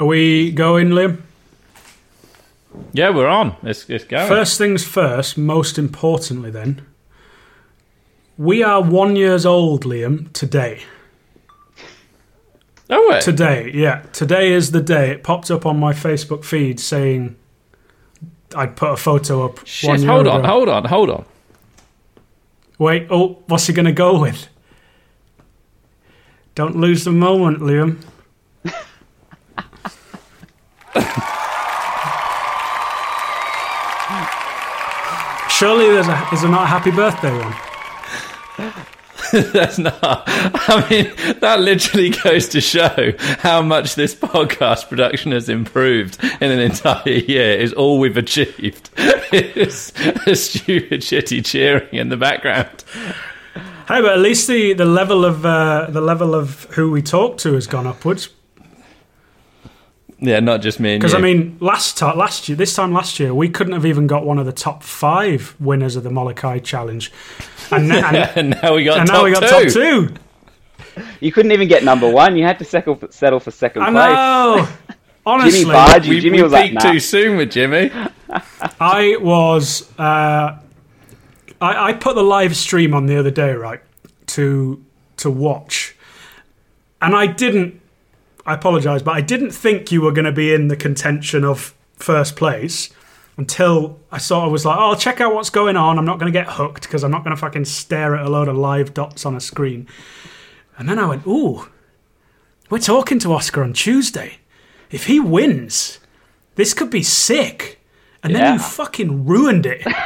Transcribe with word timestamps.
Are 0.00 0.06
we 0.06 0.50
going, 0.50 0.88
Liam? 0.88 1.20
Yeah, 2.94 3.10
we're 3.10 3.28
on. 3.28 3.54
It's, 3.62 3.88
it's 3.90 4.04
going. 4.04 4.26
First 4.28 4.56
things 4.56 4.82
first, 4.82 5.36
most 5.36 5.78
importantly, 5.78 6.50
then, 6.50 6.86
we 8.38 8.62
are 8.62 8.82
one 8.82 9.14
years 9.14 9.44
old, 9.44 9.84
Liam, 9.84 10.32
today. 10.32 10.80
oh, 12.88 13.08
wait. 13.10 13.20
Today, 13.20 13.70
yeah. 13.74 14.00
Today 14.14 14.52
is 14.52 14.70
the 14.70 14.80
day. 14.80 15.10
It 15.10 15.22
popped 15.22 15.50
up 15.50 15.66
on 15.66 15.78
my 15.78 15.92
Facebook 15.92 16.46
feed 16.46 16.80
saying 16.80 17.36
I'd 18.56 18.76
put 18.76 18.92
a 18.92 18.96
photo 18.96 19.44
up. 19.44 19.66
Shit, 19.66 20.02
hold 20.04 20.26
on, 20.26 20.40
ago. 20.40 20.48
hold 20.48 20.68
on, 20.70 20.84
hold 20.86 21.10
on. 21.10 21.26
Wait, 22.78 23.06
oh, 23.10 23.42
what's 23.48 23.66
he 23.66 23.74
going 23.74 23.84
to 23.84 23.92
go 23.92 24.18
with? 24.18 24.48
Don't 26.54 26.76
lose 26.76 27.04
the 27.04 27.12
moment, 27.12 27.58
Liam. 27.58 28.02
Surely 35.60 35.88
there's 35.88 36.08
a 36.08 36.26
is 36.32 36.40
there 36.40 36.50
not 36.50 36.62
a 36.62 36.66
happy 36.66 36.90
birthday 36.90 37.30
one? 37.36 37.54
That's 39.52 39.76
not. 39.76 39.92
I 40.24 40.86
mean, 40.88 41.36
that 41.40 41.60
literally 41.60 42.08
goes 42.08 42.48
to 42.48 42.62
show 42.62 43.12
how 43.40 43.60
much 43.60 43.94
this 43.94 44.14
podcast 44.14 44.88
production 44.88 45.32
has 45.32 45.50
improved 45.50 46.16
in 46.40 46.50
an 46.50 46.60
entire 46.60 47.06
year. 47.10 47.58
Is 47.58 47.74
all 47.74 47.98
we've 47.98 48.16
achieved. 48.16 48.88
It's 49.32 49.92
a 50.26 50.34
stupid, 50.34 51.02
shitty 51.02 51.44
cheering 51.44 51.92
in 51.92 52.08
the 52.08 52.16
background. 52.16 52.82
Hey, 53.86 54.00
but 54.00 54.12
at 54.12 54.20
least 54.20 54.48
the, 54.48 54.72
the 54.72 54.86
level 54.86 55.26
of 55.26 55.44
uh, 55.44 55.88
the 55.90 56.00
level 56.00 56.34
of 56.34 56.64
who 56.70 56.90
we 56.90 57.02
talk 57.02 57.36
to 57.38 57.52
has 57.52 57.66
gone 57.66 57.86
upwards. 57.86 58.30
Yeah, 60.20 60.40
not 60.40 60.60
just 60.60 60.80
me 60.80 60.96
Because. 60.96 61.14
I 61.14 61.18
mean, 61.18 61.56
last 61.60 61.96
time, 61.96 62.18
last 62.18 62.48
year, 62.48 62.56
this 62.56 62.74
time 62.74 62.92
last 62.92 63.18
year, 63.18 63.34
we 63.34 63.48
couldn't 63.48 63.72
have 63.72 63.86
even 63.86 64.06
got 64.06 64.26
one 64.26 64.38
of 64.38 64.46
the 64.46 64.52
top 64.52 64.82
five 64.82 65.56
winners 65.58 65.96
of 65.96 66.02
the 66.02 66.10
Molokai 66.10 66.58
Challenge, 66.58 67.10
and, 67.70 67.88
na- 67.88 68.06
and, 68.06 68.16
and 68.36 68.62
now 68.62 68.74
we 68.74 68.84
got 68.84 68.98
and 68.98 69.08
top 69.08 69.16
now 69.16 69.24
we 69.24 69.32
got 69.32 69.40
two. 69.40 69.64
top 69.64 69.72
two. 69.72 70.14
You 71.20 71.32
couldn't 71.32 71.52
even 71.52 71.68
get 71.68 71.84
number 71.84 72.10
one. 72.10 72.36
You 72.36 72.44
had 72.44 72.58
to 72.58 72.64
settle 72.64 72.96
for, 72.96 73.10
settle 73.10 73.40
for 73.40 73.50
second 73.50 73.82
I 73.82 73.90
place. 73.90 74.68
know. 74.68 74.96
Honestly, 75.26 75.60
Jimmy 75.60 75.72
barred 75.72 76.04
you. 76.04 76.14
We, 76.14 76.20
Jimmy 76.20 76.38
we 76.38 76.42
was 76.42 76.52
like, 76.52 76.70
peaked 76.70 76.84
nah. 76.84 76.92
too 76.92 77.00
soon 77.00 77.36
with 77.36 77.50
Jimmy. 77.50 77.90
I 78.80 79.16
was. 79.20 79.90
Uh, 79.98 80.58
I, 81.60 81.88
I 81.88 81.92
put 81.92 82.14
the 82.14 82.22
live 82.22 82.56
stream 82.56 82.94
on 82.94 83.06
the 83.06 83.16
other 83.16 83.30
day, 83.30 83.52
right, 83.52 83.80
to 84.28 84.84
to 85.18 85.30
watch, 85.30 85.94
and 87.00 87.14
I 87.14 87.26
didn't. 87.26 87.79
I 88.50 88.54
apologise, 88.54 89.00
but 89.00 89.14
I 89.14 89.20
didn't 89.20 89.52
think 89.52 89.92
you 89.92 90.02
were 90.02 90.10
going 90.10 90.24
to 90.24 90.32
be 90.32 90.52
in 90.52 90.66
the 90.66 90.76
contention 90.76 91.44
of 91.44 91.72
first 91.94 92.34
place 92.34 92.90
until 93.36 94.00
I 94.10 94.18
sort 94.18 94.46
of 94.46 94.50
was 94.50 94.66
like, 94.66 94.76
"Oh, 94.76 94.90
I'll 94.90 94.96
check 94.96 95.20
out 95.20 95.32
what's 95.32 95.50
going 95.50 95.76
on. 95.76 95.98
I'm 95.98 96.04
not 96.04 96.18
going 96.18 96.32
to 96.32 96.36
get 96.36 96.48
hooked 96.48 96.82
because 96.82 97.04
I'm 97.04 97.12
not 97.12 97.22
going 97.22 97.34
to 97.34 97.40
fucking 97.40 97.66
stare 97.66 98.16
at 98.16 98.26
a 98.26 98.28
load 98.28 98.48
of 98.48 98.56
live 98.56 98.92
dots 98.92 99.24
on 99.24 99.36
a 99.36 99.40
screen." 99.40 99.86
And 100.76 100.88
then 100.88 100.98
I 100.98 101.06
went, 101.06 101.24
"Ooh, 101.28 101.68
we're 102.70 102.78
talking 102.78 103.20
to 103.20 103.32
Oskar 103.32 103.62
on 103.62 103.72
Tuesday. 103.72 104.38
If 104.90 105.06
he 105.06 105.20
wins, 105.20 106.00
this 106.56 106.74
could 106.74 106.90
be 106.90 107.04
sick." 107.04 107.78
And 108.24 108.34
then 108.34 108.54
you 108.54 108.58
fucking 108.58 109.26
ruined 109.26 109.64
it. 109.64 109.86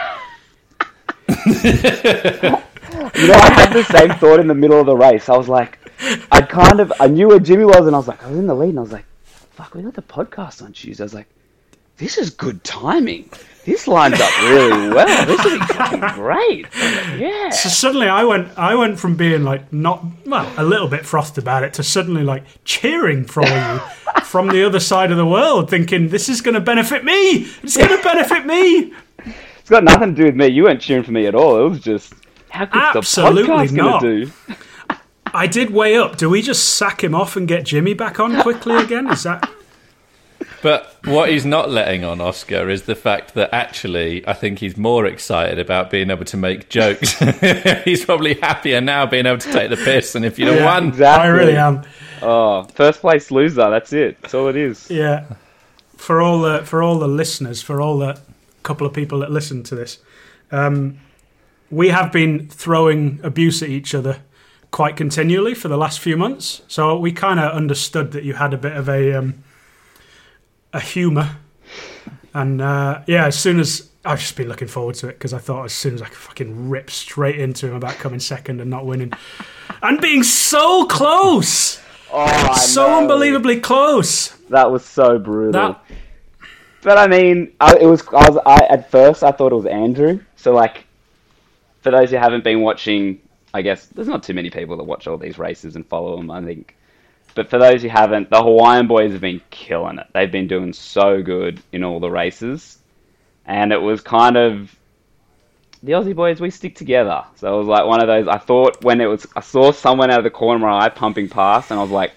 You 3.15 3.27
know, 3.27 3.35
I 3.35 3.51
had 3.51 3.73
the 3.73 3.85
same 3.85 4.11
thought 4.19 4.39
in 4.39 4.47
the 4.47 4.55
middle 4.55 4.79
of 4.79 4.87
the 4.87 4.97
race. 4.97 5.29
I 5.29 5.37
was 5.37 5.49
like, 5.49 5.79
I 6.31 6.43
kind 6.43 6.81
of, 6.81 6.93
I 7.01 7.07
knew 7.09 7.29
where 7.29 7.39
Jimmy 7.39 7.65
was, 7.65 7.87
and 7.87 7.95
I 7.95 7.99
was 7.99 8.09
like, 8.09 8.23
I 8.23 8.31
was 8.31 8.39
in 8.39 8.47
the 8.47 8.55
lead, 8.55 8.71
and 8.71 8.79
I 8.79 8.83
was 8.83 8.93
like, 8.93 9.07
fuck, 9.25 9.75
we 9.75 9.83
got 9.83 9.95
the 9.95 10.03
podcast 10.03 10.63
on 10.63 10.73
Tuesday. 10.73 11.03
I 11.03 11.07
was 11.07 11.15
like, 11.15 11.29
this 11.97 12.19
is 12.19 12.31
good 12.31 12.65
timing. 12.65 13.31
This 13.65 13.87
lines 13.87 14.21
up 14.21 14.43
really 14.43 14.89
well. 14.93 15.27
This 15.27 15.45
is 15.45 15.59
fucking 15.71 16.01
great. 16.21 16.67
Yeah. 17.17 17.51
So 17.51 17.69
suddenly 17.69 18.09
I 18.09 18.25
went 18.25 18.59
I 18.59 18.75
went 18.75 18.99
from 18.99 19.17
being 19.17 19.45
like 19.45 19.73
not 19.73 20.05
well, 20.27 20.53
a 20.59 20.65
little 20.65 20.89
bit 20.89 21.07
frothed 21.07 21.39
about 21.39 21.63
it 21.63 21.73
to 21.75 21.83
suddenly 21.83 22.25
like 22.25 22.43
cheering 22.65 23.25
for 23.25 23.43
you 23.47 23.79
from 24.25 24.49
the 24.49 24.67
other 24.67 24.81
side 24.81 25.13
of 25.13 25.17
the 25.17 25.25
world, 25.25 25.71
thinking 25.71 26.09
this 26.09 26.29
is 26.29 26.41
gonna 26.43 26.61
benefit 26.61 27.05
me. 27.05 27.47
It's 27.63 27.77
gonna 27.77 28.03
benefit 28.03 28.45
me. 28.45 28.93
It's 29.61 29.71
got 29.71 29.85
nothing 29.85 30.15
to 30.15 30.21
do 30.21 30.25
with 30.25 30.35
me. 30.35 30.49
You 30.49 30.65
weren't 30.65 30.81
cheering 30.81 31.05
for 31.05 31.13
me 31.13 31.27
at 31.27 31.35
all. 31.35 31.65
It 31.65 31.69
was 31.71 31.81
just, 31.81 32.13
how 32.51 32.67
could 32.67 32.83
Absolutely 32.83 33.45
the 33.45 33.49
podcast 33.49 33.73
not. 33.73 34.01
to 34.03 34.27
do? 34.27 34.33
I 35.35 35.47
did 35.49 35.71
weigh 35.71 35.97
up. 35.97 36.17
Do 36.17 36.31
we 36.31 36.41
just 36.43 36.75
sack 36.77 37.03
him 37.03 37.15
off 37.15 37.37
and 37.37 37.49
get 37.49 37.65
Jimmy 37.65 37.93
back 37.95 38.21
on 38.21 38.41
quickly 38.43 38.77
again? 38.77 39.09
Is 39.11 39.25
that 39.25 39.51
But 40.63 40.97
what 41.05 41.29
he's 41.31 41.45
not 41.45 41.71
letting 41.71 42.05
on 42.05 42.21
Oskar 42.21 42.71
is 42.71 42.83
the 42.83 42.95
fact 42.95 43.35
that 43.35 43.51
actually, 43.53 44.27
I 44.27 44.33
think 44.33 44.61
he's 44.61 44.77
more 44.77 45.05
excited 45.07 45.59
about 45.59 45.91
being 45.91 46.11
able 46.11 46.25
to 46.27 46.37
make 46.37 46.69
jokes. 46.69 47.19
he's 47.85 48.05
probably 48.05 48.35
happier 48.35 48.81
now 48.81 49.07
being 49.07 49.27
able 49.27 49.39
to 49.39 49.53
take 49.53 49.71
the 49.71 49.77
piss 49.77 50.13
than 50.13 50.25
if 50.25 50.39
you'd 50.39 50.55
Yeah. 50.55 50.65
won. 50.65 50.89
Exactly. 50.89 51.25
I 51.25 51.27
really 51.29 51.57
am. 51.57 51.83
Oh, 52.23 52.63
first 52.75 53.01
place 53.01 53.31
loser. 53.31 53.69
That's 53.71 53.93
it. 53.93 54.21
That's 54.23 54.35
all 54.35 54.49
it 54.49 54.57
is. 54.57 54.89
Yeah. 54.91 55.25
For 55.97 56.23
all 56.23 56.41
the 56.43 56.65
for 56.65 56.83
all 56.83 56.99
the 56.99 57.09
listeners, 57.09 57.61
for 57.63 57.81
all 57.81 57.99
the 57.99 58.19
couple 58.63 58.87
of 58.87 58.93
people 58.93 59.19
that 59.21 59.31
listen 59.31 59.63
to 59.65 59.75
this, 59.75 59.99
um, 60.53 60.99
we 61.71 61.89
have 61.89 62.13
been 62.13 62.49
throwing 62.49 63.21
abuse 63.23 63.63
at 63.63 63.69
each 63.69 63.95
other 63.95 64.19
quite 64.75 64.97
continually 64.97 65.55
for 65.55 65.69
the 65.69 65.77
last 65.77 66.01
few 66.01 66.17
months. 66.17 66.61
So 66.67 66.99
we 66.99 67.13
kind 67.13 67.39
of 67.39 67.53
understood 67.53 68.11
that 68.11 68.25
you 68.25 68.35
had 68.35 68.53
a 68.53 68.57
bit 68.59 68.73
of 68.77 68.89
a 68.89 69.13
um, 69.13 69.45
a 70.73 70.81
humour, 70.81 71.37
and 72.35 72.61
uh, 72.61 73.03
yeah, 73.07 73.27
as 73.27 73.39
soon 73.39 73.61
as 73.61 73.89
I've 74.05 74.19
just 74.19 74.37
been 74.37 74.49
looking 74.49 74.67
forward 74.67 74.97
to 74.97 75.09
it 75.09 75.13
because 75.13 75.33
I 75.33 75.39
thought 75.39 75.65
as 75.65 75.73
soon 75.73 75.95
as 75.95 76.03
I 76.03 76.07
could 76.07 76.17
fucking 76.17 76.69
rip 76.69 76.91
straight 76.91 77.39
into 77.39 77.69
him 77.69 77.77
about 77.77 77.95
coming 77.95 78.19
second 78.19 78.61
and 78.61 78.69
not 78.69 78.85
winning, 78.85 79.13
and 79.81 80.01
being 80.01 80.25
so 80.25 80.87
close, 80.87 81.81
Oh, 82.13 82.55
so 82.57 82.85
know. 82.89 82.99
unbelievably 82.99 83.61
close. 83.61 84.31
That 84.51 84.73
was 84.73 84.85
so 84.85 85.21
brutal. 85.21 85.53
That 85.53 85.85
But 86.83 86.99
I 86.99 87.07
mean, 87.07 87.53
I, 87.61 87.77
it 87.81 87.87
was. 87.87 88.03
I 88.09 88.29
was. 88.29 88.39
I 88.45 88.57
at 88.71 88.91
first 88.91 89.23
I 89.23 89.31
thought 89.31 89.53
it 89.53 89.57
was 89.57 89.67
Andrew. 89.67 90.19
So 90.35 90.53
like, 90.53 90.85
for 91.83 91.93
those 91.93 92.11
who 92.11 92.17
haven't 92.17 92.43
been 92.43 92.61
watching, 92.61 93.21
I 93.55 93.63
guess 93.63 93.87
there's 93.87 94.09
not 94.09 94.23
too 94.23 94.35
many 94.35 94.51
people 94.51 94.77
that 94.77 94.85
watch 94.85 95.07
all 95.07 95.17
these 95.17 95.39
races 95.39 95.77
and 95.77 95.87
follow 95.87 96.17
them. 96.17 96.31
I 96.31 96.45
think. 96.45 96.77
But 97.35 97.49
for 97.49 97.59
those 97.59 97.83
who 97.83 97.89
haven't, 97.89 98.29
the 98.29 98.43
Hawaiian 98.43 98.87
boys 98.87 99.13
have 99.13 99.21
been 99.21 99.41
killing 99.51 99.99
it. 99.99 100.07
They've 100.13 100.31
been 100.31 100.47
doing 100.47 100.73
so 100.73 101.23
good 101.23 101.63
in 101.73 101.83
all 101.83 102.01
the 102.01 102.11
races, 102.11 102.79
and 103.47 103.73
it 103.73 103.81
was 103.81 104.01
kind 104.03 104.37
of 104.37 104.77
the 105.83 105.93
Aussie 105.93 106.15
boys. 106.15 106.41
We 106.41 106.51
stick 106.51 106.75
together. 106.75 107.25
So 107.37 107.55
it 107.55 107.59
was 107.59 107.69
like 107.69 107.87
one 107.87 108.03
of 108.03 108.09
those. 108.09 108.29
I 108.29 108.39
thought 108.39 108.85
when 108.85 109.01
it 109.01 109.07
was, 109.07 109.27
I 109.35 109.41
saw 109.41 109.73
someone 109.73 110.11
out 110.11 110.19
of 110.19 110.25
the 110.25 110.31
corner 110.31 110.57
of 110.57 110.71
my 110.71 110.85
eye 110.85 110.91
pumping 110.91 111.29
past, 111.29 111.71
and 111.71 111.81
I 111.81 111.83
was 111.83 111.93
like. 111.93 112.13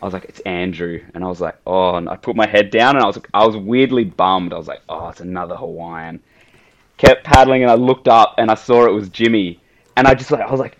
I 0.00 0.04
was 0.04 0.14
like, 0.14 0.26
it's 0.26 0.38
Andrew, 0.40 1.04
and 1.12 1.24
I 1.24 1.26
was 1.26 1.40
like, 1.40 1.56
oh, 1.66 1.96
and 1.96 2.08
I 2.08 2.14
put 2.14 2.36
my 2.36 2.46
head 2.46 2.70
down, 2.70 2.94
and 2.94 3.02
I 3.02 3.08
was, 3.08 3.18
I 3.34 3.44
was 3.44 3.56
weirdly 3.56 4.04
bummed. 4.04 4.52
I 4.52 4.56
was 4.56 4.68
like, 4.68 4.80
oh, 4.88 5.08
it's 5.08 5.18
another 5.18 5.56
Hawaiian. 5.56 6.20
Kept 6.98 7.24
paddling, 7.24 7.62
and 7.62 7.70
I 7.72 7.74
looked 7.74 8.06
up, 8.06 8.36
and 8.38 8.48
I 8.48 8.54
saw 8.54 8.86
it 8.86 8.92
was 8.92 9.08
Jimmy, 9.08 9.58
and 9.98 10.06
I 10.06 10.14
just 10.14 10.30
like, 10.30 10.40
I 10.40 10.50
was 10.50 10.60
like, 10.60 10.78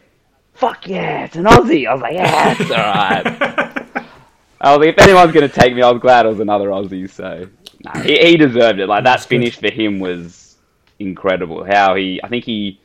fuck 0.54 0.86
yeah, 0.86 1.24
it's 1.24 1.36
an 1.36 1.44
Aussie. 1.44 1.88
I 1.88 1.92
was 1.92 2.02
like, 2.02 2.14
yeah, 2.14 2.54
it's 2.56 2.70
all 2.70 2.76
right. 2.76 3.26
I 4.60 4.76
was 4.76 4.78
like, 4.78 4.96
if 4.96 4.98
anyone's 4.98 5.32
gonna 5.32 5.48
take 5.48 5.74
me, 5.74 5.82
I 5.82 5.90
was 5.90 6.00
glad 6.00 6.24
it 6.24 6.28
was 6.28 6.40
another 6.40 6.68
Aussie. 6.68 7.10
So, 7.10 7.48
nah, 7.84 8.00
he, 8.00 8.16
he 8.18 8.36
deserved 8.36 8.78
it. 8.78 8.86
Like 8.86 9.04
that 9.04 9.24
finish 9.24 9.58
for 9.58 9.70
him 9.70 9.98
was 9.98 10.56
incredible. 10.98 11.64
How 11.64 11.96
he, 11.96 12.20
I 12.22 12.28
think 12.28 12.44
he, 12.44 12.80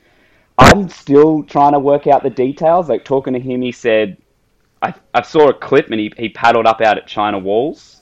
I'm 0.58 0.90
still 0.90 1.44
trying 1.44 1.74
to 1.74 1.80
work 1.80 2.08
out 2.08 2.24
the 2.24 2.30
details. 2.30 2.90
Like 2.90 3.06
talking 3.06 3.34
to 3.34 3.40
him, 3.40 3.62
he 3.62 3.72
said 3.72 4.18
I, 4.84 4.94
I 5.14 5.22
saw 5.22 5.50
a 5.50 5.54
clip 5.54 5.90
and 5.92 6.00
he, 6.00 6.12
he 6.18 6.30
paddled 6.30 6.66
up 6.66 6.82
out 6.82 6.98
at 6.98 7.08
China 7.08 7.40
Walls. 7.40 8.02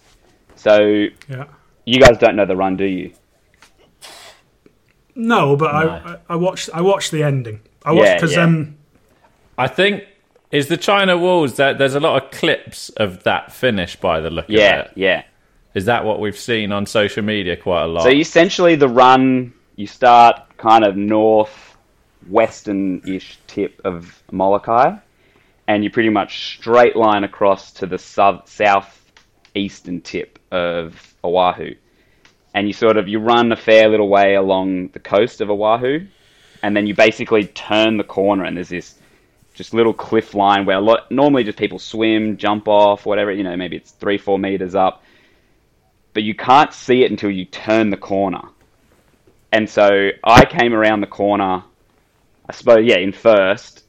So 0.56 1.08
yeah. 1.30 1.46
you 1.86 2.00
guys 2.00 2.18
don't 2.18 2.36
know 2.36 2.46
the 2.46 2.56
run, 2.56 2.76
do 2.76 2.86
you? 2.86 3.14
No, 5.16 5.56
but 5.56 5.74
I, 5.74 5.84
No. 5.84 5.92
I 5.92 6.18
I 6.30 6.36
watched 6.36 6.70
I 6.74 6.82
watched 6.82 7.12
the 7.12 7.24
ending. 7.24 7.62
I 7.86 7.92
watched 7.92 8.16
because 8.16 8.36
yeah. 8.36 8.44
um 8.44 8.78
I 9.58 9.68
think 9.68 10.04
is 10.52 10.68
the 10.68 10.78
China 10.78 11.18
Walls 11.18 11.56
that 11.56 11.78
there's 11.78 11.96
a 11.96 12.00
lot 12.00 12.22
of 12.24 12.32
clips 12.32 12.90
of 12.90 13.24
that 13.24 13.52
finish 13.54 13.96
by 13.96 14.20
the 14.20 14.30
look 14.30 14.46
Yeah, 14.50 14.82
of 14.82 14.86
it. 14.88 14.92
yeah. 14.96 15.08
Yeah. 15.18 15.24
Is 15.74 15.86
that 15.86 16.04
what 16.04 16.20
we've 16.20 16.38
seen 16.38 16.74
on 16.74 16.86
social 16.86 17.24
media 17.24 17.56
quite 17.56 17.84
a 17.84 17.88
lot? 17.88 18.04
So 18.04 18.10
essentially, 18.10 18.76
the 18.76 18.90
run 18.90 19.54
you 19.78 19.88
start 19.88 20.36
kind 20.58 20.84
of 20.84 20.98
north 20.98 21.78
western-ish 22.30 23.40
tip 23.48 23.80
of 23.86 24.22
Molokai, 24.32 24.96
and 25.68 25.84
you 25.84 25.90
pretty 25.90 26.10
much 26.10 26.58
straight 26.58 26.96
line 26.96 27.24
across 27.24 27.72
to 27.74 27.86
the 27.86 27.98
south 27.98 28.50
southeastern 28.50 30.02
tip 30.02 30.40
of 30.52 31.14
Oahu, 31.24 31.76
and 32.54 32.68
you 32.68 32.74
sort 32.74 32.98
of 32.98 33.08
you 33.08 33.20
run 33.20 33.52
a 33.52 33.56
fair 33.56 33.90
little 33.90 34.10
way 34.10 34.36
along 34.36 34.90
the 34.90 35.00
coast 35.00 35.42
of 35.42 35.50
Oahu, 35.50 36.08
and 36.64 36.76
then 36.76 36.88
you 36.88 36.96
basically 36.96 37.46
turn 37.46 37.98
the 37.98 38.04
corner, 38.04 38.46
and 38.46 38.56
there's 38.56 38.70
this 38.70 38.96
just 39.54 39.74
little 39.74 39.94
cliff 39.94 40.34
line 40.34 40.66
where 40.66 40.78
a 40.78 40.82
lot 40.82 41.12
normally 41.12 41.44
just 41.44 41.58
people 41.58 41.80
swim, 41.80 42.38
jump 42.38 42.68
off, 42.68 43.06
whatever. 43.06 43.32
You 43.32 43.44
know, 43.44 43.56
maybe 43.56 43.76
it's 43.76 43.92
three, 43.92 44.18
four 44.18 44.40
meters 44.40 44.76
up, 44.76 45.04
but 46.14 46.24
you 46.24 46.36
can't 46.36 46.74
see 46.74 47.04
it 47.04 47.12
until 47.12 47.32
you 47.32 47.46
turn 47.46 47.90
the 47.90 47.98
corner. 47.98 48.42
And 49.52 49.70
so 49.70 50.10
I 50.24 50.46
came 50.46 50.74
around 50.74 51.02
the 51.02 51.08
corner, 51.08 51.64
I 52.48 52.54
suppose, 52.54 52.86
yeah, 52.86 52.98
in 52.98 53.12
first, 53.12 53.84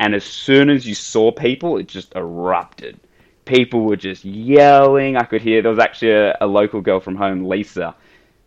and 0.00 0.14
as 0.14 0.24
soon 0.24 0.68
as 0.68 0.86
you 0.86 0.94
saw 0.94 1.30
people, 1.30 1.78
it 1.78 1.86
just 1.86 2.14
erupted. 2.16 2.98
People 3.44 3.82
were 3.82 3.96
just 3.96 4.24
yelling. 4.24 5.16
I 5.16 5.24
could 5.24 5.42
hear 5.42 5.60
there 5.62 5.70
was 5.70 5.78
actually 5.78 6.12
a, 6.12 6.36
a 6.40 6.46
local 6.46 6.80
girl 6.80 7.00
from 7.00 7.16
home, 7.16 7.44
Lisa, 7.44 7.94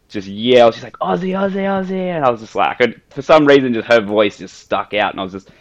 just 0.09 0.27
yell. 0.27 0.71
She's 0.71 0.83
like 0.83 0.97
Aussie, 0.97 1.33
Aussie, 1.33 1.65
Aussie, 1.65 2.15
and 2.15 2.25
I 2.25 2.29
was 2.29 2.41
just 2.41 2.55
like, 2.55 2.77
could, 2.79 3.01
for 3.09 3.21
some 3.21 3.45
reason, 3.45 3.73
just 3.73 3.87
her 3.87 4.01
voice 4.01 4.37
just 4.37 4.57
stuck 4.57 4.93
out, 4.93 5.13
and 5.13 5.19
I 5.19 5.23
was 5.23 5.33
just, 5.33 5.51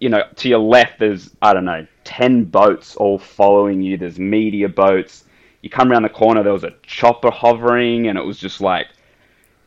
you 0.00 0.08
know, 0.08 0.22
to 0.36 0.48
your 0.48 0.58
left, 0.58 0.98
there's 0.98 1.30
I 1.42 1.52
don't 1.52 1.64
know, 1.64 1.86
ten 2.04 2.44
boats 2.44 2.96
all 2.96 3.18
following 3.18 3.82
you. 3.82 3.96
There's 3.96 4.18
media 4.18 4.68
boats. 4.68 5.24
You 5.62 5.70
come 5.70 5.90
around 5.90 6.02
the 6.02 6.08
corner, 6.08 6.42
there 6.42 6.52
was 6.52 6.64
a 6.64 6.74
chopper 6.82 7.30
hovering, 7.30 8.08
and 8.08 8.18
it 8.18 8.24
was 8.24 8.38
just 8.38 8.60
like, 8.60 8.88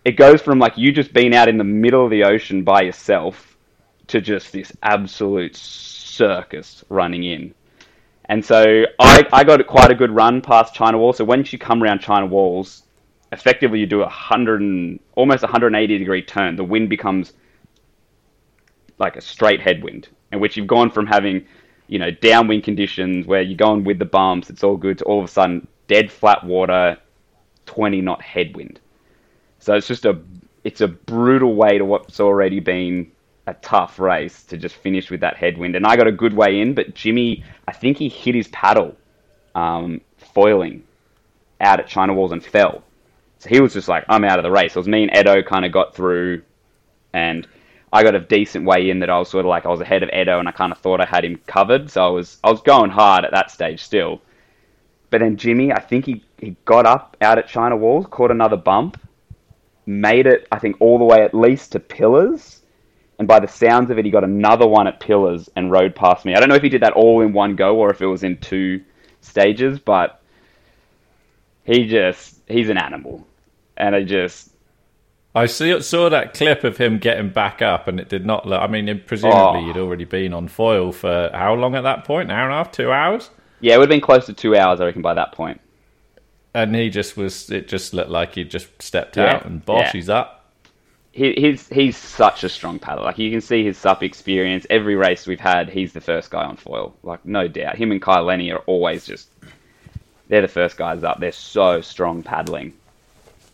it 0.06 0.14
goes 0.14 0.42
from 0.42 0.60
like 0.60 0.78
you 0.78 0.92
just 0.92 1.14
being 1.14 1.36
out 1.36 1.48
in 1.50 1.58
the 1.58 1.64
middle 1.64 2.04
of 2.04 2.12
the 2.12 2.24
ocean 2.24 2.64
by 2.64 2.82
yourself 2.82 3.58
to 4.08 4.22
just 4.22 4.52
this 4.52 4.72
absolute 4.82 5.56
circus 5.56 6.84
running 6.90 7.24
in. 7.24 7.54
And 8.30 8.46
so 8.46 8.86
I, 9.00 9.28
I 9.34 9.44
got 9.44 9.66
quite 9.66 9.90
a 9.90 9.96
good 9.96 10.12
run 10.12 10.42
past 10.42 10.76
China 10.76 11.00
Wall. 11.00 11.14
So 11.14 11.26
once 11.26 11.52
you 11.52 11.58
come 11.58 11.82
around 11.82 12.00
China 12.00 12.28
Walls, 12.28 12.84
effectively 13.32 13.80
you 13.80 13.88
do 13.88 14.04
a 14.04 14.08
hundred 14.08 15.00
almost 15.16 15.42
180 15.42 15.98
degree 15.98 16.22
turn. 16.22 16.56
The 16.56 16.64
wind 16.64 16.90
becomes 16.90 17.34
like 19.00 19.16
a 19.16 19.22
straight 19.22 19.62
headwind, 19.62 20.10
in 20.32 20.40
which 20.40 20.56
you've 20.56 20.68
gone 20.68 20.92
from 20.92 21.08
having, 21.08 21.44
you 21.88 21.98
know, 21.98 22.12
downwind 22.12 22.64
conditions 22.64 23.26
where 23.26 23.42
you're 23.42 23.58
going 23.58 23.84
with 23.84 23.98
the 23.98 24.06
bumps, 24.06 24.52
it's 24.52 24.64
all 24.64 24.78
good, 24.78 25.00
to 25.00 25.06
all 25.06 25.20
of 25.20 25.26
a 25.26 25.32
sudden 25.32 25.68
dead 25.88 26.12
flat 26.12 26.44
water, 26.44 26.98
20 27.66 28.02
knot 28.02 28.22
headwind. 28.22 28.80
So 29.58 29.74
it's 29.74 29.88
just 29.88 30.06
a 30.06 30.22
it's 30.64 30.82
a 30.82 30.88
brutal 30.88 31.56
way 31.56 31.80
to 31.80 31.86
what's 31.86 32.20
already 32.20 32.60
been 32.60 33.12
a 33.50 33.54
tough 33.62 34.00
race 34.00 34.44
to 34.44 34.58
just 34.58 34.76
finish 34.76 35.10
with 35.10 35.22
that 35.22 35.38
headwind. 35.38 35.76
And 35.76 35.86
I 35.86 35.96
got 35.96 36.08
a 36.08 36.12
good 36.12 36.34
way 36.34 36.60
in, 36.62 36.74
but 36.74 36.94
Jimmy, 36.94 37.44
I 37.68 37.74
think 37.74 37.98
he 37.98 38.08
hit 38.08 38.36
his 38.36 38.48
paddle 38.50 38.96
um, 39.56 40.02
foiling 40.34 40.84
out 41.60 41.80
at 41.80 41.88
China 41.88 42.14
Walls 42.14 42.32
and 42.32 42.44
fell. 42.44 42.84
So 43.40 43.50
he 43.50 43.60
was 43.60 43.74
just 43.74 43.88
like, 43.88 44.06
I'm 44.08 44.24
out 44.24 44.40
of 44.40 44.44
the 44.44 44.52
race. 44.52 44.76
It 44.76 44.80
was 44.80 44.88
me 44.88 45.04
and 45.04 45.18
Edo 45.18 45.42
kind 45.42 45.66
of 45.66 45.72
got 45.72 45.96
through, 45.96 46.44
and 47.14 47.48
I 47.92 48.04
got 48.04 48.14
a 48.14 48.20
decent 48.20 48.66
way 48.66 48.90
in 48.90 49.00
that 49.00 49.10
I 49.10 49.18
was 49.18 49.30
sort 49.30 49.46
of 49.46 49.50
like 49.50 49.66
I 49.66 49.70
was 49.70 49.82
ahead 49.82 50.04
of 50.04 50.10
Edo, 50.10 50.40
and 50.40 50.48
I 50.48 50.52
kind 50.52 50.72
of 50.72 50.78
thought 50.78 51.02
I 51.02 51.06
had 51.06 51.26
him 51.26 51.40
covered. 51.48 51.90
So 51.90 52.06
I 52.06 52.10
was 52.10 52.38
I 52.44 52.52
was 52.52 52.62
going 52.62 52.92
hard 52.92 53.26
at 53.26 53.32
that 53.32 53.50
stage 53.50 53.82
still. 53.82 54.22
But 55.10 55.22
then 55.22 55.38
Jimmy, 55.38 55.72
I 55.72 55.80
think 55.80 56.06
he, 56.06 56.24
he 56.38 56.56
got 56.66 56.86
up 56.86 57.18
out 57.22 57.40
at 57.40 57.48
China 57.48 57.76
Walls, 57.76 58.06
caught 58.12 58.30
another 58.30 58.58
bump, 58.58 59.00
made 59.86 60.28
it, 60.28 60.48
I 60.52 60.60
think, 60.60 60.78
all 60.80 61.00
the 61.00 61.06
way 61.06 61.24
at 61.24 61.34
least 61.34 61.72
to 61.72 61.80
Pillars. 61.80 62.59
And 63.20 63.28
by 63.28 63.40
the 63.40 63.48
sounds 63.48 63.92
of 63.92 64.00
it, 64.00 64.06
he 64.06 64.12
got 64.12 64.24
another 64.24 64.66
one 64.68 64.88
at 64.88 65.00
Pillars 65.02 65.50
and 65.58 65.70
rode 65.72 65.94
past 65.94 66.26
me. 66.26 66.34
I 66.34 66.40
don't 66.40 66.48
know 66.50 66.56
if 66.56 66.64
he 66.64 66.70
did 66.70 66.82
that 66.82 66.94
all 66.94 67.22
in 67.22 67.34
one 67.34 67.56
go 67.56 67.76
or 67.76 67.92
if 67.92 68.02
it 68.02 68.06
was 68.08 68.24
in 68.24 68.38
two 68.38 68.82
stages, 69.22 69.78
but 69.78 70.22
he 71.66 71.86
just, 71.88 72.40
he's 72.48 72.70
an 72.70 72.78
animal. 72.78 73.28
And 73.76 73.94
I 73.96 74.04
just. 74.04 74.52
I 75.36 75.46
see, 75.46 75.80
saw 75.82 76.10
that 76.10 76.34
clip 76.34 76.64
of 76.64 76.78
him 76.78 76.98
getting 76.98 77.30
back 77.30 77.62
up, 77.62 77.88
and 77.88 78.00
it 78.00 78.10
did 78.10 78.26
not 78.26 78.48
look. 78.48 78.62
I 78.62 78.68
mean, 78.68 79.02
presumably 79.06 79.62
Oh. 79.62 79.68
you'd 79.68 79.78
already 79.78 80.06
been 80.06 80.34
on 80.34 80.48
foil 80.48 80.92
for 80.92 81.30
how 81.34 81.54
long 81.54 81.76
at 81.76 81.84
that 81.84 82.04
point? 82.06 82.32
An 82.32 82.38
hour 82.38 82.46
and 82.46 82.54
a 82.54 82.58
half, 82.58 82.72
two 82.72 82.92
hours? 82.92 83.30
Yeah, 83.60 83.76
it 83.76 83.78
would 83.78 83.84
have 83.84 83.90
been 83.90 84.02
close 84.02 84.26
to 84.28 84.34
two 84.34 84.56
hours, 84.56 84.82
I 84.82 84.86
reckon, 84.86 85.02
by 85.02 85.14
that 85.14 85.34
point. 85.34 85.62
And 86.54 86.76
he 86.76 86.90
just 86.90 87.16
was. 87.16 87.50
It 87.52 87.68
just 87.68 87.94
looked 87.94 88.10
like 88.10 88.36
he 88.36 88.44
just 88.44 88.82
stepped 88.82 89.18
Yeah, 89.18 89.36
out 89.36 89.46
and 89.46 89.64
bosh, 89.64 89.88
yeah. 89.88 89.92
he's 89.94 90.10
up. 90.10 90.39
He, 91.20 91.34
he's 91.34 91.68
he's 91.68 91.98
such 91.98 92.46
a 92.46 92.50
strong 92.50 92.80
paddler. 92.80 93.04
Like 93.04 93.18
you 93.18 93.30
can 93.30 93.42
see 93.42 93.62
his 93.66 93.78
SUP 93.78 94.04
experience. 94.04 94.66
Every 94.70 94.96
race 94.96 95.28
we've 95.28 95.38
had, 95.38 95.70
he's 95.70 95.92
the 95.92 96.00
first 96.00 96.32
guy 96.32 96.46
on 96.46 96.56
foil. 96.56 96.96
Like 97.04 97.26
no 97.26 97.46
doubt, 97.50 97.76
him 97.76 97.92
and 97.92 98.02
Kai 98.02 98.22
Lenny 98.22 98.54
are 98.54 98.60
always 98.60 99.06
just 99.06 99.28
they're 100.30 100.42
the 100.42 100.48
first 100.48 100.78
guys 100.78 101.04
up. 101.04 101.20
They're 101.20 101.34
so 101.34 101.82
strong 101.82 102.24
paddling. 102.24 102.72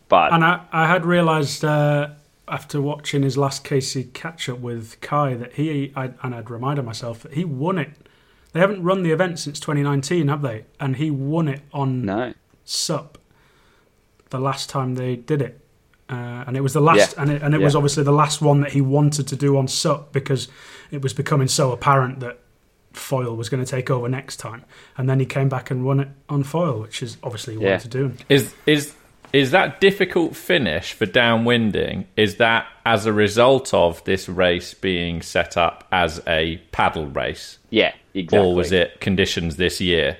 But 0.09 0.31
And 0.31 0.45
I, 0.45 0.61
I 0.71 0.85
had 0.85 1.07
realised 1.07 1.65
uh, 1.65 2.09
after 2.47 2.79
watching 2.79 3.23
his 3.23 3.35
last 3.35 3.63
Casey 3.63 4.03
catch 4.13 4.47
up 4.47 4.59
with 4.59 5.01
Kai 5.01 5.33
that 5.33 5.53
he, 5.53 5.91
I, 5.95 6.11
and 6.21 6.35
I'd 6.35 6.51
reminded 6.51 6.85
myself 6.85 7.23
that 7.23 7.33
he 7.33 7.45
won 7.45 7.79
it. 7.79 7.89
They 8.53 8.59
haven't 8.59 8.83
run 8.83 9.01
the 9.01 9.11
event 9.11 9.39
since 9.39 9.59
2019, 9.59 10.27
have 10.27 10.43
they? 10.43 10.65
And 10.79 10.97
he 10.97 11.09
won 11.09 11.47
it 11.47 11.61
on 11.73 12.05
no, 12.05 12.35
SUP 12.63 13.17
the 14.29 14.39
last 14.39 14.69
time 14.69 14.93
they 14.93 15.15
did 15.15 15.41
it. 15.41 15.64
Uh, 16.07 16.43
and 16.47 16.55
it 16.55 16.61
was 16.61 16.73
the 16.73 16.81
last, 16.81 17.15
Yeah. 17.15 17.21
and 17.23 17.31
it, 17.31 17.41
and 17.41 17.55
it 17.55 17.61
was 17.61 17.75
obviously 17.75 18.03
the 18.03 18.11
last 18.11 18.41
one 18.41 18.61
that 18.61 18.71
he 18.71 18.81
wanted 18.81 19.27
to 19.29 19.35
do 19.35 19.57
on 19.57 19.67
SUP 19.67 20.11
because 20.13 20.47
it 20.91 21.01
was 21.01 21.13
becoming 21.13 21.47
so 21.47 21.71
apparent 21.71 22.19
that 22.19 22.39
foil 22.93 23.35
was 23.35 23.49
going 23.49 23.63
to 23.63 23.69
take 23.69 23.89
over 23.89 24.07
next 24.07 24.37
time. 24.37 24.63
And 24.97 25.09
then 25.09 25.19
he 25.19 25.25
came 25.25 25.49
back 25.49 25.71
and 25.71 25.83
won 25.83 25.99
it 25.99 26.07
on 26.29 26.43
foil, 26.43 26.79
which 26.79 27.01
is 27.01 27.17
obviously 27.23 27.55
he 27.55 27.61
Yeah. 27.63 27.71
wanted 27.71 27.91
to 27.91 27.97
do. 27.97 28.13
Is 28.29 28.53
is 28.67 28.93
is 29.33 29.51
that 29.51 29.81
difficult 29.81 30.35
finish 30.35 30.93
for 30.93 31.05
downwinding? 31.05 32.05
Is 32.15 32.35
that 32.35 32.67
as 32.85 33.05
a 33.05 33.11
result 33.11 33.73
of 33.73 34.01
this 34.05 34.29
race 34.29 34.73
being 34.75 35.21
set 35.21 35.57
up 35.57 35.85
as 35.91 36.21
a 36.27 36.57
paddle 36.71 37.07
race, 37.07 37.57
yeah, 37.69 37.93
exactly. 38.13 38.47
or 38.47 38.55
was 38.55 38.71
it 38.71 39.01
conditions 39.01 39.57
this 39.57 39.81
year? 39.81 40.17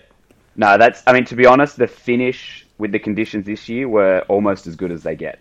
No, 0.58 0.78
that's. 0.78 1.04
I 1.08 1.14
mean, 1.14 1.26
to 1.26 1.36
be 1.36 1.46
honest, 1.46 1.78
the 1.78 1.88
finish 1.88 2.66
with 2.78 2.92
the 2.92 3.00
conditions 3.00 3.46
this 3.46 3.70
year 3.70 3.88
were 3.88 4.22
almost 4.28 4.68
as 4.68 4.76
good 4.76 4.92
as 4.92 5.04
they 5.04 5.16
get. 5.16 5.40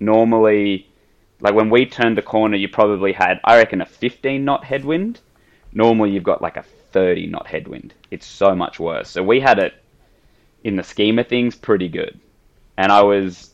Normally, 0.00 0.88
like 1.40 1.54
when 1.54 1.70
we 1.70 1.86
turned 1.86 2.16
the 2.16 2.22
corner, 2.22 2.56
you 2.56 2.68
probably 2.68 3.12
had, 3.12 3.40
I 3.44 3.56
reckon, 3.56 3.80
a 3.80 3.86
15 3.86 4.44
knot 4.44 4.64
headwind. 4.64 5.20
Normally, 5.72 6.10
you've 6.10 6.24
got 6.24 6.42
like 6.42 6.56
a 6.56 6.62
30 6.92 7.26
knot 7.26 7.46
headwind. 7.46 7.94
It's 8.10 8.26
so 8.26 8.54
much 8.54 8.78
worse. 8.80 9.10
So 9.10 9.22
we 9.22 9.40
had 9.40 9.58
it, 9.58 9.74
in 10.64 10.76
the 10.76 10.82
scheme 10.82 11.18
of 11.18 11.28
things, 11.28 11.54
pretty 11.54 11.88
good. 11.88 12.18
And 12.76 12.90
I 12.90 13.02
was, 13.02 13.50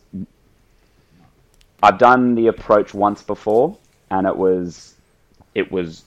I've 1.82 1.99
done 1.99 2.35
the 2.35 2.49
approach 2.49 2.94
once 2.94 3.23
before, 3.23 3.76
and 4.11 4.26
it 4.26 4.37
was, 4.37 4.94
it 5.55 5.70
was 5.70 6.05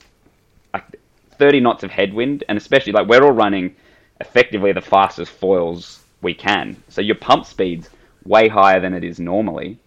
like 0.72 1.00
30 1.32 1.60
knots 1.60 1.84
of 1.84 1.90
headwind, 1.90 2.44
and 2.48 2.58
especially 2.58 2.92
like 2.92 3.08
we're 3.08 3.22
all 3.22 3.32
running 3.32 3.74
effectively 4.20 4.72
the 4.72 4.80
fastest 4.80 5.30
foils 5.32 6.02
we 6.22 6.34
can. 6.34 6.76
So 6.88 7.00
your 7.00 7.14
pump 7.16 7.46
speed's 7.46 7.90
way 8.24 8.48
higher 8.48 8.80
than 8.80 8.94
it 8.94 9.04
is 9.04 9.20
normally. 9.20 9.78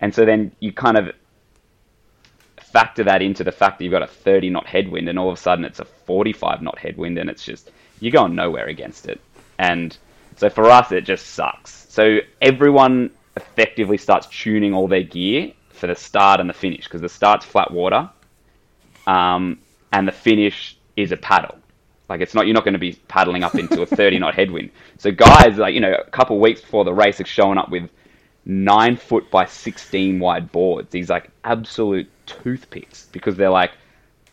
And 0.00 0.14
so 0.14 0.24
then 0.24 0.52
you 0.60 0.72
kind 0.72 0.96
of 0.96 1.12
factor 2.58 3.04
that 3.04 3.22
into 3.22 3.44
the 3.44 3.52
fact 3.52 3.78
that 3.78 3.84
you've 3.84 3.92
got 3.92 4.02
a 4.02 4.06
30 4.06 4.50
knot 4.50 4.66
headwind 4.66 5.08
and 5.08 5.18
all 5.18 5.30
of 5.30 5.38
a 5.38 5.40
sudden 5.40 5.64
it's 5.64 5.80
a 5.80 5.84
45 5.84 6.62
knot 6.62 6.78
headwind 6.78 7.16
and 7.18 7.30
it's 7.30 7.44
just 7.44 7.70
you're 8.00 8.12
going 8.12 8.34
nowhere 8.34 8.66
against 8.66 9.06
it. 9.06 9.20
And 9.58 9.96
so 10.36 10.50
for 10.50 10.70
us 10.70 10.92
it 10.92 11.02
just 11.02 11.28
sucks. 11.28 11.86
So 11.88 12.18
everyone 12.42 13.10
effectively 13.36 13.96
starts 13.96 14.26
tuning 14.26 14.74
all 14.74 14.88
their 14.88 15.02
gear 15.02 15.52
for 15.70 15.86
the 15.86 15.94
start 15.94 16.40
and 16.40 16.48
the 16.48 16.54
finish 16.54 16.84
because 16.84 17.00
the 17.00 17.08
start's 17.08 17.46
flat 17.46 17.70
water 17.70 18.10
um, 19.06 19.58
and 19.92 20.06
the 20.06 20.12
finish 20.12 20.76
is 20.96 21.12
a 21.12 21.16
paddle. 21.16 21.56
Like 22.08 22.20
it's 22.20 22.34
not 22.34 22.46
you're 22.46 22.54
not 22.54 22.64
going 22.64 22.74
to 22.74 22.78
be 22.78 22.92
paddling 23.08 23.42
up 23.42 23.54
into 23.54 23.82
a 23.82 23.86
30 23.86 24.18
knot 24.18 24.34
headwind. 24.34 24.70
So 24.98 25.10
guys, 25.10 25.58
like 25.58 25.74
you 25.74 25.80
know, 25.80 25.94
a 25.94 26.10
couple 26.10 26.38
weeks 26.38 26.60
before 26.60 26.84
the 26.84 26.94
race, 26.94 27.20
are 27.20 27.26
showing 27.26 27.58
up 27.58 27.70
with 27.70 27.90
nine 28.46 28.96
foot 28.96 29.28
by 29.30 29.44
16 29.44 30.18
wide 30.20 30.50
boards. 30.52 30.90
These 30.90 31.10
like 31.10 31.30
absolute 31.44 32.08
toothpicks 32.26 33.08
because 33.12 33.36
they're 33.36 33.50
like, 33.50 33.72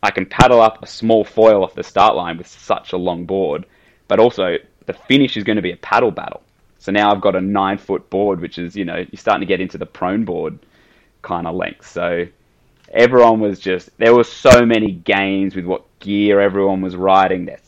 I 0.04 0.12
can 0.12 0.26
paddle 0.26 0.62
up 0.62 0.84
a 0.84 0.88
small 0.88 1.24
foil 1.26 1.64
off 1.64 1.74
the 1.74 1.84
start 1.84 2.16
line 2.16 2.38
with 2.38 2.48
such 2.48 2.94
a 2.94 2.98
long 2.98 3.26
board, 3.26 3.66
but 4.08 4.20
also 4.20 4.58
the 4.86 4.94
finish 4.94 5.36
is 5.36 5.44
going 5.44 5.56
to 5.56 5.62
be 5.62 5.72
a 5.72 5.78
paddle 5.78 6.12
battle. 6.12 6.44
So 6.78 6.92
now 6.92 7.12
I've 7.12 7.22
got 7.22 7.36
a 7.36 7.42
nine 7.42 7.78
foot 7.78 8.10
board, 8.10 8.40
which 8.40 8.58
is 8.58 8.76
you 8.76 8.86
know 8.86 8.98
you're 8.98 9.20
starting 9.20 9.42
to 9.42 9.52
get 9.52 9.62
into 9.62 9.78
the 9.78 9.86
prone 9.86 10.26
board 10.26 10.60
kind 11.22 11.48
of 11.48 11.56
length. 11.56 11.88
So 11.88 12.28
everyone 12.92 13.40
was 13.40 13.60
just 13.60 13.98
there 13.98 14.14
were 14.14 14.26
so 14.26 14.66
many 14.66 14.92
games 14.92 15.56
with 15.56 15.66
what 15.66 15.86
gear 16.00 16.40
everyone 16.42 16.82
was 16.82 16.96
riding, 16.96 17.46
their, 17.46 17.60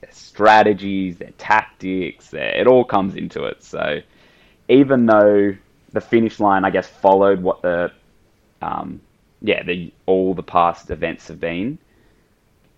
their 0.00 0.12
strategies, 0.12 1.16
their 1.16 1.32
tactics, 1.38 2.28
their, 2.28 2.54
it 2.54 2.66
all 2.66 2.84
comes 2.84 3.16
into 3.16 3.44
it. 3.44 3.64
So 3.64 4.00
even 4.68 5.06
though 5.06 5.56
the 5.98 6.06
finish 6.06 6.38
line, 6.38 6.64
I 6.64 6.70
guess, 6.70 6.86
followed 6.86 7.42
what 7.42 7.62
the 7.62 7.90
um, 8.62 9.00
yeah 9.42 9.62
the 9.62 9.92
all 10.06 10.34
the 10.34 10.42
past 10.42 10.90
events 10.90 11.28
have 11.28 11.40
been, 11.40 11.78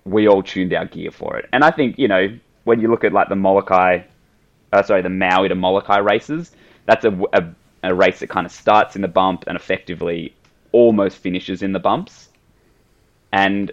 we 0.05 0.29
all 0.29 0.43
tuned 0.43 0.73
our 0.73 0.87
gear 0.87 1.11
for 1.11 1.37
it. 1.37 1.49
And 1.53 1.63
I 1.63 1.71
think 1.71 1.99
you 1.99 2.09
know 2.09 2.39
when 2.65 2.81
you 2.81 2.89
look 2.89 3.05
at 3.05 3.13
like 3.13 3.29
the 3.29 3.37
Molokai, 3.37 4.01
uh, 4.73 4.83
sorry, 4.83 5.03
the 5.03 5.11
Maui 5.11 5.49
to 5.49 5.55
Molokai 5.55 5.99
races, 5.99 6.53
that's 6.87 7.05
a, 7.05 7.13
a, 7.33 7.43
a 7.83 7.95
race 7.95 8.21
that 8.21 8.29
kind 8.29 8.47
of 8.47 8.53
starts 8.53 8.97
in 8.97 9.03
the 9.03 9.09
bump 9.09 9.45
and 9.47 9.57
effectively 9.57 10.35
almost 10.73 11.19
finishes 11.19 11.63
in 11.63 11.73
the 11.73 11.79
bumps. 11.79 12.29
And 13.33 13.71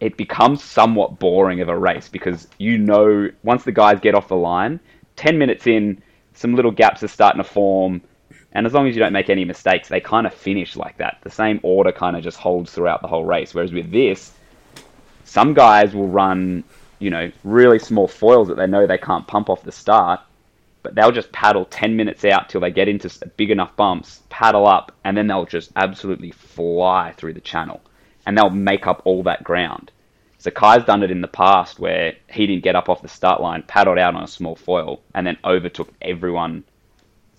it 0.00 0.16
becomes 0.16 0.62
somewhat 0.62 1.18
boring 1.18 1.60
of 1.60 1.68
a 1.68 1.76
race 1.76 2.08
because 2.08 2.48
you 2.58 2.78
know 2.78 3.30
once 3.42 3.64
the 3.64 3.72
guys 3.72 3.98
get 4.00 4.14
off 4.14 4.28
the 4.28 4.36
line, 4.36 4.78
ten 5.16 5.36
minutes 5.38 5.66
in, 5.66 6.00
some 6.34 6.54
little 6.54 6.72
gaps 6.72 7.02
are 7.02 7.08
starting 7.08 7.42
to 7.42 7.48
form, 7.48 8.00
and 8.54 8.66
as 8.66 8.72
long 8.72 8.86
as 8.86 8.94
you 8.94 9.00
don't 9.00 9.12
make 9.12 9.30
any 9.30 9.44
mistakes, 9.44 9.88
they 9.88 10.00
kind 10.00 10.26
of 10.26 10.32
finish 10.32 10.76
like 10.76 10.96
that. 10.98 11.18
The 11.22 11.30
same 11.30 11.58
order 11.64 11.90
kind 11.90 12.16
of 12.16 12.22
just 12.22 12.38
holds 12.38 12.72
throughout 12.72 13.02
the 13.02 13.08
whole 13.08 13.24
race. 13.24 13.52
Whereas 13.52 13.72
with 13.72 13.90
this, 13.90 14.32
some 15.24 15.54
guys 15.54 15.92
will 15.92 16.08
run, 16.08 16.62
you 17.00 17.10
know, 17.10 17.32
really 17.42 17.80
small 17.80 18.06
foils 18.06 18.46
that 18.48 18.56
they 18.56 18.68
know 18.68 18.86
they 18.86 18.98
can't 18.98 19.26
pump 19.26 19.50
off 19.50 19.64
the 19.64 19.72
start, 19.72 20.20
but 20.84 20.94
they'll 20.94 21.10
just 21.10 21.32
paddle 21.32 21.64
10 21.64 21.96
minutes 21.96 22.24
out 22.24 22.48
till 22.48 22.60
they 22.60 22.70
get 22.70 22.88
into 22.88 23.10
big 23.36 23.50
enough 23.50 23.74
bumps, 23.74 24.22
paddle 24.28 24.68
up, 24.68 24.92
and 25.02 25.16
then 25.16 25.26
they'll 25.26 25.46
just 25.46 25.72
absolutely 25.74 26.30
fly 26.30 27.12
through 27.16 27.32
the 27.32 27.40
channel. 27.40 27.80
And 28.24 28.38
they'll 28.38 28.50
make 28.50 28.86
up 28.86 29.02
all 29.04 29.24
that 29.24 29.42
ground. 29.42 29.90
So 30.38 30.50
Kai's 30.50 30.84
done 30.84 31.02
it 31.02 31.10
in 31.10 31.22
the 31.22 31.28
past 31.28 31.80
where 31.80 32.14
he 32.30 32.46
didn't 32.46 32.62
get 32.62 32.76
up 32.76 32.88
off 32.88 33.02
the 33.02 33.08
start 33.08 33.40
line, 33.40 33.62
paddled 33.62 33.98
out 33.98 34.14
on 34.14 34.22
a 34.22 34.28
small 34.28 34.54
foil, 34.54 35.00
and 35.14 35.26
then 35.26 35.38
overtook 35.44 35.88
everyone 36.02 36.64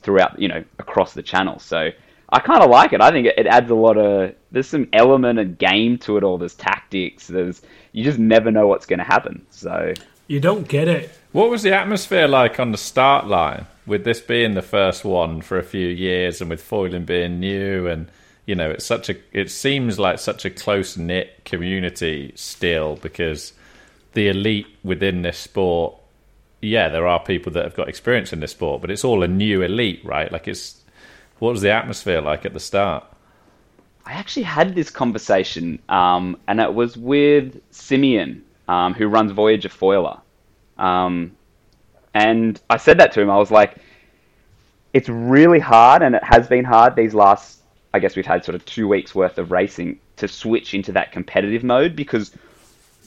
throughout, 0.06 0.40
you 0.40 0.48
know, 0.48 0.64
across 0.80 1.14
the 1.14 1.24
channel. 1.24 1.60
So 1.60 1.90
I 2.30 2.40
kind 2.40 2.64
of 2.64 2.70
like 2.70 2.94
it. 2.94 3.02
I 3.02 3.12
think 3.12 3.28
it 3.28 3.48
adds 3.48 3.70
a 3.70 3.76
lot 3.76 3.98
of. 3.98 4.34
There's 4.52 4.68
some 4.68 4.88
element 4.94 5.40
of 5.40 5.58
game 5.58 5.98
to 6.00 6.18
it 6.18 6.24
all. 6.24 6.38
There's 6.38 6.54
tactics. 6.54 7.28
There's 7.28 7.62
you 7.92 8.04
just 8.04 8.20
never 8.20 8.52
know 8.52 8.68
what's 8.68 8.86
going 8.86 9.00
to 9.00 9.06
happen. 9.06 9.46
So 9.50 9.94
You 10.28 10.40
don't 10.40 10.68
get 10.68 10.88
it. 10.88 11.12
What 11.34 11.50
was 11.50 11.64
the 11.64 11.74
atmosphere 11.74 12.28
like 12.28 12.60
on 12.60 12.72
the 12.72 12.78
start 12.78 13.28
line? 13.28 13.66
With 13.86 14.04
this 14.04 14.20
being 14.20 14.56
the 14.56 14.64
first 14.64 15.06
one 15.06 15.42
for 15.42 15.60
a 15.60 15.64
few 15.64 15.88
years, 15.88 16.42
and 16.42 16.50
with 16.50 16.64
foiling 16.64 17.06
being 17.06 17.40
new, 17.40 17.86
and 17.88 18.10
you 18.48 18.56
know, 18.56 18.72
it's 18.72 18.86
such 18.86 19.10
a. 19.10 19.16
It 19.32 19.52
seems 19.52 20.00
like 20.00 20.18
such 20.18 20.46
a 20.46 20.50
close 20.50 20.98
knit 20.98 21.46
community 21.46 22.32
still 22.36 22.96
because 22.96 23.54
the 24.14 24.28
elite 24.28 24.68
within 24.84 25.22
this 25.22 25.38
sport. 25.38 25.96
Yeah, 26.66 26.90
there 26.90 27.08
are 27.08 27.20
people 27.20 27.52
that 27.54 27.64
have 27.64 27.76
got 27.76 27.88
experience 27.88 28.34
in 28.34 28.40
this 28.40 28.52
sport, 28.52 28.82
but 28.82 28.90
it's 28.90 29.04
all 29.04 29.22
a 29.22 29.28
new 29.28 29.62
elite, 29.62 30.04
right? 30.04 30.32
Like, 30.32 30.48
it's 30.48 30.82
what 31.40 31.52
was 31.52 31.62
the 31.62 31.72
atmosphere 31.72 32.22
like 32.22 32.46
at 32.46 32.54
the 32.54 32.60
start? 32.60 33.06
I 34.06 34.14
actually 34.14 34.44
had 34.44 34.74
this 34.74 34.90
conversation, 34.90 35.80
um, 35.90 36.38
and 36.48 36.60
it 36.60 36.74
was 36.74 36.98
with 36.98 37.62
Simeon, 37.72 38.44
um, 38.68 38.94
who 38.96 39.08
runs 39.08 39.32
Voyager 39.32 39.70
Foiler. 39.70 40.20
Um, 40.78 41.36
and 42.16 42.60
I 42.70 42.78
said 42.78 43.00
that 43.00 43.12
to 43.14 43.22
him. 43.22 43.30
I 43.30 43.38
was 43.38 43.52
like, 43.52 43.78
it's 44.94 45.10
really 45.10 45.60
hard, 45.60 46.02
and 46.02 46.16
it 46.16 46.24
has 46.24 46.48
been 46.48 46.66
hard 46.66 46.96
these 46.96 47.14
last, 47.14 47.60
I 47.94 48.00
guess 48.00 48.16
we've 48.16 48.26
had 48.26 48.44
sort 48.44 48.56
of 48.56 48.66
two 48.66 48.88
weeks 48.88 49.14
worth 49.14 49.38
of 49.38 49.52
racing 49.52 50.00
to 50.18 50.28
switch 50.28 50.74
into 50.74 50.92
that 50.94 51.12
competitive 51.12 51.64
mode 51.64 51.96
because 51.96 52.32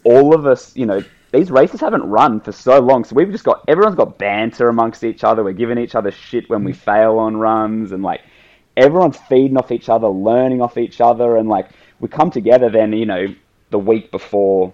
all 0.05 0.35
of 0.35 0.47
us, 0.47 0.77
you 0.77 0.87
know, 0.87 1.03
these 1.33 1.51
races 1.51 1.81
haven't 1.81 2.03
run 2.03 2.41
for 2.41 2.53
so 2.53 2.81
long. 2.81 3.05
So 3.05 3.15
we've 3.15 3.31
just 3.31 3.45
got, 3.45 3.65
everyone's 3.69 3.97
got 3.97 4.19
banter 4.19 4.69
amongst 4.69 5.05
each 5.05 5.25
other. 5.25 5.45
We're 5.45 5.53
giving 5.53 5.79
each 5.79 5.95
other 5.95 6.11
shit 6.11 6.49
when 6.49 6.65
we 6.65 6.73
fail 6.73 7.19
on 7.19 7.37
runs, 7.37 7.93
and 7.93 8.03
like, 8.03 8.23
everyone's 8.77 9.17
feeding 9.17 9.57
off 9.57 9.71
each 9.71 9.89
other, 9.89 10.09
learning 10.09 10.63
off 10.63 10.79
each 10.79 11.01
other, 11.01 11.37
and 11.37 11.49
like, 11.49 11.69
we 12.01 12.09
come 12.09 12.31
together 12.31 12.71
then, 12.71 12.93
you 12.93 13.07
know, 13.07 13.27
the 13.71 13.79
week 13.79 14.11
before 14.11 14.73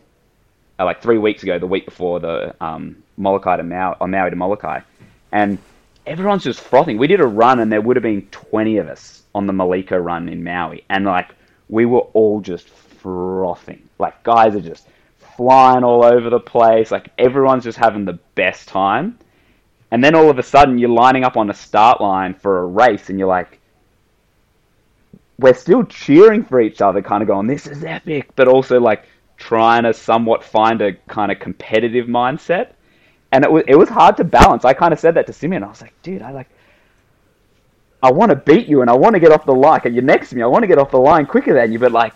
uh, 0.78 0.84
like 0.84 1.02
three 1.02 1.18
weeks 1.18 1.42
ago, 1.42 1.58
the 1.58 1.66
week 1.66 1.84
before 1.84 2.20
the 2.20 2.54
um, 2.60 3.02
Molokai 3.16 3.56
to 3.56 3.62
Maui, 3.62 3.96
or 4.00 4.08
Maui 4.08 4.30
to 4.30 4.36
Molokai, 4.36 4.80
and 5.32 5.58
everyone's 6.06 6.44
just 6.44 6.60
frothing. 6.60 6.98
We 6.98 7.06
did 7.06 7.20
a 7.20 7.26
run, 7.26 7.60
and 7.60 7.70
there 7.70 7.80
would 7.80 7.96
have 7.96 8.02
been 8.02 8.22
twenty 8.30 8.78
of 8.78 8.88
us 8.88 9.22
on 9.34 9.46
the 9.46 9.52
Maliko 9.52 10.02
run 10.02 10.28
in 10.28 10.42
Maui, 10.44 10.84
and 10.88 11.04
like 11.04 11.34
we 11.68 11.86
were 11.86 12.00
all 12.12 12.40
just 12.40 12.68
frothing. 12.68 13.88
Like 13.98 14.22
guys 14.22 14.54
are 14.56 14.60
just 14.60 14.88
flying 15.36 15.84
all 15.84 16.04
over 16.04 16.30
the 16.30 16.40
place. 16.40 16.90
Like 16.90 17.10
everyone's 17.18 17.64
just 17.64 17.78
having 17.78 18.04
the 18.04 18.18
best 18.34 18.68
time, 18.68 19.18
and 19.90 20.02
then 20.02 20.14
all 20.14 20.30
of 20.30 20.38
a 20.38 20.42
sudden 20.42 20.78
you're 20.78 20.90
lining 20.90 21.24
up 21.24 21.36
on 21.36 21.46
the 21.46 21.54
start 21.54 22.00
line 22.00 22.34
for 22.34 22.60
a 22.60 22.66
race, 22.66 23.10
and 23.10 23.18
you're 23.18 23.28
like. 23.28 23.60
We're 25.36 25.52
still 25.54 25.82
cheering 25.82 26.44
for 26.44 26.60
each 26.60 26.80
other, 26.80 27.02
kind 27.02 27.20
of 27.20 27.26
going, 27.26 27.48
"This 27.48 27.66
is 27.66 27.82
epic," 27.82 28.30
but 28.36 28.46
also 28.46 28.78
like 28.78 29.08
trying 29.36 29.82
to 29.84 29.92
somewhat 29.92 30.44
find 30.44 30.80
a 30.80 30.94
kind 31.08 31.30
of 31.32 31.38
competitive 31.38 32.06
mindset. 32.06 32.72
And 33.32 33.44
it 33.44 33.50
was 33.50 33.64
it 33.66 33.76
was 33.76 33.88
hard 33.88 34.16
to 34.18 34.24
balance. 34.24 34.64
I 34.64 34.74
kind 34.74 34.92
of 34.92 35.00
said 35.00 35.14
that 35.14 35.26
to 35.26 35.32
Simeon. 35.32 35.64
I 35.64 35.68
was 35.68 35.82
like, 35.82 36.00
dude, 36.02 36.22
I 36.22 36.30
like 36.30 36.48
I 38.02 38.12
want 38.12 38.30
to 38.30 38.36
beat 38.36 38.68
you 38.68 38.80
and 38.82 38.90
I 38.90 38.94
want 38.94 39.14
to 39.14 39.20
get 39.20 39.32
off 39.32 39.44
the 39.44 39.52
line. 39.54 39.80
And 39.84 39.94
you're 39.94 40.04
next 40.04 40.30
to 40.30 40.36
me. 40.36 40.42
I 40.42 40.46
want 40.46 40.62
to 40.62 40.66
get 40.68 40.78
off 40.78 40.90
the 40.90 40.98
line 40.98 41.26
quicker 41.26 41.54
than 41.54 41.72
you, 41.72 41.78
but 41.78 41.90
like 41.90 42.14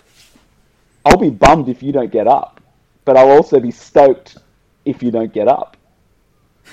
I'll 1.04 1.16
be 1.16 1.30
bummed 1.30 1.68
if 1.68 1.82
you 1.82 1.92
don't 1.92 2.12
get 2.12 2.26
up. 2.26 2.57
But 3.08 3.16
I'll 3.16 3.30
also 3.30 3.58
be 3.58 3.70
stoked 3.70 4.36
if 4.84 5.02
you 5.02 5.10
don't 5.10 5.32
get 5.32 5.48
up. 5.48 5.78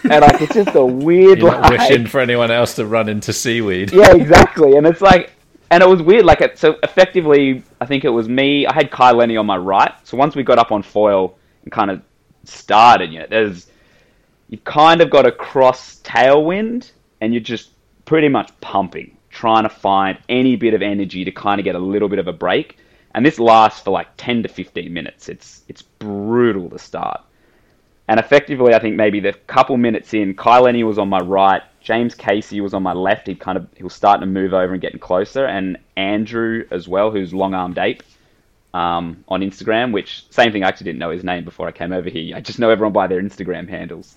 And 0.03 0.19
like 0.19 0.41
it's 0.41 0.53
just 0.53 0.75
a 0.75 0.85
weird 0.85 1.37
You're 1.39 1.49
not 1.49 1.61
like 1.61 1.79
wishing 1.79 2.07
for 2.07 2.19
anyone 2.19 2.51
else 2.51 2.75
to 2.75 2.85
run 2.85 3.07
into 3.07 3.31
seaweed. 3.31 3.93
yeah, 3.93 4.13
exactly. 4.15 4.75
And 4.75 4.85
it's 4.85 4.99
like, 4.99 5.31
and 5.71 5.81
it 5.81 5.87
was 5.87 6.01
weird. 6.01 6.25
Like, 6.25 6.41
it, 6.41 6.59
so 6.59 6.77
effectively, 6.83 7.63
I 7.79 7.85
think 7.85 8.03
it 8.03 8.09
was 8.09 8.27
me. 8.27 8.67
I 8.67 8.73
had 8.73 8.91
Kai 8.91 9.13
Lenny 9.13 9.37
on 9.37 9.45
my 9.45 9.55
right. 9.55 9.93
So 10.03 10.17
once 10.17 10.35
we 10.35 10.43
got 10.43 10.59
up 10.59 10.73
on 10.73 10.83
foil 10.83 11.37
and 11.63 11.71
kind 11.71 11.89
of 11.89 12.01
started, 12.43 13.13
you 13.13 13.19
know, 13.19 13.27
there's 13.29 13.67
you 14.49 14.57
kind 14.57 14.99
of 14.99 15.09
got 15.09 15.25
a 15.25 15.31
cross 15.31 16.01
tailwind, 16.01 16.91
and 17.21 17.33
you're 17.33 17.41
just 17.41 17.69
pretty 18.03 18.27
much 18.27 18.51
pumping, 18.59 19.15
trying 19.29 19.63
to 19.63 19.69
find 19.69 20.17
any 20.27 20.57
bit 20.57 20.73
of 20.73 20.81
energy 20.81 21.23
to 21.23 21.31
kind 21.31 21.61
of 21.61 21.63
get 21.63 21.75
a 21.75 21.79
little 21.79 22.09
bit 22.09 22.19
of 22.19 22.27
a 22.27 22.33
break. 22.33 22.77
And 23.15 23.25
this 23.25 23.39
lasts 23.39 23.79
for 23.79 23.91
like 23.91 24.09
10 24.17 24.43
to 24.43 24.49
15 24.49 24.93
minutes. 24.93 25.29
It's 25.29 25.63
it's 25.69 25.81
brutal 25.81 26.69
to 26.69 26.77
start. 26.77 27.21
And 28.09 28.19
effectively, 28.19 28.73
I 28.73 28.79
think 28.79 28.97
maybe 28.97 29.21
the 29.21 29.31
couple 29.47 29.77
minutes 29.77 30.13
in, 30.13 30.35
Kai 30.35 30.59
Lenny 30.59 30.83
was 30.83 30.99
on 30.99 31.07
my 31.09 31.19
right, 31.19 31.63
James 31.79 32.13
Casey 32.13 32.59
was 32.59 32.73
on 32.73 32.83
my 32.83 32.91
left. 32.91 33.25
He 33.25 33.33
kind 33.33 33.57
of 33.57 33.67
he 33.77 33.83
was 33.83 33.93
starting 33.93 34.19
to 34.19 34.27
move 34.27 34.53
over 34.53 34.73
and 34.73 34.81
getting 34.81 34.99
closer, 34.99 35.45
and 35.45 35.77
Andrew 35.95 36.65
as 36.71 36.89
well, 36.89 37.09
who's 37.09 37.33
long 37.33 37.53
armed 37.53 37.77
ape 37.77 38.03
um, 38.73 39.23
on 39.29 39.39
Instagram. 39.39 39.93
Which 39.93 40.25
same 40.29 40.51
thing, 40.51 40.65
I 40.65 40.67
actually 40.67 40.85
didn't 40.85 40.99
know 40.99 41.11
his 41.11 41.23
name 41.23 41.45
before 41.45 41.69
I 41.69 41.71
came 41.71 41.93
over 41.93 42.09
here. 42.09 42.35
I 42.35 42.41
just 42.41 42.59
know 42.59 42.69
everyone 42.69 42.91
by 42.91 43.07
their 43.07 43.21
Instagram 43.21 43.69
handles. 43.69 44.15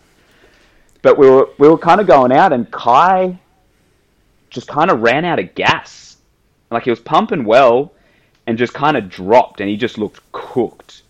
But 1.02 1.18
we 1.18 1.30
were 1.30 1.50
we 1.58 1.68
were 1.68 1.78
kind 1.78 2.00
of 2.00 2.08
going 2.08 2.32
out, 2.32 2.52
and 2.52 2.68
Kai 2.72 3.38
just 4.50 4.66
kind 4.66 4.90
of 4.90 5.02
ran 5.02 5.24
out 5.24 5.38
of 5.38 5.54
gas. 5.54 6.16
Like 6.72 6.82
he 6.82 6.90
was 6.90 7.00
pumping 7.00 7.44
well, 7.44 7.92
and 8.48 8.56
just 8.56 8.72
kind 8.72 8.96
of 8.96 9.10
dropped, 9.10 9.60
and 9.60 9.68
he 9.68 9.76
just 9.76 9.98
looked 9.98 10.20
cooked. 10.32 11.02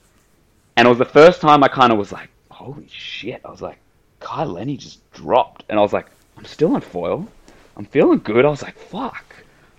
And 0.77 0.87
it 0.87 0.89
was 0.89 0.99
the 0.99 1.05
first 1.05 1.41
time 1.41 1.63
I 1.63 1.69
kind 1.69 1.93
of 1.93 1.99
was 1.99 2.11
like, 2.11 2.31
holy 2.51 2.89
shit. 2.91 3.41
I 3.45 3.51
was 3.51 3.63
like, 3.63 3.79
Kai 4.19 4.43
Lenny 4.43 4.77
just 4.77 5.09
dropped. 5.13 5.63
And 5.69 5.79
I 5.79 5.83
was 5.83 5.93
like, 5.93 6.07
I'm 6.37 6.45
still 6.45 6.75
on 6.75 6.81
foil. 6.81 7.29
I'm 7.77 7.85
feeling 7.85 8.19
good. 8.19 8.45
I 8.45 8.49
was 8.49 8.63
like, 8.63 8.77
fuck. 8.77 9.25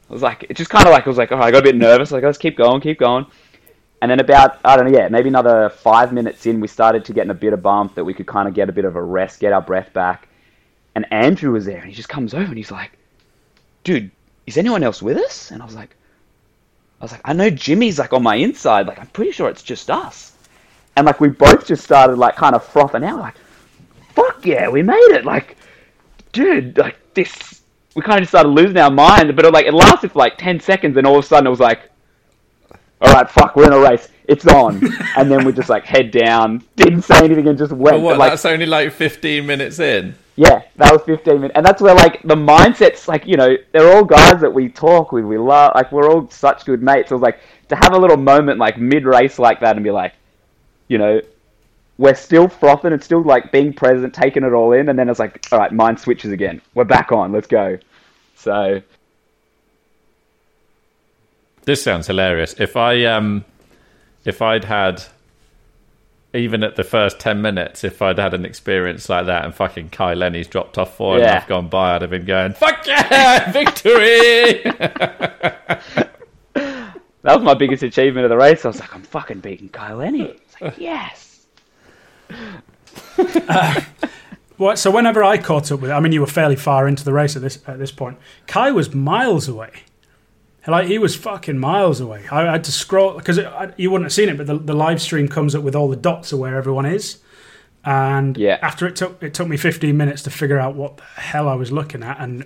I 0.09 0.13
was 0.13 0.21
like, 0.21 0.45
it 0.49 0.55
just 0.55 0.69
kind 0.69 0.87
of 0.87 0.93
like, 0.93 1.05
I 1.05 1.09
was 1.09 1.17
like, 1.17 1.33
oh, 1.33 1.37
I 1.37 1.51
got 1.51 1.59
a 1.59 1.63
bit 1.63 1.75
nervous. 1.75 2.11
Like, 2.11 2.23
let's 2.23 2.37
keep 2.37 2.55
going, 2.55 2.79
keep 2.79 2.97
going. 2.97 3.25
And 4.01 4.09
then 4.09 4.21
about, 4.21 4.59
I 4.63 4.77
don't 4.77 4.89
know, 4.89 4.97
yeah, 4.97 5.09
maybe 5.09 5.27
another 5.27 5.69
five 5.69 6.13
minutes 6.13 6.45
in, 6.45 6.61
we 6.61 6.69
started 6.69 7.03
to 7.05 7.13
get 7.13 7.25
in 7.25 7.29
a 7.29 7.33
bit 7.33 7.51
of 7.51 7.61
bump 7.61 7.93
that 7.95 8.05
we 8.05 8.13
could 8.13 8.27
kind 8.27 8.47
of 8.47 8.53
get 8.53 8.69
a 8.69 8.71
bit 8.71 8.85
of 8.85 8.95
a 8.95 9.03
rest, 9.03 9.41
get 9.41 9.51
our 9.51 9.61
breath 9.61 9.91
back. 9.91 10.29
And 10.95 11.05
Andrew 11.11 11.51
was 11.51 11.65
there, 11.65 11.79
and 11.79 11.89
he 11.89 11.93
just 11.93 12.07
comes 12.07 12.33
over 12.33 12.45
and 12.45 12.57
he's 12.57 12.71
like, 12.71 12.91
dude, 13.83 14.11
is 14.47 14.57
anyone 14.57 14.81
else 14.81 15.01
with 15.01 15.17
us? 15.17 15.51
And 15.51 15.61
I 15.61 15.65
was 15.65 15.75
like, 15.75 15.97
I 16.99 17.05
was 17.05 17.11
like, 17.11 17.21
I 17.23 17.33
know 17.33 17.49
Jimmy's 17.49 17.97
like 17.97 18.13
on 18.13 18.23
my 18.23 18.35
inside. 18.35 18.87
Like, 18.87 18.99
I'm 18.99 19.07
pretty 19.07 19.31
sure 19.31 19.49
it's 19.49 19.63
just 19.63 19.89
us. 19.89 20.33
And 20.95 21.05
like, 21.05 21.21
we 21.21 21.29
both 21.29 21.65
just 21.65 21.83
started 21.83 22.17
like 22.17 22.35
kind 22.35 22.55
of 22.55 22.63
frothing 22.65 23.03
out. 23.03 23.19
Like, 23.19 23.35
fuck 24.13 24.45
yeah, 24.45 24.67
we 24.67 24.81
made 24.81 24.95
it. 25.11 25.23
Like, 25.23 25.55
dude, 26.33 26.77
like 26.77 26.97
this, 27.13 27.61
we 27.95 28.01
kind 28.01 28.17
of 28.17 28.23
just 28.23 28.31
started 28.31 28.49
losing 28.49 28.77
our 28.77 28.91
mind. 28.91 29.33
But 29.35 29.45
it, 29.45 29.53
like, 29.53 29.65
it 29.65 29.73
lasted 29.73 30.11
for 30.11 30.19
like 30.19 30.37
10 30.37 30.59
seconds, 30.59 30.97
and 30.97 31.07
all 31.07 31.17
of 31.17 31.23
a 31.23 31.27
sudden 31.27 31.47
it 31.47 31.51
was 31.51 31.61
like, 31.61 31.89
all 33.01 33.13
right, 33.13 33.29
fuck, 33.29 33.55
we're 33.55 33.67
in 33.67 33.73
a 33.73 33.79
race. 33.79 34.09
It's 34.27 34.45
on. 34.45 34.81
and 35.17 35.31
then 35.31 35.45
we 35.45 35.53
just 35.53 35.69
like 35.69 35.85
head 35.85 36.11
down, 36.11 36.63
didn't 36.75 37.03
say 37.03 37.23
anything, 37.23 37.47
and 37.47 37.57
just 37.57 37.71
went. 37.71 38.01
What? 38.01 38.11
And, 38.11 38.19
like, 38.19 38.31
that's 38.31 38.45
only 38.45 38.65
like 38.65 38.91
15 38.91 39.45
minutes 39.45 39.79
in. 39.79 40.15
Yeah, 40.39 40.61
that 40.77 40.93
was 40.93 41.01
15 41.01 41.33
minutes. 41.33 41.51
And 41.57 41.65
that's 41.65 41.81
where, 41.81 41.93
like, 41.93 42.21
the 42.23 42.33
mindset's, 42.33 43.09
like, 43.09 43.27
you 43.27 43.35
know, 43.35 43.57
they're 43.73 43.93
all 43.93 44.05
guys 44.05 44.39
that 44.39 44.53
we 44.53 44.69
talk 44.69 45.11
with, 45.11 45.25
we 45.25 45.37
love, 45.37 45.73
like, 45.75 45.91
we're 45.91 46.09
all 46.09 46.29
such 46.29 46.63
good 46.63 46.81
mates. 46.81 47.09
So, 47.09 47.15
it 47.15 47.19
was 47.19 47.23
like, 47.23 47.41
to 47.67 47.75
have 47.75 47.91
a 47.91 47.97
little 47.97 48.15
moment, 48.15 48.57
like, 48.57 48.77
mid 48.77 49.03
race 49.03 49.37
like 49.37 49.59
that 49.59 49.75
and 49.75 49.83
be 49.83 49.91
like, 49.91 50.13
you 50.87 50.97
know, 50.97 51.19
we're 51.97 52.15
still 52.15 52.47
frothing 52.47 52.93
and 52.93 53.03
still, 53.03 53.21
like, 53.21 53.51
being 53.51 53.73
present, 53.73 54.13
taking 54.13 54.45
it 54.45 54.53
all 54.53 54.71
in. 54.71 54.87
And 54.87 54.97
then 54.97 55.09
it's 55.09 55.19
like, 55.19 55.45
all 55.51 55.59
right, 55.59 55.73
mind 55.73 55.99
switches 55.99 56.31
again. 56.31 56.61
We're 56.73 56.85
back 56.85 57.11
on, 57.11 57.33
let's 57.33 57.47
go. 57.47 57.77
So, 58.35 58.81
This 61.63 61.83
sounds 61.83 62.07
hilarious. 62.07 62.55
If 62.57 62.77
I 62.77 63.03
um, 63.03 63.43
if 64.23 64.41
I'd 64.41 64.63
had 64.63 65.03
even 66.33 66.63
at 66.63 66.75
the 66.75 66.83
first 66.83 67.19
ten 67.19 67.41
minutes, 67.41 67.83
if 67.83 68.01
I'd 68.01 68.17
had 68.19 68.33
an 68.33 68.45
experience 68.45 69.09
like 69.09 69.25
that 69.25 69.45
and 69.45 69.53
fucking 69.53 69.89
Kai 69.89 70.13
Lenny's 70.13 70.47
dropped 70.47 70.77
off 70.77 70.95
four 70.95 71.15
and 71.15 71.23
Yeah. 71.23 71.37
I've 71.37 71.47
gone 71.47 71.69
by, 71.69 71.95
I'd 71.95 72.01
have 72.01 72.11
been 72.11 72.25
going, 72.25 72.53
"Fuck 72.53 72.85
yeah, 72.85 73.51
victory!" 73.53 74.61
that 76.53 77.03
was 77.23 77.41
my 77.43 77.53
biggest 77.53 77.83
achievement 77.83 78.25
of 78.25 78.29
the 78.29 78.37
race. 78.37 78.63
I 78.65 78.69
was 78.69 78.79
like, 78.79 78.93
I'm 78.93 79.03
fucking 79.03 79.39
beating 79.39 79.69
Kai 79.69 79.93
Lenny. 79.93 80.23
It's 80.23 80.61
Like, 80.61 80.77
yes. 80.77 81.45
Uh, 83.17 83.81
well, 84.57 84.75
so 84.77 84.91
whenever 84.91 85.23
I 85.23 85.37
caught 85.37 85.71
up 85.71 85.79
with 85.81 85.89
it, 85.91 85.93
I 85.93 85.99
mean, 85.99 86.11
you 86.11 86.21
were 86.21 86.27
fairly 86.27 86.55
far 86.55 86.87
into 86.87 87.03
the 87.03 87.11
race 87.13 87.35
at 87.35 87.41
this 87.41 87.59
at 87.67 87.79
this 87.79 87.91
point. 87.91 88.17
Kai 88.47 88.71
was 88.71 88.93
miles 88.93 89.47
away. 89.47 89.71
Like 90.67 90.87
he 90.87 90.99
was 90.99 91.15
fucking 91.15 91.57
miles 91.57 91.99
away. 91.99 92.25
I 92.31 92.51
had 92.51 92.63
to 92.65 92.71
scroll 92.71 93.13
because 93.17 93.39
you 93.77 93.89
wouldn't 93.89 94.05
have 94.05 94.13
seen 94.13 94.29
it, 94.29 94.37
but 94.37 94.45
the, 94.45 94.57
the 94.57 94.73
live 94.73 95.01
stream 95.01 95.27
comes 95.27 95.55
up 95.55 95.63
with 95.63 95.75
all 95.75 95.87
the 95.89 95.95
dots 95.95 96.31
of 96.31 96.39
where 96.39 96.55
everyone 96.57 96.85
is. 96.85 97.19
And 97.85 98.37
Yeah. 98.37 98.59
after 98.61 98.85
it 98.85 98.95
took 98.95 99.23
it 99.23 99.33
took 99.33 99.47
me 99.47 99.57
15 99.57 99.95
minutes 99.97 100.21
to 100.23 100.29
figure 100.29 100.59
out 100.59 100.75
what 100.75 100.97
the 100.97 101.03
hell 101.03 101.47
I 101.47 101.55
was 101.55 101.71
looking 101.71 102.03
at, 102.03 102.19
and 102.19 102.45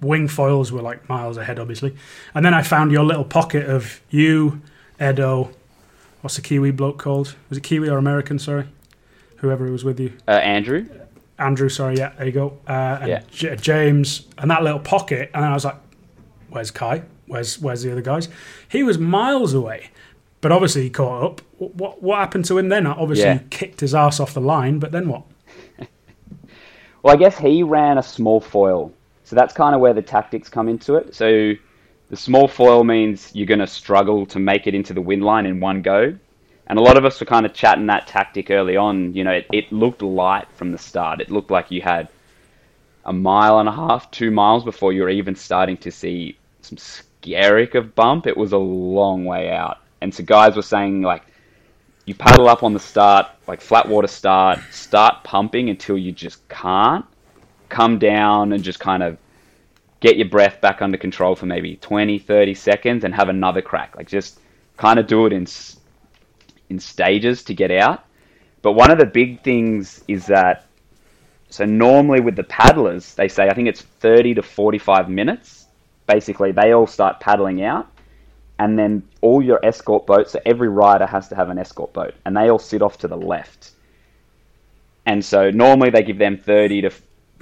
wing 0.00 0.26
foils 0.28 0.72
were 0.72 0.82
like 0.82 1.08
miles 1.08 1.36
ahead, 1.36 1.58
obviously. 1.58 1.94
And 2.34 2.44
then 2.44 2.52
I 2.54 2.62
found 2.62 2.90
your 2.92 3.04
little 3.04 3.24
pocket 3.24 3.66
of 3.68 4.00
you, 4.10 4.60
Edo. 5.00 5.50
What's 6.20 6.36
the 6.36 6.42
Kiwi 6.42 6.72
bloke 6.72 6.98
called? 6.98 7.34
Was 7.48 7.58
it 7.58 7.62
Kiwi 7.62 7.88
or 7.88 7.98
American? 7.98 8.38
Sorry, 8.38 8.66
whoever 9.36 9.70
was 9.70 9.84
with 9.84 9.98
you. 10.00 10.12
Uh, 10.28 10.32
Andrew. 10.32 10.86
Andrew, 11.38 11.68
sorry, 11.68 11.96
yeah, 11.96 12.12
there 12.18 12.26
you 12.26 12.32
go. 12.32 12.58
Uh, 12.68 12.98
and 13.00 13.08
Yeah. 13.08 13.22
J- 13.30 13.56
James, 13.56 14.26
and 14.38 14.50
that 14.50 14.62
little 14.62 14.78
pocket, 14.80 15.30
and 15.34 15.44
I 15.44 15.54
was 15.54 15.64
like, 15.64 15.76
"Where's 16.52 16.70
Kai? 16.70 17.02
Where's 17.26 17.58
where's 17.58 17.82
the 17.82 17.92
other 17.92 18.02
guys?" 18.02 18.28
He 18.68 18.82
was 18.82 18.98
miles 18.98 19.54
away, 19.54 19.90
but 20.40 20.52
obviously 20.52 20.82
he 20.82 20.90
caught 20.90 21.22
up. 21.22 21.40
What 21.58 22.02
what, 22.02 22.18
happened 22.18 22.44
to 22.46 22.58
him 22.58 22.68
then? 22.68 22.86
Obviously, 22.86 23.24
Yeah. 23.26 23.38
he 23.38 23.44
kicked 23.50 23.80
his 23.80 23.94
ass 23.94 24.20
off 24.20 24.34
the 24.34 24.40
line, 24.40 24.78
but 24.78 24.92
then 24.92 25.08
what? 25.08 25.22
Well, 27.02 27.12
I 27.12 27.16
guess 27.16 27.36
he 27.36 27.64
ran 27.64 27.98
a 27.98 28.02
small 28.02 28.40
foil. 28.40 28.92
So 29.24 29.34
that's 29.34 29.52
kind 29.52 29.74
of 29.74 29.80
where 29.80 29.92
the 29.92 30.02
tactics 30.02 30.48
come 30.48 30.68
into 30.68 30.94
it. 30.94 31.14
So 31.16 31.54
the 32.10 32.16
small 32.16 32.46
foil 32.46 32.84
means 32.84 33.30
you're 33.34 33.46
going 33.46 33.58
to 33.58 33.66
struggle 33.66 34.24
to 34.26 34.38
make 34.38 34.68
it 34.68 34.74
into 34.74 34.94
the 34.94 35.00
wind 35.00 35.24
line 35.24 35.46
in 35.46 35.58
one 35.58 35.82
go. 35.82 36.14
And 36.68 36.78
a 36.78 36.82
lot 36.82 36.96
of 36.96 37.04
us 37.04 37.18
were 37.18 37.26
kind 37.26 37.44
of 37.44 37.52
chatting 37.52 37.86
that 37.86 38.06
tactic 38.06 38.50
early 38.50 38.76
on. 38.76 39.14
You 39.14 39.24
know, 39.24 39.32
it, 39.32 39.46
it 39.52 39.72
looked 39.72 40.00
light 40.00 40.46
from 40.54 40.70
the 40.70 40.78
start. 40.78 41.20
It 41.20 41.30
looked 41.30 41.50
like 41.50 41.70
you 41.72 41.80
had 41.82 42.08
a 43.04 43.12
mile 43.12 43.58
and 43.58 43.68
a 43.68 43.72
half, 43.72 44.10
two 44.10 44.30
miles 44.30 44.62
before 44.62 44.92
you 44.92 45.02
were 45.02 45.08
even 45.08 45.34
starting 45.34 45.76
to 45.78 45.90
see 45.90 46.38
some 46.62 46.78
scarrick 46.78 47.74
of 47.74 47.94
bump. 47.94 48.26
It 48.26 48.36
was 48.36 48.52
a 48.52 48.58
long 48.58 49.24
way 49.24 49.50
out. 49.50 49.78
And 50.00 50.14
so 50.14 50.24
guys 50.24 50.56
were 50.56 50.62
saying, 50.62 51.02
like, 51.02 51.22
you 52.06 52.14
paddle 52.14 52.48
up 52.48 52.62
on 52.62 52.72
the 52.72 52.80
start, 52.80 53.26
like 53.46 53.60
flat 53.60 53.88
water 53.88 54.08
start, 54.08 54.58
start 54.70 55.22
pumping 55.22 55.70
until 55.70 55.96
you 55.96 56.10
just 56.10 56.48
can't, 56.48 57.04
come 57.68 57.98
down 57.98 58.52
and 58.52 58.62
just 58.62 58.80
kind 58.80 59.02
of 59.02 59.16
get 60.00 60.16
your 60.16 60.28
breath 60.28 60.60
back 60.60 60.82
under 60.82 60.98
control 60.98 61.36
for 61.36 61.46
maybe 61.46 61.76
20, 61.76 62.18
30 62.18 62.54
seconds 62.54 63.04
and 63.04 63.14
have 63.14 63.28
another 63.28 63.62
crack. 63.62 63.96
Like 63.96 64.08
just 64.08 64.40
kind 64.76 64.98
of 64.98 65.06
do 65.06 65.26
it 65.26 65.32
in 65.32 65.46
in 66.68 66.78
stages 66.78 67.44
to 67.44 67.54
get 67.54 67.70
out. 67.70 68.04
But 68.62 68.72
one 68.72 68.90
of 68.90 68.98
the 68.98 69.06
big 69.06 69.42
things 69.42 70.02
is 70.08 70.26
that 70.26 70.66
so 71.50 71.64
normally 71.64 72.20
with 72.20 72.34
the 72.34 72.44
paddlers, 72.44 73.14
they 73.14 73.28
say 73.28 73.48
I 73.48 73.54
think 73.54 73.68
it's 73.68 73.82
30 73.82 74.34
to 74.34 74.42
45 74.42 75.08
minutes. 75.08 75.61
Basically, 76.06 76.52
they 76.52 76.72
all 76.72 76.86
start 76.86 77.20
paddling 77.20 77.62
out 77.62 77.88
and 78.58 78.78
then 78.78 79.02
all 79.22 79.42
your 79.42 79.64
escort 79.64 80.06
boats, 80.06 80.32
so 80.32 80.40
every 80.46 80.68
rider 80.68 81.06
has 81.06 81.28
to 81.28 81.34
have 81.34 81.48
an 81.48 81.58
escort 81.58 81.92
boat, 81.92 82.14
and 82.24 82.36
they 82.36 82.48
all 82.48 82.60
sit 82.60 82.80
off 82.80 82.98
to 82.98 83.08
the 83.08 83.16
left. 83.16 83.72
And 85.04 85.24
so 85.24 85.50
normally 85.50 85.90
they 85.90 86.04
give 86.04 86.18
them 86.18 86.38
30 86.38 86.82
to 86.82 86.90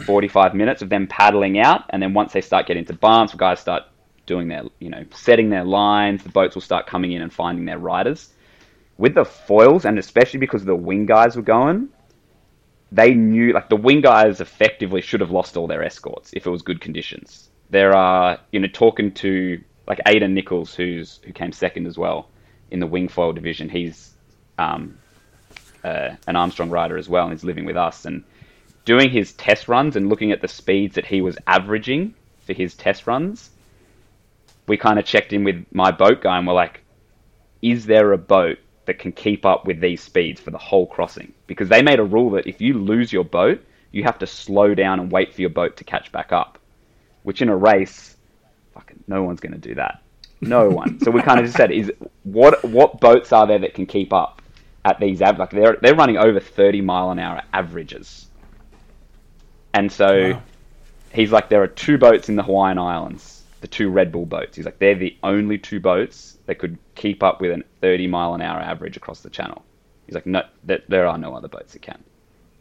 45 0.07 0.55
minutes 0.55 0.81
of 0.81 0.89
them 0.89 1.07
paddling 1.07 1.59
out, 1.59 1.85
and 1.91 2.03
then 2.03 2.15
once 2.15 2.33
they 2.33 2.41
start 2.41 2.67
getting 2.67 2.87
to 2.87 2.95
bumps, 2.95 3.35
guys 3.35 3.61
start 3.61 3.83
doing 4.25 4.49
their, 4.49 4.63
you 4.79 4.89
know, 4.89 5.05
setting 5.11 5.51
their 5.51 5.65
lines, 5.65 6.23
the 6.23 6.31
boats 6.31 6.55
will 6.55 6.63
start 6.63 6.87
coming 6.87 7.13
in 7.13 7.21
and 7.21 7.33
finding 7.33 7.67
their 7.67 7.79
riders. 7.79 8.33
With 8.97 9.15
the 9.15 9.27
foils, 9.27 9.85
and 9.85 9.99
especially 9.99 10.41
because 10.41 10.65
the 10.65 10.75
wing 10.75 11.05
guys 11.05 11.37
were 11.37 11.43
going, 11.43 11.91
they 12.93 13.13
knew, 13.13 13.53
like, 13.53 13.69
the 13.69 13.77
wing 13.77 14.01
guys 14.01 14.41
effectively 14.41 15.03
should 15.03 15.21
have 15.21 15.31
lost 15.31 15.59
all 15.59 15.67
their 15.67 15.83
escorts 15.83 16.33
if 16.33 16.47
it 16.47 16.51
was 16.51 16.63
good 16.63 16.81
conditions. 16.81 17.50
There 17.71 17.95
are, 17.95 18.39
you 18.53 18.61
know, 18.61 18.69
talking 18.73 19.13
to 19.13 19.63
like 19.87 20.01
Aidan 20.07 20.35
Nichols, 20.35 20.75
who's 20.75 21.21
who 21.25 21.33
came 21.33 21.53
second 21.53 21.87
as 21.87 21.99
well 21.99 22.29
in 22.71 22.81
the 22.81 22.87
wing 22.87 23.09
foil 23.09 23.33
division. 23.33 23.69
He's 23.69 24.15
um, 24.59 24.99
uh, 25.83 26.11
an 26.27 26.37
Armstrong 26.37 26.71
rider 26.71 26.97
as 26.97 27.09
well, 27.09 27.25
and 27.25 27.33
he's 27.33 27.45
living 27.45 27.65
with 27.65 27.77
us. 27.77 28.05
And 28.05 28.25
doing 28.85 29.11
his 29.11 29.33
test 29.33 29.69
runs 29.69 29.97
and 29.97 30.09
looking 30.09 30.33
at 30.33 30.41
the 30.41 30.49
speeds 30.49 30.95
that 30.95 31.07
he 31.07 31.21
was 31.21 31.37
averaging 31.47 32.15
for 32.41 32.53
his 32.53 32.75
test 32.75 33.07
runs, 33.07 33.51
we 34.67 34.77
kind 34.77 34.99
of 34.99 35.05
checked 35.05 35.33
in 35.33 35.45
with 35.45 35.67
my 35.73 35.91
boat 35.91 36.23
guy, 36.23 36.39
and 36.39 36.47
we're 36.47 36.55
like, 36.55 36.83
"Is 37.63 37.87
there 37.87 38.13
a 38.13 38.19
boat 38.19 38.59
that 38.87 38.99
can 38.99 39.13
keep 39.13 39.45
up 39.45 39.67
with 39.67 39.81
these 39.81 40.03
speeds 40.03 40.41
for 40.41 40.51
the 40.51 40.59
whole 40.59 40.87
crossing?" 40.87 41.33
Because 41.47 41.69
they 41.69 41.83
made 41.83 41.99
a 41.99 42.05
rule 42.05 42.31
that 42.31 42.47
if 42.47 42.61
you 42.61 42.75
lose 42.75 43.13
your 43.13 43.25
boat, 43.25 43.61
you 43.91 44.05
have 44.05 44.19
to 44.21 44.27
slow 44.27 44.75
down 44.75 45.01
and 45.01 45.11
wait 45.11 45.35
for 45.35 45.41
your 45.41 45.51
boat 45.51 45.77
to 45.79 45.85
catch 45.85 46.13
back 46.13 46.31
up. 46.31 46.60
Which 47.23 47.43
in 47.43 47.49
a 47.49 47.57
race, 47.57 48.17
fucking 48.75 49.05
no 49.09 49.23
one's 49.25 49.41
going 49.41 49.53
to 49.53 49.59
do 49.59 49.75
that. 49.77 50.03
No 50.41 50.71
one. 50.71 51.01
so 51.01 51.11
we 51.11 51.23
kind 51.23 51.39
of 51.41 51.47
just 51.47 51.57
said, 51.57 51.71
is 51.71 51.93
what 52.23 52.65
what 52.65 53.01
boats 53.01 53.33
are 53.33 53.47
there 53.47 53.59
that 53.61 53.75
can 53.75 53.87
keep 53.87 54.13
up 54.13 54.43
at 54.85 54.99
these 55.01 55.21
av- 55.23 55.39
like 55.39 55.51
they're 55.51 55.79
they're 55.83 55.95
running 55.95 56.17
over 56.19 56.41
thirty 56.41 56.81
mile 56.81 57.11
an 57.11 57.19
hour 57.19 57.43
averages. 57.53 58.29
And 59.75 59.91
so 59.93 60.35
Wow. 60.35 60.43
he's 61.13 61.33
like, 61.33 61.49
there 61.49 61.63
are 61.63 61.69
two 61.69 61.99
boats 61.99 62.29
in 62.29 62.37
the 62.37 62.43
Hawaiian 62.43 62.79
Islands, 62.79 63.45
the 63.61 63.69
two 63.69 63.91
Red 63.91 64.13
Bull 64.13 64.27
boats. 64.27 64.57
He's 64.57 64.65
like, 64.65 64.79
they're 64.79 64.95
the 64.97 65.17
only 65.23 65.59
two 65.59 65.81
boats 65.81 66.39
that 66.47 66.57
could 66.59 66.79
keep 66.95 67.23
up 67.23 67.41
with 67.41 67.53
a 67.53 67.63
thirty 67.81 68.07
mile 68.07 68.35
an 68.35 68.41
hour 68.43 68.61
average 68.61 68.97
across 68.97 69.21
the 69.21 69.31
channel. 69.31 69.67
He's 70.07 70.15
like, 70.15 70.27
no, 70.27 70.43
there, 70.65 70.81
there 70.89 71.07
are 71.07 71.19
no 71.19 71.35
other 71.35 71.49
boats 71.49 71.73
that 71.75 71.83
can. 71.83 72.03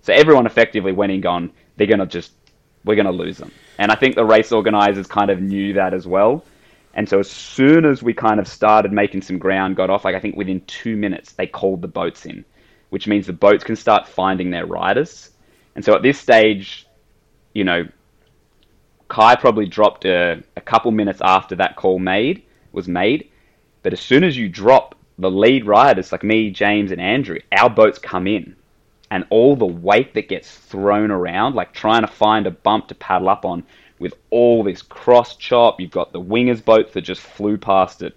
So 0.01 0.13
everyone 0.13 0.45
effectively 0.45 0.91
went 0.91 1.11
in, 1.11 1.21
gone, 1.21 1.51
they're 1.75 1.87
gonna 1.87 2.05
just, 2.05 2.38
we're 2.85 2.95
gonna 2.95 3.11
lose 3.11 3.37
them. 3.37 3.51
And 3.77 3.91
I 3.91 3.95
think 3.95 4.15
the 4.15 4.25
race 4.25 4.51
organizers 4.51 5.07
kind 5.07 5.29
of 5.29 5.41
knew 5.41 5.73
that 5.73 5.93
as 5.93 6.07
well. 6.07 6.43
And 6.93 7.07
so 7.07 7.19
as 7.19 7.29
soon 7.29 7.85
as 7.85 8.01
we 8.03 8.13
kind 8.13 8.39
of 8.39 8.47
started 8.47 8.91
making 8.91 9.21
some 9.21 9.37
ground, 9.37 9.75
got 9.75 9.89
off, 9.89 10.05
like 10.05 10.15
I 10.15 10.19
think 10.19 10.35
within 10.35 10.61
two 10.61 10.97
minutes, 10.97 11.33
they 11.33 11.47
called 11.47 11.81
the 11.81 11.87
boats 11.87 12.25
in, 12.25 12.43
which 12.89 13.07
means 13.07 13.27
the 13.27 13.33
boats 13.33 13.63
can 13.63 13.75
start 13.75 14.07
finding 14.07 14.49
their 14.49 14.65
riders. 14.65 15.29
And 15.75 15.85
so 15.85 15.95
at 15.95 16.01
this 16.01 16.19
stage, 16.19 16.87
you 17.53 17.63
know, 17.63 17.87
Kai 19.07 19.35
probably 19.35 19.65
dropped 19.65 20.05
a, 20.05 20.43
a 20.55 20.61
couple 20.61 20.91
minutes 20.91 21.21
after 21.23 21.55
that 21.55 21.75
call 21.75 21.99
made 21.99 22.43
was 22.71 22.87
made. 22.87 23.29
But 23.81 23.93
as 23.93 23.99
soon 23.99 24.23
as 24.23 24.37
you 24.37 24.49
drop 24.49 24.95
the 25.17 25.31
lead 25.31 25.65
riders, 25.65 26.11
like 26.11 26.23
me, 26.23 26.51
James, 26.51 26.91
and 26.91 27.01
Andrew, 27.01 27.39
our 27.51 27.69
boats 27.69 27.99
come 27.99 28.27
in. 28.27 28.55
And 29.11 29.25
all 29.29 29.55
the 29.55 29.65
weight 29.65 30.13
that 30.13 30.29
gets 30.29 30.55
thrown 30.55 31.09
around, 31.09 31.55
like 31.55 31.73
trying 31.73 32.01
to 32.01 32.07
find 32.07 32.45
a 32.45 32.51
bump 32.51 32.87
to 32.89 32.95
paddle 32.95 33.29
up 33.29 33.43
on 33.43 33.63
with 33.97 34.13
all 34.29 34.63
this 34.63 34.81
cross 34.81 35.35
chop. 35.35 35.79
You've 35.79 35.91
got 35.91 36.13
the 36.13 36.21
wingers 36.21 36.63
boats 36.63 36.93
that 36.93 37.01
just 37.01 37.21
flew 37.21 37.57
past 37.57 38.03
at 38.03 38.13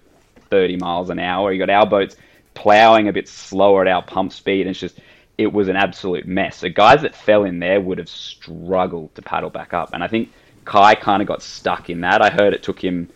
30 0.49 0.77
miles 0.77 1.09
an 1.09 1.19
hour. 1.19 1.51
You've 1.51 1.65
got 1.65 1.73
our 1.73 1.87
boats 1.87 2.15
plowing 2.53 3.07
a 3.07 3.13
bit 3.13 3.27
slower 3.27 3.81
at 3.81 3.91
our 3.91 4.03
pump 4.03 4.31
speed. 4.31 4.61
And 4.61 4.69
it's 4.69 4.79
just, 4.79 4.99
it 5.37 5.51
was 5.51 5.67
an 5.67 5.75
absolute 5.75 6.27
mess. 6.27 6.57
So 6.57 6.69
guys 6.69 7.01
that 7.01 7.15
fell 7.15 7.43
in 7.43 7.59
there 7.59 7.81
would 7.81 7.97
have 7.97 8.09
struggled 8.09 9.15
to 9.15 9.21
paddle 9.21 9.49
back 9.49 9.73
up. 9.73 9.93
And 9.93 10.03
I 10.03 10.07
think 10.07 10.29
Kai 10.65 10.95
kind 10.95 11.21
of 11.21 11.27
got 11.27 11.41
stuck 11.41 11.89
in 11.89 12.01
that. 12.01 12.21
I 12.21 12.29
heard 12.29 12.53
it 12.53 12.63
took 12.63 12.83
him 12.83 13.09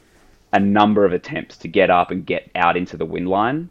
a 0.51 0.59
number 0.59 1.05
of 1.05 1.13
attempts 1.13 1.57
to 1.57 1.67
get 1.67 1.89
up 1.89 2.11
and 2.11 2.25
get 2.25 2.49
out 2.55 2.77
into 2.77 2.97
the 2.97 3.05
wind 3.05 3.27
line. 3.27 3.69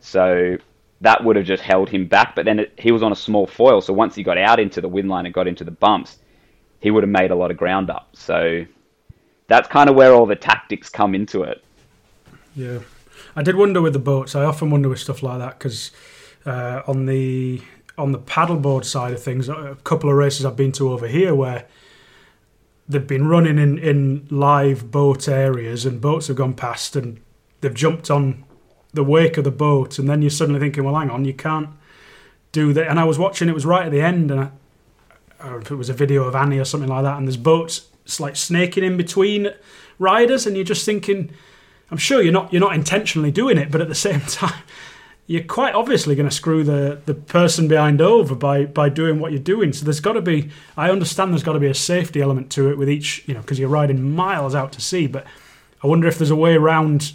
So 0.00 0.56
that 1.00 1.24
would 1.24 1.36
have 1.36 1.46
just 1.46 1.62
held 1.62 1.88
him 1.88 2.06
back. 2.06 2.34
But 2.34 2.44
then 2.44 2.60
it, 2.60 2.74
he 2.78 2.92
was 2.92 3.02
on 3.02 3.12
a 3.12 3.16
small 3.16 3.46
foil. 3.46 3.80
So 3.80 3.92
once 3.92 4.14
he 4.14 4.22
got 4.22 4.38
out 4.38 4.60
into 4.60 4.80
the 4.80 4.88
wind 4.88 5.08
line 5.08 5.26
and 5.26 5.34
got 5.34 5.48
into 5.48 5.64
the 5.64 5.70
bumps, 5.70 6.18
he 6.80 6.90
would 6.90 7.02
have 7.02 7.10
made 7.10 7.30
a 7.30 7.34
lot 7.34 7.50
of 7.50 7.56
ground 7.56 7.90
up. 7.90 8.08
So 8.14 8.64
that's 9.46 9.68
kind 9.68 9.88
of 9.88 9.96
where 9.96 10.12
all 10.12 10.26
the 10.26 10.36
tactics 10.36 10.88
come 10.88 11.14
into 11.14 11.42
it. 11.42 11.64
Yeah, 12.54 12.80
I 13.36 13.42
did 13.42 13.56
wonder 13.56 13.80
with 13.80 13.92
the 13.92 13.98
boats. 13.98 14.34
I 14.34 14.44
often 14.44 14.70
wonder 14.70 14.88
with 14.88 14.98
stuff 14.98 15.22
like 15.22 15.38
that 15.38 15.58
because 15.58 15.90
uh, 16.46 16.82
on 16.86 17.06
the 17.06 17.62
on 17.96 18.12
the 18.12 18.18
paddleboard 18.18 18.84
side 18.84 19.12
of 19.12 19.22
things, 19.22 19.48
a 19.48 19.76
couple 19.84 20.08
of 20.08 20.16
races 20.16 20.46
I've 20.46 20.56
been 20.56 20.72
to 20.72 20.90
over 20.90 21.06
here 21.06 21.34
where 21.34 21.66
they've 22.88 23.06
been 23.06 23.28
running 23.28 23.58
in, 23.58 23.78
in 23.78 24.26
live 24.30 24.90
boat 24.90 25.28
areas 25.28 25.84
and 25.84 26.00
boats 26.00 26.26
have 26.26 26.36
gone 26.36 26.54
past 26.54 26.96
and 26.96 27.20
they've 27.60 27.74
jumped 27.74 28.10
on 28.10 28.44
the 28.92 29.04
wake 29.04 29.36
of 29.36 29.44
the 29.44 29.50
boat 29.50 29.98
and 29.98 30.08
then 30.08 30.22
you're 30.22 30.30
suddenly 30.30 30.60
thinking, 30.60 30.84
well, 30.84 30.96
hang 30.96 31.10
on, 31.10 31.24
you 31.24 31.34
can't 31.34 31.70
do 32.52 32.72
that. 32.72 32.88
And 32.88 32.98
I 32.98 33.04
was 33.04 33.18
watching, 33.18 33.48
it 33.48 33.54
was 33.54 33.66
right 33.66 33.86
at 33.86 33.92
the 33.92 34.00
end, 34.00 34.30
and 34.30 34.40
I, 34.40 34.50
if 35.56 35.70
it 35.70 35.76
was 35.76 35.88
a 35.88 35.94
video 35.94 36.24
of 36.24 36.34
Annie 36.34 36.58
or 36.58 36.64
something 36.64 36.88
like 36.88 37.04
that, 37.04 37.16
and 37.16 37.26
there's 37.26 37.36
boats 37.36 37.86
it's 38.04 38.20
like 38.20 38.36
snaking 38.36 38.82
in 38.82 38.96
between 38.96 39.50
riders, 39.98 40.46
and 40.46 40.56
you're 40.56 40.64
just 40.64 40.84
thinking, 40.84 41.30
I'm 41.90 41.98
sure 41.98 42.22
you're 42.22 42.32
not 42.32 42.52
you're 42.52 42.60
not 42.60 42.74
intentionally 42.74 43.30
doing 43.30 43.56
it, 43.56 43.70
but 43.70 43.80
at 43.80 43.88
the 43.88 43.94
same 43.94 44.20
time, 44.28 44.62
you're 45.26 45.44
quite 45.44 45.74
obviously 45.74 46.16
going 46.16 46.28
to 46.28 46.34
screw 46.34 46.64
the 46.64 47.00
the 47.06 47.14
person 47.14 47.68
behind 47.68 48.00
over 48.00 48.34
by 48.34 48.66
by 48.66 48.88
doing 48.88 49.20
what 49.20 49.30
you're 49.30 49.40
doing. 49.40 49.72
So 49.72 49.84
there's 49.84 50.00
got 50.00 50.14
to 50.14 50.22
be, 50.22 50.50
I 50.76 50.90
understand 50.90 51.32
there's 51.32 51.44
got 51.44 51.52
to 51.52 51.60
be 51.60 51.68
a 51.68 51.74
safety 51.74 52.20
element 52.20 52.50
to 52.52 52.68
it 52.70 52.78
with 52.78 52.90
each, 52.90 53.22
you 53.28 53.34
know, 53.34 53.40
because 53.40 53.58
you're 53.58 53.68
riding 53.68 54.14
miles 54.14 54.54
out 54.54 54.72
to 54.72 54.80
sea. 54.80 55.06
But 55.06 55.24
I 55.82 55.86
wonder 55.86 56.08
if 56.08 56.18
there's 56.18 56.30
a 56.30 56.36
way 56.36 56.54
around 56.54 57.12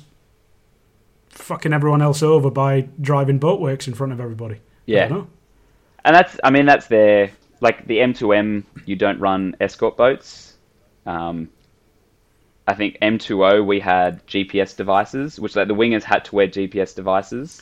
fucking 1.35 1.73
everyone 1.73 2.01
else 2.01 2.23
over 2.23 2.49
by 2.49 2.87
driving 2.99 3.39
boatworks 3.39 3.87
in 3.87 3.93
front 3.93 4.13
of 4.13 4.19
everybody. 4.19 4.61
Yeah. 4.85 5.23
and 6.03 6.15
that's 6.15 6.37
I 6.43 6.49
mean 6.49 6.65
that's 6.65 6.87
their 6.87 7.31
like 7.61 7.85
the 7.87 7.97
M2M. 7.97 8.63
You 8.85 8.95
don't 8.95 9.19
run 9.19 9.55
escort 9.59 9.97
boats. 9.97 10.55
Um, 11.05 11.49
I 12.67 12.73
think 12.73 12.97
M2O 13.01 13.65
we 13.65 13.79
had 13.79 14.25
GPS 14.27 14.75
devices, 14.75 15.39
which 15.39 15.55
like 15.55 15.67
the 15.67 15.75
wingers 15.75 16.03
had 16.03 16.25
to 16.25 16.35
wear 16.35 16.47
GPS 16.47 16.95
devices. 16.95 17.61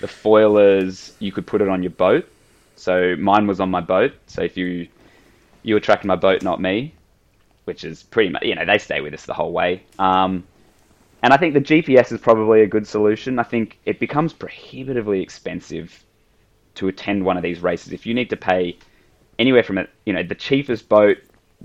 The 0.00 0.06
foilers 0.06 1.12
you 1.18 1.32
could 1.32 1.46
put 1.46 1.62
it 1.62 1.68
on 1.68 1.82
your 1.82 1.90
boat. 1.90 2.28
So 2.76 3.16
mine 3.16 3.46
was 3.46 3.60
on 3.60 3.70
my 3.70 3.80
boat. 3.80 4.12
So 4.26 4.42
if 4.42 4.56
you 4.56 4.88
you 5.62 5.74
were 5.74 5.80
tracking 5.80 6.08
my 6.08 6.16
boat, 6.16 6.42
not 6.42 6.60
me, 6.60 6.94
which 7.64 7.82
is 7.84 8.02
pretty 8.02 8.30
much 8.30 8.42
you 8.44 8.54
know 8.54 8.64
they 8.64 8.78
stay 8.78 9.00
with 9.00 9.14
us 9.14 9.26
the 9.26 9.34
whole 9.34 9.52
way. 9.52 9.82
Um, 9.98 10.44
and 11.22 11.32
I 11.32 11.36
think 11.36 11.54
the 11.54 11.60
GPS 11.60 12.12
is 12.12 12.20
probably 12.20 12.62
a 12.62 12.66
good 12.66 12.86
solution. 12.86 13.38
I 13.38 13.42
think 13.42 13.78
it 13.84 13.98
becomes 13.98 14.32
prohibitively 14.32 15.22
expensive 15.22 16.04
to 16.76 16.88
attend 16.88 17.24
one 17.24 17.36
of 17.36 17.42
these 17.42 17.60
races. 17.60 17.92
If 17.92 18.06
you 18.06 18.14
need 18.14 18.30
to 18.30 18.36
pay 18.36 18.78
anywhere 19.38 19.62
from 19.62 19.78
it, 19.78 19.90
you 20.04 20.12
know, 20.12 20.22
the 20.22 20.34
cheapest 20.34 20.88
boat, 20.88 21.18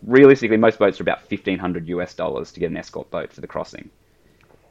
realistically, 0.05 0.57
most 0.57 0.79
boats 0.79 0.99
are 0.99 1.03
about 1.03 1.21
fifteen 1.23 1.59
hundred 1.59 1.87
US 1.89 2.13
dollars 2.13 2.51
to 2.53 2.59
get 2.59 2.71
an 2.71 2.77
escort 2.77 3.09
boat 3.11 3.31
for 3.33 3.41
the 3.41 3.47
crossing, 3.47 3.89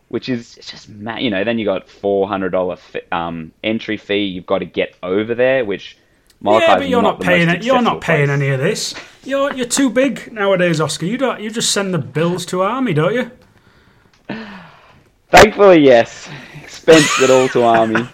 which 0.09 0.29
is 0.29 0.57
it's 0.57 0.71
just 0.71 0.89
ma- 0.89 1.19
you 1.19 1.31
know. 1.31 1.45
Then 1.45 1.59
you 1.59 1.65
got 1.65 1.89
four 1.89 2.27
hundred 2.27 2.51
dollar 2.51 2.79
um, 3.13 3.53
entry 3.63 3.97
fee. 3.97 4.25
You've 4.25 4.47
got 4.47 4.59
to 4.59 4.67
get 4.67 4.97
over 5.03 5.35
there, 5.35 5.65
which 5.65 5.99
Yeah, 6.43 6.79
but 6.79 6.89
you're 6.89 7.03
not 7.03 7.19
the 7.19 7.27
paying 7.27 7.49
it. 7.51 7.63
You're 7.63 7.83
not 7.83 8.01
paying 8.01 8.27
place. 8.29 8.41
any 8.41 8.49
of 8.49 8.61
this. 8.61 8.95
You're 9.25 9.53
you're 9.53 9.67
too 9.67 9.91
big 9.91 10.33
nowadays, 10.33 10.81
Oskar. 10.81 11.05
You 11.07 11.19
don't. 11.19 11.41
You 11.41 11.51
just 11.51 11.71
send 11.71 11.93
the 11.93 11.99
bills 11.99 12.47
to 12.47 12.63
army, 12.63 12.95
don't 12.95 13.15
you? 13.15 13.31
Thankfully, 15.31 15.81
yes. 15.81 16.29
Expensed 16.63 17.21
it 17.23 17.31
all 17.31 17.49
to 17.49 17.63
Army. 17.63 18.09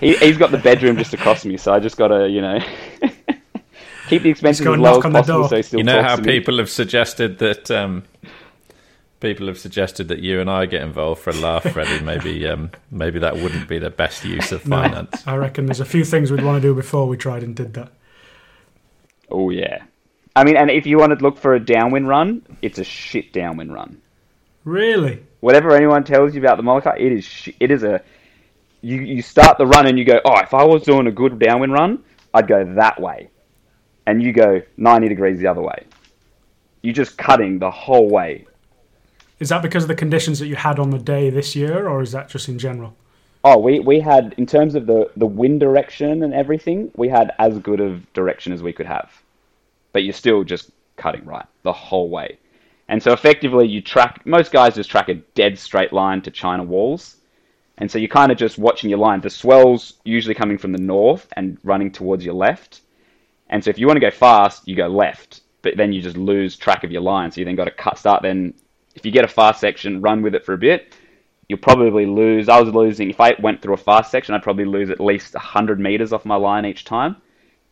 He, 0.00 0.14
he's 0.16 0.38
got 0.38 0.50
the 0.50 0.58
bedroom 0.58 0.96
just 0.96 1.12
across 1.12 1.44
me, 1.44 1.56
so 1.56 1.72
I 1.74 1.78
just 1.80 1.96
got 1.98 2.08
to, 2.08 2.28
you 2.28 2.40
know, 2.40 2.58
keep 4.08 4.22
the 4.22 4.30
expenses 4.30 4.64
go 4.64 4.72
as 4.72 4.74
and 4.74 4.82
low 4.82 4.92
knock 4.94 4.98
as 5.00 5.04
on 5.04 5.12
the 5.12 5.18
possible 5.18 5.38
door. 5.40 5.48
so 5.48 5.56
he 5.56 5.62
still 5.62 5.78
You 5.78 5.84
know 5.84 6.00
talks 6.00 6.08
how 6.08 6.16
to 6.16 6.22
me. 6.22 6.32
people 6.38 6.56
have 6.58 6.70
suggested 6.70 7.38
that 7.38 7.70
um, 7.70 8.04
people 9.20 9.46
have 9.48 9.58
suggested 9.58 10.08
that 10.08 10.20
you 10.20 10.40
and 10.40 10.48
I 10.48 10.64
get 10.66 10.82
involved 10.82 11.20
for 11.20 11.30
a 11.30 11.34
laugh, 11.34 11.64
Freddie. 11.64 12.02
Maybe 12.02 12.46
um, 12.46 12.70
maybe 12.90 13.18
that 13.18 13.34
wouldn't 13.36 13.68
be 13.68 13.78
the 13.78 13.90
best 13.90 14.24
use 14.24 14.52
of 14.52 14.66
No, 14.66 14.76
finance. 14.76 15.22
I 15.26 15.36
reckon 15.36 15.66
there's 15.66 15.80
a 15.80 15.84
few 15.84 16.04
things 16.04 16.30
we'd 16.30 16.44
want 16.44 16.62
to 16.62 16.66
do 16.66 16.74
before 16.74 17.06
we 17.06 17.18
tried 17.18 17.42
and 17.42 17.54
did 17.54 17.74
that. 17.74 17.92
Oh, 19.30 19.50
yeah. 19.50 19.82
I 20.34 20.44
mean, 20.44 20.56
and 20.56 20.70
if 20.70 20.86
you 20.86 20.96
want 20.98 21.16
to 21.18 21.22
look 21.22 21.36
for 21.36 21.54
a 21.54 21.60
downwind 21.60 22.08
run, 22.08 22.42
it's 22.62 22.78
a 22.78 22.84
shit 22.84 23.32
downwind 23.34 23.74
run. 23.74 24.00
Really? 24.64 25.22
Whatever 25.40 25.74
anyone 25.74 26.04
tells 26.04 26.34
you 26.34 26.40
about 26.40 26.56
the 26.56 26.62
Molokai, 26.62 26.96
it 26.98 27.12
is 27.12 27.24
sh- 27.24 27.50
it 27.60 27.70
is 27.70 27.82
a 27.82 28.02
you 28.82 29.00
you 29.00 29.22
start 29.22 29.58
the 29.58 29.66
run 29.66 29.86
and 29.86 29.98
you 29.98 30.04
go, 30.04 30.20
oh, 30.24 30.38
if 30.40 30.54
I 30.54 30.64
was 30.64 30.82
doing 30.82 31.06
a 31.06 31.12
good 31.12 31.38
downwind 31.38 31.72
run, 31.72 32.04
I'd 32.34 32.48
go 32.48 32.74
that 32.74 33.00
way, 33.00 33.30
and 34.06 34.22
you 34.22 34.32
go 34.32 34.62
ninety 34.76 35.08
degrees 35.08 35.38
the 35.38 35.46
other 35.46 35.62
way. 35.62 35.84
You're 36.82 36.94
just 36.94 37.16
cutting 37.16 37.58
the 37.58 37.70
whole 37.70 38.08
way. 38.08 38.46
Is 39.38 39.48
that 39.48 39.62
because 39.62 39.84
of 39.84 39.88
the 39.88 39.94
conditions 39.94 40.38
that 40.38 40.46
you 40.48 40.56
had 40.56 40.78
on 40.78 40.90
the 40.90 40.98
day 40.98 41.30
this 41.30 41.56
year, 41.56 41.88
or 41.88 42.02
is 42.02 42.12
that 42.12 42.28
just 42.28 42.48
in 42.48 42.58
general? 42.58 42.94
Oh, 43.42 43.58
we, 43.58 43.80
we 43.80 44.00
had 44.00 44.34
in 44.36 44.44
terms 44.44 44.74
of 44.74 44.84
the, 44.86 45.10
the 45.16 45.26
wind 45.26 45.60
direction 45.60 46.22
and 46.22 46.34
everything, 46.34 46.90
we 46.94 47.08
had 47.08 47.32
as 47.38 47.58
good 47.58 47.80
of 47.80 48.12
direction 48.12 48.52
as 48.52 48.62
we 48.62 48.72
could 48.74 48.84
have. 48.84 49.10
But 49.94 50.04
you're 50.04 50.12
still 50.12 50.44
just 50.44 50.70
cutting 50.96 51.24
right 51.24 51.46
the 51.62 51.72
whole 51.72 52.10
way. 52.10 52.38
And 52.90 53.02
so 53.02 53.12
effectively 53.12 53.66
you 53.66 53.80
track 53.80 54.26
most 54.26 54.52
guys 54.52 54.74
just 54.74 54.90
track 54.90 55.08
a 55.08 55.14
dead 55.14 55.58
straight 55.58 55.92
line 55.92 56.20
to 56.22 56.30
China 56.30 56.64
walls. 56.64 57.16
And 57.78 57.90
so 57.90 57.98
you're 57.98 58.08
kind 58.08 58.30
of 58.30 58.36
just 58.36 58.58
watching 58.58 58.90
your 58.90 58.98
line. 58.98 59.22
The 59.22 59.30
swell's 59.30 59.94
usually 60.04 60.34
coming 60.34 60.58
from 60.58 60.72
the 60.72 60.82
north 60.82 61.26
and 61.34 61.56
running 61.62 61.90
towards 61.90 62.24
your 62.24 62.34
left. 62.34 62.82
And 63.48 63.64
so 63.64 63.70
if 63.70 63.78
you 63.78 63.86
want 63.86 63.96
to 63.96 64.06
go 64.06 64.10
fast, 64.10 64.68
you 64.68 64.76
go 64.76 64.88
left. 64.88 65.40
But 65.62 65.78
then 65.78 65.92
you 65.92 66.02
just 66.02 66.18
lose 66.18 66.56
track 66.56 66.84
of 66.84 66.90
your 66.90 67.00
line. 67.00 67.30
So 67.30 67.40
you 67.40 67.46
then 67.46 67.56
got 67.56 67.64
to 67.64 67.70
cut 67.70 67.96
start 67.96 68.22
then 68.22 68.52
if 68.94 69.06
you 69.06 69.12
get 69.12 69.24
a 69.24 69.28
fast 69.28 69.60
section, 69.60 70.02
run 70.02 70.20
with 70.20 70.34
it 70.34 70.44
for 70.44 70.52
a 70.52 70.58
bit 70.58 70.92
you'll 71.50 71.58
probably 71.58 72.06
lose. 72.06 72.48
I 72.48 72.60
was 72.60 72.72
losing, 72.72 73.10
if 73.10 73.20
I 73.20 73.34
went 73.42 73.60
through 73.60 73.74
a 73.74 73.76
fast 73.76 74.12
section, 74.12 74.36
I'd 74.36 74.42
probably 74.44 74.66
lose 74.66 74.88
at 74.88 75.00
least 75.00 75.34
100 75.34 75.80
meters 75.80 76.12
off 76.12 76.24
my 76.24 76.36
line 76.36 76.64
each 76.64 76.84
time. 76.84 77.16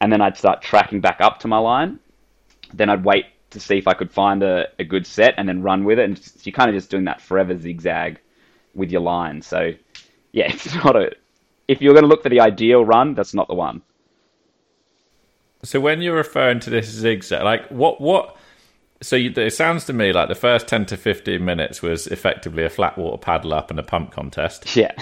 And 0.00 0.12
then 0.12 0.20
I'd 0.20 0.37
start 0.37 0.62
tracking 0.62 1.00
back 1.00 1.20
up 1.20 1.38
to 1.40 1.48
my 1.48 1.59
line. 1.59 2.00
Then 2.74 2.90
I'd 2.90 3.04
wait 3.04 3.26
to 3.50 3.61
see 3.61 3.78
if 3.78 3.88
I 3.88 3.94
could 3.94 4.11
find 4.11 4.42
a, 4.42 4.66
a 4.78 4.84
good 4.84 5.06
set 5.06 5.34
and 5.37 5.48
then 5.48 5.62
run 5.62 5.84
with 5.84 5.98
it. 5.98 6.04
And 6.04 6.32
you're 6.42 6.52
kind 6.52 6.68
of 6.68 6.76
just 6.76 6.90
doing 6.90 7.04
that 7.04 7.20
forever 7.20 7.58
zigzag 7.58 8.20
with 8.74 8.90
your 8.90 9.00
line. 9.00 9.42
So, 9.42 9.72
yeah, 10.32 10.46
it's 10.52 10.74
not 10.74 10.96
a. 10.96 11.12
If 11.66 11.82
you're 11.82 11.92
going 11.92 12.04
to 12.04 12.08
look 12.08 12.22
for 12.22 12.30
the 12.30 12.40
ideal 12.40 12.84
run, 12.84 13.14
that's 13.14 13.34
not 13.34 13.48
the 13.48 13.54
one. 13.54 13.82
So 15.62 15.80
when 15.80 16.00
you're 16.00 16.16
referring 16.16 16.61
to 16.61 16.70
this 16.70 16.87
zigzag, 16.87 17.42
like 17.42 17.68
what 17.68 18.00
what? 18.00 18.37
So 19.00 19.16
you, 19.16 19.32
it 19.37 19.52
sounds 19.52 19.84
to 19.87 19.92
me 19.92 20.12
like 20.12 20.28
the 20.28 20.34
first 20.34 20.68
ten 20.68 20.87
to 20.87 20.96
fifteen 20.96 21.44
minutes 21.44 21.82
was 21.82 22.06
effectively 22.06 22.64
a 22.64 22.70
flat 22.70 22.96
water 22.96 23.18
paddle 23.18 23.52
up 23.52 23.70
and 23.70 23.78
a 23.78 23.82
pump 23.82 24.12
contest. 24.12 24.76
Yeah. 24.76 24.92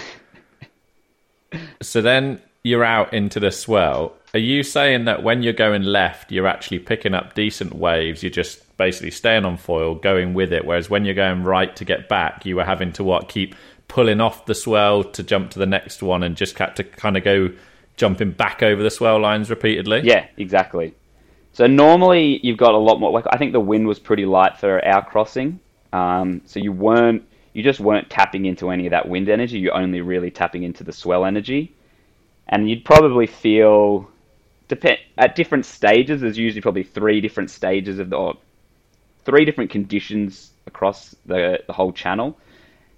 So 1.82 2.02
then 2.02 2.40
you're 2.62 2.84
out 2.84 3.12
into 3.12 3.38
the 3.38 3.50
swell. 3.50 4.15
Are 4.36 4.38
you 4.38 4.62
saying 4.62 5.06
that 5.06 5.22
when 5.22 5.42
you're 5.42 5.54
going 5.54 5.84
left, 5.84 6.30
you're 6.30 6.46
actually 6.46 6.80
picking 6.80 7.14
up 7.14 7.34
decent 7.34 7.74
waves? 7.74 8.22
You're 8.22 8.28
just 8.28 8.76
basically 8.76 9.10
staying 9.10 9.46
on 9.46 9.56
foil, 9.56 9.94
going 9.94 10.34
with 10.34 10.52
it. 10.52 10.66
Whereas 10.66 10.90
when 10.90 11.06
you're 11.06 11.14
going 11.14 11.42
right 11.42 11.74
to 11.74 11.86
get 11.86 12.06
back, 12.06 12.44
you 12.44 12.56
were 12.56 12.64
having 12.64 12.92
to 12.92 13.02
what 13.02 13.30
keep 13.30 13.54
pulling 13.88 14.20
off 14.20 14.44
the 14.44 14.54
swell 14.54 15.02
to 15.04 15.22
jump 15.22 15.52
to 15.52 15.58
the 15.58 15.64
next 15.64 16.02
one, 16.02 16.22
and 16.22 16.36
just 16.36 16.58
had 16.58 16.76
to 16.76 16.84
kind 16.84 17.16
of 17.16 17.24
go 17.24 17.48
jumping 17.96 18.30
back 18.30 18.62
over 18.62 18.82
the 18.82 18.90
swell 18.90 19.18
lines 19.18 19.48
repeatedly. 19.48 20.02
Yeah, 20.04 20.26
exactly. 20.36 20.94
So 21.54 21.66
normally 21.66 22.38
you've 22.42 22.58
got 22.58 22.74
a 22.74 22.78
lot 22.78 23.00
more. 23.00 23.10
Like 23.12 23.24
I 23.30 23.38
think 23.38 23.54
the 23.54 23.60
wind 23.60 23.86
was 23.86 23.98
pretty 23.98 24.26
light 24.26 24.58
for 24.58 24.86
our 24.86 25.02
crossing, 25.02 25.60
um, 25.94 26.42
so 26.44 26.60
you 26.60 26.72
weren't, 26.72 27.26
you 27.54 27.62
just 27.62 27.80
weren't 27.80 28.10
tapping 28.10 28.44
into 28.44 28.68
any 28.68 28.84
of 28.84 28.90
that 28.90 29.08
wind 29.08 29.30
energy. 29.30 29.58
You're 29.60 29.74
only 29.74 30.02
really 30.02 30.30
tapping 30.30 30.62
into 30.62 30.84
the 30.84 30.92
swell 30.92 31.24
energy, 31.24 31.74
and 32.48 32.68
you'd 32.68 32.84
probably 32.84 33.26
feel, 33.26 34.10
depend 34.68 34.98
at 35.18 35.36
different 35.36 35.66
stages. 35.66 36.20
There's 36.20 36.38
usually 36.38 36.60
probably 36.60 36.82
three 36.82 37.20
different 37.20 37.50
stages 37.50 37.98
of 37.98 38.10
the, 38.10 38.34
three 39.24 39.44
different 39.44 39.70
conditions 39.70 40.50
across 40.66 41.14
the 41.26 41.60
the 41.66 41.72
whole 41.72 41.92
channel, 41.92 42.36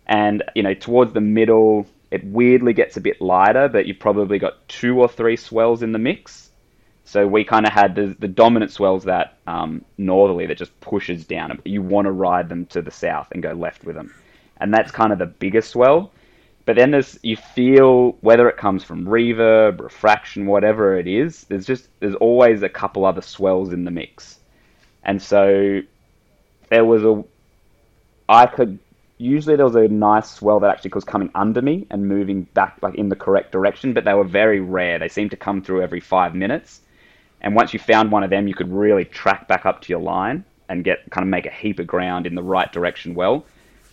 and 0.07 0.43
you 0.55 0.63
know 0.63 0.75
towards 0.75 1.13
the 1.13 1.21
middle 1.21 1.87
it 2.11 2.25
weirdly 2.25 2.73
gets 2.73 2.97
a 2.97 3.01
bit 3.01 3.21
lighter, 3.21 3.69
but 3.69 3.87
you've 3.87 3.99
probably 3.99 4.39
got 4.39 4.67
two 4.69 4.99
or 4.99 5.09
three 5.09 5.37
swells 5.37 5.83
in 5.83 5.93
the 5.93 5.99
mix. 5.99 6.51
So 7.05 7.27
we 7.27 7.45
kind 7.45 7.67
of 7.67 7.73
had 7.73 7.95
the, 7.95 8.17
the 8.19 8.29
dominant 8.29 8.71
swells 8.71 9.05
that 9.05 9.39
um, 9.47 9.85
northerly 9.97 10.47
that 10.47 10.59
just 10.59 10.79
pushes 10.81 11.25
down. 11.25 11.61
You 11.65 11.83
want 11.83 12.07
to 12.07 12.13
ride 12.13 12.49
them 12.49 12.67
to 12.67 12.83
the 12.83 12.91
south 12.91 13.29
and 13.33 13.43
go 13.43 13.53
left 13.53 13.85
with 13.85 13.97
them, 13.97 14.15
and 14.59 14.73
that's 14.73 14.91
kind 14.91 15.13
of 15.13 15.19
the 15.19 15.27
biggest 15.27 15.71
swell. 15.71 16.13
But 16.69 16.77
then 16.77 16.91
there's 16.91 17.19
you 17.23 17.35
feel 17.35 18.19
whether 18.21 18.47
it 18.47 18.59
comes 18.59 18.85
from 18.85 19.07
reverb, 19.07 19.81
refraction, 19.81 20.45
whatever 20.45 20.99
it 20.99 21.07
is. 21.07 21.45
There's 21.45 21.65
just 21.65 21.89
there's 22.01 22.15
always 22.17 22.63
a 22.63 22.69
couple 22.69 23.07
other 23.07 23.23
swells 23.23 23.73
in 23.73 23.87
the 23.87 23.91
mix, 23.91 24.39
and 25.03 25.23
so 25.23 25.81
there 26.69 26.85
was 26.85 27.05
a 27.05 27.25
I 28.29 28.45
could 28.45 28.81
usually 29.17 29.57
there 29.57 29.65
was 29.65 29.77
a 29.77 29.89
nice 29.89 30.31
swell 30.31 30.61
that 30.61 30.69
actually 30.71 30.91
was 30.95 31.05
coming 31.05 31.31
under 31.35 31.63
me 31.63 31.87
and 31.91 32.07
moving 32.07 32.43
back 32.43 32.77
like 32.83 32.97
in 32.97 33.09
the 33.09 33.17
correct 33.17 33.51
direction, 33.51 33.95
but 33.95 34.05
they 34.05 34.13
were 34.13 34.25
very 34.25 34.61
rare. 34.61 34.99
They 34.99 35.09
seemed 35.09 35.31
to 35.31 35.39
come 35.39 35.63
through 35.63 35.81
every 35.81 36.01
five 36.01 36.35
minutes. 36.35 36.83
And 37.41 37.55
once 37.55 37.73
you 37.73 37.79
found 37.79 38.13
one 38.13 38.25
of 38.25 38.29
them, 38.29 38.47
you 38.47 38.53
could 38.53 38.71
really 38.71 39.07
track 39.07 39.49
back 39.49 39.65
up 39.65 39.81
to 39.81 39.89
your 39.89 40.03
line 40.03 40.45
and 40.69 40.85
get 40.85 41.09
kind 41.09 41.23
of 41.23 41.31
make 41.31 41.47
a 41.47 41.51
heap 41.51 41.79
of 41.79 41.87
ground 41.87 42.27
in 42.27 42.35
the 42.35 42.43
right 42.43 42.71
direction 42.71 43.15
well. 43.15 43.47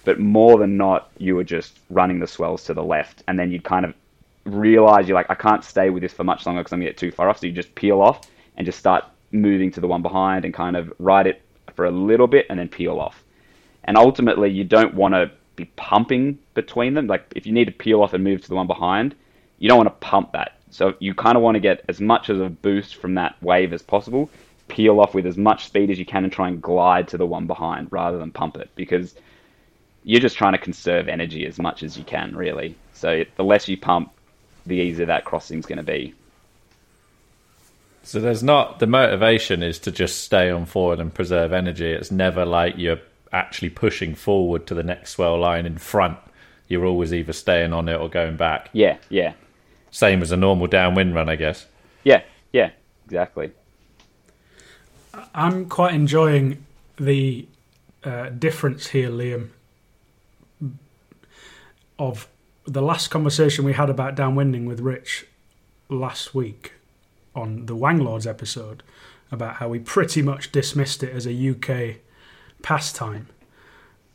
But 0.06 0.20
more 0.20 0.58
than 0.58 0.78
not, 0.78 1.10
you 1.18 1.36
were 1.36 1.44
just 1.44 1.80
running 1.90 2.20
the 2.20 2.28
swells 2.28 2.64
to 2.66 2.74
the 2.74 2.84
left, 2.84 3.24
and 3.28 3.38
then 3.38 3.52
you'd 3.52 3.64
kind 3.64 3.86
of 3.86 3.94
realize 4.46 5.08
you're 5.08 5.16
like, 5.16 5.30
I 5.30 5.36
can't 5.36 5.64
stay 5.64 5.90
with 5.90 6.02
this 6.02 6.14
for 6.14 6.24
much 6.24 6.46
longer 6.46 6.62
because 6.62 6.72
I'm 6.72 6.80
gonna 6.80 6.92
get 6.92 6.98
too 6.98 7.12
far 7.12 7.30
off. 7.30 7.40
So 7.40 7.48
you 7.48 7.52
just 7.52 7.74
peel 7.76 8.02
off 8.02 8.22
and 8.56 8.66
just 8.66 8.80
start 8.80 9.04
moving 9.32 9.72
to 9.72 9.82
the 9.82 9.88
one 9.88 10.02
behind 10.02 10.46
and 10.46 10.54
kind 10.54 10.78
of 10.78 10.94
ride 11.00 11.28
it 11.28 11.42
for 11.76 11.86
a 11.86 11.92
little 11.92 12.28
bit 12.28 12.46
and 12.50 12.60
then 12.60 12.70
peel 12.70 13.00
off. 13.00 13.24
And 13.84 13.98
ultimately, 13.98 14.50
you 14.52 14.64
don't 14.64 14.94
want 14.94 15.14
to 15.16 15.32
be 15.56 15.66
pumping 15.76 16.38
between 16.54 16.94
them. 16.94 17.08
Like 17.08 17.32
if 17.36 17.46
you 17.46 17.54
need 17.54 17.66
to 17.66 17.72
peel 17.72 18.02
off 18.02 18.14
and 18.14 18.24
move 18.24 18.42
to 18.42 18.50
the 18.50 18.56
one 18.56 18.68
behind, 18.68 19.16
you 19.60 19.70
don't 19.70 19.78
want 19.78 19.88
to 19.88 20.08
pump 20.08 20.32
that. 20.34 20.60
So 20.70 20.94
you 21.00 21.14
kind 21.14 21.38
of 21.38 21.44
want 21.44 21.56
to 21.56 21.60
get 21.60 21.84
as 21.88 22.02
much 22.02 22.30
of 22.30 22.42
a 22.42 22.50
boost 22.50 22.96
from 22.98 23.16
that 23.16 23.42
wave 23.42 23.74
as 23.74 23.82
possible. 23.82 24.30
Peel 24.68 25.00
off 25.00 25.14
with 25.14 25.26
as 25.26 25.38
much 25.38 25.66
speed 25.66 25.90
as 25.90 26.00
you 26.00 26.06
can 26.06 26.24
and 26.24 26.34
try 26.34 26.48
and 26.48 26.62
glide 26.62 27.08
to 27.10 27.18
the 27.18 27.26
one 27.26 27.48
behind 27.48 27.88
rather 27.92 28.18
than 28.18 28.32
pump 28.32 28.58
it 28.58 28.70
because 28.76 29.16
you're 30.06 30.22
just 30.22 30.38
trying 30.38 30.54
to 30.54 30.58
conserve 30.58 31.10
energy 31.10 31.46
as 31.46 31.60
much 31.60 31.84
as 31.84 31.98
you 31.98 32.06
can, 32.06 32.34
really. 32.34 32.78
So 32.94 33.26
the 33.36 33.44
less 33.44 33.68
you 33.68 33.76
pump, 33.78 34.12
the 34.66 34.76
easier 34.76 35.08
that 35.08 35.26
crossing's 35.26 35.66
going 35.66 35.78
to 35.78 35.84
be. 35.84 36.14
So 38.04 38.22
there's 38.22 38.44
not 38.44 38.80
the 38.80 38.88
motivation 38.88 39.62
is 39.62 39.80
to 39.80 39.92
just 39.92 40.22
stay 40.24 40.50
on 40.50 40.66
forward 40.66 41.00
and 41.00 41.14
preserve 41.14 41.52
energy. 41.52 41.92
It's 41.92 42.12
never 42.12 42.46
like 42.46 42.76
you're 42.78 43.02
actually 43.34 43.72
pushing 43.72 44.16
forward 44.16 44.66
to 44.68 44.74
the 44.74 44.84
next 44.84 45.12
swell 45.12 45.38
line 45.38 45.66
in 45.66 45.78
front 45.78 46.18
you're 46.68 46.86
always 46.86 47.14
either 47.14 47.34
staying 47.34 47.74
on 47.74 47.88
it 47.90 47.96
or 47.96 48.10
going 48.10 48.38
back. 48.38 48.70
Yeah, 48.74 48.98
yeah, 49.10 49.34
Same 49.92 50.22
as 50.22 50.32
a 50.32 50.38
normal 50.38 50.68
downwind 50.68 51.14
run, 51.16 51.30
I 51.30 51.36
guess. 51.36 51.66
yeah, 52.04 52.24
yeah, 52.52 52.72
exactly. 53.06 53.52
I'm 55.34 55.70
quite 55.70 55.94
enjoying 55.94 56.66
the 56.98 57.48
uh, 58.04 58.30
difference 58.30 58.88
here, 58.88 59.10
Liam, 59.10 59.50
of 61.98 62.28
the 62.66 62.82
last 62.82 63.10
conversation 63.10 63.64
we 63.66 63.74
had 63.74 63.90
about 63.90 64.16
downwinding 64.16 64.68
with 64.68 64.80
Rich 64.80 65.26
last 65.90 66.34
week 66.34 66.74
on 67.36 67.66
the 67.66 67.76
Wanglords 67.76 68.26
episode 68.26 68.82
about 69.32 69.56
how 69.56 69.70
we 69.70 69.80
pretty 69.80 70.22
much 70.22 70.52
dismissed 70.52 71.04
it 71.04 71.14
as 71.14 71.28
a 71.28 71.50
UK 71.50 71.98
pastime 72.62 73.28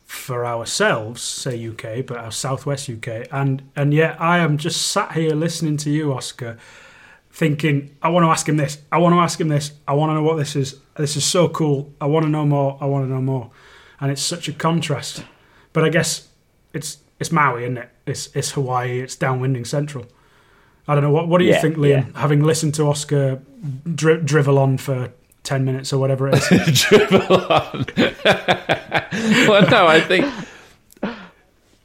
for 0.05 0.45
ourselves, 0.45 1.23
say 1.23 1.69
UK, 1.69 2.05
but 2.05 2.17
our 2.17 2.33
Southwest 2.33 2.91
UK, 2.91 3.29
and 3.31 3.63
and 3.77 3.95
yet 3.95 4.21
I 4.21 4.39
am 4.39 4.59
just 4.59 4.91
sat 4.91 5.13
here 5.13 5.35
listening 5.37 5.77
to 5.79 5.91
you, 5.91 6.13
Oskar, 6.13 6.59
thinking 7.31 7.95
I 8.03 8.09
want 8.09 8.25
to 8.25 8.31
ask 8.31 8.49
him 8.49 8.57
this, 8.57 8.79
I 8.91 8.99
want 8.99 9.15
to 9.15 9.21
ask 9.21 9.41
him 9.41 9.49
this, 9.49 9.73
I 9.87 9.95
want 9.95 10.11
to 10.11 10.15
know 10.15 10.23
what 10.25 10.37
this 10.37 10.57
is. 10.57 10.81
This 10.97 11.17
is 11.17 11.25
so 11.25 11.49
cool. 11.49 11.93
I 12.01 12.07
want 12.07 12.25
to 12.25 12.31
know 12.31 12.45
more. 12.45 12.77
I 12.81 12.87
want 12.87 13.07
to 13.07 13.13
know 13.13 13.23
more, 13.23 13.53
and 14.01 14.11
it's 14.11 14.21
such 14.23 14.49
a 14.49 14.53
contrast. 14.53 15.25
But 15.73 15.85
I 15.85 15.91
guess 15.91 16.27
it's 16.73 16.99
it's 17.21 17.31
Maui, 17.31 17.63
isn't 17.65 17.79
it? 17.79 17.89
It's 18.07 18.35
it's 18.35 18.51
Hawaii. 18.53 19.01
It's 19.01 19.15
downwinding 19.17 19.67
central. 19.67 20.07
I 20.89 20.95
don't 20.95 21.05
know 21.05 21.13
what. 21.13 21.29
What 21.29 21.39
do 21.39 21.45
you 21.45 21.51
Yeah, 21.53 21.61
think, 21.61 21.77
Liam? 21.77 21.89
yeah. 22.15 22.21
Having 22.21 22.43
listened 22.43 22.75
to 22.75 22.85
Oskar 22.89 23.41
dri- 23.95 24.23
drivel 24.23 24.59
on 24.59 24.79
for 24.79 25.13
ten 25.45 25.65
minutes 25.65 25.93
or 25.93 25.99
whatever 26.01 26.29
it 26.29 26.35
is. 26.51 26.81
dribble 26.89 27.37
on. 27.53 27.87
well, 29.47 29.69
no, 29.71 29.87
I 29.87 30.01
think, 30.07 30.27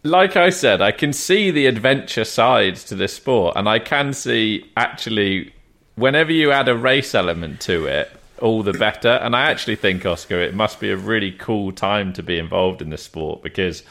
like 0.04 0.36
I 0.36 0.50
said, 0.50 0.82
I 0.82 0.92
can 0.92 1.14
see 1.14 1.52
the 1.52 1.66
adventure 1.68 2.24
sides 2.26 2.84
to 2.86 2.96
this 2.96 3.14
sport, 3.14 3.56
and 3.56 3.68
I 3.68 3.80
can 3.80 4.14
see 4.14 4.70
actually, 4.78 5.54
whenever 5.96 6.32
you 6.32 6.52
add 6.52 6.70
a 6.70 6.76
race 6.76 7.14
element 7.16 7.60
to 7.62 7.86
it, 7.86 8.12
all 8.42 8.64
the 8.64 8.74
better. 8.74 9.10
And 9.10 9.36
I 9.36 9.50
actually 9.52 9.76
think, 9.78 10.06
Oskar, 10.06 10.42
it 10.42 10.54
must 10.54 10.80
be 10.80 10.90
a 10.92 10.98
really 10.98 11.32
cool 11.32 11.72
time 11.72 12.14
to 12.14 12.24
be 12.24 12.38
involved 12.38 12.82
in 12.82 12.90
this 12.90 13.04
sport 13.04 13.42
because 13.44 13.84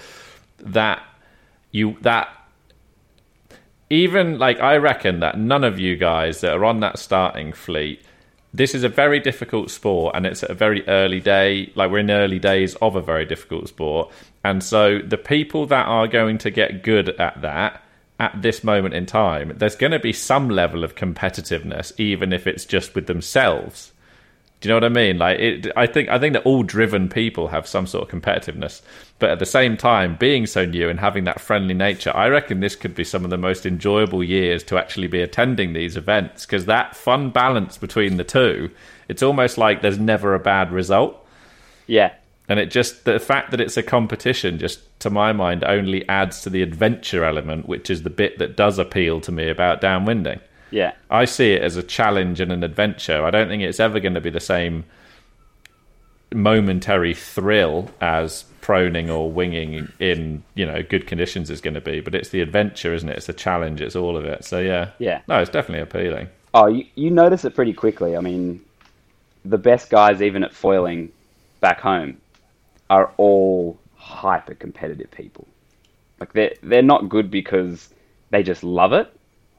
that 0.61 1.03
you 1.75 1.97
that 2.03 2.29
even 3.91 4.39
like 4.39 4.61
I 4.61 4.77
reckon 4.77 5.21
that 5.21 5.39
none 5.39 5.65
of 5.65 5.79
you 5.79 5.97
guys 5.97 6.41
that 6.41 6.53
are 6.53 6.65
on 6.65 6.81
that 6.81 6.99
starting 6.99 7.53
fleet, 7.53 8.01
this 8.53 8.75
is 8.75 8.85
a 8.85 8.89
very 8.89 9.19
difficult 9.19 9.71
sport 9.71 10.15
and 10.15 10.25
it's 10.25 10.45
a 10.45 10.55
very 10.55 10.87
early 10.87 11.21
day. 11.21 11.73
Like 11.75 11.91
we're 11.91 11.99
in 11.99 12.11
early 12.11 12.39
days 12.39 12.77
of 12.77 12.95
a 12.95 13.03
very 13.03 13.27
difficult 13.27 13.69
sport, 13.69 14.13
and 14.45 14.63
so 14.63 15.01
the 15.01 15.19
people 15.19 15.67
that 15.67 15.87
are 15.87 16.07
going 16.07 16.39
to 16.39 16.51
get 16.51 16.85
good 16.85 17.09
at 17.21 17.43
that 17.43 17.83
at 18.21 18.41
this 18.41 18.63
moment 18.63 18.95
in 18.95 19.07
time, 19.07 19.53
there's 19.57 19.75
going 19.75 19.91
to 19.91 19.99
be 19.99 20.13
some 20.13 20.49
level 20.49 20.85
of 20.85 20.95
competitiveness, 20.95 21.93
even 21.99 22.33
if 22.33 22.47
it's 22.47 22.65
just 22.65 22.95
with 22.95 23.09
themselves. 23.09 23.93
Do 24.65 24.71
you 24.71 24.73
know 24.73 24.77
what 24.77 24.85
I 24.85 24.89
mean? 24.89 25.19
Like, 25.19 25.39
it, 25.41 25.67
I 25.77 25.87
think 25.87 26.09
I 26.09 26.19
think 26.19 26.33
that 26.33 26.47
all 26.47 26.63
driven 26.63 27.11
people 27.11 27.49
have 27.49 27.67
some 27.67 27.87
sort 27.87 28.11
of 28.11 28.19
competitiveness, 28.19 28.81
but 29.19 29.29
at 29.29 29.39
the 29.39 29.45
same 29.45 29.77
time, 29.77 30.17
being 30.17 30.47
so 30.47 30.65
new 30.65 30.89
and 30.89 30.99
having 30.99 31.25
that 31.25 31.39
friendly 31.39 31.75
nature, 31.75 32.17
I 32.17 32.29
reckon 32.29 32.61
this 32.61 32.75
could 32.75 32.95
be 32.95 33.05
some 33.05 33.25
of 33.25 33.31
the 33.31 33.37
most 33.37 33.67
enjoyable 33.67 34.25
years 34.25 34.63
to 34.63 34.79
actually 34.79 35.09
be 35.09 35.21
attending 35.21 35.75
these 35.75 35.99
events 35.99 36.47
because 36.47 36.65
that 36.65 36.97
fun 36.97 37.29
balance 37.29 37.77
between 37.77 38.17
the 38.17 38.25
two, 38.25 38.71
it's 39.07 39.23
almost 39.23 39.59
like 39.59 39.83
there's 39.83 39.99
never 39.99 40.35
a 40.35 40.39
bad 40.39 40.73
result, 40.73 41.23
Yeah, 41.87 42.13
and 42.49 42.59
it 42.59 42.71
just 42.71 43.05
the 43.05 43.19
fact 43.19 43.51
that 43.51 43.61
it's 43.61 43.77
a 43.77 43.83
competition, 43.83 44.59
just 44.59 44.81
to 45.01 45.11
my 45.11 45.35
mind, 45.35 45.63
only 45.65 46.09
adds 46.09 46.41
to 46.41 46.49
the 46.49 46.63
adventure 46.63 47.23
element, 47.23 47.69
which 47.69 47.91
is 47.91 48.03
the 48.03 48.09
bit 48.09 48.39
that 48.39 48.57
does 48.57 48.79
appeal 48.79 49.21
to 49.21 49.31
me 49.31 49.51
about 49.51 49.83
downwinding. 49.83 50.41
Yeah, 50.75 50.95
I 51.09 51.25
see 51.25 51.53
it 51.53 51.63
as 51.63 51.77
a 51.77 51.85
challenge 51.85 52.41
and 52.41 52.51
an 52.51 52.65
adventure. 52.65 53.25
I 53.25 53.31
don't 53.31 53.47
think 53.47 53.63
it's 53.63 53.79
ever 53.79 54.01
going 54.01 54.15
to 54.15 54.21
be 54.21 54.31
the 54.31 54.41
same 54.41 54.85
momentary 56.35 57.15
thrill 57.15 57.89
as 58.01 58.45
proning 58.61 59.09
or 59.09 59.31
winging 59.31 59.93
in 60.01 60.43
you 60.57 60.67
know 60.67 60.83
good 60.83 61.07
conditions 61.07 61.49
is 61.49 61.61
going 61.61 61.75
to 61.75 61.81
be. 61.81 62.01
But 62.01 62.17
it's 62.17 62.31
the 62.31 62.41
adventure, 62.41 62.93
isn't 62.93 63.09
it? 63.09 63.17
It's 63.17 63.29
a 63.29 63.33
challenge. 63.33 63.81
It's 63.81 63.95
all 63.95 64.17
of 64.17 64.25
it. 64.25 64.45
So 64.45 64.59
yeah, 64.59 64.91
yeah. 64.99 65.21
no, 65.29 65.39
it's 65.39 65.49
definitely 65.49 65.83
appealing. 65.83 66.29
Oh, 66.55 66.67
you, 66.67 66.85
you 66.97 67.09
notice 67.09 67.45
it 67.45 67.55
pretty 67.55 67.73
quickly. 67.73 68.17
I 68.17 68.21
mean, 68.21 68.61
the 69.45 69.59
best 69.59 69.91
guys, 69.91 70.21
even 70.21 70.43
at 70.43 70.53
foiling 70.53 71.13
back 71.61 71.81
home, 71.81 72.17
are 72.91 73.13
all 73.17 73.79
hyper 73.95 74.57
competitive 74.57 75.13
people. 75.13 75.47
Like 76.19 76.33
they're 76.33 76.55
they're 76.65 76.83
not 76.83 77.09
good 77.09 77.31
because 77.31 77.91
they 78.31 78.43
just 78.43 78.65
love 78.65 78.93
it. 78.93 79.14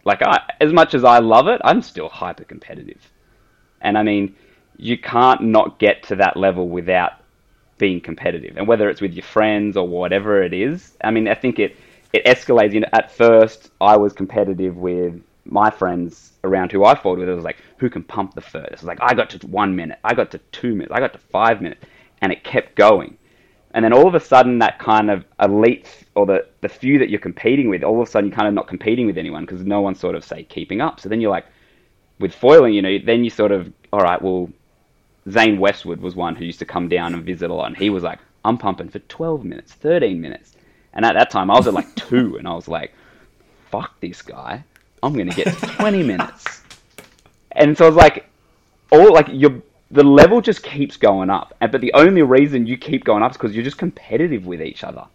Like 0.06 0.22
I, 0.22 0.42
as 0.62 0.72
much 0.72 0.94
as 0.94 1.04
I 1.04 1.20
love 1.20 1.48
it, 1.48 1.60
I'm 1.64 1.82
still 1.82 2.10
hyper 2.10 2.44
competitive. 2.44 3.02
And 3.82 3.98
I 3.98 4.04
mean, 4.04 4.36
you 4.78 4.98
can't 4.98 5.42
not 5.42 5.80
get 5.80 6.04
to 6.04 6.16
that 6.18 6.38
level 6.38 6.70
without 6.70 7.14
being 7.78 8.00
competitive. 8.00 8.58
And 8.58 8.68
whether 8.68 8.90
it's 8.90 9.02
with 9.02 9.14
your 9.14 9.24
friends 9.26 9.76
or 9.76 9.88
whatever 9.88 10.42
it 10.44 10.54
is, 10.54 10.96
I 11.04 11.12
mean, 11.12 11.28
I 11.28 11.36
think 11.36 11.60
it 11.60 11.76
it 12.14 12.24
escalates. 12.26 12.74
You 12.74 12.82
know, 12.82 12.90
at 12.94 13.12
first, 13.12 13.72
I 13.82 13.98
was 13.98 14.14
competitive 14.14 14.78
with 14.78 15.22
my 15.46 15.70
friends 15.70 16.34
around 16.44 16.72
who 16.72 16.86
I 16.86 16.96
fought 16.96 17.20
with. 17.20 17.30
It 17.30 17.34
was 17.34 17.44
like, 17.44 17.58
who 17.78 17.90
can 17.90 18.04
pump 18.04 18.34
the 18.34 18.42
furthest? 18.42 18.72
It 18.72 18.80
was 18.82 18.84
like, 18.84 19.00
I 19.02 19.14
got 19.14 19.30
to 19.32 19.48
one 19.48 19.76
minute, 19.76 20.00
I 20.04 20.14
got 20.14 20.32
to 20.32 20.38
two 20.52 20.74
minutes, 20.74 20.92
I 20.94 21.00
got 21.00 21.14
to 21.14 21.20
five 21.20 21.62
minutes, 21.62 21.86
and 22.22 22.32
it 22.32 22.44
kept 22.44 22.76
going. 22.76 23.18
And 23.76 23.84
then 23.84 23.94
all 23.94 24.08
of 24.08 24.16
a 24.16 24.20
sudden, 24.22 24.58
that 24.60 24.80
kind 24.80 25.12
of 25.12 25.26
elite 25.42 26.06
or 26.16 26.26
the, 26.26 26.48
the 26.62 26.70
few 26.70 26.98
that 26.98 27.10
you're 27.10 27.20
competing 27.20 27.70
with, 27.70 27.84
all 27.84 28.02
of 28.02 28.08
a 28.08 28.10
sudden 28.10 28.30
you're 28.30 28.36
kind 28.36 28.48
of 28.48 28.54
not 28.54 28.68
competing 28.68 29.06
with 29.06 29.18
anyone 29.18 29.44
because 29.46 29.64
no 29.66 29.82
one's 29.82 30.00
sort 30.00 30.16
of, 30.16 30.24
say, 30.24 30.44
keeping 30.44 30.80
up. 30.80 31.02
So 31.02 31.10
then 31.10 31.20
you're 31.20 31.30
like, 31.30 31.46
with 32.18 32.34
foiling, 32.34 32.74
you 32.74 32.82
know, 32.82 32.98
then 32.98 33.26
you 33.26 33.30
sort 33.30 33.52
of, 33.52 33.72
all 33.92 34.00
right, 34.00 34.22
well, 34.22 34.50
Zane 35.30 35.60
Westwood 35.60 36.00
was 36.00 36.16
one 36.16 36.38
who 36.38 36.46
used 36.46 36.60
to 36.60 36.66
come 36.66 36.88
down 36.88 37.14
and 37.14 37.26
visit 37.26 37.50
a 37.50 37.54
lot, 37.54 37.68
and 37.68 37.78
he 37.78 37.90
was 37.90 38.02
like, 38.02 38.20
I'm 38.46 38.58
pumping 38.58 38.88
for 38.88 39.00
12 39.00 39.44
minutes, 39.44 39.74
13 39.74 40.22
minutes. 40.22 40.54
And 40.94 41.04
at 41.04 41.14
that 41.14 41.30
time, 41.30 41.52
I 41.52 41.56
was 41.56 41.68
at 41.68 41.74
like 41.74 41.94
two, 41.96 42.38
and 42.38 42.48
I 42.48 42.54
was 42.54 42.70
like, 42.70 42.94
fuck 43.70 44.00
this 44.00 44.22
guy. 44.22 44.64
I'm 45.04 45.14
going 45.14 45.30
to 45.30 45.36
get 45.36 45.54
to 45.58 45.68
20 45.68 46.04
minutes. 46.04 46.62
And 47.52 47.78
so 47.78 47.86
I 47.86 47.90
was 47.90 47.98
like, 47.98 48.30
all 48.92 49.14
like 49.14 49.28
your 49.30 49.62
the 49.96 50.04
level 50.04 50.42
just 50.42 50.62
keeps 50.62 50.98
going 50.98 51.30
up, 51.30 51.56
and 51.62 51.72
but 51.72 51.82
the 51.82 51.94
only 51.94 52.22
reason 52.22 52.68
you 52.68 52.78
keep 52.78 53.04
going 53.06 53.24
up 53.24 53.32
is 53.32 53.38
because 53.38 53.56
you're 53.56 53.64
just 53.64 53.78
competitive 53.78 54.46
with 54.46 54.62
each 54.62 54.84
other. 54.84 55.06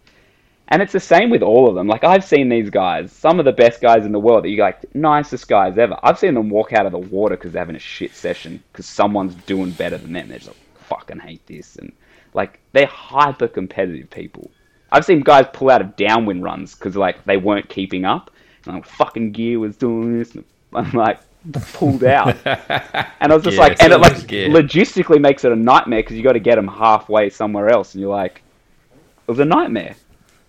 And 0.67 0.81
it's 0.81 0.93
the 0.93 1.01
same 1.01 1.29
with 1.29 1.43
all 1.43 1.67
of 1.69 1.75
them. 1.75 1.87
Like 1.87 2.03
I've 2.03 2.23
seen 2.23 2.49
these 2.49 2.69
guys, 2.69 3.11
some 3.11 3.39
of 3.39 3.45
the 3.45 3.51
best 3.51 3.81
guys 3.81 4.05
in 4.05 4.11
the 4.11 4.19
world, 4.19 4.43
that 4.43 4.49
you 4.49 4.61
like 4.61 4.95
nicest 4.95 5.47
guys 5.47 5.77
ever. 5.77 5.97
I've 6.01 6.17
seen 6.17 6.33
them 6.33 6.49
walk 6.49 6.73
out 6.73 6.85
of 6.85 6.93
the 6.93 6.97
water 6.97 7.35
because 7.35 7.51
they're 7.51 7.61
having 7.61 7.75
a 7.75 7.79
shit 7.79 8.15
session 8.15 8.63
because 8.71 8.85
someone's 8.85 9.35
doing 9.45 9.71
better 9.71 9.97
than 9.97 10.13
them. 10.13 10.29
They're 10.29 10.39
just 10.39 10.49
like, 10.49 10.85
fucking 10.87 11.19
hate 11.19 11.45
this, 11.45 11.75
and 11.75 11.91
like 12.33 12.59
they're 12.71 12.87
hyper 12.87 13.47
competitive 13.47 14.09
people. 14.09 14.49
I've 14.91 15.05
seen 15.05 15.21
guys 15.21 15.45
pull 15.53 15.69
out 15.69 15.81
of 15.81 15.95
downwind 15.95 16.43
runs 16.43 16.75
because 16.75 16.95
like 16.95 17.23
they 17.25 17.37
weren't 17.37 17.69
keeping 17.69 18.03
up. 18.05 18.31
And 18.65 18.75
like 18.75 18.85
fucking 18.85 19.31
gear 19.31 19.59
was 19.59 19.77
doing 19.77 20.17
this, 20.17 20.33
and 20.35 20.45
I'm 20.73 20.91
like 20.91 21.19
pulled 21.73 22.03
out. 22.03 22.37
And 23.21 23.31
I 23.31 23.35
was 23.35 23.43
just 23.43 23.57
Gear, 23.57 23.67
like, 23.67 23.83
and 23.83 23.93
it 23.93 23.97
like 23.99 24.13
always 24.13 24.23
logistically 24.25 25.21
makes 25.21 25.45
it 25.45 25.51
a 25.51 25.55
nightmare 25.55 26.01
because 26.01 26.17
you 26.17 26.23
got 26.23 26.33
to 26.33 26.39
get 26.39 26.55
them 26.55 26.67
halfway 26.67 27.29
somewhere 27.29 27.69
else, 27.69 27.93
and 27.93 28.01
you're 28.01 28.09
like, 28.09 28.41
it 28.91 29.27
was 29.27 29.39
a 29.39 29.45
nightmare 29.45 29.95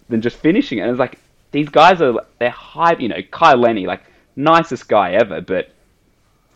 than 0.09 0.23
just 0.23 0.37
finishing 0.37 0.79
it. 0.79 0.83
And 0.83 0.91
it's 0.91 0.99
like 0.99 1.19
these 1.51 1.69
guys 1.69 2.01
are 2.01 2.15
they're 2.39 2.51
hype, 2.51 3.01
you 3.01 3.09
know, 3.09 3.21
Kai 3.31 3.55
Lenny, 3.55 3.87
like 3.87 4.03
nicest 4.37 4.89
guy 4.89 5.13
ever, 5.13 5.41
but 5.41 5.71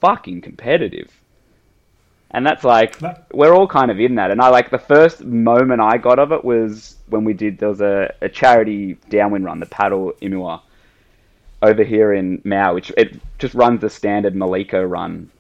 fucking 0.01 0.41
competitive. 0.41 1.11
And 2.31 2.45
that's 2.45 2.65
like 2.65 2.97
we're 3.33 3.55
all 3.55 3.69
kind 3.69 3.91
of 3.91 4.01
in 4.01 4.17
that. 4.17 4.31
And 4.31 4.41
I 4.41 4.49
like 4.49 4.71
the 4.71 4.79
first 4.79 5.25
moment 5.25 5.81
I 5.81 5.97
got 5.99 6.19
of 6.19 6.33
it 6.33 6.45
was 6.45 6.97
when 7.09 7.25
we 7.25 7.33
did 7.35 7.59
there 7.59 7.69
was 7.69 7.81
a, 7.81 8.15
a 8.23 8.29
charity 8.29 8.95
downwind 9.09 9.45
run, 9.45 9.61
the 9.61 9.67
paddle 9.67 10.13
Imua, 10.21 10.61
over 11.63 11.83
here 11.83 12.13
in 12.13 12.41
Maui, 12.45 12.75
which 12.75 12.93
it 12.97 13.21
just 13.39 13.55
runs 13.55 13.81
the 13.81 13.91
standard 13.91 14.35
Maliko 14.35 14.89
run. 14.89 15.31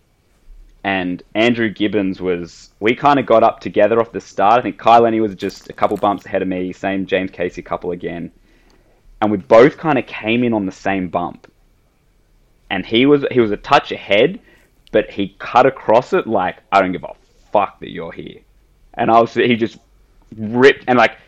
And 0.84 1.22
Andrew 1.34 1.68
Gibbons 1.68 2.20
was 2.20 2.70
we 2.78 2.94
kind 2.94 3.18
of 3.18 3.26
got 3.26 3.42
up 3.42 3.60
together 3.60 4.00
off 4.00 4.12
the 4.12 4.20
start. 4.20 4.60
I 4.60 4.62
think 4.62 4.78
Kai 4.78 4.98
Lenny 4.98 5.20
was 5.20 5.34
just 5.34 5.68
a 5.68 5.72
couple 5.72 5.96
bumps 5.96 6.24
ahead 6.26 6.42
of 6.42 6.48
me, 6.48 6.72
same 6.72 7.06
James 7.06 7.32
Casey 7.32 7.60
couple 7.60 7.90
again. 7.90 8.30
And 9.20 9.30
we 9.30 9.38
both 9.38 9.78
kind 9.78 9.98
of 9.98 10.06
came 10.06 10.44
in 10.44 10.52
on 10.52 10.66
the 10.66 10.72
same 10.72 11.08
bump. 11.08 11.50
And 12.70 12.86
he 12.86 13.06
was 13.06 13.24
he 13.30 13.40
was 13.40 13.50
a 13.50 13.56
touch 13.56 13.90
ahead, 13.90 14.38
but 14.92 15.10
he 15.10 15.34
cut 15.38 15.66
across 15.66 16.12
it 16.12 16.26
like 16.26 16.58
I 16.70 16.80
don't 16.80 16.92
give 16.92 17.04
a 17.04 17.14
fuck 17.50 17.80
that 17.80 17.90
you're 17.90 18.12
here. 18.12 18.40
And 18.94 19.10
I 19.10 19.20
was 19.20 19.34
he 19.34 19.56
just 19.56 19.78
ripped 20.36 20.84
and 20.86 20.98
like 20.98 21.18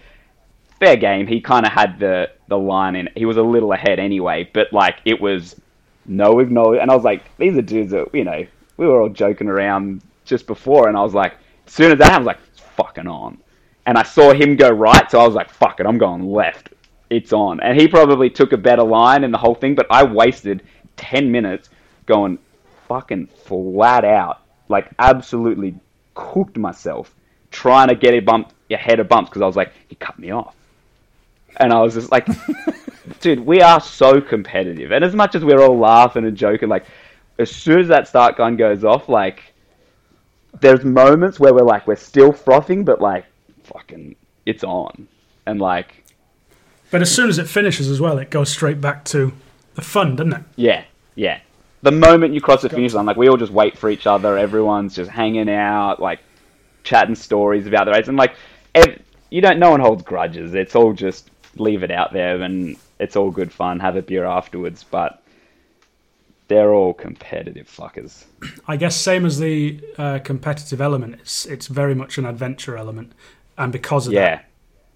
fair 0.80 0.96
game. 0.96 1.26
He 1.26 1.40
kind 1.40 1.66
of 1.66 1.72
had 1.72 1.98
the 1.98 2.30
the 2.48 2.58
line 2.58 2.96
in. 2.96 3.08
He 3.16 3.24
was 3.24 3.36
a 3.36 3.42
little 3.42 3.72
ahead 3.72 3.98
anyway, 3.98 4.48
but 4.52 4.72
like 4.72 4.96
it 5.04 5.20
was 5.20 5.60
no 6.06 6.38
acknowledge. 6.40 6.80
And 6.80 6.90
I 6.90 6.94
was 6.94 7.04
like, 7.04 7.22
these 7.36 7.56
are 7.56 7.62
dudes 7.62 7.90
that 7.92 8.14
you 8.14 8.24
know 8.24 8.46
we 8.76 8.86
were 8.86 9.00
all 9.02 9.08
joking 9.08 9.48
around 9.48 10.02
just 10.24 10.46
before, 10.46 10.88
and 10.88 10.96
I 10.96 11.02
was 11.02 11.14
like, 11.14 11.34
as 11.66 11.72
soon 11.72 11.92
as 11.92 11.98
that 11.98 12.10
happened, 12.10 12.28
I 12.28 12.32
was 12.32 12.38
like, 12.38 12.48
it's 12.48 12.60
fucking 12.60 13.06
on. 13.08 13.38
And 13.86 13.96
I 13.96 14.02
saw 14.02 14.32
him 14.32 14.56
go 14.56 14.68
right, 14.68 15.10
so 15.10 15.18
I 15.18 15.26
was 15.26 15.34
like, 15.34 15.50
fuck 15.50 15.80
it, 15.80 15.86
I'm 15.86 15.98
going 15.98 16.30
left. 16.30 16.74
it's 17.10 17.32
on. 17.32 17.60
And 17.60 17.80
he 17.80 17.88
probably 17.88 18.30
took 18.30 18.52
a 18.52 18.56
better 18.58 18.82
line 18.82 19.24
in 19.24 19.30
the 19.30 19.38
whole 19.38 19.54
thing, 19.54 19.74
but 19.74 19.86
I 19.90 20.04
wasted 20.04 20.62
10 20.96 21.30
minutes 21.30 21.70
going 22.06 22.38
fucking 22.86 23.28
flat 23.44 24.04
out. 24.04 24.42
Like, 24.68 24.90
absolutely 24.98 25.74
cooked 26.14 26.56
myself 26.58 27.14
trying 27.50 27.88
to 27.88 27.94
get 27.94 28.14
a 28.14 28.20
bump 28.20 28.52
ahead 28.70 29.00
of 29.00 29.08
bumps 29.08 29.30
because 29.30 29.42
I 29.42 29.46
was 29.46 29.56
like, 29.56 29.72
he 29.88 29.94
cut 29.94 30.18
me 30.18 30.30
off. 30.30 30.54
And 31.56 31.72
I 31.72 31.80
was 31.80 31.94
just 31.94 32.12
like, 32.12 32.26
dude, 33.20 33.40
we 33.40 33.60
are 33.62 33.80
so 33.80 34.20
competitive. 34.20 34.92
And 34.92 35.04
as 35.04 35.14
much 35.14 35.34
as 35.34 35.44
we're 35.44 35.60
all 35.60 35.76
laughing 35.78 36.24
and 36.24 36.36
joking, 36.36 36.68
like, 36.68 36.84
as 37.38 37.50
soon 37.50 37.80
as 37.80 37.88
that 37.88 38.06
start 38.06 38.36
gun 38.36 38.56
goes 38.56 38.84
off, 38.84 39.08
like, 39.08 39.54
there's 40.60 40.84
moments 40.84 41.40
where 41.40 41.54
we're 41.54 41.62
like, 41.62 41.86
we're 41.86 41.96
still 41.96 42.32
frothing, 42.32 42.84
but 42.84 43.00
like, 43.00 43.24
fucking, 43.64 44.16
it's 44.46 44.64
on. 44.64 45.08
And 45.46 45.60
like, 45.60 46.04
But 46.90 47.02
as 47.02 47.14
soon 47.14 47.28
as 47.28 47.38
it 47.38 47.48
finishes 47.48 47.88
as 47.90 48.00
well, 48.00 48.18
it 48.18 48.30
goes 48.30 48.50
straight 48.50 48.80
back 48.80 49.04
to 49.06 49.32
the 49.74 49.82
fun, 49.82 50.16
doesn't 50.16 50.32
it? 50.32 50.42
yeah, 50.56 50.84
yeah. 51.14 51.40
The 51.82 51.92
moment 51.92 52.34
you 52.34 52.40
cross 52.40 52.62
the 52.62 52.68
finish 52.68 52.92
line, 52.92 53.06
like, 53.06 53.16
we 53.16 53.28
all 53.28 53.36
just 53.36 53.52
wait 53.52 53.78
for 53.78 53.88
each 53.88 54.04
other. 54.08 54.36
Everyone's 54.36 54.96
just 54.96 55.08
hanging 55.10 55.48
out, 55.48 56.00
like, 56.00 56.18
chatting 56.82 57.14
stories 57.14 57.68
about 57.68 57.84
the 57.84 57.92
race. 57.92 58.08
And 58.08 58.16
like, 58.16 58.34
ev- 58.74 59.00
you 59.30 59.40
don't, 59.40 59.60
no 59.60 59.70
one 59.70 59.78
holds 59.80 60.02
grudges. 60.02 60.54
It's 60.54 60.74
all 60.74 60.92
just 60.92 61.30
leave 61.60 61.82
it 61.82 61.90
out 61.90 62.12
there 62.12 62.40
and 62.42 62.76
it's 62.98 63.16
all 63.16 63.30
good 63.30 63.52
fun. 63.52 63.80
Have 63.80 63.96
a 63.96 64.02
beer 64.02 64.24
afterwards. 64.24 64.84
But 64.90 65.22
they're 66.48 66.72
all 66.72 66.94
competitive 66.94 67.68
fuckers. 67.68 68.24
I 68.66 68.76
guess 68.76 68.96
same 68.96 69.24
as 69.26 69.38
the 69.38 69.80
uh, 69.98 70.18
competitive 70.20 70.80
element, 70.80 71.16
it's 71.20 71.46
it's 71.46 71.66
very 71.66 71.94
much 71.94 72.18
an 72.18 72.24
adventure 72.24 72.76
element, 72.76 73.12
and 73.56 73.70
because 73.72 74.06
of 74.06 74.14
Yeah. 74.14 74.36
that, 74.36 74.44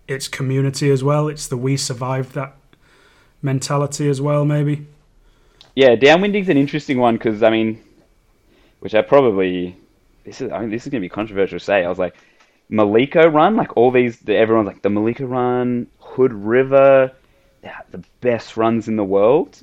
it's 0.08 0.28
community 0.28 0.90
as 0.90 1.04
well. 1.04 1.28
It's 1.28 1.46
the 1.46 1.56
we 1.56 1.76
survived 1.76 2.32
that 2.34 2.56
mentality 3.42 4.08
as 4.08 4.20
well, 4.20 4.44
maybe. 4.44 4.86
Yeah, 5.74 5.94
downwinding's 5.94 6.48
an 6.48 6.56
interesting 6.56 6.98
one 6.98 7.16
because 7.16 7.42
I 7.42 7.50
mean, 7.50 7.82
which 8.80 8.94
I 8.94 9.02
probably 9.02 9.76
this 10.24 10.40
is 10.40 10.50
I 10.50 10.60
mean 10.60 10.70
this 10.70 10.86
is 10.86 10.90
gonna 10.90 11.00
be 11.02 11.08
controversial 11.08 11.58
to 11.58 11.64
say. 11.64 11.84
I 11.84 11.88
was 11.88 11.98
like, 11.98 12.16
Maliko 12.70 13.30
Run, 13.32 13.56
like 13.56 13.76
all 13.76 13.90
these, 13.90 14.18
the, 14.20 14.34
everyone's 14.36 14.66
like 14.66 14.80
the 14.80 14.88
Maliko 14.88 15.28
Run, 15.28 15.86
Hood 16.12 16.32
River, 16.32 17.12
the 17.90 18.04
best 18.20 18.56
runs 18.56 18.88
in 18.88 18.96
the 18.96 19.04
world, 19.04 19.62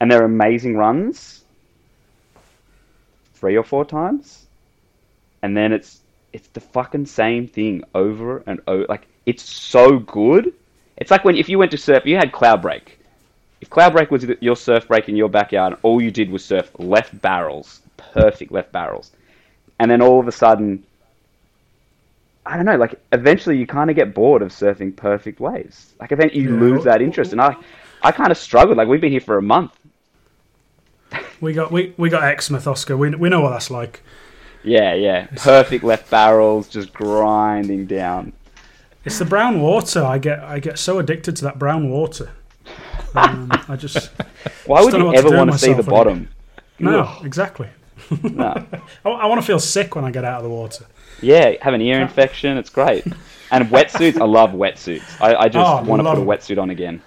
and 0.00 0.10
they're 0.10 0.24
amazing 0.24 0.76
runs. 0.76 1.44
Three 3.34 3.56
or 3.56 3.64
four 3.64 3.84
times, 3.84 4.46
and 5.42 5.56
then 5.56 5.72
it's 5.72 6.00
it's 6.32 6.48
the 6.48 6.60
fucking 6.60 7.06
same 7.06 7.48
thing 7.48 7.82
over 7.94 8.42
and 8.46 8.60
over. 8.66 8.84
Like 8.88 9.06
it's 9.24 9.42
so 9.42 9.98
good. 9.98 10.52
It's 10.98 11.10
like 11.10 11.24
when 11.24 11.36
if 11.36 11.48
you 11.48 11.58
went 11.58 11.70
to 11.70 11.78
surf, 11.78 12.04
you 12.04 12.16
had 12.16 12.32
cloud 12.32 12.60
break 12.60 13.00
if 13.60 13.68
cloud 13.68 13.92
break 13.92 14.10
was 14.10 14.24
your 14.40 14.56
surf 14.56 14.88
break 14.88 15.08
in 15.08 15.16
your 15.16 15.28
backyard, 15.28 15.74
and 15.74 15.80
all 15.82 16.00
you 16.00 16.10
did 16.10 16.30
was 16.30 16.44
surf 16.44 16.70
left 16.78 17.20
barrels, 17.20 17.82
perfect 17.96 18.52
left 18.52 18.72
barrels, 18.72 19.12
and 19.78 19.90
then 19.90 20.00
all 20.00 20.18
of 20.18 20.26
a 20.28 20.32
sudden, 20.32 20.84
I 22.50 22.56
don't 22.56 22.64
know, 22.66 22.76
like 22.76 23.00
eventually 23.12 23.56
you 23.58 23.66
kind 23.66 23.90
of 23.90 23.96
get 23.96 24.12
bored 24.14 24.42
of 24.42 24.50
surfing 24.50 24.94
perfect 24.96 25.40
waves. 25.40 25.94
Like 26.00 26.12
eventually 26.12 26.42
you 26.42 26.54
Yeah. 26.54 26.60
lose 26.60 26.84
that 26.84 27.00
interest, 27.00 27.32
and 27.32 27.40
I, 27.40 27.56
I 28.02 28.10
kind 28.12 28.30
of 28.30 28.36
struggled. 28.38 28.76
Like 28.76 28.88
we've 28.88 29.00
been 29.00 29.12
here 29.12 29.20
for 29.20 29.38
a 29.38 29.42
month. 29.42 29.72
We 31.40 31.54
got 31.54 31.72
we, 31.72 31.94
we 31.96 32.10
got 32.10 32.22
Exmouth, 32.24 32.66
Oskar. 32.66 32.96
We 32.96 33.10
we 33.10 33.28
know 33.30 33.40
what 33.40 33.50
that's 33.50 33.70
like. 33.70 34.02
Yeah, 34.62 34.92
yeah, 34.94 35.26
perfect 35.36 35.82
left 35.82 36.10
barrels, 36.10 36.68
just 36.68 36.92
grinding 36.92 37.86
down. 37.86 38.34
It's 39.06 39.18
the 39.18 39.24
brown 39.24 39.60
water. 39.62 40.04
I 40.04 40.18
get 40.18 40.40
I 40.40 40.58
get 40.58 40.78
so 40.78 40.98
addicted 40.98 41.36
to 41.36 41.44
that 41.44 41.58
brown 41.58 41.88
water. 41.90 42.30
Um, 43.12 43.50
I 43.66 43.74
just 43.74 44.12
Why 44.66 44.82
would 44.82 44.94
you 44.94 45.12
ever 45.12 45.30
want 45.36 45.50
to 45.50 45.58
see 45.58 45.72
the 45.72 45.82
bottom? 45.82 46.28
no 46.78 47.16
exactly. 47.24 47.68
No. 48.22 48.64
I, 49.04 49.08
I 49.08 49.26
want 49.26 49.40
to 49.40 49.46
feel 49.46 49.58
sick 49.58 49.94
when 49.94 50.04
I 50.04 50.10
get 50.10 50.24
out 50.24 50.38
of 50.38 50.44
the 50.44 50.50
water. 50.50 50.86
Yeah, 51.22 51.52
have 51.62 51.74
an 51.74 51.80
ear 51.82 52.00
infection. 52.00 52.56
It's 52.56 52.70
great. 52.70 53.04
And 53.50 53.66
wetsuits, 53.68 54.20
I 54.20 54.24
love 54.24 54.50
wetsuits. 54.52 55.20
I, 55.20 55.34
I 55.34 55.48
just 55.48 55.68
Oh, 55.68 55.82
want 55.84 56.00
to 56.02 56.08
put 56.08 56.18
a 56.18 56.24
wetsuit 56.24 56.60
on 56.60 56.70
again. 56.70 57.02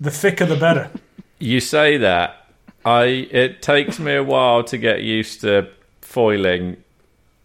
The 0.00 0.10
thicker 0.10 0.44
the 0.46 0.56
better. 0.56 0.90
You 1.38 1.60
say 1.60 1.96
that. 1.98 2.46
I 2.84 3.04
it 3.30 3.62
takes 3.62 3.98
me 3.98 4.14
a 4.14 4.22
while 4.22 4.62
to 4.64 4.78
get 4.78 5.02
used 5.02 5.40
to 5.40 5.68
foiling 6.02 6.76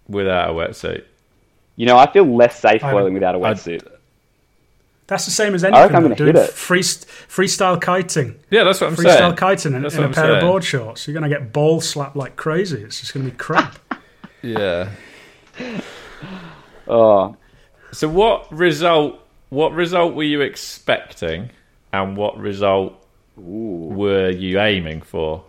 without 0.08 0.50
a 0.50 0.54
wetsuit. 0.54 1.06
You 1.78 1.86
know, 1.88 1.98
I 1.98 2.12
feel 2.12 2.26
less 2.26 2.60
safe 2.60 2.84
I- 2.84 2.92
foiling 2.92 3.14
without 3.14 3.36
a 3.36 3.40
wetsuit. 3.40 3.88
That's 5.12 5.26
the 5.26 5.32
same 5.32 5.54
as 5.56 5.63
reckon 5.63 5.76
anything. 5.76 5.95
I'm 5.97 6.04
though, 6.04 6.15
doing 6.15 6.36
hit 6.38 6.45
it. 6.45 6.52
free, 6.54 6.80
freestyle 6.80 7.82
kiting. 7.82 8.39
Yeah, 8.50 8.63
that's 8.63 8.80
what 8.80 8.91
I'm 8.91 8.95
Freestyle 8.95 9.04
saying. 9.04 9.34
Freestyle 9.34 9.38
kiting 9.38 9.74
in, 9.74 9.82
That's 9.82 9.95
in 9.95 10.00
a 10.00 10.08
what 10.08 10.17
I'm 10.17 10.24
pair 10.24 10.36
of 10.36 10.41
board 10.41 10.63
shorts. 10.63 11.06
You're 11.06 11.19
going 11.19 11.30
to 11.30 11.38
get 11.38 11.52
ball 11.52 11.82
slapped 11.82 12.15
like 12.15 12.38
crazy. 12.38 12.82
It's 12.82 13.02
just 13.02 13.13
going 13.13 13.26
to 13.26 13.32
be 13.32 13.38
crap. 13.38 13.78
Yeah. 14.41 14.89
Oh, 16.88 17.36
So 17.91 18.08
what 18.10 18.52
result? 18.52 19.19
What 19.50 19.74
result 19.74 20.15
were 20.15 20.24
you 20.24 20.41
expecting, 20.41 21.52
and 21.93 22.17
what 22.17 22.38
result 22.38 22.93
ooh. 23.38 23.91
were 23.91 24.30
you 24.30 24.60
aiming 24.60 25.02
for? 25.02 25.43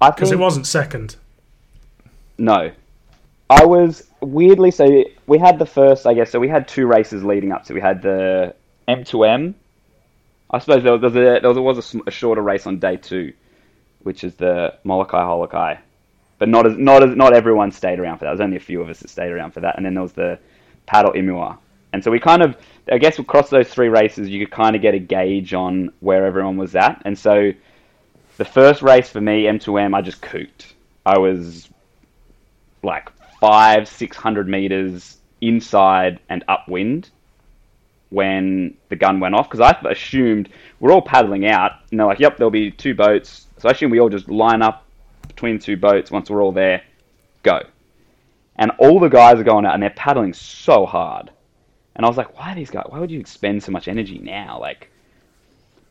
Because 0.00 0.30
think 0.30 0.40
it 0.40 0.42
wasn't 0.42 0.66
second. 0.66 1.16
no. 2.38 2.70
I 3.50 3.64
was 3.66 4.04
weirdly 4.24 4.70
so 4.70 5.04
we 5.26 5.38
had 5.38 5.58
the 5.58 5.66
first, 5.66 6.06
I 6.06 6.14
guess. 6.14 6.30
So 6.30 6.38
we 6.40 6.48
had 6.48 6.68
two 6.68 6.86
races 6.86 7.24
leading 7.24 7.52
up 7.52 7.64
to. 7.64 7.74
We 7.74 7.80
had 7.80 8.02
the 8.02 8.54
M2M. 8.88 9.54
I 10.50 10.58
suppose 10.58 10.82
there 10.82 10.92
was, 10.92 11.00
there 11.00 11.10
was, 11.10 11.16
a, 11.16 11.40
there 11.40 11.52
was, 11.52 11.76
was 11.76 11.94
a, 11.94 12.00
a 12.06 12.10
shorter 12.10 12.42
race 12.42 12.66
on 12.66 12.78
day 12.78 12.96
two, 12.96 13.32
which 14.02 14.24
is 14.24 14.34
the 14.34 14.74
Molokai 14.84 15.22
Holokai, 15.22 15.76
but 16.38 16.48
not 16.48 16.66
as 16.66 16.76
not 16.76 17.02
as 17.02 17.16
not 17.16 17.32
everyone 17.32 17.72
stayed 17.72 17.98
around 17.98 18.18
for 18.18 18.24
that. 18.24 18.28
There 18.28 18.32
was 18.32 18.40
only 18.40 18.56
a 18.56 18.60
few 18.60 18.80
of 18.80 18.88
us 18.88 19.00
that 19.00 19.08
stayed 19.08 19.30
around 19.30 19.52
for 19.52 19.60
that, 19.60 19.76
and 19.76 19.84
then 19.84 19.94
there 19.94 20.02
was 20.02 20.12
the 20.12 20.38
Paddle 20.86 21.12
Imua. 21.12 21.58
And 21.92 22.02
so 22.02 22.10
we 22.10 22.18
kind 22.18 22.42
of, 22.42 22.56
I 22.90 22.98
guess, 22.98 23.18
across 23.20 23.50
those 23.50 23.68
three 23.68 23.88
races, 23.88 24.28
you 24.28 24.44
could 24.44 24.52
kind 24.52 24.74
of 24.74 24.82
get 24.82 24.94
a 24.94 24.98
gauge 24.98 25.54
on 25.54 25.92
where 26.00 26.26
everyone 26.26 26.56
was 26.56 26.74
at. 26.74 27.00
And 27.04 27.16
so 27.16 27.52
the 28.36 28.44
first 28.44 28.82
race 28.82 29.08
for 29.08 29.20
me, 29.20 29.44
M2M, 29.44 29.94
I 29.94 30.02
just 30.02 30.20
cooked. 30.20 30.74
I 31.06 31.18
was 31.18 31.68
like 32.82 33.10
five, 33.44 33.86
six 33.86 34.16
hundred 34.16 34.48
meters 34.48 35.18
inside 35.42 36.18
and 36.30 36.42
upwind 36.48 37.10
when 38.08 38.74
the 38.88 38.96
gun 38.96 39.20
went 39.20 39.34
off 39.34 39.50
because 39.50 39.60
I 39.60 39.76
assumed 39.90 40.48
we're 40.80 40.92
all 40.92 41.02
paddling 41.02 41.46
out 41.46 41.72
and 41.90 42.00
they're 42.00 42.06
like, 42.06 42.20
"Yep, 42.20 42.38
there'll 42.38 42.50
be 42.50 42.70
two 42.70 42.94
boats." 42.94 43.46
So 43.58 43.68
I 43.68 43.72
assume 43.72 43.90
we 43.90 44.00
all 44.00 44.08
just 44.08 44.30
line 44.30 44.62
up 44.62 44.86
between 45.28 45.58
two 45.58 45.76
boats 45.76 46.10
once 46.10 46.30
we're 46.30 46.42
all 46.42 46.52
there, 46.52 46.82
go. 47.42 47.60
And 48.56 48.70
all 48.78 48.98
the 48.98 49.08
guys 49.08 49.38
are 49.38 49.44
going 49.44 49.66
out 49.66 49.74
and 49.74 49.82
they're 49.82 49.90
paddling 49.90 50.32
so 50.32 50.86
hard. 50.86 51.30
And 51.96 52.06
I 52.06 52.08
was 52.08 52.16
like, 52.16 52.38
"Why 52.38 52.54
these 52.54 52.70
guys? 52.70 52.86
Why 52.88 52.98
would 52.98 53.10
you 53.10 53.20
expend 53.20 53.62
so 53.62 53.72
much 53.72 53.88
energy 53.88 54.18
now? 54.20 54.58
Like, 54.58 54.90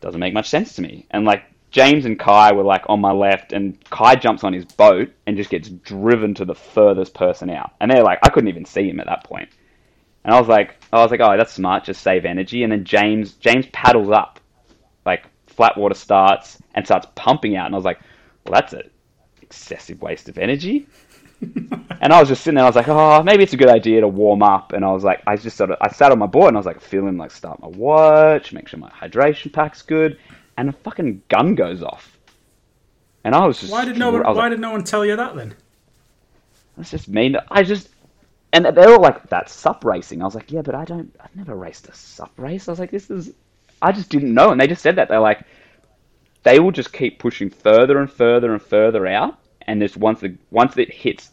doesn't 0.02 0.20
make 0.20 0.34
much 0.34 0.50
sense 0.50 0.74
to 0.78 0.82
me." 0.82 1.06
And 1.12 1.24
like 1.24 1.44
James 1.73 2.05
and 2.05 2.19
Kai 2.19 2.53
were 2.53 2.63
like 2.63 2.83
on 2.88 3.01
my 3.01 3.12
left, 3.12 3.51
and 3.51 3.83
Kai 3.89 4.15
jumps 4.15 4.43
on 4.43 4.53
his 4.53 4.63
boat 4.63 5.12
and 5.25 5.36
just 5.36 5.49
gets 5.49 5.69
driven 5.69 6.36
to 6.36 6.45
the 6.45 6.53
furthest 6.53 7.15
person 7.15 7.49
out. 7.49 7.71
And 7.81 7.89
they're 7.89 8.03
like, 8.03 8.19
I 8.21 8.29
couldn't 8.29 8.49
even 8.49 8.63
see 8.63 8.88
him 8.88 8.99
at 8.99 9.07
that 9.07 9.23
point. 9.23 9.49
And 10.23 10.36
I 10.36 10.39
was 10.39 10.47
like, 10.47 10.75
I 10.93 11.01
was 11.01 11.09
like, 11.09 11.19
oh, 11.19 11.36
that's 11.36 11.51
smart, 11.51 11.83
just 11.83 12.03
save 12.03 12.25
energy. 12.25 12.62
And 12.62 12.71
then 12.71 12.86
James, 12.86 13.33
James 13.33 13.65
paddles 13.73 14.12
up, 14.12 14.39
like 15.03 15.25
flat 15.47 15.75
water 15.75 15.95
starts 15.95 16.59
and 16.75 16.86
starts 16.86 17.07
pumping 17.15 17.57
out. 17.57 17.65
And 17.65 17.73
I 17.73 17.77
was 17.77 17.86
like, 17.86 17.99
well, 18.45 18.53
that's 18.53 18.73
an 18.73 18.91
excessive 19.41 19.99
waste 19.99 20.29
of 20.29 20.38
energy. 20.38 20.86
and 21.41 22.13
I 22.13 22.19
was 22.19 22.29
just 22.29 22.43
sitting 22.43 22.55
there. 22.55 22.65
I 22.65 22.69
was 22.69 22.75
like, 22.75 22.88
oh, 22.88 23.23
maybe 23.23 23.41
it's 23.41 23.53
a 23.53 23.57
good 23.57 23.67
idea 23.67 24.01
to 24.01 24.07
warm 24.07 24.43
up. 24.43 24.73
And 24.73 24.86
I 24.86 24.91
was 24.91 25.03
like, 25.03 25.23
I 25.25 25.38
just 25.38 25.57
sort 25.57 25.71
of, 25.71 25.77
I 25.81 25.91
sat 25.91 26.12
on 26.12 26.19
my 26.19 26.27
board 26.27 26.49
and 26.49 26.57
I 26.57 26.59
was 26.59 26.67
like, 26.67 26.81
feeling 26.81 27.17
like 27.17 27.31
start 27.31 27.59
my 27.62 27.67
watch, 27.67 28.53
make 28.53 28.67
sure 28.67 28.79
my 28.79 28.91
hydration 28.91 29.51
pack's 29.51 29.81
good, 29.81 30.19
and 30.58 30.70
a 30.70 30.74
fucking 30.74 31.24
gun 31.30 31.56
goes 31.56 31.84
off. 31.84 32.18
And 33.24 33.34
I 33.34 33.45
was 33.45 33.60
just, 33.60 33.72
Why 33.72 33.86
did 33.86 33.97
no 33.97 34.12
one? 34.12 34.24
Why 34.24 34.32
like, 34.32 34.51
did 34.51 34.60
no 34.60 34.72
one 34.72 34.84
tell 34.84 35.06
you 35.06 35.16
that 35.16 35.36
then? 35.36 35.56
that's 36.78 36.91
just 36.91 37.08
mean. 37.08 37.38
I 37.49 37.64
just, 37.64 37.89
and 38.51 38.66
they 38.66 38.86
were 38.88 38.97
like, 38.97 39.30
that's 39.30 39.54
sup 39.54 39.84
racing. 39.86 40.22
I 40.22 40.26
was 40.26 40.36
like, 40.36 40.51
yeah, 40.51 40.62
but 40.62 40.76
I 40.76 40.86
don't, 40.86 41.16
I've 41.20 41.36
never 41.36 41.56
raced 41.56 41.88
a 41.88 41.93
sup 41.93 42.32
race. 42.38 42.68
I 42.68 42.72
was 42.72 42.80
like, 42.80 42.91
this 42.91 43.10
is, 43.10 43.32
I 43.82 43.91
just 43.91 44.10
didn't 44.10 44.34
know. 44.34 44.51
And 44.51 44.60
they 44.60 44.68
just 44.68 44.82
said 44.82 44.95
that. 44.97 45.10
They're 45.10 45.20
like, 45.20 45.43
they 46.43 46.60
will 46.60 46.72
just 46.72 46.93
keep 46.93 47.20
pushing 47.20 47.49
further 47.49 47.99
and 47.99 48.12
further 48.12 48.54
and 48.54 48.62
further 48.62 49.08
out. 49.08 49.39
And 49.62 49.82
just 49.82 49.97
once 49.97 50.20
the, 50.20 50.36
once 50.51 50.78
it 50.78 50.91
hits, 50.91 51.32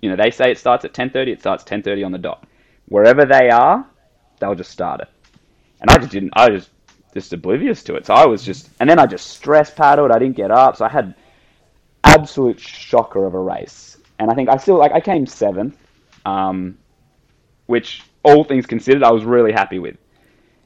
you 0.00 0.10
know, 0.10 0.16
they 0.16 0.30
say 0.30 0.50
it 0.50 0.58
starts 0.58 0.84
at 0.84 0.92
10.30, 0.92 1.28
it 1.28 1.40
starts 1.40 1.64
10.30 1.64 2.04
on 2.06 2.12
the 2.12 2.18
dot. 2.18 2.46
Wherever 2.86 3.24
they 3.24 3.50
are, 3.50 3.86
they'll 4.38 4.54
just 4.54 4.70
start 4.70 5.00
it. 5.00 5.08
And 5.80 5.90
I 5.90 5.98
just 5.98 6.10
didn't, 6.10 6.32
I 6.34 6.48
just, 6.48 6.70
just 7.14 7.32
oblivious 7.32 7.82
to 7.84 7.94
it. 7.94 8.06
So 8.06 8.14
I 8.14 8.26
was 8.26 8.42
just, 8.42 8.70
and 8.80 8.90
then 8.90 8.98
I 8.98 9.06
just 9.06 9.28
stress 9.28 9.70
paddled. 9.70 10.10
I 10.10 10.18
didn't 10.18 10.36
get 10.36 10.50
up. 10.50 10.76
So 10.76 10.84
I 10.84 10.88
had 10.88 11.14
absolute 12.02 12.60
shocker 12.60 13.24
of 13.24 13.34
a 13.34 13.38
race. 13.38 13.96
And 14.18 14.30
I 14.30 14.34
think 14.34 14.48
I 14.48 14.56
still, 14.56 14.78
like, 14.78 14.92
I 14.92 15.00
came 15.00 15.26
seventh 15.26 15.76
um, 16.26 16.78
which 17.66 18.02
all 18.22 18.44
things 18.44 18.66
considered, 18.66 19.02
I 19.02 19.12
was 19.12 19.24
really 19.24 19.52
happy 19.52 19.78
with. 19.78 19.96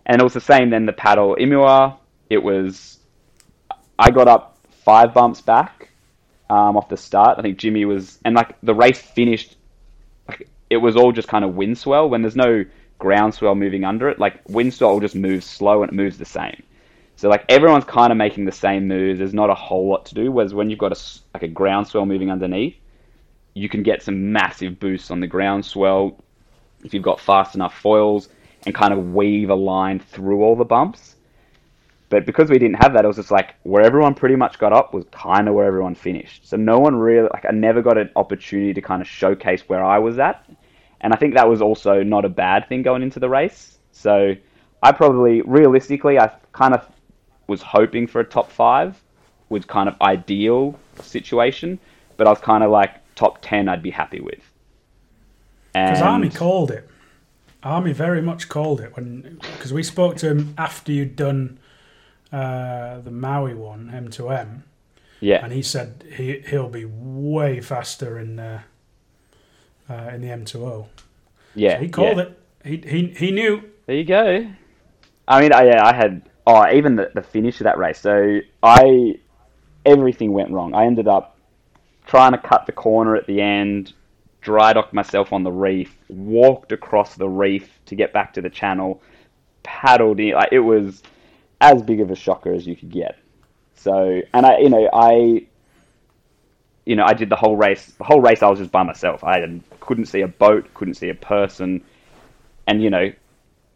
And 0.07 0.21
it 0.21 0.25
was 0.25 0.35
the 0.35 0.41
same 0.41 0.71
then 0.71 0.87
the 0.87 0.93
paddle 0.93 1.37
Imua. 1.39 1.99
It 2.31 2.43
was 2.43 2.99
I 3.99 4.11
got 4.11 4.29
up 4.29 4.59
five 4.85 5.13
bumps 5.13 5.41
back 5.41 5.91
um, 6.49 6.77
off 6.77 6.89
the 6.89 6.97
start. 6.97 7.39
I 7.39 7.43
think 7.43 7.59
Jimmy 7.59 7.85
was 7.85 8.19
and 8.25 8.35
like 8.35 8.57
the 8.63 8.75
race 8.75 9.01
finished 9.01 9.57
like 10.27 10.49
it 10.71 10.79
was 10.79 10.97
all 10.97 11.13
just 11.13 11.29
kind 11.29 11.45
of 11.45 11.57
wind 11.57 11.77
swell 11.77 12.09
when 12.09 12.23
there's 12.23 12.37
no 12.37 12.65
ground 12.99 13.35
swell 13.35 13.55
moving 13.55 13.85
under 13.85 14.09
it. 14.09 14.19
Like 14.19 14.41
wind 14.49 14.75
swell 14.75 15.01
just 15.01 15.15
moves 15.15 15.47
slow 15.47 15.83
and 15.83 15.93
it 15.93 15.95
moves 15.95 16.19
the 16.19 16.25
same. 16.25 16.63
So 17.17 17.29
like 17.29 17.45
everyone's 17.49 17.85
kind 17.85 18.13
of 18.13 18.19
making 18.19 18.45
the 18.45 18.53
same 18.53 18.87
moves. 18.87 19.19
There's 19.19 19.35
not 19.35 19.51
a 19.51 19.55
whole 19.55 19.89
lot 19.89 20.07
to 20.07 20.15
do. 20.15 20.31
Whereas 20.31 20.55
when 20.55 20.71
you've 20.71 20.79
got 20.79 20.93
a 20.93 21.01
like 21.35 21.43
a 21.43 21.49
ground 21.49 21.89
swell 21.89 22.07
moving 22.07 22.31
underneath, 22.31 22.77
you 23.55 23.69
can 23.69 23.83
get 23.83 24.03
some 24.03 24.33
massive 24.33 24.79
boosts 24.79 25.11
on 25.11 25.21
the 25.21 25.27
ground 25.27 25.65
swell 25.65 26.23
if 26.85 26.95
you've 26.95 27.03
got 27.03 27.21
fast 27.21 27.55
enough 27.55 27.77
foils 27.77 28.29
and 28.67 28.75
kind 28.75 28.93
of 28.93 29.15
weave 29.15 29.51
a 29.51 29.55
line 29.55 29.99
through 29.99 30.43
all 30.43 30.57
the 30.57 30.65
bumps. 30.65 31.17
But 32.11 32.25
because 32.25 32.49
we 32.49 32.59
didn't 32.59 32.83
have 32.83 32.95
that, 32.95 33.05
it 33.05 33.09
was 33.09 33.17
just 33.17 33.31
like 33.31 33.55
where 33.65 33.85
everyone 33.85 34.15
pretty 34.15 34.37
much 34.37 34.59
got 34.59 34.73
up 34.73 34.95
was 34.95 35.05
kind 35.11 35.47
of 35.47 35.55
where 35.55 35.67
everyone 35.67 35.95
finished. 35.95 36.49
So 36.49 36.57
no 36.57 36.79
one 36.79 36.97
really 36.97 37.29
like 37.33 37.45
I 37.47 37.53
never 37.53 37.83
got 37.83 37.99
an 37.99 38.11
opportunity 38.17 38.73
to 38.75 38.81
kind 38.81 39.03
of 39.03 39.09
showcase 39.09 39.69
where 39.69 39.85
I 39.85 39.99
was 39.99 40.19
at, 40.19 40.49
and 41.01 41.13
I 41.13 41.17
think 41.17 41.35
that 41.35 41.49
was 41.49 41.63
also 41.63 42.03
not 42.03 42.25
a 42.25 42.29
bad 42.29 42.69
thing 42.69 42.83
going 42.83 43.03
into 43.03 43.21
the 43.21 43.29
race. 43.29 43.79
So 43.93 44.35
I 44.83 44.93
probably 44.93 45.43
realistically 45.43 46.19
I 46.19 46.31
kind 46.53 46.75
of 46.75 46.87
was 47.47 47.63
hoping 47.63 48.07
for 48.07 48.21
a 48.21 48.25
top 48.25 48.51
five, 48.51 49.01
was 49.49 49.65
kind 49.65 49.89
of 49.89 50.01
ideal 50.01 50.79
situation, 51.01 51.79
but 52.17 52.27
I 52.27 52.31
was 52.31 52.41
kind 52.41 52.63
of 52.63 52.71
like 52.71 52.95
top 53.15 53.39
ten 53.43 53.69
I'd 53.69 53.83
be 53.83 53.91
happy 53.91 54.21
with. 54.21 54.41
Because 55.73 56.03
Army 56.03 56.31
called 56.31 56.71
it. 56.71 56.89
Army 57.63 57.93
very 57.93 58.23
much 58.23 58.49
called 58.49 58.81
it 58.81 58.95
when 58.97 59.39
because 59.41 59.73
we 59.73 59.83
spoke 59.83 60.17
to 60.19 60.29
him 60.29 60.55
after 60.57 60.93
you'd 60.93 61.17
done 61.17 61.59
uh, 62.33 63.01
the 63.01 63.11
Maui 63.11 63.55
one 63.55 63.91
M2M, 63.93 64.63
yeah, 65.21 65.45
and 65.45 65.53
he 65.53 65.63
said 65.63 66.05
he 66.15 66.41
he'll 66.49 66.69
be 66.69 66.85
way 66.85 67.61
faster 67.61 68.19
in 68.19 68.39
uh, 68.39 68.63
uh, 69.89 70.11
in 70.15 70.21
the 70.21 70.29
M2O. 70.29 70.87
yeah, 71.55 71.79
He 71.79 71.89
called 71.89 72.17
yeah. 72.17 72.25
it. 72.25 72.39
He 72.65 72.77
he 72.77 73.07
he 73.09 73.31
knew. 73.31 73.63
There 73.87 73.97
you 73.97 74.05
go. 74.05 74.47
I 75.27 75.41
mean, 75.41 75.53
I, 75.53 75.67
yeah, 75.67 75.85
I 75.85 75.95
had 75.95 76.23
oh, 76.47 76.71
even 76.71 76.97
the, 76.97 77.11
the 77.15 77.23
finish 77.23 77.61
of 77.61 77.65
that 77.65 77.79
race. 77.79 78.01
So 78.01 78.41
I 78.63 79.19
everything 79.85 80.33
went 80.33 80.51
wrong. 80.51 80.75
I 80.75 80.85
ended 80.85 81.09
up 81.09 81.39
trying 82.07 82.33
to 82.33 82.39
cut 82.39 82.67
the 82.67 82.73
corner 82.73 83.15
at 83.17 83.27
the 83.27 83.41
end, 83.41 83.93
dry 84.41 84.73
docked 84.73 84.95
myself 84.95 85.33
on 85.33 85.45
the 85.45 85.53
reef, 85.53 85.97
walked 86.09 86.73
across 86.73 87.15
the 87.15 87.29
reef 87.29 87.69
to 87.85 87.95
get 87.95 88.13
back 88.13 88.33
to 88.33 88.41
the 88.41 88.51
channel, 88.51 89.03
paddled 89.63 90.19
in. 90.19 90.33
Like, 90.33 90.49
it 90.53 90.61
was 90.61 91.03
as 91.61 91.83
big 91.83 92.01
of 92.01 92.11
a 92.11 92.17
shocker 92.17 92.53
as 92.53 92.67
you 92.67 92.75
could 92.75 92.91
get. 92.91 93.19
So, 93.75 94.23
and 94.33 94.47
I, 94.47 94.59
you 94.59 94.71
know, 94.71 94.89
I, 94.93 95.47
you 96.89 96.97
know, 96.97 97.05
I 97.05 97.13
did 97.13 97.29
the 97.29 97.37
whole 97.37 97.55
race. 97.55 97.85
The 97.99 98.05
whole 98.05 98.23
race, 98.23 98.43
I 98.43 98.49
was 98.49 98.61
just 98.61 98.73
by 98.73 98.83
myself. 98.83 99.23
I 99.23 99.61
couldn't 99.81 100.07
see 100.07 100.23
a 100.23 100.27
boat, 100.27 100.73
couldn't 100.73 100.95
see 100.95 101.11
a 101.11 101.15
person, 101.15 101.85
and 102.67 102.83
you 102.83 102.89
know, 102.89 103.13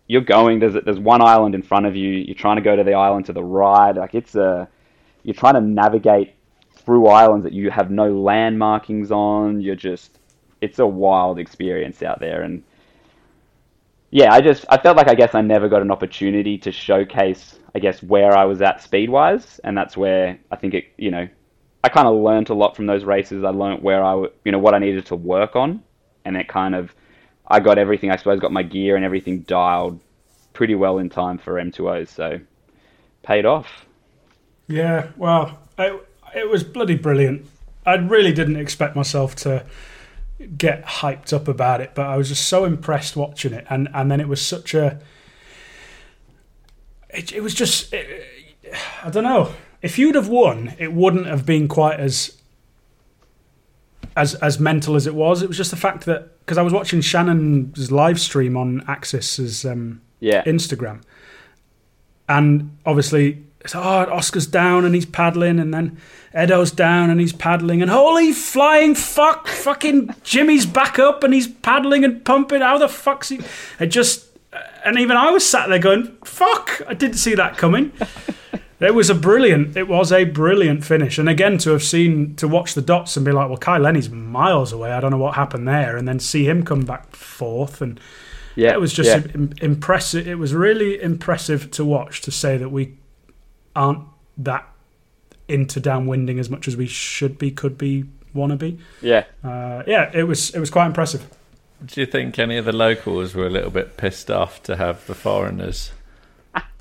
you're 0.06 0.22
going. 0.22 0.60
There's 0.60 0.82
there's 0.82 0.98
one 0.98 1.20
island 1.20 1.54
in 1.54 1.62
front 1.62 1.84
of 1.84 1.94
you. 1.94 2.08
You're 2.08 2.34
trying 2.34 2.56
to 2.56 2.62
go 2.62 2.74
to 2.74 2.82
the 2.82 2.94
island 2.94 3.26
to 3.26 3.34
the 3.34 3.44
right. 3.44 3.92
Like 3.94 4.14
it's 4.14 4.34
a, 4.34 4.66
you're 5.24 5.34
trying 5.34 5.54
to 5.54 5.60
navigate 5.60 6.34
through 6.74 7.08
islands 7.08 7.44
that 7.44 7.52
you 7.52 7.70
have 7.70 7.90
no 7.90 8.10
land 8.10 8.58
markings 8.58 9.12
on. 9.12 9.60
You're 9.60 9.76
just, 9.76 10.18
it's 10.62 10.78
a 10.78 10.86
wild 10.86 11.38
experience 11.38 12.02
out 12.02 12.18
there, 12.18 12.40
and 12.40 12.62
yeah, 14.10 14.32
I 14.32 14.40
just 14.40 14.64
I 14.70 14.78
felt 14.78 14.96
like 14.96 15.08
I 15.08 15.14
guess 15.14 15.34
I 15.34 15.42
never 15.42 15.68
got 15.68 15.82
an 15.82 15.90
opportunity 15.90 16.56
to 16.56 16.72
showcase 16.72 17.58
I 17.74 17.78
guess 17.78 18.02
where 18.02 18.34
I 18.34 18.46
was 18.46 18.62
at 18.62 18.80
speed 18.80 19.10
wise, 19.10 19.60
and 19.64 19.76
that's 19.76 19.98
where 19.98 20.38
I 20.50 20.56
think 20.56 20.72
it 20.72 20.86
you 20.96 21.10
know 21.10 21.28
I 21.84 21.88
kind 21.88 22.06
of 22.06 22.14
learned 22.14 22.48
a 22.48 22.54
lot 22.54 22.76
from 22.76 22.86
those 22.86 23.04
races. 23.04 23.44
I 23.44 23.50
learned 23.50 23.82
where 23.82 24.04
I, 24.04 24.14
you 24.44 24.52
know 24.52 24.58
what 24.58 24.74
I 24.74 24.78
needed 24.78 25.06
to 25.06 25.16
work 25.16 25.56
on, 25.56 25.82
and 26.24 26.36
it 26.36 26.48
kind 26.48 26.74
of 26.74 26.94
I 27.46 27.60
got 27.60 27.78
everything 27.78 28.10
I 28.10 28.16
suppose 28.16 28.40
got 28.40 28.52
my 28.52 28.62
gear 28.62 28.96
and 28.96 29.04
everything 29.04 29.40
dialed 29.40 30.00
pretty 30.52 30.74
well 30.74 30.98
in 30.98 31.10
time 31.10 31.38
for 31.38 31.54
M2Os, 31.54 32.08
so 32.08 32.40
paid 33.22 33.44
off. 33.44 33.86
Yeah, 34.68 35.08
well, 35.16 35.58
it, 35.78 36.08
it 36.34 36.48
was 36.48 36.62
bloody 36.64 36.94
brilliant. 36.94 37.46
I 37.84 37.94
really 37.94 38.32
didn't 38.32 38.56
expect 38.56 38.94
myself 38.94 39.34
to 39.36 39.66
get 40.56 40.84
hyped 40.84 41.32
up 41.32 41.48
about 41.48 41.80
it, 41.80 41.92
but 41.94 42.06
I 42.06 42.16
was 42.16 42.28
just 42.28 42.46
so 42.46 42.64
impressed 42.64 43.16
watching 43.16 43.52
it, 43.52 43.66
and 43.68 43.88
and 43.92 44.10
then 44.10 44.20
it 44.20 44.28
was 44.28 44.40
such 44.40 44.74
a. 44.74 45.00
It, 47.10 47.32
it 47.32 47.42
was 47.42 47.54
just, 47.54 47.92
it, 47.92 48.26
I 49.02 49.10
don't 49.10 49.24
know. 49.24 49.52
If 49.82 49.98
you'd 49.98 50.14
have 50.14 50.28
won, 50.28 50.74
it 50.78 50.92
wouldn't 50.92 51.26
have 51.26 51.44
been 51.44 51.68
quite 51.68 51.98
as 52.00 52.38
as 54.16 54.34
as 54.36 54.60
mental 54.60 54.94
as 54.94 55.06
it 55.06 55.14
was. 55.14 55.42
It 55.42 55.48
was 55.48 55.56
just 55.56 55.70
the 55.70 55.76
fact 55.76 56.06
that 56.06 56.38
because 56.40 56.58
I 56.58 56.62
was 56.62 56.72
watching 56.72 57.00
Shannon's 57.00 57.90
live 57.90 58.20
stream 58.20 58.56
on 58.56 58.82
Axis's 58.86 59.64
um, 59.64 60.00
Yeah, 60.20 60.44
Instagram. 60.44 61.02
And 62.28 62.76
obviously, 62.86 63.44
it's, 63.60 63.74
oh, 63.74 63.80
Oskar's 63.80 64.46
down 64.46 64.84
and 64.84 64.94
he's 64.94 65.06
paddling, 65.06 65.58
and 65.58 65.74
then 65.74 65.98
Edo's 66.34 66.70
down 66.70 67.10
and 67.10 67.20
he's 67.20 67.32
paddling, 67.32 67.82
and 67.82 67.90
holy 67.90 68.32
flying 68.32 68.94
fuck, 68.94 69.48
fucking 69.48 70.14
Jimmy's 70.22 70.64
back 70.66 70.98
up 70.98 71.24
and 71.24 71.34
he's 71.34 71.48
paddling 71.48 72.04
and 72.04 72.24
pumping. 72.24 72.60
How 72.60 72.78
the 72.78 72.88
fuck's 72.88 73.28
he? 73.28 73.40
It 73.78 73.86
just, 73.86 74.26
and 74.84 74.98
even 74.98 75.16
I 75.16 75.30
was 75.30 75.46
sat 75.46 75.68
there 75.68 75.78
going, 75.78 76.16
fuck, 76.24 76.82
I 76.86 76.94
didn't 76.94 77.18
see 77.18 77.34
that 77.34 77.56
coming. 77.58 77.92
It 78.82 78.94
was 78.94 79.08
a 79.10 79.14
brilliant. 79.14 79.76
It 79.76 79.86
was 79.88 80.10
a 80.12 80.24
brilliant 80.24 80.84
finish, 80.84 81.18
and 81.18 81.28
again 81.28 81.58
to 81.58 81.70
have 81.70 81.82
seen 81.82 82.34
to 82.36 82.48
watch 82.48 82.74
the 82.74 82.82
dots 82.82 83.16
and 83.16 83.24
be 83.24 83.32
like, 83.32 83.48
well, 83.48 83.58
Kai 83.58 83.78
Lenny's 83.78 84.10
miles 84.10 84.72
away. 84.72 84.92
I 84.92 85.00
don't 85.00 85.12
know 85.12 85.18
what 85.18 85.34
happened 85.34 85.68
there, 85.68 85.96
and 85.96 86.08
then 86.08 86.18
see 86.18 86.48
him 86.48 86.64
come 86.64 86.82
back 86.82 87.14
fourth, 87.14 87.80
and 87.80 88.00
yeah, 88.56 88.72
it 88.72 88.80
was 88.80 88.92
just 88.92 89.26
yeah. 89.26 89.46
impressive. 89.60 90.26
It 90.26 90.36
was 90.36 90.52
really 90.54 91.00
impressive 91.00 91.70
to 91.72 91.84
watch. 91.84 92.22
To 92.22 92.30
say 92.30 92.56
that 92.56 92.70
we 92.70 92.96
aren't 93.76 94.04
that 94.38 94.66
into 95.48 95.80
downwinding 95.80 96.38
as 96.38 96.50
much 96.50 96.66
as 96.66 96.76
we 96.76 96.86
should 96.86 97.38
be, 97.38 97.50
could 97.50 97.78
be, 97.78 98.04
wanna 98.34 98.56
be. 98.56 98.78
yeah. 99.00 99.24
Uh, 99.44 99.82
yeah, 99.86 100.10
it 100.12 100.24
was. 100.24 100.50
It 100.50 100.60
was 100.60 100.70
quite 100.70 100.86
impressive. 100.86 101.24
Do 101.84 102.00
you 102.00 102.06
think 102.06 102.38
any 102.38 102.56
of 102.56 102.64
the 102.64 102.72
locals 102.72 103.34
were 103.34 103.46
a 103.46 103.50
little 103.50 103.70
bit 103.70 103.96
pissed 103.96 104.30
off 104.30 104.62
to 104.64 104.76
have 104.76 105.06
the 105.06 105.14
foreigners? 105.14 105.92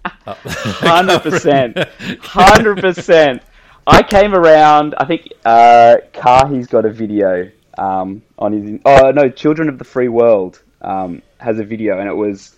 Hundred 0.26 1.20
percent, 1.22 1.78
hundred 2.22 2.80
percent. 2.80 3.44
I 3.86 4.02
came 4.02 4.34
around. 4.34 4.96
I 4.98 5.06
think 5.06 5.28
uh, 5.46 5.98
Kahi's 6.14 6.68
got 6.68 6.86
a 6.86 6.90
video 6.90 7.52
um, 7.78 8.22
on 8.38 8.54
his. 8.54 8.80
Oh 8.86 9.12
no, 9.12 9.30
Children 9.30 9.70
of 9.70 9.78
the 9.78 9.84
Free 9.84 10.08
World 10.08 10.62
um, 10.82 11.22
has 11.40 11.60
a 11.60 11.64
video, 11.64 12.00
and 12.00 12.08
it 12.08 12.16
was 12.16 12.56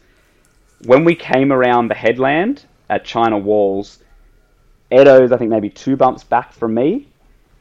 when 0.85 1.03
we 1.03 1.15
came 1.15 1.51
around 1.51 1.89
the 1.89 1.95
headland 1.95 2.65
at 2.89 3.05
China 3.05 3.37
Walls. 3.37 3.99
Edo's, 4.91 5.31
I 5.31 5.37
think, 5.37 5.49
maybe 5.49 5.69
two 5.69 5.95
bumps 5.97 6.23
back 6.23 6.53
from 6.53 6.75
me, 6.75 7.07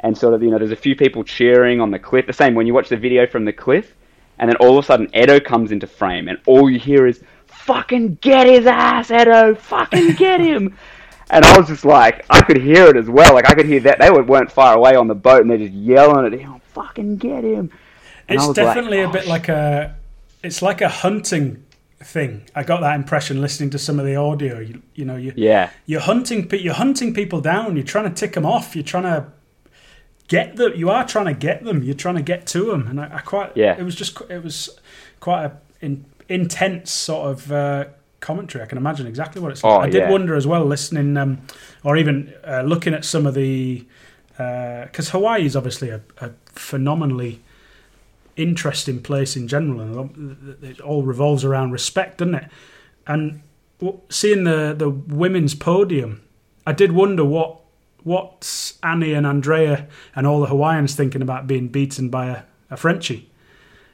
and 0.00 0.16
sort 0.16 0.34
of, 0.34 0.42
you 0.42 0.50
know, 0.50 0.58
there's 0.58 0.72
a 0.72 0.76
few 0.76 0.94
people 0.94 1.24
cheering 1.24 1.80
on 1.80 1.90
the 1.90 1.98
cliff. 1.98 2.26
The 2.26 2.32
same 2.32 2.54
when 2.54 2.66
you 2.66 2.74
watch 2.74 2.90
the 2.90 2.96
video 2.96 3.26
from 3.26 3.46
the 3.46 3.52
cliff, 3.52 3.94
and 4.38 4.50
then 4.50 4.56
all 4.56 4.76
of 4.76 4.84
a 4.84 4.86
sudden 4.86 5.08
Edo 5.16 5.40
comes 5.40 5.72
into 5.72 5.86
frame, 5.86 6.28
and 6.28 6.38
all 6.46 6.68
you 6.68 6.78
hear 6.78 7.06
is 7.06 7.22
"fucking 7.64 8.18
get 8.20 8.46
his 8.46 8.66
ass, 8.66 9.10
Edo! 9.10 9.54
Fucking 9.54 10.14
get 10.14 10.40
him!" 10.50 10.76
and 11.30 11.44
I 11.44 11.58
was 11.58 11.68
just 11.68 11.84
like, 11.84 12.24
I 12.28 12.40
could 12.42 12.60
hear 12.60 12.86
it 12.88 12.96
as 12.96 13.08
well. 13.08 13.32
Like 13.34 13.48
I 13.50 13.54
could 13.54 13.66
hear 13.66 13.80
that 13.80 13.98
they 14.00 14.10
were- 14.10 14.22
weren't 14.22 14.52
far 14.52 14.76
away 14.76 14.94
on 14.94 15.08
the 15.08 15.14
boat, 15.14 15.40
and 15.42 15.50
they're 15.50 15.58
just 15.58 15.72
yelling 15.72 16.26
at 16.26 16.38
him, 16.38 16.60
"Fucking 16.74 17.16
get 17.16 17.44
him!" 17.44 17.70
And 18.28 18.36
It's 18.38 18.46
was 18.46 18.56
like, 18.56 18.66
definitely 18.66 19.00
a 19.00 19.08
"Oh, 19.08 19.12
bit 19.12 19.26
like 19.26 19.48
a. 19.48 19.94
It's 20.42 20.60
like 20.62 20.80
a 20.80 20.88
hunting 20.88 21.62
thing. 22.00 22.42
I 22.54 22.64
got 22.64 22.80
that 22.80 22.96
impression 22.96 23.40
listening 23.40 23.70
to 23.70 23.78
some 23.78 24.00
of 24.00 24.04
the 24.06 24.16
audio. 24.16 24.58
You, 24.58 24.82
you 24.94 25.04
know, 25.04 25.16
you 25.16 25.32
Yeah, 25.36 25.70
you're 25.86 26.00
hunting 26.00 26.48
pe- 26.48 26.58
you're 26.58 26.74
hunting 26.74 27.14
people 27.14 27.40
down 27.40 27.76
you're 27.76 27.84
trying 27.84 28.08
to 28.08 28.14
tick 28.14 28.32
them 28.32 28.44
off 28.44 28.74
you're 28.74 28.82
trying 28.84 29.04
to 29.04 29.26
get 30.28 30.56
them 30.56 30.72
you 30.74 30.90
are 30.90 31.06
trying 31.06 31.26
to 31.26 31.34
get 31.34 31.62
them 31.64 31.82
you're 31.82 31.94
trying 31.94 32.14
to 32.16 32.22
get 32.22 32.46
to 32.48 32.64
them 32.64 32.86
and 32.88 33.00
i, 33.00 33.16
I 33.16 33.20
quite 33.20 33.56
Yeah. 33.56 33.76
it 33.78 33.82
was 33.82 33.94
just 33.94 34.20
it 34.30 34.42
was 34.42 34.70
quite 35.20 35.44
a 35.44 35.52
in, 35.80 36.04
intense 36.32 36.90
sort 36.90 37.30
of 37.30 37.52
uh, 37.52 37.84
commentary. 38.20 38.64
I 38.64 38.66
can 38.66 38.78
imagine 38.78 39.06
exactly 39.06 39.42
what 39.42 39.52
it's 39.52 39.62
like. 39.62 39.72
Oh, 39.72 39.80
i 39.80 39.90
did 39.90 40.02
yeah. 40.02 40.10
wonder 40.10 40.34
as 40.34 40.46
well 40.46 40.64
listening 40.64 41.16
um, 41.16 41.40
or 41.84 41.96
even 41.96 42.32
uh, 42.44 42.62
looking 42.62 42.94
at 42.94 43.04
some 43.04 43.26
of 43.26 43.34
the 43.34 43.86
because 44.32 45.10
hawaii 45.10 45.44
is 45.44 45.54
obviously 45.54 45.90
a, 45.90 46.00
a 46.18 46.30
phenomenally 46.46 47.40
interesting 48.36 49.00
place 49.00 49.36
in 49.36 49.46
general 49.46 49.80
and 49.80 50.56
it 50.62 50.80
all 50.80 51.02
revolves 51.02 51.44
around 51.44 51.70
respect 51.70 52.18
doesn't 52.18 52.34
it? 52.34 52.48
And 53.06 53.42
seeing 54.08 54.44
the 54.44 54.74
the 54.76 54.88
women's 54.90 55.54
podium, 55.54 56.22
I 56.66 56.72
did 56.72 56.92
wonder 56.92 57.24
what 57.24 57.60
what's 58.04 58.78
Annie 58.82 59.12
and 59.12 59.26
Andrea 59.26 59.86
and 60.16 60.26
all 60.26 60.40
the 60.40 60.46
Hawaiians 60.46 60.94
thinking 60.94 61.22
about 61.22 61.46
being 61.46 61.68
beaten 61.68 62.08
by 62.08 62.26
a, 62.26 62.42
a 62.70 62.76
Frenchie 62.76 63.28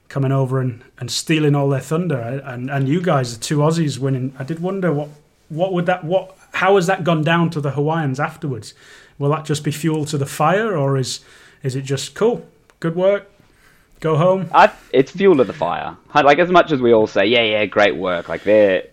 coming 0.09 0.32
over 0.32 0.61
and, 0.61 0.82
and 0.98 1.11
stealing 1.11 1.54
all 1.54 1.68
their 1.68 1.80
thunder. 1.80 2.18
And 2.18 2.70
and 2.70 2.88
you 2.88 3.00
guys, 3.00 3.36
the 3.36 3.44
two 3.44 3.59
Aussies 3.59 3.98
winning, 3.98 4.34
I 4.38 4.44
did 4.44 4.61
wonder 4.61 4.92
what 4.92 5.09
what 5.48 5.72
would 5.72 5.86
that 5.86 6.04
what 6.04 6.36
how 6.52 6.76
has 6.76 6.86
that 6.86 7.04
gone 7.04 7.22
down 7.22 7.50
to 7.50 7.61
the 7.61 7.72
Hawaiians 7.72 8.20
afterwards? 8.20 8.74
Will 9.18 9.30
that 9.30 9.44
just 9.44 9.64
be 9.64 9.70
fuel 9.70 10.04
to 10.06 10.18
the 10.18 10.26
fire, 10.26 10.76
or 10.76 10.96
is 10.96 11.20
is 11.62 11.74
it 11.74 11.82
just 11.82 12.14
cool, 12.14 12.46
good 12.80 12.94
work, 12.94 13.30
go 14.00 14.16
home? 14.16 14.48
I, 14.52 14.70
it's 14.92 15.11
fuel 15.12 15.36
to 15.36 15.44
the 15.44 15.52
fire. 15.52 15.96
Like 16.14 16.38
as 16.38 16.50
much 16.50 16.70
as 16.72 16.80
we 16.80 16.92
all 16.92 17.06
say, 17.06 17.26
yeah, 17.26 17.42
yeah, 17.42 17.66
great 17.66 17.96
work. 17.96 18.28
Like 18.28 18.44
they 18.44 18.88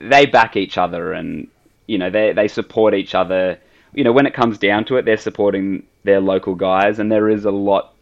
they 0.00 0.26
back 0.26 0.56
each 0.56 0.78
other, 0.78 1.12
and 1.12 1.48
you 1.86 1.98
know 1.98 2.10
they 2.10 2.32
they 2.32 2.48
support 2.48 2.94
each 2.94 3.14
other. 3.14 3.58
You 3.94 4.04
know 4.04 4.12
when 4.12 4.26
it 4.26 4.34
comes 4.34 4.58
down 4.58 4.84
to 4.86 4.96
it, 4.96 5.04
they're 5.04 5.16
supporting 5.16 5.84
their 6.04 6.20
local 6.20 6.54
guys, 6.54 6.98
and 6.98 7.10
there 7.10 7.28
is 7.28 7.44
a 7.44 7.50
lot. 7.50 7.94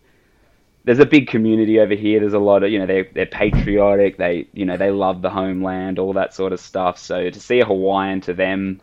There's 0.87 1.01
a 1.01 1.07
big 1.07 1.26
community 1.28 1.80
over 1.80 1.95
here. 1.95 2.20
There's 2.20 2.32
a 2.32 2.39
lot 2.39 2.62
of 2.62 2.70
you 2.70 2.78
know 2.78 2.87
they're 2.87 3.09
they're 3.12 3.26
patriotic. 3.26 4.16
They 4.16 4.47
you 4.55 4.64
know 4.64 4.78
they 4.78 4.91
love 4.91 5.20
the 5.20 5.30
homeland, 5.30 5.99
all 5.99 6.14
that 6.14 6.32
sort 6.32 6.53
of 6.55 6.61
stuff. 6.61 6.97
So 6.99 7.28
to 7.28 7.41
see 7.41 7.61
a 7.61 7.66
Hawaiian 7.66 8.22
to 8.22 8.32
them 8.32 8.80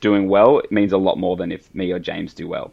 doing 0.00 0.28
well, 0.28 0.58
it 0.58 0.72
means 0.72 0.92
a 0.92 0.98
lot 0.98 1.18
more 1.18 1.36
than 1.36 1.52
if 1.52 1.72
me 1.74 1.92
or 1.92 1.98
James 1.98 2.34
do 2.34 2.48
well. 2.48 2.72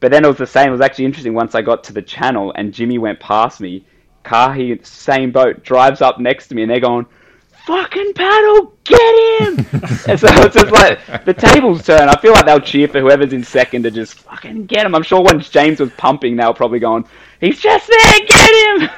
But 0.00 0.10
then 0.10 0.24
it 0.24 0.28
was 0.28 0.36
the 0.36 0.46
same. 0.46 0.68
It 0.68 0.72
was 0.72 0.80
actually 0.80 1.06
interesting 1.06 1.34
once 1.34 1.54
I 1.54 1.62
got 1.62 1.84
to 1.84 1.92
the 1.92 2.02
channel 2.02 2.52
and 2.54 2.74
Jimmy 2.74 2.98
went 2.98 3.20
past 3.20 3.60
me. 3.60 3.86
Kahi, 4.24 4.84
same 4.84 5.32
boat, 5.32 5.62
drives 5.62 6.02
up 6.02 6.18
next 6.18 6.48
to 6.48 6.54
me 6.54 6.62
and 6.62 6.70
they're 6.70 6.80
going, 6.80 7.06
fucking 7.66 8.12
paddle, 8.14 8.74
get 8.84 9.40
him! 9.40 9.58
and 10.08 10.20
so 10.20 10.28
it's 10.28 10.54
just 10.54 10.72
like, 10.72 11.24
the 11.24 11.34
tables 11.34 11.84
turn. 11.84 12.08
I 12.08 12.20
feel 12.20 12.32
like 12.32 12.46
they'll 12.46 12.60
cheer 12.60 12.88
for 12.88 13.00
whoever's 13.00 13.32
in 13.32 13.42
second 13.42 13.84
to 13.84 13.90
just 13.90 14.14
fucking 14.14 14.66
get 14.66 14.84
him. 14.84 14.94
I'm 14.94 15.02
sure 15.02 15.22
when 15.22 15.40
James 15.40 15.80
was 15.80 15.90
pumping, 15.92 16.36
they 16.36 16.44
were 16.44 16.54
probably 16.54 16.78
going, 16.78 17.04
he's 17.40 17.60
just 17.60 17.88
there, 17.88 18.20
get 18.26 18.90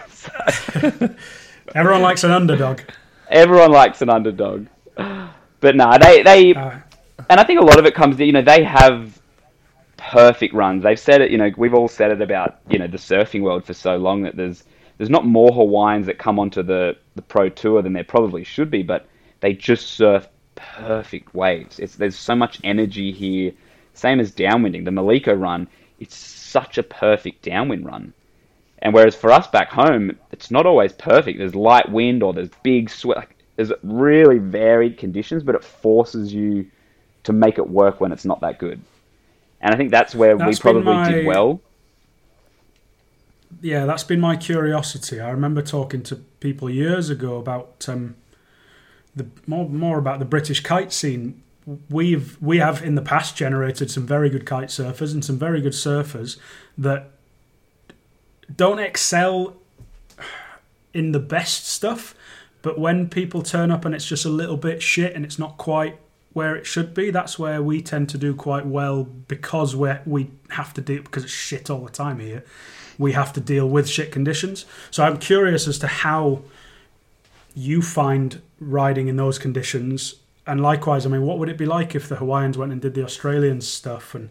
him! 1.02 1.16
Everyone 1.74 2.02
likes 2.02 2.24
an 2.24 2.30
underdog. 2.30 2.80
Everyone 3.28 3.70
likes 3.70 4.02
an 4.02 4.10
underdog. 4.10 4.66
But 4.96 5.76
no, 5.76 5.96
they, 6.00 6.22
they, 6.22 6.54
uh, 6.54 6.78
and 7.30 7.40
I 7.40 7.44
think 7.44 7.60
a 7.60 7.64
lot 7.64 7.78
of 7.78 7.86
it 7.86 7.94
comes 7.94 8.18
you 8.18 8.32
know, 8.32 8.42
they 8.42 8.62
have 8.62 9.20
perfect 9.96 10.54
runs. 10.54 10.82
They've 10.82 10.98
said 10.98 11.20
it, 11.20 11.30
you 11.30 11.38
know, 11.38 11.50
we've 11.56 11.74
all 11.74 11.88
said 11.88 12.10
it 12.10 12.20
about, 12.20 12.58
you 12.68 12.78
know, 12.78 12.86
the 12.86 12.98
surfing 12.98 13.42
world 13.42 13.64
for 13.64 13.74
so 13.74 13.96
long 13.96 14.22
that 14.22 14.36
there's 14.36 14.64
there's 14.98 15.10
not 15.10 15.26
more 15.26 15.50
Hawaiians 15.52 16.06
that 16.06 16.18
come 16.18 16.38
onto 16.38 16.62
the, 16.62 16.96
the 17.16 17.22
pro 17.22 17.48
tour 17.48 17.82
than 17.82 17.92
there 17.92 18.04
probably 18.04 18.44
should 18.44 18.70
be, 18.70 18.82
but 18.82 19.08
they 19.40 19.52
just 19.52 19.88
surf 19.88 20.28
perfect 20.54 21.34
waves. 21.34 21.78
It's, 21.78 21.96
there's 21.96 22.16
so 22.16 22.34
much 22.34 22.60
energy 22.64 23.12
here. 23.12 23.52
Same 23.94 24.20
as 24.20 24.32
downwinding. 24.32 24.84
The 24.84 24.90
Maliko 24.90 25.38
run, 25.38 25.68
it's 25.98 26.16
such 26.16 26.78
a 26.78 26.82
perfect 26.82 27.42
downwind 27.42 27.84
run. 27.84 28.12
And 28.80 28.92
whereas 28.92 29.16
for 29.16 29.32
us 29.32 29.46
back 29.46 29.70
home, 29.70 30.16
it's 30.32 30.50
not 30.50 30.66
always 30.66 30.92
perfect. 30.92 31.38
There's 31.38 31.54
light 31.54 31.90
wind 31.90 32.22
or 32.22 32.32
there's 32.32 32.50
big 32.62 32.90
sweat. 32.90 33.16
Like, 33.16 33.36
there's 33.56 33.72
really 33.82 34.38
varied 34.38 34.98
conditions, 34.98 35.42
but 35.42 35.54
it 35.54 35.64
forces 35.64 36.32
you 36.32 36.66
to 37.24 37.32
make 37.32 37.58
it 37.58 37.68
work 37.68 38.00
when 38.00 38.12
it's 38.12 38.26
not 38.26 38.40
that 38.42 38.58
good. 38.58 38.80
And 39.62 39.74
I 39.74 39.78
think 39.78 39.90
that's 39.90 40.14
where 40.14 40.36
that's 40.36 40.58
we 40.58 40.60
probably 40.60 40.94
my, 40.94 41.10
did 41.10 41.26
well. 41.26 41.60
Yeah, 43.60 43.86
that's 43.86 44.04
been 44.04 44.20
my 44.20 44.36
curiosity. 44.36 45.20
I 45.20 45.30
remember 45.30 45.62
talking 45.62 46.02
to 46.04 46.16
people 46.16 46.68
years 46.68 47.10
ago 47.10 47.36
about 47.36 47.86
um, 47.88 48.16
the 49.14 49.26
more 49.46 49.68
more 49.68 49.98
about 49.98 50.18
the 50.18 50.24
British 50.24 50.60
kite 50.60 50.92
scene. 50.92 51.42
We've 51.90 52.40
we 52.40 52.58
have 52.58 52.82
in 52.82 52.94
the 52.94 53.02
past 53.02 53.36
generated 53.36 53.90
some 53.90 54.06
very 54.06 54.30
good 54.30 54.46
kite 54.46 54.68
surfers 54.68 55.12
and 55.12 55.24
some 55.24 55.38
very 55.38 55.60
good 55.60 55.72
surfers 55.72 56.38
that 56.78 57.10
don't 58.54 58.78
excel 58.78 59.56
in 60.94 61.12
the 61.12 61.18
best 61.18 61.66
stuff, 61.66 62.14
but 62.62 62.78
when 62.78 63.08
people 63.08 63.42
turn 63.42 63.70
up 63.70 63.84
and 63.84 63.94
it's 63.94 64.06
just 64.06 64.24
a 64.24 64.30
little 64.30 64.56
bit 64.56 64.82
shit 64.82 65.14
and 65.14 65.24
it's 65.24 65.38
not 65.38 65.56
quite 65.56 65.98
where 66.32 66.54
it 66.54 66.66
should 66.66 66.92
be. 66.92 67.10
That's 67.10 67.38
where 67.38 67.62
we 67.62 67.80
tend 67.80 68.10
to 68.10 68.18
do 68.18 68.34
quite 68.34 68.66
well 68.66 69.04
because 69.04 69.74
we 69.74 69.90
we 70.04 70.30
have 70.50 70.74
to 70.74 70.82
deal 70.82 71.02
because 71.02 71.24
it's 71.24 71.32
shit 71.32 71.70
all 71.70 71.84
the 71.84 71.90
time 71.90 72.20
here. 72.20 72.44
We 72.98 73.12
have 73.12 73.32
to 73.34 73.40
deal 73.40 73.68
with 73.68 73.88
shit 73.88 74.12
conditions. 74.12 74.64
So 74.90 75.04
I'm 75.04 75.18
curious 75.18 75.68
as 75.68 75.78
to 75.80 75.86
how 75.86 76.42
you 77.54 77.82
find 77.82 78.40
riding 78.60 79.08
in 79.08 79.16
those 79.16 79.38
conditions. 79.38 80.16
And 80.46 80.60
likewise, 80.60 81.06
I 81.06 81.08
mean, 81.08 81.22
what 81.22 81.38
would 81.38 81.48
it 81.48 81.58
be 81.58 81.66
like 81.66 81.94
if 81.94 82.08
the 82.08 82.16
Hawaiians 82.16 82.56
went 82.56 82.72
and 82.72 82.80
did 82.80 82.94
the 82.94 83.04
Australian 83.04 83.60
stuff? 83.60 84.14
And 84.14 84.30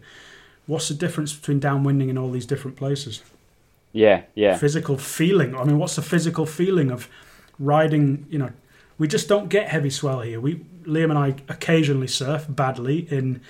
what's 0.66 0.88
the 0.88 0.94
difference 0.94 1.34
between 1.34 1.60
downwinding 1.60 2.08
in 2.08 2.16
all 2.16 2.30
these 2.30 2.46
different 2.46 2.76
places? 2.76 3.22
Yeah, 3.92 4.22
yeah. 4.34 4.56
Physical 4.56 4.98
feeling. 4.98 5.54
I 5.56 5.64
mean, 5.64 5.78
what's 5.78 5.96
the 5.96 6.02
physical 6.02 6.46
feeling 6.46 6.90
of 6.90 7.08
riding? 7.58 8.26
You 8.30 8.38
know, 8.38 8.50
we 8.98 9.08
just 9.08 9.28
don't 9.28 9.48
get 9.48 9.68
heavy 9.68 9.90
swell 9.90 10.20
here. 10.20 10.40
We 10.40 10.56
Liam 10.84 11.10
and 11.10 11.18
I 11.18 11.34
occasionally 11.48 12.06
surf 12.06 12.46
badly 12.48 13.08
in 13.10 13.40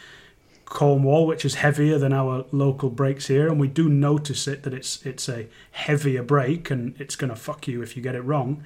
Cornwall, 0.66 1.26
which 1.26 1.44
is 1.44 1.56
heavier 1.56 1.98
than 1.98 2.12
our 2.12 2.44
local 2.52 2.90
breaks 2.90 3.28
here, 3.28 3.48
and 3.48 3.58
we 3.58 3.68
do 3.68 3.88
notice 3.88 4.46
it 4.46 4.62
that 4.64 4.74
it's 4.74 5.04
it's 5.06 5.28
a 5.28 5.46
heavier 5.72 6.22
break 6.22 6.70
and 6.70 6.94
it's 7.00 7.16
going 7.16 7.30
to 7.30 7.36
fuck 7.36 7.66
you 7.66 7.82
if 7.82 7.96
you 7.96 8.02
get 8.02 8.14
it 8.14 8.22
wrong. 8.22 8.64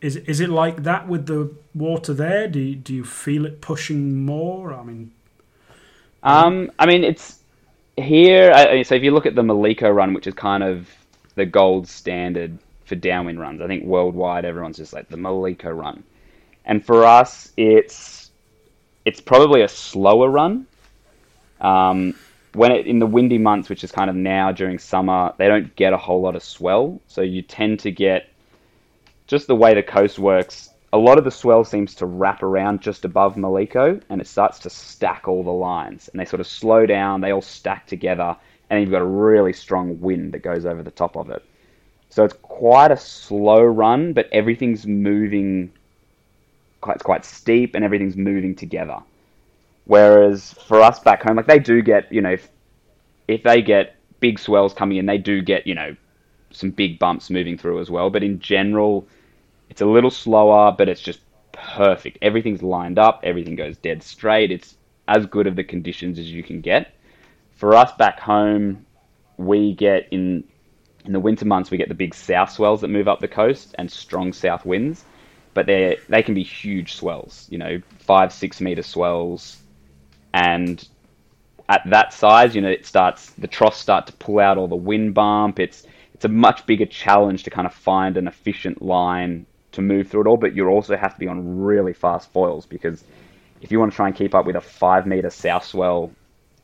Is 0.00 0.16
is 0.16 0.40
it 0.40 0.50
like 0.50 0.82
that 0.82 1.08
with 1.08 1.26
the 1.26 1.50
water 1.74 2.12
there? 2.12 2.48
Do 2.48 2.60
you, 2.60 2.74
do 2.74 2.94
you 2.94 3.04
feel 3.04 3.46
it 3.46 3.60
pushing 3.60 4.24
more? 4.24 4.74
I 4.74 4.82
mean, 4.82 5.12
um, 6.22 6.70
I 6.78 6.86
mean 6.86 7.04
it's 7.04 7.38
here. 7.96 8.52
So 8.84 8.94
if 8.94 9.02
you 9.02 9.12
look 9.12 9.26
at 9.26 9.34
the 9.34 9.42
Maliko 9.42 9.94
run, 9.94 10.12
which 10.12 10.26
is 10.26 10.34
kind 10.34 10.62
of 10.62 10.88
the 11.36 11.46
gold 11.46 11.88
standard 11.88 12.58
for 12.84 12.96
downwind 12.96 13.40
runs, 13.40 13.62
I 13.62 13.66
think 13.66 13.84
worldwide 13.84 14.44
everyone's 14.44 14.76
just 14.76 14.92
like 14.92 15.08
the 15.08 15.16
Maliko 15.16 15.74
run 15.76 16.04
and 16.64 16.84
for 16.84 17.04
us, 17.04 17.52
it's 17.56 18.30
it's 19.04 19.20
probably 19.20 19.62
a 19.62 19.68
slower 19.68 20.28
run. 20.30 20.66
Um, 21.64 22.14
when 22.52 22.70
it, 22.70 22.86
in 22.86 22.98
the 23.00 23.06
windy 23.06 23.38
months, 23.38 23.68
which 23.68 23.82
is 23.82 23.90
kind 23.90 24.08
of 24.08 24.14
now 24.14 24.52
during 24.52 24.78
summer, 24.78 25.32
they 25.38 25.48
don't 25.48 25.74
get 25.74 25.92
a 25.92 25.96
whole 25.96 26.20
lot 26.20 26.36
of 26.36 26.42
swell, 26.42 27.00
so 27.08 27.22
you 27.22 27.42
tend 27.42 27.80
to 27.80 27.90
get 27.90 28.28
just 29.26 29.46
the 29.46 29.56
way 29.56 29.74
the 29.74 29.82
coast 29.82 30.18
works. 30.18 30.70
A 30.92 30.98
lot 30.98 31.18
of 31.18 31.24
the 31.24 31.30
swell 31.30 31.64
seems 31.64 31.96
to 31.96 32.06
wrap 32.06 32.42
around 32.44 32.80
just 32.80 33.04
above 33.04 33.34
Maliko, 33.34 34.00
and 34.08 34.20
it 34.20 34.28
starts 34.28 34.60
to 34.60 34.70
stack 34.70 35.26
all 35.26 35.42
the 35.42 35.50
lines, 35.50 36.08
and 36.08 36.20
they 36.20 36.24
sort 36.24 36.40
of 36.40 36.46
slow 36.46 36.86
down. 36.86 37.20
They 37.20 37.32
all 37.32 37.42
stack 37.42 37.86
together, 37.86 38.36
and 38.70 38.80
you've 38.80 38.92
got 38.92 39.02
a 39.02 39.06
really 39.06 39.52
strong 39.52 40.00
wind 40.00 40.32
that 40.32 40.40
goes 40.40 40.66
over 40.66 40.82
the 40.82 40.92
top 40.92 41.16
of 41.16 41.30
it. 41.30 41.42
So 42.10 42.24
it's 42.24 42.36
quite 42.42 42.92
a 42.92 42.96
slow 42.96 43.62
run, 43.62 44.12
but 44.12 44.28
everything's 44.30 44.86
moving 44.86 45.72
quite, 46.80 46.96
it's 46.96 47.02
quite 47.02 47.24
steep 47.24 47.74
and 47.74 47.84
everything's 47.84 48.16
moving 48.16 48.54
together. 48.54 48.98
Whereas 49.86 50.52
for 50.52 50.80
us 50.80 50.98
back 50.98 51.22
home, 51.22 51.36
like 51.36 51.46
they 51.46 51.58
do 51.58 51.82
get, 51.82 52.10
you 52.12 52.22
know, 52.22 52.32
if, 52.32 52.48
if 53.28 53.42
they 53.42 53.62
get 53.62 53.96
big 54.20 54.38
swells 54.38 54.72
coming 54.72 54.96
in, 54.96 55.06
they 55.06 55.18
do 55.18 55.42
get, 55.42 55.66
you 55.66 55.74
know, 55.74 55.94
some 56.50 56.70
big 56.70 56.98
bumps 56.98 57.30
moving 57.30 57.58
through 57.58 57.80
as 57.80 57.90
well. 57.90 58.10
But 58.10 58.22
in 58.22 58.40
general, 58.40 59.06
it's 59.68 59.82
a 59.82 59.86
little 59.86 60.10
slower, 60.10 60.72
but 60.76 60.88
it's 60.88 61.02
just 61.02 61.20
perfect. 61.52 62.18
Everything's 62.22 62.62
lined 62.62 62.98
up, 62.98 63.20
everything 63.22 63.56
goes 63.56 63.76
dead 63.76 64.02
straight. 64.02 64.50
It's 64.50 64.76
as 65.06 65.26
good 65.26 65.46
of 65.46 65.56
the 65.56 65.64
conditions 65.64 66.18
as 66.18 66.30
you 66.30 66.42
can 66.42 66.60
get. 66.60 66.94
For 67.56 67.74
us 67.74 67.92
back 67.92 68.18
home, 68.18 68.86
we 69.36 69.74
get 69.74 70.08
in 70.10 70.44
in 71.04 71.12
the 71.12 71.20
winter 71.20 71.44
months 71.44 71.70
we 71.70 71.76
get 71.76 71.88
the 71.88 71.94
big 71.94 72.14
south 72.14 72.50
swells 72.50 72.80
that 72.80 72.88
move 72.88 73.08
up 73.08 73.20
the 73.20 73.28
coast 73.28 73.74
and 73.76 73.92
strong 73.92 74.32
south 74.32 74.64
winds 74.64 75.04
but 75.54 75.66
they 75.66 75.96
they 76.08 76.22
can 76.22 76.34
be 76.34 76.42
huge 76.42 76.94
swells, 76.94 77.46
you 77.48 77.56
know, 77.56 77.80
five 78.00 78.32
six 78.32 78.60
meter 78.60 78.82
swells, 78.82 79.62
and 80.34 80.86
at 81.68 81.82
that 81.86 82.12
size, 82.12 82.54
you 82.56 82.60
know, 82.60 82.68
it 82.68 82.84
starts 82.84 83.30
the 83.30 83.46
troughs 83.46 83.78
start 83.78 84.08
to 84.08 84.12
pull 84.14 84.40
out 84.40 84.58
all 84.58 84.66
the 84.66 84.76
wind 84.76 85.14
bump. 85.14 85.60
It's 85.60 85.86
it's 86.12 86.24
a 86.24 86.28
much 86.28 86.66
bigger 86.66 86.86
challenge 86.86 87.44
to 87.44 87.50
kind 87.50 87.66
of 87.66 87.72
find 87.72 88.16
an 88.16 88.26
efficient 88.26 88.82
line 88.82 89.46
to 89.72 89.80
move 89.80 90.08
through 90.08 90.22
it 90.22 90.26
all, 90.26 90.36
but 90.36 90.54
you 90.54 90.66
also 90.68 90.96
have 90.96 91.14
to 91.14 91.20
be 91.20 91.28
on 91.28 91.62
really 91.62 91.92
fast 91.92 92.32
foils 92.32 92.66
because 92.66 93.04
if 93.62 93.70
you 93.70 93.78
want 93.78 93.92
to 93.92 93.96
try 93.96 94.08
and 94.08 94.16
keep 94.16 94.34
up 94.34 94.44
with 94.44 94.56
a 94.56 94.60
five 94.60 95.06
meter 95.06 95.30
south 95.30 95.64
swell, 95.64 96.10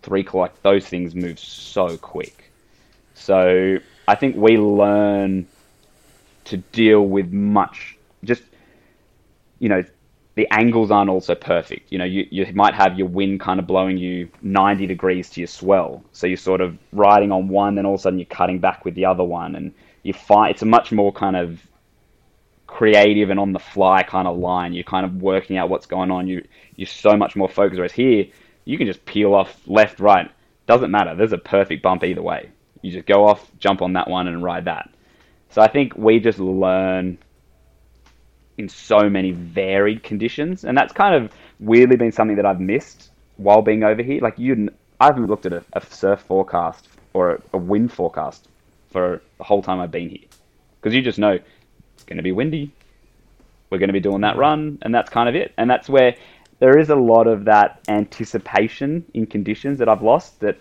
three 0.03 0.27
like 0.35 0.61
those 0.63 0.87
things 0.87 1.15
move 1.15 1.39
so 1.39 1.97
quick. 1.97 2.51
So 3.15 3.77
I 4.09 4.15
think 4.17 4.35
we 4.37 4.57
learn 4.57 5.47
to 6.47 6.57
deal 6.57 7.03
with 7.07 7.33
much 7.33 7.97
just 8.25 8.43
you 9.61 9.69
know, 9.69 9.85
the 10.41 10.49
angles 10.53 10.91
aren't 10.91 11.11
also 11.11 11.35
perfect. 11.35 11.93
You 11.93 11.99
know, 11.99 12.07
you, 12.07 12.27
you 12.31 12.51
might 12.55 12.73
have 12.73 12.99
your 12.99 13.09
wind 13.09 13.41
kind 13.41 13.61
of 13.61 13.67
blowing 13.67 13.99
you 13.99 14.31
90 14.41 14.87
degrees 14.87 15.29
to 15.31 15.41
your 15.43 15.49
swell. 15.49 16.03
So 16.13 16.27
you're 16.27 16.39
sort 16.39 16.63
of 16.63 16.79
riding 16.93 17.31
on 17.31 17.49
one, 17.49 17.75
then 17.75 17.85
all 17.85 17.93
of 17.93 18.01
a 18.01 18.03
sudden 18.03 18.19
you're 18.19 18.25
cutting 18.25 18.59
back 18.59 18.87
with 18.87 18.95
the 18.95 19.05
other 19.05 19.23
one. 19.23 19.55
And 19.55 19.75
you 20.03 20.15
find 20.15 20.51
it's 20.51 20.63
a 20.63 20.67
much 20.67 20.93
more 20.93 21.13
kind 21.13 21.37
of 21.37 21.61
creative 22.67 23.29
and 23.29 23.39
on 23.39 23.53
the 23.53 23.59
fly 23.59 24.03
kind 24.03 24.27
of 24.27 24.39
line. 24.39 24.73
You're 24.73 24.83
kind 24.85 25.05
of 25.05 25.21
working 25.21 25.59
out 25.59 25.69
what's 25.69 25.85
going 25.85 26.11
on. 26.11 26.27
You, 26.27 26.43
you're 26.77 26.87
so 26.87 27.19
much 27.19 27.37
more 27.37 27.51
focused. 27.51 27.77
Whereas 27.77 27.93
here, 27.93 28.25
you 28.65 28.79
can 28.79 28.87
just 28.87 29.05
peel 29.05 29.35
off 29.35 29.61
left, 29.67 30.01
right. 30.01 30.31
Doesn't 30.67 30.91
matter. 30.91 31.15
There's 31.15 31.35
a 31.35 31.39
perfect 31.39 31.83
bump 31.83 32.03
either 32.03 32.23
way. 32.23 32.49
You 32.81 32.93
just 32.93 33.07
go 33.07 33.27
off, 33.27 33.51
jump 33.59 33.83
on 33.83 33.93
that 33.93 34.09
one, 34.09 34.27
and 34.27 34.43
ride 34.43 34.65
that. 34.65 34.89
So 35.51 35.61
I 35.61 35.69
think 35.69 35.99
we 35.99 36.19
just 36.19 36.39
learn 36.39 37.19
in 38.61 38.69
so 38.69 39.11
many 39.11 39.33
varied 39.33 40.03
conditions. 40.03 40.65
And 40.65 40.79
that's 40.79 40.93
kind 40.93 41.15
of 41.15 41.33
weirdly 41.59 41.97
been 41.97 42.13
something 42.13 42.37
that 42.37 42.47
I've 42.47 42.61
missed 42.61 43.11
while 43.37 43.63
being 43.63 43.83
over 43.83 44.03
here. 44.03 44.21
Like 44.21 44.39
you, 44.39 44.69
I 45.01 45.07
haven't 45.07 45.27
looked 45.27 45.47
at 45.47 45.53
a, 45.53 45.65
a 45.73 45.85
surf 45.85 46.21
forecast 46.21 46.89
or 47.13 47.33
a, 47.33 47.43
a 47.55 47.59
wind 47.59 47.93
forecast 47.93 48.49
for 48.91 49.23
the 49.39 49.45
whole 49.45 49.63
time 49.63 49.81
I've 49.81 49.91
been 49.91 50.09
here 50.09 50.29
because 50.81 50.95
you 50.95 51.03
just 51.03 51.19
know 51.19 51.39
it's 51.95 52.05
going 52.05 52.17
to 52.17 52.23
be 52.23 52.33
windy. 52.33 52.73
We're 53.71 53.79
going 53.79 53.89
to 53.89 53.95
be 53.95 54.01
doing 54.01 54.23
that 54.23 54.37
mm. 54.37 54.41
run, 54.41 54.79
and 54.83 54.95
that's 54.95 55.11
kind 55.11 55.29
of 55.29 55.35
it. 55.35 55.53
And 55.57 55.71
that's 55.71 55.89
where 55.89 56.17
there 56.59 56.79
is 56.79 56.91
a 56.91 56.97
lot 56.97 57.27
of 57.27 57.45
that 57.45 57.81
anticipation 57.89 59.05
in 59.15 59.27
conditions 59.27 59.79
that 59.79 59.89
I've 59.89 60.03
lost 60.03 60.41
that 60.41 60.59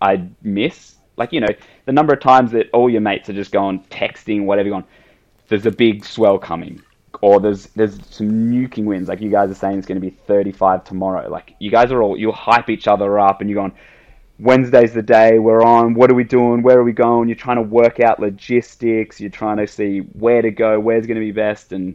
I 0.00 0.28
miss. 0.42 0.96
Like, 1.16 1.32
you 1.32 1.40
know, 1.40 1.54
the 1.86 1.92
number 1.92 2.12
of 2.12 2.20
times 2.20 2.52
that 2.52 2.68
all 2.72 2.90
your 2.90 3.00
mates 3.00 3.28
are 3.28 3.34
just 3.34 3.52
going 3.52 3.80
texting, 3.84 4.44
whatever, 4.44 4.70
going, 4.70 4.84
there's 5.48 5.66
a 5.66 5.70
big 5.70 6.04
swell 6.04 6.38
coming. 6.38 6.82
Or 7.20 7.40
there's 7.40 7.66
there's 7.76 7.94
some 8.10 8.28
nuking 8.50 8.84
winds, 8.84 9.08
like 9.08 9.20
you 9.20 9.30
guys 9.30 9.50
are 9.50 9.54
saying 9.54 9.78
it's 9.78 9.86
going 9.86 10.00
to 10.00 10.04
be 10.06 10.10
35 10.26 10.84
tomorrow. 10.84 11.28
Like 11.28 11.54
you 11.58 11.70
guys 11.70 11.92
are 11.92 12.02
all 12.02 12.16
you 12.16 12.32
hype 12.32 12.68
each 12.70 12.88
other 12.88 13.18
up, 13.20 13.40
and 13.40 13.48
you're 13.50 13.60
going, 13.60 13.72
Wednesday's 14.40 14.92
the 14.94 15.02
day 15.02 15.38
we're 15.38 15.62
on. 15.62 15.94
What 15.94 16.10
are 16.10 16.14
we 16.14 16.24
doing? 16.24 16.62
Where 16.62 16.78
are 16.78 16.84
we 16.84 16.92
going? 16.92 17.28
You're 17.28 17.36
trying 17.36 17.56
to 17.58 17.62
work 17.62 18.00
out 18.00 18.18
logistics. 18.18 19.20
You're 19.20 19.30
trying 19.30 19.58
to 19.58 19.66
see 19.66 19.98
where 19.98 20.42
to 20.42 20.50
go, 20.50 20.80
where's 20.80 21.06
going 21.06 21.16
to 21.16 21.24
be 21.24 21.32
best, 21.32 21.72
and 21.72 21.94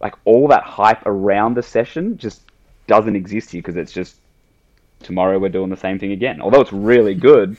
like 0.00 0.14
all 0.24 0.46
that 0.48 0.62
hype 0.62 1.04
around 1.06 1.54
the 1.54 1.62
session 1.62 2.16
just 2.18 2.42
doesn't 2.86 3.16
exist 3.16 3.50
here 3.50 3.60
because 3.62 3.76
it's 3.76 3.92
just 3.92 4.16
tomorrow 5.02 5.38
we're 5.38 5.48
doing 5.48 5.70
the 5.70 5.76
same 5.76 5.98
thing 5.98 6.12
again. 6.12 6.40
Although 6.40 6.60
it's 6.60 6.72
really 6.72 7.14
good, 7.14 7.56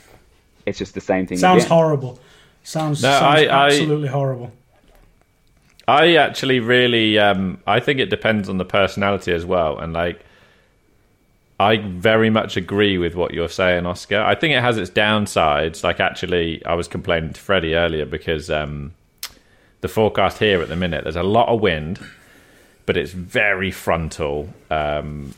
it's 0.66 0.78
just 0.78 0.94
the 0.94 1.02
same 1.02 1.26
thing. 1.28 1.38
Sounds 1.40 1.64
again. 1.64 1.78
horrible. 1.78 2.20
Sounds, 2.64 3.02
No, 3.02 3.10
sounds 3.10 3.40
I- 3.42 3.46
I- 3.46 3.66
absolutely 3.68 4.08
horrible. 4.08 4.52
I 5.92 6.16
actually 6.16 6.62
really, 6.62 7.20
um, 7.20 7.60
I 7.68 7.82
think 7.82 8.00
it 8.00 8.10
depends 8.10 8.48
on 8.48 8.58
the 8.58 8.64
personality 8.64 9.34
as 9.34 9.46
well, 9.46 9.78
and 9.78 9.92
like, 9.92 10.24
I 11.60 11.78
very 11.80 12.30
much 12.30 12.56
agree 12.56 12.98
with 12.98 13.14
what 13.14 13.34
you're 13.34 13.50
saying, 13.50 13.86
Oskar. 13.86 14.22
I 14.22 14.36
think 14.36 14.54
it 14.54 14.62
has 14.62 14.78
its 14.78 14.90
downsides. 14.90 15.84
Like, 15.84 16.00
actually, 16.00 16.66
I 16.66 16.76
was 16.76 16.88
complaining 16.88 17.34
to 17.34 17.42
Freddie 17.42 17.76
earlier 17.76 18.06
because 18.06 18.50
um, 18.50 18.94
the 19.82 19.90
forecast 19.90 20.38
here 20.40 20.62
at 20.62 20.70
the 20.70 20.78
minute, 20.78 21.04
there's 21.04 21.18
a 21.18 21.24
lot 21.24 21.50
of 21.50 21.60
wind, 21.60 22.00
but 22.86 22.96
it's 22.96 23.12
very 23.12 23.70
frontal. 23.70 24.48
Um, 24.70 25.36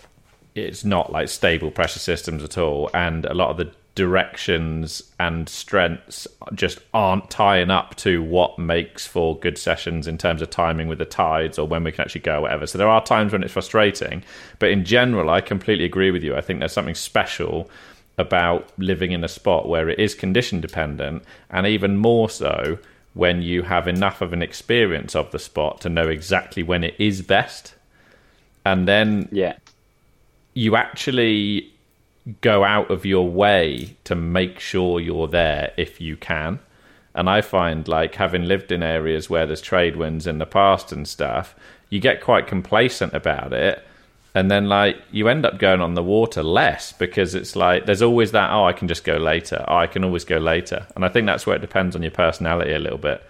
it's 0.53 0.85
not 0.85 1.11
like 1.11 1.29
stable 1.29 1.71
pressure 1.71 1.99
systems 1.99 2.43
at 2.43 2.59
all, 2.59 2.91
and 2.93 3.25
a 3.25 3.33
lot 3.33 3.49
of 3.49 3.57
the 3.57 3.71
directions 3.95 5.03
and 5.19 5.47
strengths 5.47 6.27
just 6.53 6.79
aren't 6.93 7.29
tying 7.29 7.69
up 7.69 7.95
to 7.95 8.23
what 8.23 8.57
makes 8.57 9.05
for 9.05 9.37
good 9.37 9.57
sessions 9.57 10.07
in 10.07 10.17
terms 10.17 10.41
of 10.41 10.49
timing 10.49 10.87
with 10.87 10.97
the 10.97 11.05
tides 11.05 11.59
or 11.59 11.67
when 11.67 11.83
we 11.83 11.91
can 11.91 12.01
actually 12.01 12.21
go, 12.21 12.41
whatever. 12.41 12.65
So 12.65 12.77
there 12.77 12.89
are 12.89 13.03
times 13.03 13.31
when 13.31 13.43
it's 13.43 13.53
frustrating, 13.53 14.23
but 14.57 14.69
in 14.69 14.83
general, 14.83 15.29
I 15.29 15.41
completely 15.41 15.85
agree 15.85 16.09
with 16.09 16.23
you. 16.23 16.35
I 16.35 16.41
think 16.41 16.59
there's 16.59 16.73
something 16.73 16.95
special 16.95 17.69
about 18.17 18.71
living 18.77 19.11
in 19.11 19.23
a 19.23 19.27
spot 19.27 19.67
where 19.67 19.89
it 19.89 19.99
is 19.99 20.15
condition 20.15 20.59
dependent, 20.61 21.23
and 21.49 21.67
even 21.67 21.97
more 21.97 22.29
so 22.29 22.77
when 23.13 23.41
you 23.41 23.61
have 23.61 23.87
enough 23.87 24.21
of 24.21 24.33
an 24.33 24.41
experience 24.41 25.15
of 25.15 25.31
the 25.31 25.39
spot 25.39 25.81
to 25.81 25.89
know 25.89 26.07
exactly 26.07 26.63
when 26.63 26.83
it 26.83 26.95
is 26.97 27.21
best. 27.21 27.75
And 28.65 28.87
then 28.87 29.29
Yeah, 29.31 29.57
you 30.53 30.75
actually 30.75 31.72
go 32.41 32.63
out 32.63 32.89
of 32.89 33.05
your 33.05 33.27
way 33.29 33.97
to 34.05 34.15
make 34.15 34.59
sure 34.59 34.99
you're 34.99 35.27
there 35.27 35.73
if 35.77 35.99
you 35.99 36.15
can. 36.15 36.59
And 37.15 37.29
I 37.29 37.41
find, 37.41 37.87
like, 37.87 38.15
having 38.15 38.45
lived 38.45 38.71
in 38.71 38.81
areas 38.81 39.29
where 39.29 39.45
there's 39.45 39.61
trade 39.61 39.95
winds 39.95 40.25
in 40.25 40.39
the 40.39 40.45
past 40.45 40.91
and 40.91 41.07
stuff, 41.07 41.53
you 41.89 41.99
get 41.99 42.21
quite 42.21 42.47
complacent 42.47 43.13
about 43.13 43.53
it. 43.53 43.85
And 44.35 44.49
then, 44.49 44.67
like, 44.67 44.97
you 45.11 45.27
end 45.27 45.45
up 45.45 45.59
going 45.59 45.79
on 45.81 45.93
the 45.93 46.01
water 46.01 46.41
less 46.41 46.91
because 46.91 47.35
it's 47.35 47.55
like 47.55 47.85
there's 47.85 48.01
always 48.01 48.31
that, 48.31 48.49
oh, 48.51 48.65
I 48.65 48.73
can 48.73 48.87
just 48.87 49.03
go 49.03 49.17
later. 49.17 49.63
Oh, 49.67 49.75
I 49.77 49.85
can 49.87 50.03
always 50.03 50.25
go 50.25 50.37
later. 50.37 50.87
And 50.95 51.05
I 51.05 51.09
think 51.09 51.27
that's 51.27 51.45
where 51.45 51.55
it 51.55 51.61
depends 51.61 51.95
on 51.95 52.01
your 52.01 52.11
personality 52.11 52.73
a 52.73 52.79
little 52.79 52.97
bit. 52.97 53.23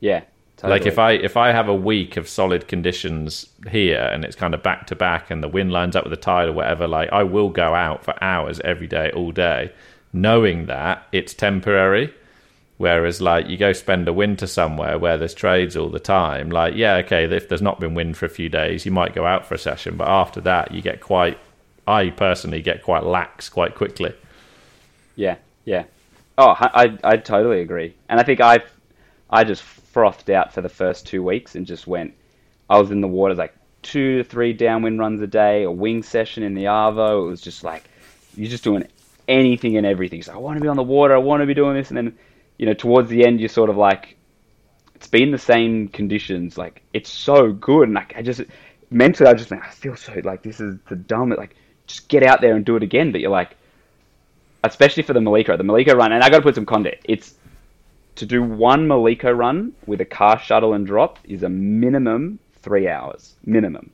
yeah. 0.00 0.22
Totally. 0.62 0.78
Like 0.78 0.86
if 0.86 0.98
I 0.98 1.12
if 1.12 1.36
I 1.36 1.50
have 1.50 1.68
a 1.68 1.74
week 1.74 2.16
of 2.16 2.28
solid 2.28 2.68
conditions 2.68 3.48
here 3.68 4.08
and 4.12 4.24
it's 4.24 4.36
kind 4.36 4.54
of 4.54 4.62
back 4.62 4.86
to 4.86 4.94
back 4.94 5.28
and 5.28 5.42
the 5.42 5.48
wind 5.48 5.72
lines 5.72 5.96
up 5.96 6.04
with 6.04 6.12
the 6.12 6.16
tide 6.16 6.48
or 6.48 6.52
whatever, 6.52 6.86
like 6.86 7.08
I 7.10 7.24
will 7.24 7.48
go 7.48 7.74
out 7.74 8.04
for 8.04 8.14
hours 8.22 8.60
every 8.60 8.86
day, 8.86 9.10
all 9.10 9.32
day, 9.32 9.72
knowing 10.12 10.66
that 10.66 11.04
it's 11.10 11.34
temporary. 11.34 12.14
Whereas 12.78 13.20
like 13.20 13.48
you 13.48 13.56
go 13.56 13.72
spend 13.72 14.06
a 14.06 14.12
winter 14.12 14.46
somewhere 14.46 15.00
where 15.00 15.18
there's 15.18 15.34
trades 15.34 15.76
all 15.76 15.88
the 15.88 15.98
time, 15.98 16.50
like 16.50 16.76
yeah, 16.76 16.94
okay, 16.98 17.24
if 17.24 17.48
there's 17.48 17.60
not 17.60 17.80
been 17.80 17.94
wind 17.94 18.16
for 18.16 18.26
a 18.26 18.30
few 18.30 18.48
days, 18.48 18.86
you 18.86 18.92
might 18.92 19.16
go 19.16 19.26
out 19.26 19.44
for 19.44 19.56
a 19.56 19.58
session, 19.58 19.96
but 19.96 20.06
after 20.06 20.40
that 20.42 20.70
you 20.70 20.80
get 20.80 21.00
quite 21.00 21.40
I 21.88 22.10
personally 22.10 22.62
get 22.62 22.84
quite 22.84 23.02
lax 23.02 23.48
quite 23.48 23.74
quickly. 23.74 24.14
Yeah, 25.16 25.38
yeah. 25.64 25.86
Oh, 26.38 26.50
I, 26.50 26.84
I, 26.84 26.98
I 27.02 27.16
totally 27.16 27.62
agree. 27.62 27.94
And 28.08 28.20
I 28.20 28.22
think 28.22 28.40
I, 28.40 28.60
I 29.28 29.42
just 29.42 29.64
frothed 29.92 30.30
out 30.30 30.52
for 30.52 30.60
the 30.60 30.68
first 30.68 31.06
two 31.06 31.22
weeks 31.22 31.54
and 31.54 31.66
just 31.66 31.86
went. 31.86 32.14
I 32.68 32.78
was 32.78 32.90
in 32.90 33.00
the 33.00 33.08
water 33.08 33.34
like 33.34 33.54
two 33.82 34.18
to 34.18 34.24
three 34.24 34.52
downwind 34.52 34.98
runs 34.98 35.20
a 35.20 35.26
day, 35.26 35.64
a 35.64 35.70
wing 35.70 36.02
session 36.02 36.42
in 36.42 36.54
the 36.54 36.64
Arvo. 36.64 37.26
It 37.26 37.28
was 37.28 37.40
just 37.40 37.64
like 37.64 37.84
you're 38.36 38.50
just 38.50 38.64
doing 38.64 38.86
anything 39.28 39.76
and 39.76 39.86
everything. 39.86 40.22
So 40.22 40.32
I 40.32 40.36
want 40.36 40.56
to 40.56 40.62
be 40.62 40.68
on 40.68 40.76
the 40.76 40.82
water. 40.82 41.14
I 41.14 41.18
want 41.18 41.42
to 41.42 41.46
be 41.46 41.54
doing 41.54 41.76
this, 41.76 41.88
and 41.90 41.96
then 41.96 42.18
you 42.58 42.66
know 42.66 42.74
towards 42.74 43.08
the 43.08 43.26
end 43.26 43.40
you're 43.40 43.48
sort 43.48 43.70
of 43.70 43.76
like, 43.76 44.16
it's 44.94 45.08
been 45.08 45.30
the 45.30 45.38
same 45.38 45.88
conditions. 45.88 46.56
Like 46.56 46.82
it's 46.92 47.10
so 47.10 47.52
good, 47.52 47.84
and 47.84 47.94
like 47.94 48.14
I 48.16 48.22
just 48.22 48.42
mentally 48.90 49.28
I 49.28 49.34
just 49.34 49.48
think 49.48 49.64
I 49.64 49.70
feel 49.70 49.96
so 49.96 50.14
like 50.24 50.42
this 50.42 50.60
is 50.60 50.78
the 50.88 50.96
dumb. 50.96 51.30
Like 51.30 51.56
just 51.86 52.08
get 52.08 52.22
out 52.22 52.40
there 52.40 52.54
and 52.56 52.64
do 52.64 52.76
it 52.76 52.82
again. 52.82 53.12
But 53.12 53.20
you're 53.20 53.30
like 53.30 53.56
especially 54.64 55.02
for 55.02 55.12
the 55.12 55.20
Maliko, 55.20 55.58
the 55.58 55.64
Maliko 55.64 55.94
run, 55.94 56.12
and 56.12 56.22
I 56.22 56.30
got 56.30 56.36
to 56.36 56.42
put 56.42 56.54
some 56.54 56.66
context. 56.66 57.04
It's 57.08 57.34
to 58.16 58.26
do 58.26 58.42
one 58.42 58.86
Maliko 58.86 59.36
run 59.36 59.72
with 59.86 60.00
a 60.00 60.04
car 60.04 60.38
shuttle 60.38 60.74
and 60.74 60.86
drop 60.86 61.18
is 61.24 61.42
a 61.42 61.48
minimum 61.48 62.38
three 62.62 62.88
hours, 62.88 63.34
minimum. 63.44 63.90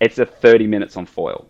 It's 0.00 0.18
a 0.18 0.26
thirty 0.26 0.66
minutes 0.66 0.96
on 0.96 1.06
foil. 1.06 1.46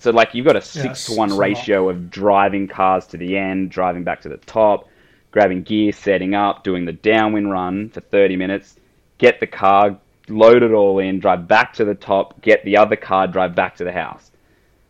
So 0.00 0.10
like 0.10 0.34
you've 0.34 0.46
got 0.46 0.56
a 0.56 0.60
six 0.60 0.84
Yes, 0.84 1.06
to 1.06 1.14
one 1.16 1.28
it's 1.28 1.34
a 1.34 1.36
lot. 1.36 1.42
ratio 1.42 1.88
of 1.88 2.10
driving 2.10 2.68
cars 2.68 3.06
to 3.08 3.16
the 3.16 3.36
end, 3.36 3.70
driving 3.70 4.04
back 4.04 4.20
to 4.22 4.28
the 4.28 4.36
top, 4.36 4.88
grabbing 5.30 5.62
gear, 5.62 5.92
setting 5.92 6.34
up, 6.34 6.64
doing 6.64 6.84
the 6.84 6.92
downwind 6.92 7.50
run 7.50 7.88
for 7.88 8.00
thirty 8.00 8.36
minutes, 8.36 8.76
get 9.18 9.40
the 9.40 9.46
car, 9.46 9.98
load 10.28 10.62
it 10.62 10.72
all 10.72 10.98
in, 10.98 11.18
drive 11.18 11.48
back 11.48 11.72
to 11.74 11.84
the 11.84 11.94
top, 11.94 12.40
get 12.42 12.64
the 12.64 12.76
other 12.76 12.96
car, 12.96 13.26
drive 13.26 13.54
back 13.54 13.76
to 13.76 13.84
the 13.84 13.92
house. 13.92 14.30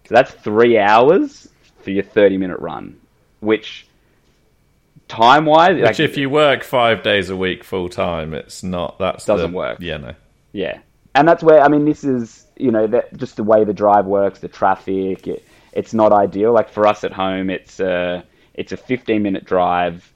So 0.07 0.15
that's 0.15 0.33
three 0.33 0.79
hours 0.79 1.49
for 1.87 1.93
your 1.93 2.03
30 2.03 2.37
minute 2.37 2.59
run, 2.59 2.97
which 3.39 3.87
time 5.07 5.45
wise, 5.47 5.80
Which 5.80 6.01
if 6.01 6.16
you 6.16 6.28
work 6.28 6.64
five 6.64 7.05
days 7.05 7.30
a 7.30 7.37
week 7.37 7.62
full 7.62 7.89
time, 7.89 8.34
it's 8.34 8.64
not 8.64 8.99
that's 8.99 9.24
Doesn't 9.24 9.53
the- 9.53 9.57
work. 9.57 9.78
Yeah, 9.80 9.99
no. 9.99 10.14
yeah. 10.53 10.80
And 11.14 11.28
that's 11.28 11.45
where, 11.45 11.61
I 11.62 11.68
mean, 11.68 11.84
this 11.84 12.03
is, 12.03 12.45
you 12.57 12.72
know, 12.72 12.89
that, 12.89 13.16
just 13.16 13.37
the 13.37 13.45
way 13.45 13.62
the 13.62 13.72
drive 13.72 14.05
works, 14.05 14.41
the 14.41 14.49
traffic, 14.49 15.28
it, 15.28 15.47
it's 15.72 15.95
not 15.95 16.12
ideal. 16.12 16.53
Like 16.53 16.68
for 16.68 16.89
us 16.89 17.05
at 17.05 17.12
home, 17.12 17.51
it's 17.51 17.78
a, 17.78 18.24
it's 18.55 18.72
a 18.72 18.76
15 18.76 19.22
minute 19.22 19.45
drive 19.45 20.12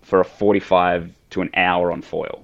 for 0.00 0.20
a 0.20 0.24
45 0.24 1.12
to 1.30 1.42
an 1.42 1.50
hour 1.54 1.92
on 1.92 2.00
foil. 2.00 2.42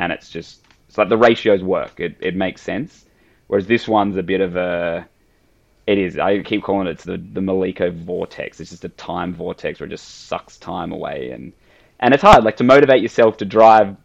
And 0.00 0.10
it's 0.12 0.30
just, 0.30 0.64
it's 0.88 0.98
like 0.98 1.08
the 1.08 1.16
ratios 1.16 1.62
work. 1.62 2.00
It, 2.00 2.16
it 2.18 2.34
makes 2.34 2.60
sense. 2.60 3.04
Whereas 3.46 3.68
this 3.68 3.86
one's 3.86 4.16
a 4.16 4.22
bit 4.24 4.40
of 4.40 4.56
a, 4.56 5.06
it 5.86 5.98
is. 5.98 6.18
I 6.18 6.42
keep 6.42 6.62
calling 6.62 6.88
it 6.88 6.98
the 6.98 7.16
the 7.16 7.40
Maliko 7.40 7.92
vortex. 7.92 8.60
It's 8.60 8.70
just 8.70 8.84
a 8.84 8.88
time 8.90 9.34
vortex 9.34 9.78
where 9.80 9.86
it 9.86 9.90
just 9.90 10.26
sucks 10.26 10.58
time 10.58 10.92
away, 10.92 11.30
and 11.30 11.52
and 12.00 12.12
it's 12.12 12.22
hard. 12.22 12.44
Like 12.44 12.56
to 12.56 12.64
motivate 12.64 13.02
yourself 13.02 13.36
to 13.38 13.44
drive 13.44 13.96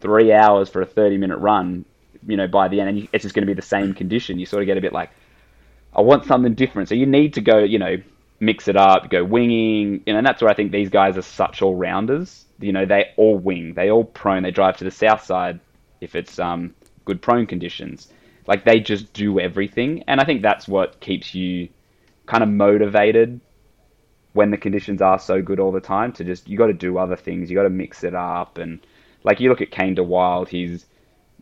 three 0.00 0.32
hours 0.32 0.68
for 0.68 0.82
a 0.82 0.86
thirty 0.86 1.16
minute 1.16 1.38
run. 1.38 1.84
You 2.26 2.36
know, 2.36 2.48
by 2.48 2.68
the 2.68 2.80
end, 2.80 2.88
and 2.90 2.98
you, 2.98 3.08
it's 3.12 3.22
just 3.22 3.34
going 3.34 3.46
to 3.46 3.50
be 3.50 3.54
the 3.54 3.62
same 3.62 3.94
condition. 3.94 4.38
You 4.38 4.46
sort 4.46 4.62
of 4.62 4.66
get 4.66 4.76
a 4.76 4.80
bit 4.80 4.92
like, 4.92 5.10
I 5.94 6.00
want 6.00 6.24
something 6.24 6.54
different. 6.54 6.88
So 6.88 6.94
you 6.94 7.06
need 7.06 7.34
to 7.34 7.40
go. 7.40 7.58
You 7.58 7.78
know, 7.78 7.96
mix 8.40 8.68
it 8.68 8.76
up, 8.76 9.08
go 9.08 9.24
winging. 9.24 10.02
You 10.06 10.12
know, 10.12 10.18
and 10.18 10.26
that's 10.26 10.42
where 10.42 10.50
I 10.50 10.54
think 10.54 10.70
these 10.70 10.90
guys 10.90 11.16
are 11.16 11.22
such 11.22 11.62
all 11.62 11.74
rounders. 11.74 12.44
You 12.58 12.72
know, 12.72 12.84
they 12.84 13.12
all 13.16 13.38
wing. 13.38 13.74
They 13.74 13.90
all 13.90 14.04
prone. 14.04 14.42
They 14.42 14.50
drive 14.50 14.76
to 14.78 14.84
the 14.84 14.90
south 14.90 15.24
side 15.24 15.60
if 16.00 16.14
it's 16.14 16.38
um 16.38 16.74
good 17.06 17.22
prone 17.22 17.46
conditions. 17.46 18.08
Like 18.46 18.64
they 18.64 18.80
just 18.80 19.12
do 19.12 19.40
everything, 19.40 20.04
and 20.06 20.20
I 20.20 20.24
think 20.24 20.42
that's 20.42 20.68
what 20.68 21.00
keeps 21.00 21.34
you 21.34 21.68
kind 22.26 22.42
of 22.42 22.48
motivated 22.48 23.40
when 24.32 24.50
the 24.50 24.56
conditions 24.56 25.00
are 25.00 25.18
so 25.18 25.40
good 25.42 25.58
all 25.58 25.72
the 25.72 25.80
time. 25.80 26.12
To 26.12 26.24
just 26.24 26.48
you 26.48 26.56
got 26.56 26.66
to 26.66 26.72
do 26.72 26.98
other 26.98 27.16
things, 27.16 27.50
you 27.50 27.56
got 27.56 27.64
to 27.64 27.70
mix 27.70 28.04
it 28.04 28.14
up, 28.14 28.58
and 28.58 28.80
like 29.24 29.40
you 29.40 29.48
look 29.48 29.60
at 29.60 29.70
Kane 29.70 29.96
DeWild, 29.96 30.48
he's 30.48 30.86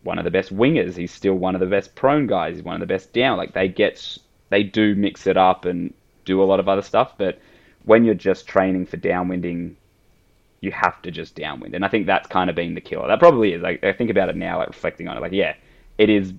one 0.03 0.17
of 0.17 0.23
the 0.23 0.31
best 0.31 0.55
wingers. 0.55 0.95
He's 0.95 1.11
still 1.11 1.35
one 1.35 1.55
of 1.55 1.61
the 1.61 1.67
best 1.67 1.95
prone 1.95 2.27
guys. 2.27 2.55
He's 2.55 2.63
one 2.63 2.75
of 2.75 2.79
the 2.79 2.91
best 2.91 3.13
down. 3.13 3.37
Like 3.37 3.53
they 3.53 3.67
get 3.67 4.17
they 4.49 4.63
do 4.63 4.95
mix 4.95 5.27
it 5.27 5.37
up 5.37 5.65
and 5.65 5.93
do 6.25 6.41
a 6.41 6.45
lot 6.45 6.59
of 6.59 6.67
other 6.67 6.81
stuff, 6.81 7.13
but 7.17 7.39
when 7.83 8.03
you're 8.03 8.15
just 8.15 8.47
training 8.47 8.87
for 8.87 8.97
downwinding, 8.97 9.75
you 10.61 10.71
have 10.71 10.99
to 11.03 11.11
just 11.11 11.35
downwind, 11.35 11.75
and 11.75 11.85
I 11.85 11.87
think 11.87 12.07
that's 12.07 12.27
kind 12.27 12.49
of 12.49 12.55
been 12.55 12.73
the 12.73 12.81
killer. 12.81 13.07
That 13.07 13.19
probably 13.19 13.53
is. 13.53 13.61
Like 13.61 13.83
I 13.83 13.93
think 13.93 14.09
about 14.09 14.29
it 14.29 14.35
now, 14.35 14.57
like 14.57 14.69
reflecting 14.69 15.07
on 15.07 15.17
it, 15.17 15.21
like 15.21 15.33
yeah, 15.33 15.53
it 15.97 16.09
is 16.09 16.33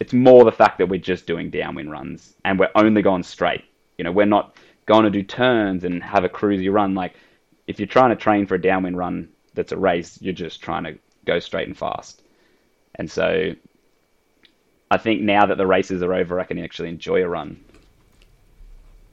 it's 0.00 0.12
more 0.12 0.44
the 0.44 0.52
fact 0.52 0.78
that 0.78 0.88
we're 0.88 1.00
just 1.00 1.26
doing 1.26 1.50
downwind 1.50 1.90
runs 1.90 2.34
and 2.44 2.58
we're 2.58 2.70
only 2.74 3.02
going 3.02 3.22
straight. 3.22 3.64
You 3.96 4.04
know, 4.04 4.12
we're 4.12 4.26
not 4.26 4.56
going 4.86 5.04
to 5.04 5.10
do 5.10 5.22
turns 5.22 5.84
and 5.84 6.02
have 6.02 6.24
a 6.24 6.28
cruisy 6.28 6.72
run. 6.72 6.94
Like 6.94 7.14
if 7.66 7.78
you're 7.78 7.88
trying 7.88 8.10
to 8.10 8.16
train 8.16 8.46
for 8.46 8.54
a 8.54 8.60
downwind 8.60 8.96
run 8.96 9.28
that's 9.54 9.72
a 9.72 9.76
race, 9.76 10.18
you're 10.20 10.32
just 10.32 10.62
trying 10.62 10.84
to 10.84 10.98
go 11.26 11.38
straight 11.38 11.66
and 11.66 11.76
fast. 11.76 12.22
And 12.94 13.10
so 13.10 13.54
I 14.90 14.98
think 14.98 15.20
now 15.20 15.46
that 15.46 15.58
the 15.58 15.66
races 15.66 16.02
are 16.02 16.14
over, 16.14 16.40
I 16.40 16.44
can 16.44 16.58
actually 16.58 16.88
enjoy 16.88 17.22
a 17.22 17.28
run. 17.28 17.62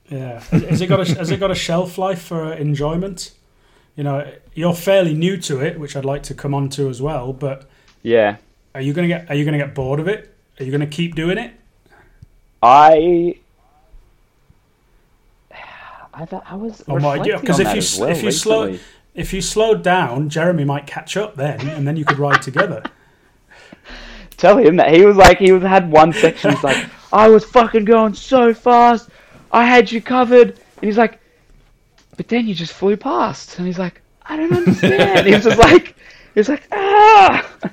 Yeah, 0.09 0.39
has, 0.39 0.81
it 0.81 0.87
got 0.87 0.99
a, 0.99 1.15
has 1.15 1.31
it 1.31 1.39
got 1.39 1.49
a 1.49 1.55
shelf 1.55 1.97
life 1.97 2.21
for 2.21 2.45
uh, 2.45 2.55
enjoyment? 2.55 3.31
You 3.95 4.03
know, 4.03 4.31
you're 4.53 4.75
fairly 4.75 5.13
new 5.13 5.37
to 5.37 5.61
it, 5.61 5.79
which 5.79 5.95
I'd 5.95 6.05
like 6.05 6.21
to 6.23 6.35
come 6.35 6.53
on 6.53 6.69
to 6.69 6.89
as 6.89 7.01
well. 7.01 7.33
But 7.33 7.67
Yeah, 8.03 8.37
are 8.75 8.81
you 8.81 8.93
gonna 8.93 9.07
get 9.07 9.29
are 9.29 9.35
you 9.35 9.45
gonna 9.45 9.57
get 9.57 9.73
bored 9.73 9.99
of 9.99 10.07
it? 10.07 10.34
Are 10.59 10.63
you 10.63 10.71
gonna 10.71 10.87
keep 10.87 11.15
doing 11.15 11.37
it? 11.37 11.53
I. 12.61 13.37
I, 16.13 16.23
thought 16.25 16.45
I 16.47 16.55
was 16.55 16.81
Oh 16.87 16.97
my 16.97 17.17
god! 17.17 17.41
because 17.41 17.59
if 17.59 17.75
you 17.75 18.01
well 18.01 18.09
if 18.09 18.23
you 18.23 18.31
slow 18.31 18.77
if 19.13 19.33
you 19.33 19.41
slowed 19.41 19.83
down, 19.83 20.29
Jeremy 20.29 20.63
might 20.63 20.87
catch 20.87 21.17
up 21.17 21.35
then, 21.35 21.67
and 21.69 21.87
then 21.87 21.97
you 21.97 22.05
could 22.05 22.19
ride 22.19 22.41
together. 22.41 22.83
tell 24.37 24.57
him 24.57 24.77
that 24.77 24.93
he 24.93 25.05
was 25.05 25.17
like 25.17 25.39
he 25.39 25.51
was 25.51 25.63
had 25.63 25.91
one 25.91 26.13
section. 26.13 26.51
He's 26.51 26.63
like, 26.63 26.85
I 27.11 27.27
was 27.29 27.43
fucking 27.45 27.85
going 27.85 28.13
so 28.13 28.53
fast, 28.53 29.09
I 29.51 29.65
had 29.65 29.91
you 29.91 30.01
covered, 30.01 30.49
and 30.49 30.83
he's 30.83 30.97
like, 30.97 31.19
but 32.17 32.27
then 32.27 32.47
you 32.47 32.53
just 32.55 32.73
flew 32.73 32.97
past, 32.97 33.57
and 33.57 33.67
he's 33.67 33.79
like, 33.79 34.01
I 34.25 34.37
don't 34.37 34.53
understand. 34.53 35.27
he 35.27 35.33
was 35.33 35.43
just 35.43 35.57
like, 35.59 35.95
he 36.33 36.39
was 36.39 36.49
like, 36.49 36.67
ah. 36.71 37.51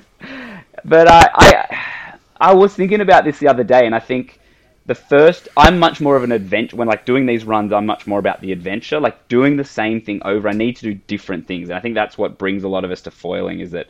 But 0.85 1.09
I, 1.09 1.29
I, 1.33 2.02
I 2.43 2.53
was 2.53 2.75
thinking 2.75 2.99
about 2.99 3.23
this 3.23 3.39
the 3.39 3.47
other 3.47 3.63
day, 3.63 3.85
and 3.85 3.95
I 3.95 4.01
think 4.01 4.37
the 4.85 4.95
first 4.95 5.47
I'm 5.55 5.79
much 5.79 6.01
more 6.01 6.17
of 6.17 6.23
an 6.25 6.33
adventure 6.33 6.75
when 6.75 6.89
like 6.89 7.05
doing 7.05 7.25
these 7.25 7.45
runs. 7.45 7.71
I'm 7.71 7.85
much 7.85 8.05
more 8.05 8.19
about 8.19 8.41
the 8.41 8.51
adventure, 8.51 8.99
like 8.99 9.29
doing 9.29 9.55
the 9.55 9.63
same 9.63 10.01
thing 10.01 10.21
over. 10.25 10.49
I 10.49 10.51
need 10.51 10.75
to 10.75 10.83
do 10.83 10.93
different 10.93 11.47
things, 11.47 11.69
and 11.69 11.77
I 11.77 11.79
think 11.79 11.95
that's 11.95 12.17
what 12.17 12.37
brings 12.37 12.65
a 12.65 12.67
lot 12.67 12.83
of 12.83 12.91
us 12.91 13.01
to 13.03 13.11
foiling. 13.11 13.61
Is 13.61 13.71
that 13.71 13.87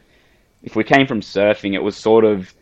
if 0.61 0.75
we 0.75 0.83
came 0.83 1.07
from 1.07 1.21
surfing, 1.21 1.73
it 1.73 1.81
was 1.81 1.97
sort 1.97 2.25
of 2.25 2.53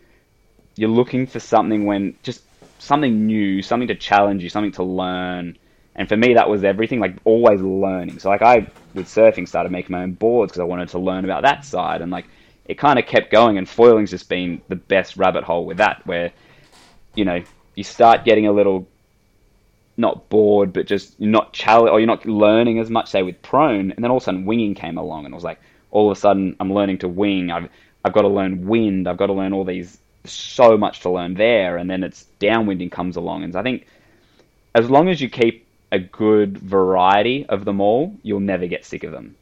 you're 0.77 0.89
looking 0.89 1.27
for 1.27 1.41
something 1.41 1.85
when 1.85 2.15
just 2.23 2.41
something 2.79 3.27
new, 3.27 3.61
something 3.61 3.89
to 3.89 3.95
challenge 3.95 4.41
you, 4.43 4.49
something 4.49 4.71
to 4.71 4.83
learn. 4.83 5.57
And 5.97 6.07
for 6.07 6.15
me, 6.15 6.35
that 6.35 6.49
was 6.49 6.63
everything, 6.63 7.01
like 7.01 7.15
always 7.25 7.59
learning. 7.59 8.19
So 8.19 8.29
like 8.29 8.41
I, 8.41 8.65
with 8.93 9.07
surfing, 9.07 9.45
started 9.45 9.73
making 9.73 9.91
my 9.91 10.03
own 10.03 10.13
boards 10.13 10.53
because 10.53 10.61
I 10.61 10.63
wanted 10.63 10.87
to 10.89 10.99
learn 10.99 11.25
about 11.25 11.41
that 11.43 11.65
side. 11.65 12.01
And 12.01 12.13
like 12.13 12.27
it 12.71 12.77
kind 12.77 12.97
of 12.97 13.05
kept 13.05 13.31
going. 13.31 13.57
And 13.57 13.67
foiling's 13.67 14.11
just 14.11 14.29
been 14.29 14.61
the 14.69 14.77
best 14.77 15.17
rabbit 15.17 15.43
hole 15.43 15.65
with 15.65 15.77
that, 15.77 16.07
where 16.07 16.31
you 17.15 17.25
know 17.25 17.43
you 17.75 17.83
start 17.83 18.23
getting 18.23 18.47
a 18.47 18.51
little 18.53 18.87
not 19.97 20.29
bored, 20.29 20.71
but 20.71 20.87
just 20.87 21.19
not 21.19 21.51
challenge 21.51 21.91
or 21.91 21.99
you're 21.99 22.07
not 22.07 22.25
learning 22.25 22.79
as 22.79 22.89
much, 22.89 23.09
say 23.09 23.23
with 23.23 23.41
prone. 23.41 23.91
And 23.91 24.01
then 24.01 24.09
all 24.09 24.17
of 24.17 24.23
a 24.23 24.25
sudden, 24.25 24.45
winging 24.45 24.73
came 24.73 24.97
along, 24.97 25.25
and 25.25 25.33
it 25.33 25.35
was 25.35 25.43
like 25.43 25.59
all 25.91 26.09
of 26.09 26.17
a 26.17 26.19
sudden 26.19 26.55
I'm 26.61 26.71
learning 26.73 26.99
to 26.99 27.09
wing. 27.09 27.51
I've 27.51 27.69
I've 28.05 28.13
got 28.13 28.21
to 28.21 28.29
learn 28.29 28.65
wind. 28.65 29.07
I've 29.09 29.17
got 29.17 29.27
to 29.27 29.33
learn 29.33 29.51
all 29.51 29.65
these 29.65 29.97
so 30.23 30.77
much 30.77 31.01
to 31.01 31.09
learn 31.09 31.33
there, 31.33 31.75
and 31.75 31.89
then 31.89 32.03
it's 32.05 32.25
downwinding 32.39 32.89
comes 32.89 33.17
along. 33.17 33.43
And 33.43 33.53
I 33.57 33.63
think 33.63 33.85
as 34.73 34.89
long 34.89 35.09
as 35.09 35.19
you 35.19 35.29
keep 35.29 35.67
a 35.91 35.99
good 35.99 36.57
variety 36.57 37.45
of 37.47 37.65
them 37.65 37.81
all, 37.81 38.15
you'll 38.23 38.39
never 38.39 38.65
get 38.65 38.85
sick 38.85 39.03
of 39.03 39.11
them. 39.11 39.35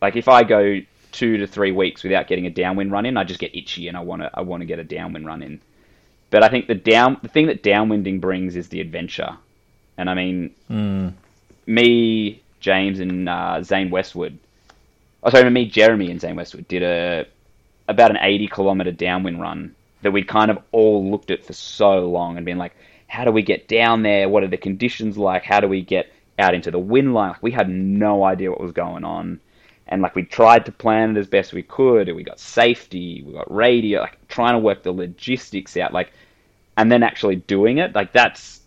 Like 0.00 0.14
if 0.14 0.28
I 0.28 0.44
go 0.44 0.80
two 1.12 1.38
to 1.38 1.46
three 1.46 1.72
weeks 1.72 2.02
without 2.02 2.28
getting 2.28 2.46
a 2.46 2.50
downwind 2.50 2.92
run 2.92 3.06
in, 3.06 3.16
I 3.16 3.24
just 3.24 3.40
get 3.40 3.54
itchy 3.54 3.88
and 3.88 3.96
I 3.96 4.00
want 4.00 4.22
to 4.22 4.30
I 4.32 4.42
want 4.42 4.60
to 4.60 4.66
get 4.66 4.78
a 4.78 4.84
downwind 4.84 5.26
run 5.26 5.42
in. 5.42 5.60
But 6.30 6.42
I 6.42 6.48
think 6.48 6.66
the 6.66 6.74
down 6.74 7.18
the 7.22 7.28
thing 7.28 7.46
that 7.46 7.62
downwinding 7.62 8.20
brings 8.20 8.56
is 8.56 8.68
the 8.68 8.80
adventure, 8.80 9.36
and 9.96 10.10
I 10.10 10.14
mean 10.14 10.54
me, 11.66 12.42
James, 12.60 13.00
and 13.00 13.28
uh, 13.28 13.62
Zane 13.62 13.90
Westwood. 13.90 14.38
Oh, 15.22 15.30
sorry, 15.30 15.50
me, 15.50 15.66
Jeremy, 15.66 16.10
and 16.10 16.20
Zane 16.20 16.36
Westwood 16.36 16.68
did 16.68 16.82
a 16.82 17.26
about 17.88 18.10
an 18.10 18.18
eighty 18.20 18.48
kilometer 18.48 18.92
downwind 18.92 19.40
run 19.40 19.74
that 20.02 20.12
we'd 20.12 20.28
kind 20.28 20.50
of 20.50 20.58
all 20.72 21.10
looked 21.10 21.30
at 21.30 21.44
for 21.44 21.52
so 21.52 22.06
long 22.06 22.36
and 22.36 22.44
been 22.46 22.58
like, 22.58 22.76
how 23.08 23.24
do 23.24 23.30
we 23.30 23.42
get 23.42 23.68
down 23.68 24.02
there? 24.02 24.28
What 24.28 24.42
are 24.42 24.48
the 24.48 24.56
conditions 24.56 25.16
like? 25.16 25.42
How 25.42 25.60
do 25.60 25.68
we 25.68 25.82
get 25.82 26.12
out 26.38 26.54
into 26.54 26.70
the 26.70 26.78
wind 26.78 27.14
line? 27.14 27.30
Like, 27.30 27.42
we 27.42 27.50
had 27.50 27.68
no 27.68 28.24
idea 28.24 28.50
what 28.50 28.60
was 28.60 28.72
going 28.72 29.04
on. 29.04 29.40
And 29.88 30.02
like 30.02 30.14
we 30.14 30.24
tried 30.24 30.66
to 30.66 30.72
plan 30.72 31.16
it 31.16 31.20
as 31.20 31.26
best 31.26 31.52
we 31.52 31.62
could. 31.62 32.12
We 32.14 32.24
got 32.24 32.40
safety, 32.40 33.22
we 33.22 33.32
got 33.32 33.54
radio, 33.54 34.00
like 34.00 34.18
trying 34.28 34.54
to 34.54 34.58
work 34.58 34.82
the 34.82 34.92
logistics 34.92 35.76
out, 35.76 35.92
like, 35.92 36.12
and 36.76 36.90
then 36.90 37.02
actually 37.02 37.36
doing 37.36 37.78
it. 37.78 37.94
Like 37.94 38.12
that's 38.12 38.60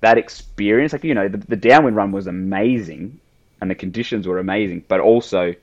that 0.00 0.18
experience. 0.18 0.92
Like 0.92 1.04
you 1.04 1.14
know, 1.14 1.28
the, 1.28 1.38
the 1.38 1.56
downwind 1.56 1.96
run 1.96 2.12
was 2.12 2.26
amazing, 2.26 3.20
and 3.60 3.70
the 3.70 3.74
conditions 3.74 4.26
were 4.26 4.38
amazing, 4.38 4.84
but 4.88 5.00
also 5.00 5.54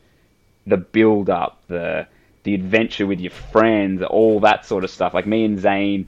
the 0.66 0.78
build 0.78 1.30
up, 1.30 1.62
the 1.68 2.08
the 2.44 2.54
adventure 2.54 3.08
with 3.08 3.20
your 3.20 3.32
friends, 3.32 4.04
all 4.04 4.40
that 4.42 4.66
sort 4.66 4.84
of 4.84 4.90
stuff. 4.90 5.14
Like 5.14 5.26
me 5.26 5.46
and 5.46 5.60
Zane 5.60 6.08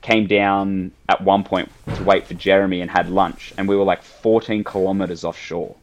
came 0.00 0.26
down 0.26 0.92
at 1.08 1.22
one 1.22 1.44
point 1.44 1.70
to 1.94 2.04
wait 2.04 2.26
for 2.26 2.34
Jeremy 2.34 2.80
and 2.80 2.90
had 2.90 3.08
lunch, 3.08 3.52
and 3.56 3.68
we 3.68 3.76
were 3.76 3.84
like 3.84 4.02
14 4.02 4.64
kilometers 4.64 5.24
offshore, 5.24 5.74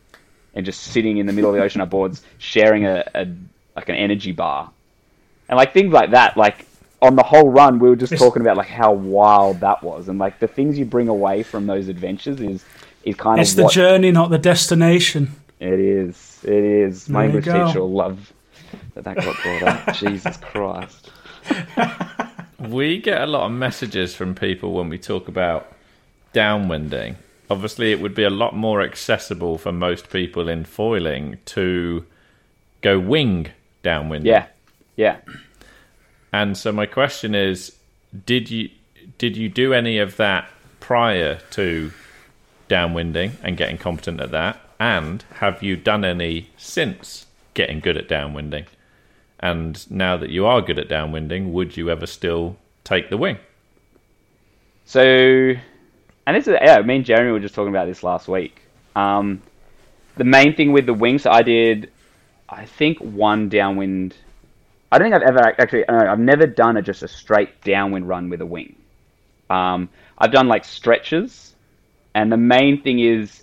and 0.56 0.66
just 0.66 0.82
sitting 0.82 1.18
in 1.18 1.26
the 1.26 1.34
middle 1.34 1.50
of 1.50 1.56
the 1.56 1.62
ocean 1.64 1.82
on 1.82 1.89
boards, 1.89 2.24
sharing 2.38 2.86
a, 2.86 3.04
a 3.16 3.28
like 3.76 3.89
an 3.89 3.95
energy 3.95 4.32
bar, 4.32 4.72
and 5.47 5.58
like 5.58 5.74
things 5.74 5.93
like 5.93 6.12
that. 6.12 6.36
Like 6.38 6.66
on 7.02 7.16
the 7.16 7.24
whole 7.24 7.50
run, 7.50 7.80
we 7.80 7.89
were 7.89 7.95
just 7.95 8.18
talking 8.18 8.41
about 8.41 8.58
like 8.58 8.68
how 8.68 8.91
wild 8.93 9.60
that 9.62 9.84
was, 9.84 10.10
and 10.10 10.20
like 10.20 10.39
the 10.39 10.47
things 10.47 10.78
you 10.78 10.86
bring 10.86 11.08
away 11.08 11.43
from 11.43 11.68
those 11.68 11.88
adventures 11.88 12.39
is 12.41 12.66
is 13.04 13.16
kind 13.16 13.39
It's 13.39 13.52
of 13.52 13.54
it's 13.54 13.56
the 13.56 13.64
what 13.64 13.74
journey, 13.74 14.12
not 14.12 14.30
the 14.30 14.38
destination. 14.38 15.32
it 15.60 15.80
is. 15.80 16.39
It 16.43 16.52
is. 16.64 17.08
My 17.10 17.28
There 17.28 17.32
you 17.32 17.38
English 17.38 17.45
go. 17.45 17.68
teacher 17.68 17.80
will 17.82 17.91
love 17.93 18.34
that 18.95 19.04
that 19.06 19.16
got 19.18 19.36
brought 19.41 19.64
up. 19.64 19.95
Jesus 19.95 20.38
Christ. 20.38 21.10
We 22.60 23.00
get 23.00 23.22
a 23.22 23.26
lot 23.28 23.45
of 23.45 23.52
messages 23.54 24.14
from 24.14 24.36
people 24.36 24.74
when 24.74 24.89
we 24.89 24.97
talk 24.97 25.28
about 25.30 25.72
downwinding. 26.34 27.16
Obviously, 27.50 27.91
it 27.91 28.00
would 28.00 28.14
be 28.14 28.24
a 28.24 28.30
lot 28.30 28.56
more 28.56 28.82
accessible 28.82 29.58
for 29.58 29.72
most 29.72 30.10
people 30.10 30.47
in 30.47 30.66
foiling 30.66 31.39
to 31.45 32.06
go 32.82 33.00
wing 33.00 33.50
downwinding. 33.84 34.26
Yeah. 34.26 34.47
Yeah. 34.95 35.18
And 36.32 36.58
so 36.58 36.72
my 36.72 36.86
question 36.86 37.34
is, 37.34 37.76
did 38.26 38.52
you 38.52 38.70
did 39.18 39.36
you 39.36 39.50
do 39.50 39.74
any 39.74 39.97
of 39.97 40.18
that 40.18 40.50
prior 40.80 41.39
to 41.52 41.91
downwinding 42.70 43.32
and 43.43 43.58
getting 43.58 43.78
competent 43.78 44.22
at 44.22 44.32
that? 44.32 44.60
And 44.80 45.24
have 45.36 45.62
you 45.62 45.76
done 45.76 46.06
any 46.06 46.50
since 46.58 47.26
getting 47.54 47.80
good 47.80 47.97
at 47.97 48.08
downwinding? 48.08 48.66
And 49.39 49.89
now 49.89 50.18
that 50.18 50.30
you 50.30 50.45
are 50.45 50.62
good 50.62 50.80
at 50.80 50.89
downwinding, 50.89 51.52
would 51.52 51.78
you 51.78 51.89
ever 51.89 52.06
still 52.06 52.58
take 52.84 53.10
the 53.10 53.18
wing? 53.18 53.38
So, 54.86 55.54
and 56.30 56.38
this 56.38 56.47
is, 56.47 56.55
yeah, 56.61 56.80
me 56.84 56.97
and 56.97 57.05
Jeremy 57.05 57.32
were 57.32 57.39
just 57.39 57.55
talking 57.55 57.73
about 57.73 57.88
this 57.88 58.03
last 58.03 58.27
week. 58.27 58.61
Um, 58.95 59.41
the 60.15 60.23
main 60.23 60.55
thing 60.55 60.71
with 60.71 60.86
the 60.86 60.93
wings, 60.93 61.25
I 61.25 61.41
did, 61.41 61.91
I 62.47 62.65
think, 62.65 62.99
one 62.99 63.49
downwind. 63.49 64.15
I 64.91 64.99
don't 64.99 65.09
think 65.09 65.15
I've 65.15 65.27
ever 65.27 65.39
act- 65.39 65.59
actually, 65.59 65.89
I've 65.89 66.19
never 66.19 66.45
done 66.45 66.77
a, 66.77 66.84
just 66.84 67.01
a 67.01 67.07
straight 67.07 67.59
downwind 67.63 68.07
run 68.07 68.30
with 68.30 68.41
a 68.41 68.45
wing. 68.45 68.75
Um, 69.49 69.89
I've 70.19 70.32
done 70.32 70.47
like 70.47 70.65
stretches, 70.65 71.55
and 72.13 72.32
the 72.32 72.38
main 72.38 72.80
thing 72.84 72.99
is, 72.99 73.41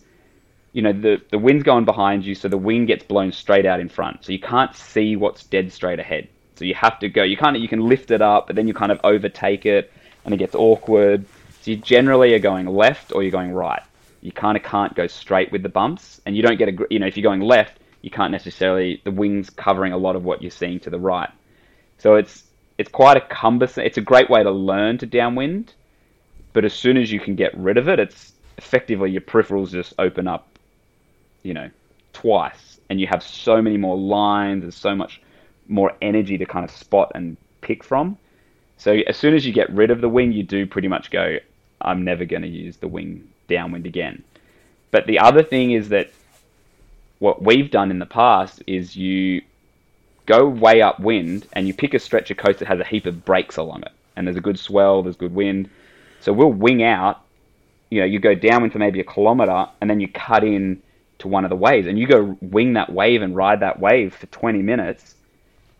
you 0.72 0.82
know, 0.82 0.92
the, 0.92 1.20
the 1.32 1.38
wind's 1.38 1.64
going 1.64 1.86
behind 1.86 2.24
you, 2.24 2.36
so 2.36 2.46
the 2.46 2.56
wind 2.56 2.86
gets 2.86 3.02
blown 3.02 3.32
straight 3.32 3.66
out 3.66 3.80
in 3.80 3.88
front. 3.88 4.24
So 4.24 4.30
you 4.30 4.38
can't 4.38 4.76
see 4.76 5.16
what's 5.16 5.42
dead 5.42 5.72
straight 5.72 5.98
ahead. 5.98 6.28
So 6.54 6.64
you 6.64 6.74
have 6.76 7.00
to 7.00 7.08
go, 7.08 7.24
you 7.24 7.36
kind 7.36 7.56
of, 7.56 7.62
you 7.62 7.68
can 7.68 7.80
lift 7.80 8.12
it 8.12 8.22
up, 8.22 8.46
but 8.46 8.54
then 8.54 8.68
you 8.68 8.74
kind 8.74 8.92
of 8.92 9.00
overtake 9.02 9.66
it, 9.66 9.92
and 10.24 10.32
it 10.32 10.36
gets 10.36 10.54
awkward. 10.54 11.26
So 11.66 11.72
you 11.72 11.78
generally 11.78 12.32
are 12.32 12.38
going 12.38 12.66
left 12.66 13.12
or 13.12 13.24
you're 13.24 13.32
going 13.32 13.52
right. 13.52 13.82
You 14.20 14.30
kind 14.30 14.56
of 14.56 14.62
can't 14.62 14.94
go 14.94 15.08
straight 15.08 15.50
with 15.50 15.64
the 15.64 15.68
bumps, 15.68 16.20
and 16.24 16.36
you 16.36 16.40
don't 16.40 16.58
get 16.58 16.68
a, 16.68 16.86
you 16.90 17.00
know, 17.00 17.08
if 17.08 17.16
you're 17.16 17.28
going 17.28 17.40
left, 17.40 17.80
you 18.02 18.10
can't 18.10 18.30
necessarily, 18.30 19.00
the 19.02 19.10
wing's 19.10 19.50
covering 19.50 19.92
a 19.92 19.96
lot 19.96 20.14
of 20.14 20.22
what 20.22 20.42
you're 20.42 20.52
seeing 20.52 20.78
to 20.78 20.90
the 20.90 21.00
right. 21.00 21.28
So 21.98 22.14
it's, 22.14 22.44
it's 22.78 22.88
quite 22.88 23.16
a 23.16 23.20
cumbersome, 23.20 23.84
it's 23.84 23.98
a 23.98 24.00
great 24.00 24.30
way 24.30 24.44
to 24.44 24.50
learn 24.52 24.98
to 24.98 25.06
downwind, 25.06 25.74
but 26.52 26.64
as 26.64 26.72
soon 26.72 26.96
as 26.96 27.10
you 27.10 27.18
can 27.18 27.34
get 27.34 27.52
rid 27.58 27.78
of 27.78 27.88
it, 27.88 27.98
it's 27.98 28.32
effectively 28.58 29.10
your 29.10 29.22
peripherals 29.22 29.72
just 29.72 29.92
open 29.98 30.28
up 30.28 30.46
you 31.42 31.52
know, 31.52 31.68
twice, 32.12 32.78
and 32.90 33.00
you 33.00 33.08
have 33.08 33.24
so 33.24 33.60
many 33.60 33.76
more 33.76 33.96
lines 33.96 34.62
and 34.62 34.72
so 34.72 34.94
much 34.94 35.20
more 35.66 35.92
energy 36.00 36.38
to 36.38 36.46
kind 36.46 36.64
of 36.64 36.70
spot 36.70 37.10
and 37.16 37.36
pick 37.60 37.82
from. 37.82 38.16
So 38.76 38.92
as 39.08 39.16
soon 39.16 39.34
as 39.34 39.44
you 39.44 39.52
get 39.52 39.68
rid 39.70 39.90
of 39.90 40.00
the 40.00 40.08
wing, 40.08 40.30
you 40.30 40.44
do 40.44 40.64
pretty 40.64 40.86
much 40.86 41.10
go, 41.10 41.38
I'm 41.80 42.04
never 42.04 42.24
going 42.24 42.42
to 42.42 42.48
use 42.48 42.76
the 42.76 42.88
wing 42.88 43.28
downwind 43.48 43.86
again. 43.86 44.22
But 44.90 45.06
the 45.06 45.18
other 45.18 45.42
thing 45.42 45.72
is 45.72 45.88
that 45.90 46.10
what 47.18 47.42
we've 47.42 47.70
done 47.70 47.90
in 47.90 47.98
the 47.98 48.06
past 48.06 48.62
is 48.66 48.96
you 48.96 49.42
go 50.26 50.48
way 50.48 50.82
upwind 50.82 51.46
and 51.52 51.66
you 51.66 51.74
pick 51.74 51.94
a 51.94 51.98
stretch 51.98 52.30
of 52.30 52.36
coast 52.36 52.58
that 52.58 52.68
has 52.68 52.80
a 52.80 52.84
heap 52.84 53.06
of 53.06 53.24
breaks 53.24 53.56
along 53.56 53.82
it. 53.82 53.92
and 54.16 54.26
there's 54.26 54.36
a 54.36 54.40
good 54.40 54.58
swell, 54.58 55.02
there's 55.02 55.16
good 55.16 55.34
wind. 55.34 55.68
So 56.20 56.32
we'll 56.32 56.52
wing 56.52 56.82
out. 56.82 57.20
You 57.90 58.00
know, 58.00 58.06
you 58.06 58.18
go 58.18 58.34
downwind 58.34 58.72
for 58.72 58.78
maybe 58.78 58.98
a 58.98 59.04
kilometer, 59.04 59.68
and 59.80 59.88
then 59.88 60.00
you 60.00 60.08
cut 60.08 60.42
in 60.42 60.82
to 61.18 61.28
one 61.28 61.44
of 61.44 61.50
the 61.50 61.56
waves, 61.56 61.86
and 61.86 61.98
you 61.98 62.06
go 62.06 62.36
wing 62.40 62.72
that 62.72 62.92
wave 62.92 63.22
and 63.22 63.36
ride 63.36 63.60
that 63.60 63.78
wave 63.78 64.14
for 64.14 64.26
20 64.26 64.60
minutes. 64.62 65.14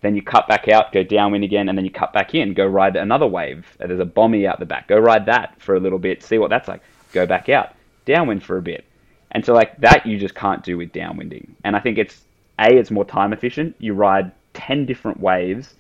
Then 0.03 0.15
you 0.15 0.23
cut 0.23 0.47
back 0.47 0.69
out, 0.69 0.93
go 0.93 1.03
downwind 1.03 1.45
again, 1.45 1.69
and 1.69 1.77
then 1.77 1.85
you 1.85 1.91
cut 1.91 2.13
back 2.13 2.35
in, 2.35 2.55
go 2.55 2.67
ride 2.67 2.97
another 2.97 3.27
wave. 3.27 3.67
There's 3.79 4.01
a 4.01 4.05
bommy 4.05 4.47
out 4.47 4.59
the 4.59 4.67
back. 4.67 4.89
Go 4.89 4.99
ride 4.99 5.27
that 5.27 5.61
for 5.61 5.75
a 5.75 5.81
little 5.81 5.99
bit, 5.99 6.23
see 6.23 6.39
what 6.39 6.51
that's 6.51 6.69
like. 6.69 6.83
Go 7.13 7.27
back 7.27 7.49
out, 7.49 7.75
downwind 8.05 8.43
for 8.43 8.59
a 8.59 8.63
bit. 8.63 8.85
And 9.33 9.45
so, 9.45 9.55
like, 9.55 9.77
that 9.81 10.07
you 10.07 10.19
just 10.19 10.35
can't 10.35 10.63
do 10.63 10.77
with 10.77 10.93
downwinding. 10.93 11.49
And 11.65 11.75
I 11.75 11.81
think 11.81 11.99
it's 11.99 12.23
A, 12.59 12.75
it's 12.75 12.91
more 12.91 13.05
time 13.05 13.33
efficient. 13.33 13.75
You 13.79 13.95
ride 13.95 14.33
10 14.55 14.87
different 14.87 15.21
waves, 15.21 15.75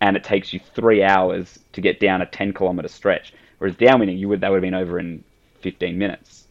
and 0.00 0.16
it 0.16 0.24
takes 0.24 0.52
you 0.52 0.60
three 0.74 1.02
hours 1.02 1.58
to 1.72 1.80
get 1.80 2.00
down 2.00 2.22
a 2.22 2.26
10 2.26 2.52
kilometer 2.52 2.88
stretch. 2.88 3.32
Whereas 3.58 3.76
downwinding, 3.76 4.18
you 4.18 4.28
would 4.28 4.40
that 4.40 4.50
would 4.50 4.56
have 4.56 4.62
been 4.62 4.74
over 4.74 4.98
in 4.98 5.24
15 5.60 5.96
minutes. 5.98 6.46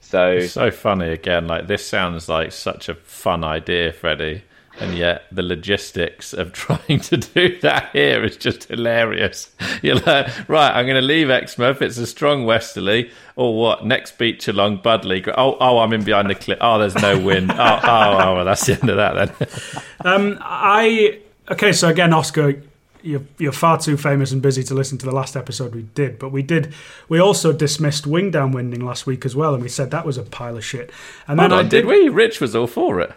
So 0.00 0.32
It's 0.32 0.52
so 0.52 0.70
funny 0.70 1.10
again. 1.10 1.46
Like 1.46 1.66
this 1.66 1.86
sounds 1.86 2.28
like 2.28 2.52
such 2.52 2.88
a 2.88 2.94
fun 2.94 3.44
idea, 3.44 3.92
Freddie, 3.92 4.42
and 4.78 4.96
yet 4.96 5.24
the 5.32 5.42
logistics 5.42 6.32
of 6.32 6.52
trying 6.54 7.00
to 7.00 7.16
do 7.16 7.58
that 7.60 7.90
here 7.92 8.24
is 8.24 8.36
just 8.36 8.64
hilarious. 8.64 9.50
You're 9.82 9.96
like, 9.96 10.48
right, 10.48 10.70
I'm 10.70 10.86
going 10.86 11.00
to 11.00 11.06
leave 11.06 11.30
Exmouth. 11.30 11.82
It's 11.82 11.98
a 11.98 12.06
strong 12.06 12.44
westerly. 12.44 13.10
Or 13.36 13.58
what? 13.58 13.84
Next 13.84 14.18
beach 14.18 14.48
along 14.48 14.82
Budleigh. 14.82 15.32
Oh, 15.36 15.56
oh, 15.60 15.78
I'm 15.78 15.92
in 15.92 16.04
behind 16.04 16.30
the 16.30 16.34
cliff. 16.34 16.58
Oh, 16.60 16.78
there's 16.78 16.94
no 17.00 17.18
wind. 17.18 17.52
Oh, 17.60 17.80
oh, 17.82 18.18
oh, 18.18 18.34
well, 18.36 18.44
that's 18.44 18.64
the 18.64 18.80
end 18.80 18.88
of 18.88 18.96
that 18.96 19.14
then. 19.38 19.48
Um, 20.02 20.38
I 20.40 21.20
okay. 21.50 21.72
So 21.72 21.88
again, 21.88 22.14
Oskar, 22.14 22.62
you're 23.02 23.22
you're 23.36 23.52
far 23.52 23.78
too 23.78 23.98
famous 23.98 24.32
and 24.32 24.40
busy 24.40 24.62
to 24.64 24.74
listen 24.74 24.96
to 24.98 25.04
the 25.04 25.14
last 25.14 25.36
episode 25.36 25.74
we 25.74 25.82
did, 25.82 26.18
but 26.18 26.30
we 26.30 26.42
did. 26.42 26.72
We 27.08 27.18
also 27.18 27.52
dismissed 27.52 28.06
wing 28.06 28.32
downwinding 28.32 28.82
last 28.82 29.06
week 29.06 29.26
as 29.26 29.36
well, 29.36 29.52
and 29.52 29.62
we 29.62 29.68
said 29.68 29.90
that 29.90 30.06
was 30.06 30.16
a 30.16 30.22
pile 30.22 30.56
of 30.56 30.64
shit. 30.64 30.90
And 31.28 31.38
then 31.38 31.50
Hold 31.50 31.60
I 31.60 31.64
on, 31.64 31.68
did 31.68 31.84
we? 31.84 32.08
Rich 32.08 32.40
was 32.40 32.56
all 32.56 32.66
for 32.66 33.00
it. 33.00 33.12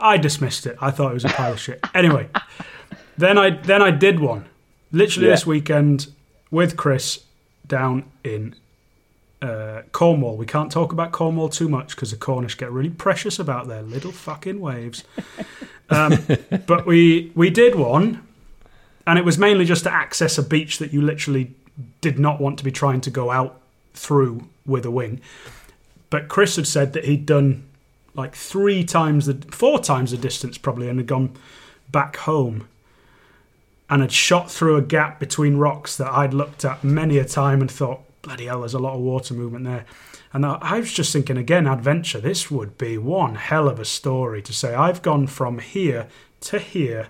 I 0.00 0.16
dismissed 0.16 0.66
it. 0.66 0.76
I 0.80 0.90
thought 0.90 1.10
it 1.10 1.14
was 1.14 1.24
a 1.24 1.28
pile 1.28 1.52
of 1.52 1.60
shit. 1.60 1.80
Anyway, 1.94 2.28
then 3.16 3.36
I 3.38 3.50
then 3.50 3.82
I 3.82 3.90
did 3.90 4.20
one, 4.20 4.44
literally 4.92 5.28
Yeah. 5.28 5.34
this 5.34 5.46
weekend 5.46 6.08
with 6.50 6.76
Chris 6.76 7.24
down 7.66 8.04
in 8.24 8.54
uh, 9.42 9.82
Cornwall. 9.92 10.36
We 10.36 10.46
can't 10.46 10.70
talk 10.72 10.92
about 10.92 11.12
Cornwall 11.12 11.48
too 11.48 11.68
much 11.68 11.94
because 11.94 12.10
the 12.10 12.16
Cornish 12.16 12.56
get 12.56 12.70
really 12.72 12.90
precious 12.90 13.38
about 13.38 13.68
their 13.68 13.82
little 13.82 14.12
fucking 14.12 14.60
waves. 14.60 15.04
Um, 15.90 16.18
but 16.66 16.86
we 16.86 17.32
we 17.34 17.50
did 17.50 17.74
one, 17.74 18.26
and 19.06 19.18
it 19.18 19.24
was 19.24 19.36
mainly 19.38 19.64
just 19.64 19.84
to 19.84 19.92
access 19.92 20.38
a 20.38 20.42
beach 20.42 20.78
that 20.78 20.92
you 20.92 21.02
literally 21.02 21.54
did 22.00 22.18
not 22.18 22.40
want 22.40 22.58
to 22.58 22.64
be 22.64 22.72
trying 22.72 23.00
to 23.02 23.10
go 23.10 23.30
out 23.30 23.60
through 23.94 24.48
with 24.66 24.84
a 24.84 24.90
wing. 24.90 25.20
But 26.10 26.28
Chris 26.28 26.56
had 26.56 26.66
said 26.66 26.92
that 26.94 27.04
he'd 27.04 27.26
done 27.26 27.64
like 28.18 28.34
three 28.34 28.82
times 28.82 29.26
the 29.26 29.34
four 29.52 29.78
times 29.78 30.10
the 30.10 30.16
distance 30.18 30.58
probably 30.58 30.88
and 30.88 30.98
had 30.98 31.06
gone 31.06 31.34
back 31.90 32.16
home. 32.16 32.68
And 33.88 34.02
had 34.02 34.12
shot 34.12 34.50
through 34.50 34.76
a 34.76 34.82
gap 34.82 35.18
between 35.18 35.56
rocks 35.56 35.96
that 35.96 36.12
I'd 36.12 36.34
looked 36.34 36.62
at 36.62 36.84
many 36.84 37.16
a 37.16 37.24
time 37.24 37.62
and 37.62 37.70
thought 37.70 38.02
bloody 38.20 38.44
hell 38.44 38.60
there's 38.60 38.74
a 38.74 38.78
lot 38.78 38.96
of 38.96 39.00
water 39.00 39.32
movement 39.32 39.64
there. 39.64 39.86
And 40.34 40.44
I 40.44 40.58
I 40.60 40.80
was 40.80 40.92
just 40.92 41.12
thinking 41.12 41.38
again 41.38 41.66
adventure 41.66 42.20
this 42.20 42.50
would 42.50 42.76
be 42.76 42.98
one 42.98 43.36
hell 43.36 43.68
of 43.68 43.80
a 43.80 43.86
story 43.86 44.42
to 44.42 44.52
say 44.52 44.74
I've 44.74 45.00
gone 45.00 45.26
from 45.26 45.60
here 45.60 46.08
to 46.40 46.58
here 46.58 47.08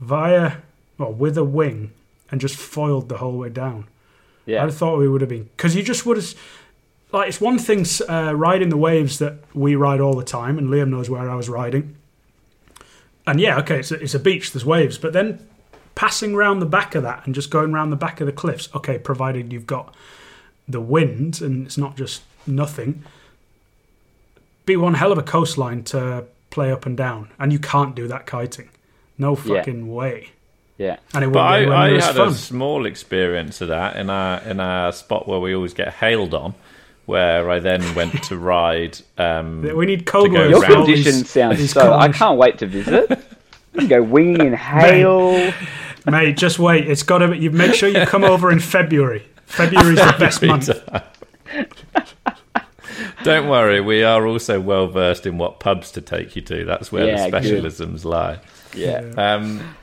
via 0.00 0.56
well 0.98 1.12
with 1.12 1.38
a 1.38 1.44
wing 1.44 1.92
and 2.30 2.40
just 2.40 2.56
foiled 2.56 3.08
the 3.08 3.18
whole 3.18 3.38
way 3.38 3.48
down. 3.48 3.86
Yeah, 4.44 4.64
I 4.64 4.70
thought 4.70 4.98
we 4.98 5.08
would 5.08 5.20
have 5.20 5.30
been 5.30 5.48
because 5.56 5.76
you 5.76 5.82
just 5.82 6.04
would 6.04 6.16
have. 6.16 6.34
Like 7.12 7.28
it's 7.28 7.40
one 7.40 7.58
thing 7.58 7.86
uh, 8.08 8.34
riding 8.34 8.68
the 8.68 8.76
waves 8.76 9.18
that 9.18 9.34
we 9.54 9.74
ride 9.76 10.00
all 10.00 10.14
the 10.14 10.24
time, 10.24 10.58
and 10.58 10.68
Liam 10.68 10.88
knows 10.90 11.08
where 11.08 11.28
I 11.30 11.34
was 11.34 11.48
riding. 11.48 11.96
And 13.26 13.40
yeah, 13.40 13.58
okay, 13.58 13.78
it's 13.80 13.90
a, 13.90 13.94
it's 14.00 14.14
a 14.14 14.18
beach, 14.18 14.52
there's 14.52 14.64
waves, 14.64 14.98
but 14.98 15.12
then 15.12 15.46
passing 15.94 16.34
round 16.36 16.62
the 16.62 16.66
back 16.66 16.94
of 16.94 17.02
that 17.02 17.26
and 17.26 17.34
just 17.34 17.50
going 17.50 17.72
round 17.72 17.90
the 17.92 17.96
back 17.96 18.20
of 18.20 18.26
the 18.26 18.32
cliffs. 18.32 18.68
Okay, 18.74 18.98
provided 18.98 19.52
you've 19.52 19.66
got 19.66 19.94
the 20.68 20.80
wind 20.80 21.40
and 21.42 21.66
it's 21.66 21.78
not 21.78 21.96
just 21.96 22.22
nothing. 22.46 23.02
Be 24.66 24.76
one 24.76 24.94
hell 24.94 25.12
of 25.12 25.18
a 25.18 25.22
coastline 25.22 25.82
to 25.84 26.24
play 26.50 26.70
up 26.72 26.84
and 26.86 26.96
down, 26.96 27.30
and 27.38 27.52
you 27.52 27.58
can't 27.58 27.94
do 27.94 28.06
that 28.08 28.26
kiting. 28.26 28.68
No 29.16 29.30
Yeah. 29.44 29.56
fucking 29.58 29.92
way. 29.92 30.30
yeah, 30.78 30.96
And 31.14 31.24
it 31.24 31.32
But 31.32 31.40
won't 31.40 31.66
be 31.66 31.72
I, 31.72 31.86
anywhere 31.88 32.00
I 32.02 32.04
had 32.06 32.14
fun. 32.16 32.28
a 32.28 32.32
small 32.34 32.86
experience 32.86 33.60
of 33.60 33.68
that 33.68 33.96
in 33.96 34.08
our 34.10 34.40
in 34.42 34.60
our 34.60 34.92
spot 34.92 35.26
where 35.26 35.40
we 35.40 35.54
always 35.54 35.74
get 35.74 35.94
hailed 35.94 36.34
on, 36.34 36.54
where 37.08 37.48
I 37.50 37.58
then 37.58 37.82
went 37.94 38.22
to 38.24 38.36
ride. 38.36 38.98
Um, 39.16 39.62
We 39.74 39.86
need 39.86 40.04
cold 40.04 40.26
to 40.26 40.30
go 40.34 40.40
words. 40.40 40.50
your 40.50 40.62
for 40.62 40.72
condition 40.84 41.24
sounds 41.24 41.58
these 41.58 41.72
so. 41.72 41.94
I 41.94 42.08
can't 42.12 42.38
wait 42.38 42.58
to 42.58 42.66
visit. 42.66 43.08
You 43.72 43.80
can 43.80 43.88
go 43.88 44.02
winging 44.14 44.40
in 44.46 44.52
hail. 44.52 45.52
Mate, 46.06 46.36
just 46.36 46.58
wait. 46.58 46.86
It's 46.88 47.02
got 47.02 47.18
to. 47.18 47.34
You 47.36 47.50
make 47.50 47.74
sure 47.74 47.88
you 47.88 48.04
come 48.06 48.24
over 48.24 48.50
in 48.52 48.60
February. 48.60 49.24
February's 49.46 49.96
the 49.98 50.16
best 50.18 50.42
month. 50.42 50.68
Don't 53.24 53.48
worry, 53.48 53.80
we 53.80 54.02
are 54.02 54.26
also 54.26 54.60
well 54.60 54.86
versed 54.88 55.24
in 55.26 55.38
what 55.38 55.60
pubs 55.60 55.90
to 55.92 56.00
take 56.00 56.34
you 56.36 56.42
to. 56.42 56.64
That's 56.64 56.90
where 56.92 57.06
Yeah, 57.06 57.28
the 57.30 57.40
good. 57.40 57.42
specialisms 57.64 58.04
lie. 58.04 58.38
Yeah, 58.74 59.00
Um, 59.16 59.74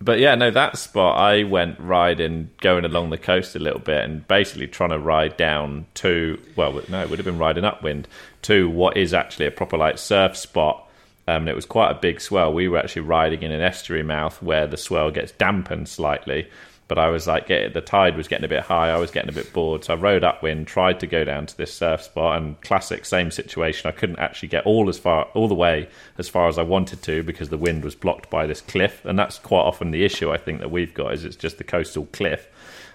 but 0.00 0.18
yeah, 0.18 0.34
no, 0.34 0.50
that 0.50 0.76
spot 0.76 1.18
I 1.18 1.44
went 1.44 1.80
riding, 1.80 2.50
going 2.60 2.84
along 2.84 3.10
the 3.10 3.18
coast 3.18 3.56
a 3.56 3.58
little 3.58 3.80
bit, 3.80 4.04
and 4.04 4.26
basically 4.28 4.66
trying 4.66 4.90
to 4.90 4.98
ride 4.98 5.36
down 5.36 5.86
to 5.94 6.40
well, 6.54 6.80
no, 6.88 7.02
it 7.02 7.10
would 7.10 7.18
have 7.18 7.26
been 7.26 7.38
riding 7.38 7.64
upwind 7.64 8.06
to 8.42 8.68
what 8.68 8.96
is 8.96 9.14
actually 9.14 9.46
a 9.46 9.50
proper 9.50 9.76
like 9.76 9.98
surf 9.98 10.36
spot. 10.36 10.82
Um, 11.28 11.42
and 11.42 11.48
it 11.48 11.56
was 11.56 11.66
quite 11.66 11.90
a 11.90 11.94
big 11.94 12.20
swell. 12.20 12.52
We 12.52 12.68
were 12.68 12.78
actually 12.78 13.02
riding 13.02 13.42
in 13.42 13.50
an 13.50 13.60
estuary 13.60 14.04
mouth 14.04 14.40
where 14.40 14.68
the 14.68 14.76
swell 14.76 15.10
gets 15.10 15.32
dampened 15.32 15.88
slightly. 15.88 16.48
But 16.88 16.98
I 16.98 17.08
was 17.08 17.26
like, 17.26 17.48
get, 17.48 17.74
the 17.74 17.80
tide 17.80 18.16
was 18.16 18.28
getting 18.28 18.44
a 18.44 18.48
bit 18.48 18.62
high. 18.62 18.90
I 18.90 18.96
was 18.96 19.10
getting 19.10 19.28
a 19.28 19.32
bit 19.32 19.52
bored, 19.52 19.84
so 19.84 19.94
I 19.94 19.96
rode 19.96 20.22
upwind, 20.22 20.68
tried 20.68 21.00
to 21.00 21.06
go 21.06 21.24
down 21.24 21.46
to 21.46 21.56
this 21.56 21.74
surf 21.74 22.02
spot, 22.02 22.40
and 22.40 22.60
classic 22.60 23.04
same 23.04 23.32
situation. 23.32 23.88
I 23.88 23.92
couldn't 23.92 24.20
actually 24.20 24.48
get 24.48 24.64
all 24.66 24.88
as 24.88 24.98
far, 24.98 25.24
all 25.34 25.48
the 25.48 25.54
way 25.54 25.88
as 26.16 26.28
far 26.28 26.46
as 26.48 26.58
I 26.58 26.62
wanted 26.62 27.02
to 27.02 27.24
because 27.24 27.48
the 27.48 27.58
wind 27.58 27.82
was 27.82 27.96
blocked 27.96 28.30
by 28.30 28.46
this 28.46 28.60
cliff, 28.60 29.04
and 29.04 29.18
that's 29.18 29.38
quite 29.38 29.62
often 29.62 29.90
the 29.90 30.04
issue 30.04 30.30
I 30.30 30.36
think 30.36 30.60
that 30.60 30.70
we've 30.70 30.94
got 30.94 31.12
is 31.12 31.24
it's 31.24 31.36
just 31.36 31.58
the 31.58 31.64
coastal 31.64 32.06
cliff. 32.06 32.46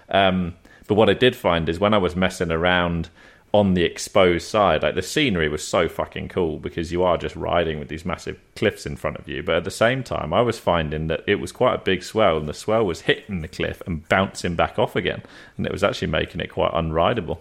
Um, 0.08 0.54
but 0.86 0.94
what 0.94 1.10
I 1.10 1.14
did 1.14 1.36
find 1.36 1.68
is 1.68 1.78
when 1.78 1.94
I 1.94 1.98
was 1.98 2.16
messing 2.16 2.50
around 2.50 3.08
on 3.52 3.74
the 3.74 3.84
exposed 3.84 4.48
side, 4.48 4.82
like 4.82 4.94
the 4.94 5.02
scenery 5.02 5.48
was 5.48 5.62
so 5.62 5.86
fucking 5.86 6.28
cool 6.28 6.58
because 6.58 6.90
you 6.90 7.02
are 7.02 7.18
just 7.18 7.36
riding 7.36 7.78
with 7.78 7.88
these 7.88 8.04
massive 8.04 8.40
cliffs 8.56 8.86
in 8.86 8.96
front 8.96 9.18
of 9.18 9.28
you. 9.28 9.42
But 9.42 9.56
at 9.56 9.64
the 9.64 9.70
same 9.70 10.02
time, 10.02 10.32
I 10.32 10.40
was 10.40 10.58
finding 10.58 11.08
that 11.08 11.22
it 11.26 11.36
was 11.36 11.52
quite 11.52 11.74
a 11.74 11.78
big 11.78 12.02
swell, 12.02 12.38
and 12.38 12.48
the 12.48 12.54
swell 12.54 12.84
was 12.84 13.02
hitting 13.02 13.42
the 13.42 13.48
cliff 13.48 13.82
and 13.86 14.08
bouncing 14.08 14.56
back 14.56 14.78
off 14.78 14.96
again, 14.96 15.22
and 15.56 15.66
it 15.66 15.72
was 15.72 15.84
actually 15.84 16.08
making 16.08 16.40
it 16.40 16.48
quite 16.48 16.72
unrideable. 16.72 17.38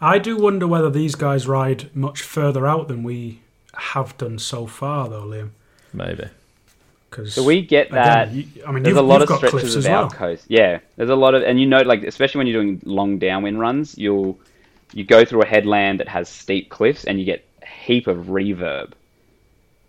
I 0.00 0.20
do 0.20 0.36
wonder 0.36 0.68
whether 0.68 0.90
these 0.90 1.16
guys 1.16 1.48
ride 1.48 1.94
much 1.96 2.22
further 2.22 2.64
out 2.64 2.86
than 2.86 3.02
we 3.02 3.40
have 3.76 4.16
done 4.16 4.38
so 4.38 4.66
far, 4.66 5.08
though, 5.08 5.24
Liam. 5.24 5.50
Maybe. 5.92 6.28
Because 7.10 7.34
so 7.34 7.42
we 7.42 7.62
get 7.62 7.90
that. 7.90 8.28
I 8.28 8.72
mean, 8.72 8.82
there's 8.82 8.96
a 8.96 9.02
lot 9.02 9.22
of 9.22 9.28
stretches 9.36 9.74
of 9.74 9.80
as 9.80 9.86
our 9.86 10.02
well. 10.02 10.10
coast. 10.10 10.44
Yeah, 10.48 10.80
there's 10.96 11.10
a 11.10 11.16
lot 11.16 11.34
of, 11.34 11.42
and 11.42 11.60
you 11.60 11.66
know, 11.66 11.82
like 11.82 12.02
especially 12.04 12.38
when 12.38 12.46
you're 12.48 12.62
doing 12.62 12.80
long 12.84 13.18
downwind 13.18 13.58
runs, 13.60 13.96
you'll 13.96 14.38
you 14.94 15.04
go 15.04 15.24
through 15.24 15.42
a 15.42 15.46
headland 15.46 16.00
that 16.00 16.08
has 16.08 16.28
steep 16.28 16.70
cliffs, 16.70 17.04
and 17.04 17.18
you 17.18 17.26
get 17.26 17.44
a 17.62 17.66
heap 17.66 18.06
of 18.06 18.26
reverb. 18.26 18.92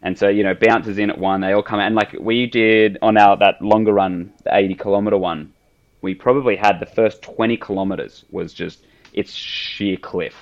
And 0.01 0.17
so 0.17 0.27
you 0.27 0.43
know, 0.43 0.55
bounces 0.55 0.97
in 0.97 1.09
at 1.09 1.17
one, 1.17 1.41
they 1.41 1.53
all 1.53 1.63
come 1.63 1.79
out, 1.79 1.87
and 1.87 1.95
like 1.95 2.13
we 2.19 2.47
did 2.47 2.97
on 3.01 3.17
our 3.17 3.37
that 3.37 3.61
longer 3.61 3.93
run, 3.93 4.33
the 4.43 4.55
80 4.55 4.75
kilometer 4.75 5.17
one, 5.17 5.53
we 6.01 6.15
probably 6.15 6.55
had 6.55 6.79
the 6.79 6.85
first 6.85 7.21
20 7.21 7.57
kilometers 7.57 8.25
was 8.31 8.53
just 8.53 8.79
it's 9.13 9.31
sheer 9.31 9.95
cliff, 9.97 10.35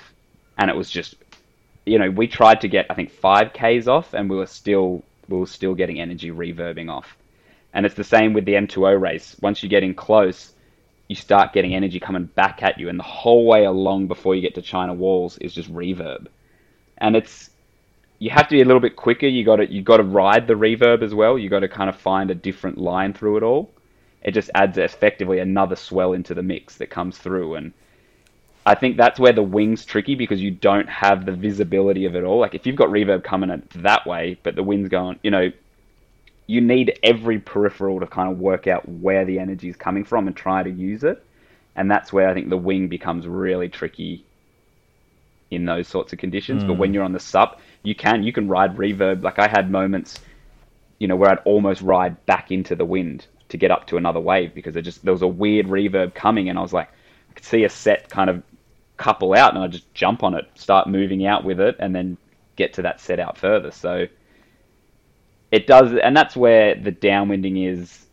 and 0.58 0.70
it 0.70 0.76
was 0.76 0.90
just, 0.90 1.14
you 1.86 1.98
know, 1.98 2.10
we 2.10 2.26
tried 2.26 2.62
to 2.62 2.68
get 2.68 2.86
I 2.90 2.94
think 2.94 3.10
five 3.10 3.52
k's 3.52 3.86
off, 3.86 4.14
and 4.14 4.30
we 4.30 4.36
were 4.36 4.46
still 4.46 5.04
we 5.28 5.38
were 5.38 5.46
still 5.46 5.74
getting 5.74 6.00
energy 6.00 6.30
reverbing 6.30 6.90
off. 6.90 7.16
And 7.74 7.84
it's 7.84 7.96
the 7.96 8.04
same 8.04 8.32
with 8.32 8.44
the 8.44 8.54
M2O 8.54 9.00
race. 9.00 9.36
Once 9.42 9.62
you 9.62 9.68
get 9.68 9.82
in 9.82 9.94
close, 9.94 10.53
you 11.08 11.14
start 11.14 11.52
getting 11.52 11.74
energy 11.74 12.00
coming 12.00 12.24
back 12.24 12.62
at 12.62 12.78
you, 12.78 12.88
and 12.88 12.98
the 12.98 13.04
whole 13.04 13.46
way 13.46 13.64
along 13.64 14.06
before 14.06 14.34
you 14.34 14.40
get 14.40 14.54
to 14.54 14.62
China 14.62 14.94
Walls 14.94 15.38
is 15.38 15.54
just 15.54 15.72
reverb. 15.72 16.26
And 16.98 17.16
it's 17.16 17.50
you 18.18 18.30
have 18.30 18.48
to 18.48 18.54
be 18.54 18.62
a 18.62 18.64
little 18.64 18.80
bit 18.80 18.96
quicker. 18.96 19.26
You 19.26 19.44
got 19.44 19.56
to 19.56 19.70
you 19.70 19.82
got 19.82 19.98
to 19.98 20.02
ride 20.02 20.46
the 20.46 20.54
reverb 20.54 21.02
as 21.02 21.14
well. 21.14 21.38
You 21.38 21.48
got 21.48 21.60
to 21.60 21.68
kind 21.68 21.90
of 21.90 21.96
find 21.96 22.30
a 22.30 22.34
different 22.34 22.78
line 22.78 23.12
through 23.12 23.38
it 23.38 23.42
all. 23.42 23.70
It 24.22 24.32
just 24.32 24.50
adds 24.54 24.78
effectively 24.78 25.40
another 25.40 25.76
swell 25.76 26.14
into 26.14 26.32
the 26.32 26.42
mix 26.42 26.78
that 26.78 26.88
comes 26.88 27.18
through, 27.18 27.56
and 27.56 27.74
I 28.64 28.74
think 28.74 28.96
that's 28.96 29.20
where 29.20 29.32
the 29.32 29.42
wing's 29.42 29.84
tricky 29.84 30.14
because 30.14 30.40
you 30.40 30.50
don't 30.50 30.88
have 30.88 31.26
the 31.26 31.32
visibility 31.32 32.06
of 32.06 32.16
it 32.16 32.24
all. 32.24 32.38
Like 32.38 32.54
if 32.54 32.66
you've 32.66 32.76
got 32.76 32.88
reverb 32.88 33.22
coming 33.22 33.50
at 33.50 33.68
that 33.70 34.06
way, 34.06 34.38
but 34.42 34.54
the 34.54 34.62
wind's 34.62 34.88
going, 34.88 35.18
you 35.22 35.30
know, 35.30 35.50
you 36.46 36.60
need 36.60 36.98
every 37.02 37.38
peripheral 37.38 38.00
to 38.00 38.06
kind 38.06 38.30
of 38.30 38.38
work 38.38 38.66
out 38.66 38.88
where 38.88 39.24
the 39.24 39.38
energy 39.38 39.68
is 39.68 39.76
coming 39.76 40.04
from 40.04 40.26
and 40.26 40.36
try 40.36 40.62
to 40.62 40.70
use 40.70 41.04
it. 41.04 41.24
And 41.76 41.90
that's 41.90 42.12
where 42.12 42.28
I 42.28 42.34
think 42.34 42.50
the 42.50 42.56
wing 42.56 42.88
becomes 42.88 43.26
really 43.26 43.68
tricky 43.68 44.24
in 45.50 45.64
those 45.64 45.88
sorts 45.88 46.12
of 46.12 46.18
conditions. 46.18 46.64
But 46.64 46.74
when 46.74 46.90
hmm. 46.90 46.94
you're 46.94 47.04
on 47.04 47.12
the 47.12 47.20
sup, 47.20 47.60
you 47.82 47.94
can 47.94 48.22
you 48.22 48.32
can 48.32 48.48
ride 48.48 48.76
reverb. 48.76 49.22
Like 49.22 49.38
I 49.38 49.48
had 49.48 49.70
moments, 49.70 50.20
you 50.98 51.08
know, 51.08 51.16
where 51.16 51.30
I'd 51.30 51.38
almost 51.44 51.80
ride 51.82 52.24
back 52.26 52.50
into 52.50 52.76
the 52.76 52.84
wind 52.84 53.26
to 53.48 53.56
get 53.56 53.70
up 53.70 53.86
to 53.88 53.96
another 53.96 54.20
wave 54.20 54.54
because 54.54 54.74
there 54.74 54.82
just 54.82 55.04
there 55.04 55.12
was 55.12 55.22
a 55.22 55.28
weird 55.28 55.66
reverb 55.66 56.14
coming, 56.14 56.48
and 56.48 56.58
I 56.58 56.62
was 56.62 56.72
like, 56.72 56.88
I 57.30 57.32
could 57.34 57.44
see 57.44 57.64
a 57.64 57.68
set 57.68 58.08
kind 58.08 58.30
of 58.30 58.42
couple 58.96 59.34
out, 59.34 59.54
and 59.54 59.62
I 59.62 59.68
just 59.68 59.92
jump 59.94 60.22
on 60.22 60.34
it, 60.34 60.46
start 60.54 60.88
moving 60.88 61.26
out 61.26 61.44
with 61.44 61.60
it, 61.60 61.76
and 61.78 61.94
then 61.94 62.16
get 62.56 62.72
to 62.74 62.82
that 62.82 63.00
set 63.00 63.18
out 63.18 63.36
further. 63.36 63.70
So 63.70 64.06
it 65.54 65.68
does, 65.68 65.94
and 65.94 66.16
that's 66.16 66.34
where 66.34 66.74
the 66.74 66.90
downwinding 66.90 67.72
is. 67.72 68.06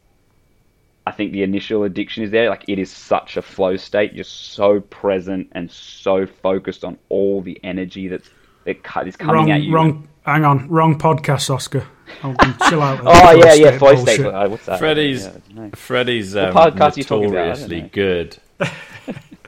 I 1.08 1.12
think 1.12 1.32
the 1.32 1.42
initial 1.42 1.84
addiction 1.84 2.24
is 2.24 2.30
there. 2.30 2.52
Like 2.52 2.66
it 2.68 2.78
is 2.78 2.92
such 2.92 3.36
a 3.36 3.42
flow 3.42 3.78
state. 3.78 4.14
You're 4.14 4.24
so 4.24 4.80
present 4.80 5.48
and 5.54 5.72
so 5.72 6.28
focused 6.28 6.84
on 6.84 7.00
all 7.10 7.42
the 7.42 7.60
energy 7.64 8.08
that's 8.08 8.30
that 8.66 8.84
cut 8.84 9.08
is 9.08 9.16
coming 9.16 9.36
wrong, 9.36 9.52
at 9.52 9.62
you. 9.64 9.74
wrong. 9.74 10.08
Hang 10.24 10.46
on, 10.46 10.70
wrong 10.70 11.00
podcast, 11.00 11.50
Oskar. 11.50 11.84
I'll 12.22 12.36
chill 12.70 12.84
out. 12.84 13.00
Oh 13.08 13.42
that 13.42 13.58
yeah, 13.58 13.72
yeah, 13.72 13.78
flow 13.80 13.96
state. 13.96 14.20
Uh, 14.20 14.48
What's 14.48 14.68
that? 14.68 14.78
Freddie's 14.78 15.24
Yeah, 15.24 15.32
I 15.32 15.56
don't. 15.56 15.76
Freddie's 15.76 16.36
um, 16.36 16.54
podcast 16.54 17.12
are 17.12 17.16
about? 17.16 17.32
Notoriously 17.32 17.82
good. 17.82 18.38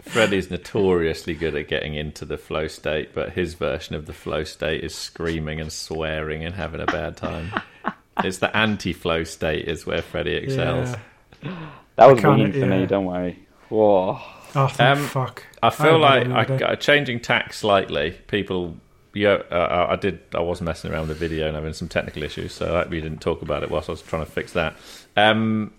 Freddie's 0.01 0.49
notoriously 0.49 1.35
good 1.35 1.53
at 1.53 1.67
getting 1.67 1.93
into 1.93 2.25
the 2.25 2.39
flow 2.39 2.67
state, 2.67 3.13
but 3.13 3.33
his 3.33 3.53
version 3.53 3.95
of 3.95 4.07
the 4.07 4.13
flow 4.13 4.43
state 4.43 4.83
is 4.83 4.95
screaming 4.95 5.61
and 5.61 5.71
swearing 5.71 6.43
and 6.43 6.55
having 6.55 6.81
a 6.81 6.87
bad 6.87 7.17
time. 7.17 7.53
it's 8.23 8.37
the 8.39 8.55
anti-flow 8.55 9.23
state 9.23 9.67
is 9.67 9.85
where 9.85 10.01
Freddie 10.01 10.33
excels. 10.35 10.95
Yeah. 11.43 11.55
That 11.95 12.05
was 12.07 12.19
kinda- 12.21 12.29
winning 12.37 12.51
for 12.53 12.65
me. 12.67 12.85
Don't 12.85 13.05
worry. 13.05 13.39
Whoa. 13.69 14.19
Oh, 14.55 14.67
thank 14.67 14.99
Um, 14.99 15.05
fuck. 15.07 15.43
I 15.63 15.69
feel 15.71 15.97
like 15.97 16.27
I, 16.27 16.43
the 16.45 16.53
other. 16.55 16.67
I 16.67 16.75
changing 16.75 17.19
tack 17.21 17.53
slightly. 17.53 18.11
People, 18.27 18.77
yeah, 19.15 19.39
uh, 19.49 19.87
I 19.89 19.95
did. 19.95 20.19
I 20.35 20.41
was 20.41 20.61
messing 20.61 20.91
around 20.91 21.07
with 21.07 21.17
the 21.19 21.27
video 21.27 21.47
and 21.47 21.55
having 21.55 21.73
some 21.73 21.87
technical 21.87 22.21
issues, 22.23 22.53
so 22.53 22.75
I, 22.75 22.87
we 22.87 23.01
didn't 23.01 23.19
talk 23.21 23.41
about 23.41 23.63
it 23.63 23.71
whilst 23.71 23.89
I 23.89 23.93
was 23.93 24.01
trying 24.03 24.25
to 24.25 24.31
fix 24.31 24.53
that. 24.53 24.75
Um, 25.17 25.71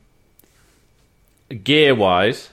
gear 1.62 1.95
wise, 1.95 2.51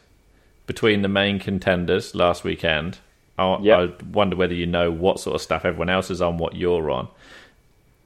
between 0.68 1.02
the 1.02 1.08
main 1.08 1.40
contenders 1.40 2.14
last 2.14 2.44
weekend, 2.44 3.00
I, 3.40 3.58
Yep. 3.62 3.80
I 3.80 4.04
wonder 4.12 4.36
whether 4.36 4.54
you 4.54 4.68
know 4.68 4.92
what 4.92 5.20
sort 5.20 5.36
of 5.36 5.42
stuff 5.42 5.66
everyone 5.66 5.90
else 5.90 6.12
is 6.12 6.22
on, 6.22 6.38
what 6.38 6.56
you're 6.56 6.92
on. 6.92 7.08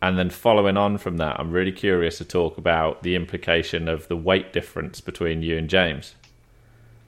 And 0.05 0.19
then 0.19 0.29
following 0.29 0.77
on 0.77 0.99
from 0.99 1.17
that, 1.17 1.39
I'm 1.39 1.49
really 1.51 1.71
curious 1.71 2.19
to 2.19 2.25
talk 2.25 2.59
about 2.59 3.01
the 3.01 3.15
implication 3.15 3.87
of 3.87 4.07
the 4.07 4.15
weight 4.15 4.53
difference 4.53 5.01
between 5.01 5.41
you 5.41 5.57
and 5.57 5.67
James 5.67 6.13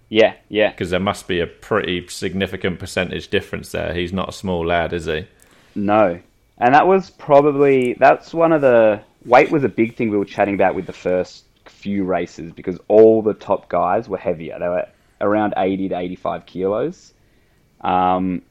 Yeah, 0.10 0.34
yeah. 0.50 0.72
because 0.72 0.90
there 0.90 1.00
must 1.00 1.28
be 1.28 1.40
a 1.40 1.46
pretty 1.46 2.08
significant 2.08 2.80
percentage 2.80 3.28
difference 3.30 3.72
there. 3.72 3.94
He's 3.94 4.12
not 4.14 4.30
a 4.30 4.32
small 4.32 4.66
lad, 4.66 4.94
is 4.94 5.06
he? 5.06 5.28
No. 5.76 6.20
And 6.58 6.74
that 6.74 6.88
was 6.88 7.12
probably 7.12 7.94
that's 8.00 8.34
one 8.34 8.52
of 8.52 8.62
the 8.62 9.04
weight 9.26 9.52
was 9.52 9.64
a 9.64 9.70
big 9.70 9.96
thing 9.96 10.10
we 10.10 10.18
were 10.18 10.26
chatting 10.26 10.56
about 10.56 10.74
with 10.74 10.88
the 10.88 10.94
first 10.94 11.46
few 11.66 12.04
races 12.04 12.52
because 12.52 12.80
all 12.88 13.22
the 13.22 13.36
top 13.36 13.70
guys 13.70 14.10
were 14.10 14.18
heavier. 14.18 14.58
They 14.60 14.68
were 14.68 14.88
around 15.22 15.54
80 15.56 15.90
to 15.90 16.00
85 16.00 16.46
kilos. 16.48 17.14
Um, 17.82 18.42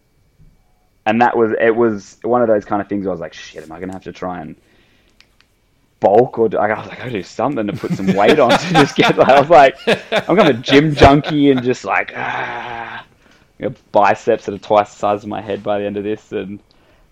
and 1.07 1.23
that 1.23 1.37
was 1.37 1.53
it 1.61 1.75
was 1.75 2.19
one 2.23 2.43
of 2.43 2.49
those 2.49 2.65
kind 2.65 2.83
of 2.83 2.89
things 2.89 3.05
where 3.05 3.13
I 3.13 3.15
was 3.15 3.21
like, 3.21 3.33
shit, 3.33 3.63
am 3.63 3.73
I 3.73 3.77
going 3.77 3.89
to 3.89 3.95
have 3.95 4.05
to 4.05 4.13
try 4.13 4.41
and 4.41 4.57
bulk 6.01 6.39
or 6.39 6.49
do, 6.49 6.59
I 6.59 6.79
was 6.79 6.89
like, 6.89 7.01
I 7.01 7.09
do 7.09 7.23
something 7.23 7.67
to 7.67 7.73
put 7.73 7.93
some 7.93 8.09
weight 8.09 8.39
on 8.39 8.51
to 8.51 8.73
just 8.75 8.97
get. 8.97 9.17
Like, 9.17 9.29
I 9.29 9.41
was 9.41 9.49
like, 9.49 9.77
I'm 9.87 10.37
kind 10.37 10.49
of 10.49 10.59
a 10.59 10.63
gym 10.63 10.95
junkie 10.95 11.51
and 11.51 11.63
just 11.63 11.85
like 11.85 12.13
ah, 12.17 13.07
biceps 13.93 14.47
that 14.47 14.55
are 14.55 14.59
twice 14.59 14.93
the 14.93 14.99
size 14.99 15.23
of 15.23 15.29
my 15.29 15.41
head 15.41 15.63
by 15.63 15.79
the 15.79 15.87
end 15.87 15.97
of 15.97 16.05
this. 16.05 16.33
And 16.33 16.59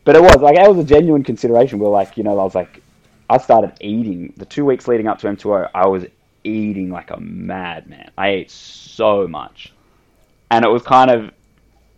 but 0.02 0.16
it 0.16 0.22
was 0.22 0.36
like 0.36 0.58
it 0.58 0.68
was 0.68 0.78
a 0.78 0.84
genuine 0.84 1.22
consideration. 1.22 1.78
We're 1.78 1.88
like, 1.88 2.16
you 2.16 2.24
know, 2.24 2.38
I 2.38 2.44
was 2.44 2.54
like, 2.54 2.82
I 3.30 3.38
started 3.38 3.74
eating 3.80 4.34
the 4.36 4.44
two 4.44 4.64
weeks 4.64 4.88
leading 4.88 5.06
up 5.06 5.20
to 5.20 5.28
M2O. 5.28 5.70
I 5.72 5.86
was 5.86 6.04
eating 6.42 6.90
like 6.90 7.10
a 7.12 7.20
madman. 7.20 8.10
I 8.18 8.28
ate 8.30 8.50
so 8.50 9.28
much, 9.28 9.72
and 10.50 10.64
it 10.64 10.68
was 10.68 10.82
kind 10.82 11.12
of 11.12 11.30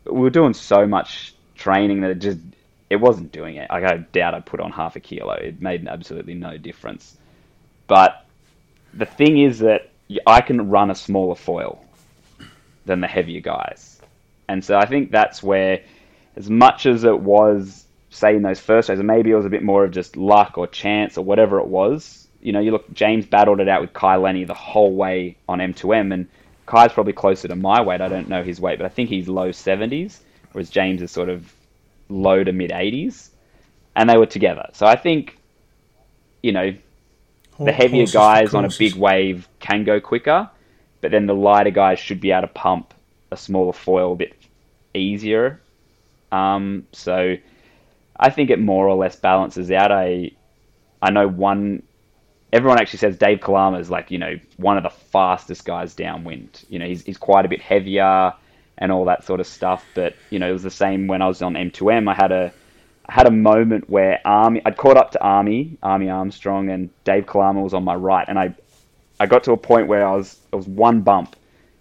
we 0.04 0.20
were 0.20 0.30
doing 0.30 0.52
so 0.52 0.86
much 0.86 1.35
training 1.66 2.00
that 2.02 2.12
it 2.12 2.20
just 2.20 2.38
it 2.88 2.96
wasn't 2.96 3.32
doing 3.32 3.56
it. 3.56 3.68
Like, 3.68 3.82
I 3.82 3.96
doubt 3.96 4.34
I 4.34 4.40
put 4.40 4.60
on 4.60 4.70
half 4.70 4.94
a 4.94 5.00
kilo. 5.00 5.32
It 5.32 5.60
made 5.60 5.88
absolutely 5.88 6.34
no 6.34 6.56
difference. 6.56 7.16
But 7.88 8.24
the 8.94 9.06
thing 9.06 9.38
is 9.38 9.58
that 9.58 9.90
I 10.26 10.40
can 10.40 10.70
run 10.70 10.92
a 10.92 10.94
smaller 10.94 11.34
foil 11.34 11.84
than 12.84 13.00
the 13.00 13.08
heavier 13.08 13.40
guys, 13.40 14.00
and 14.48 14.64
so 14.64 14.76
I 14.76 14.86
think 14.86 15.10
that's 15.10 15.42
where, 15.42 15.82
as 16.36 16.48
much 16.48 16.86
as 16.86 17.02
it 17.02 17.18
was, 17.18 17.84
say 18.10 18.36
in 18.36 18.42
those 18.42 18.60
first 18.60 18.88
races, 18.88 19.04
maybe 19.04 19.32
it 19.32 19.34
was 19.34 19.46
a 19.46 19.50
bit 19.50 19.64
more 19.64 19.84
of 19.84 19.90
just 19.90 20.16
luck 20.16 20.56
or 20.56 20.68
chance 20.68 21.18
or 21.18 21.24
whatever 21.24 21.58
it 21.58 21.66
was. 21.66 22.28
You 22.40 22.52
know, 22.52 22.60
you 22.60 22.70
look, 22.70 22.92
James 22.92 23.26
battled 23.26 23.58
it 23.58 23.68
out 23.68 23.80
with 23.80 23.92
Kai 23.92 24.16
Lenny 24.16 24.44
the 24.44 24.54
whole 24.54 24.94
way 24.94 25.36
on 25.48 25.58
M2M, 25.58 26.14
and 26.14 26.28
Kai's 26.66 26.92
probably 26.92 27.12
closer 27.12 27.48
to 27.48 27.56
my 27.56 27.80
weight. 27.80 28.00
I 28.00 28.08
don't 28.08 28.28
know 28.28 28.44
his 28.44 28.60
weight, 28.60 28.78
but 28.78 28.86
I 28.86 28.88
think 28.88 29.08
he's 29.08 29.28
low 29.28 29.50
70s, 29.50 30.20
whereas 30.56 30.70
James 30.70 31.02
is 31.02 31.10
sort 31.10 31.28
of 31.28 31.52
low 32.08 32.42
to 32.42 32.50
mid 32.50 32.70
80s, 32.70 33.28
and 33.94 34.08
they 34.08 34.16
were 34.16 34.24
together. 34.24 34.70
So 34.72 34.86
I 34.86 34.96
think, 34.96 35.36
you 36.42 36.52
know, 36.52 36.74
the 37.60 37.72
heavier 37.72 38.00
Horses 38.00 38.14
guys 38.14 38.54
on 38.54 38.64
a 38.64 38.70
big 38.78 38.94
wave 38.94 39.46
can 39.60 39.84
go 39.84 40.00
quicker, 40.00 40.48
but 41.02 41.10
then 41.10 41.26
the 41.26 41.34
lighter 41.34 41.68
guys 41.68 41.98
should 41.98 42.22
be 42.22 42.30
able 42.30 42.48
to 42.48 42.54
pump 42.54 42.94
a 43.30 43.36
smaller 43.36 43.74
foil 43.74 44.14
a 44.14 44.16
bit 44.16 44.34
easier. 44.94 45.60
Um, 46.32 46.86
so 46.92 47.36
I 48.18 48.30
think 48.30 48.48
it 48.48 48.58
more 48.58 48.88
or 48.88 48.96
less 48.96 49.14
balances 49.14 49.70
out. 49.70 49.92
I 49.92 50.30
I 51.02 51.10
know 51.10 51.28
one. 51.28 51.82
Everyone 52.50 52.80
actually 52.80 53.00
says 53.00 53.18
Dave 53.18 53.42
Kalama 53.42 53.78
is 53.78 53.90
like 53.90 54.10
you 54.10 54.16
know 54.16 54.36
one 54.56 54.78
of 54.78 54.84
the 54.84 54.88
fastest 55.12 55.66
guys 55.66 55.94
downwind. 55.94 56.64
You 56.70 56.78
know 56.78 56.86
he's 56.86 57.04
he's 57.04 57.18
quite 57.18 57.44
a 57.44 57.48
bit 57.50 57.60
heavier 57.60 58.32
and 58.78 58.92
all 58.92 59.06
that 59.06 59.24
sort 59.24 59.40
of 59.40 59.46
stuff. 59.46 59.84
But 59.94 60.14
you 60.30 60.38
know 60.38 60.48
it 60.48 60.52
was 60.52 60.62
the 60.62 60.70
same 60.70 61.06
when 61.06 61.22
I 61.22 61.28
was 61.28 61.42
on 61.42 61.54
M2M. 61.54 62.10
I 62.10 62.14
had 62.14 62.32
a 62.32 62.52
I 63.08 63.12
had 63.12 63.26
a 63.26 63.30
moment 63.30 63.88
where 63.88 64.20
Army 64.24 64.60
I'd 64.64 64.76
caught 64.76 64.96
up 64.96 65.12
to 65.12 65.22
Army 65.22 65.78
Army 65.82 66.10
Armstrong 66.10 66.70
and 66.70 66.90
Dave 67.04 67.26
Kalama 67.26 67.62
was 67.62 67.74
on 67.74 67.84
my 67.84 67.94
right, 67.94 68.26
and 68.28 68.38
I 68.38 68.54
I 69.18 69.26
got 69.26 69.44
to 69.44 69.52
a 69.52 69.56
point 69.56 69.88
where 69.88 70.06
I 70.06 70.14
was 70.14 70.38
it 70.52 70.56
was 70.56 70.66
one 70.66 71.02
bump, 71.02 71.36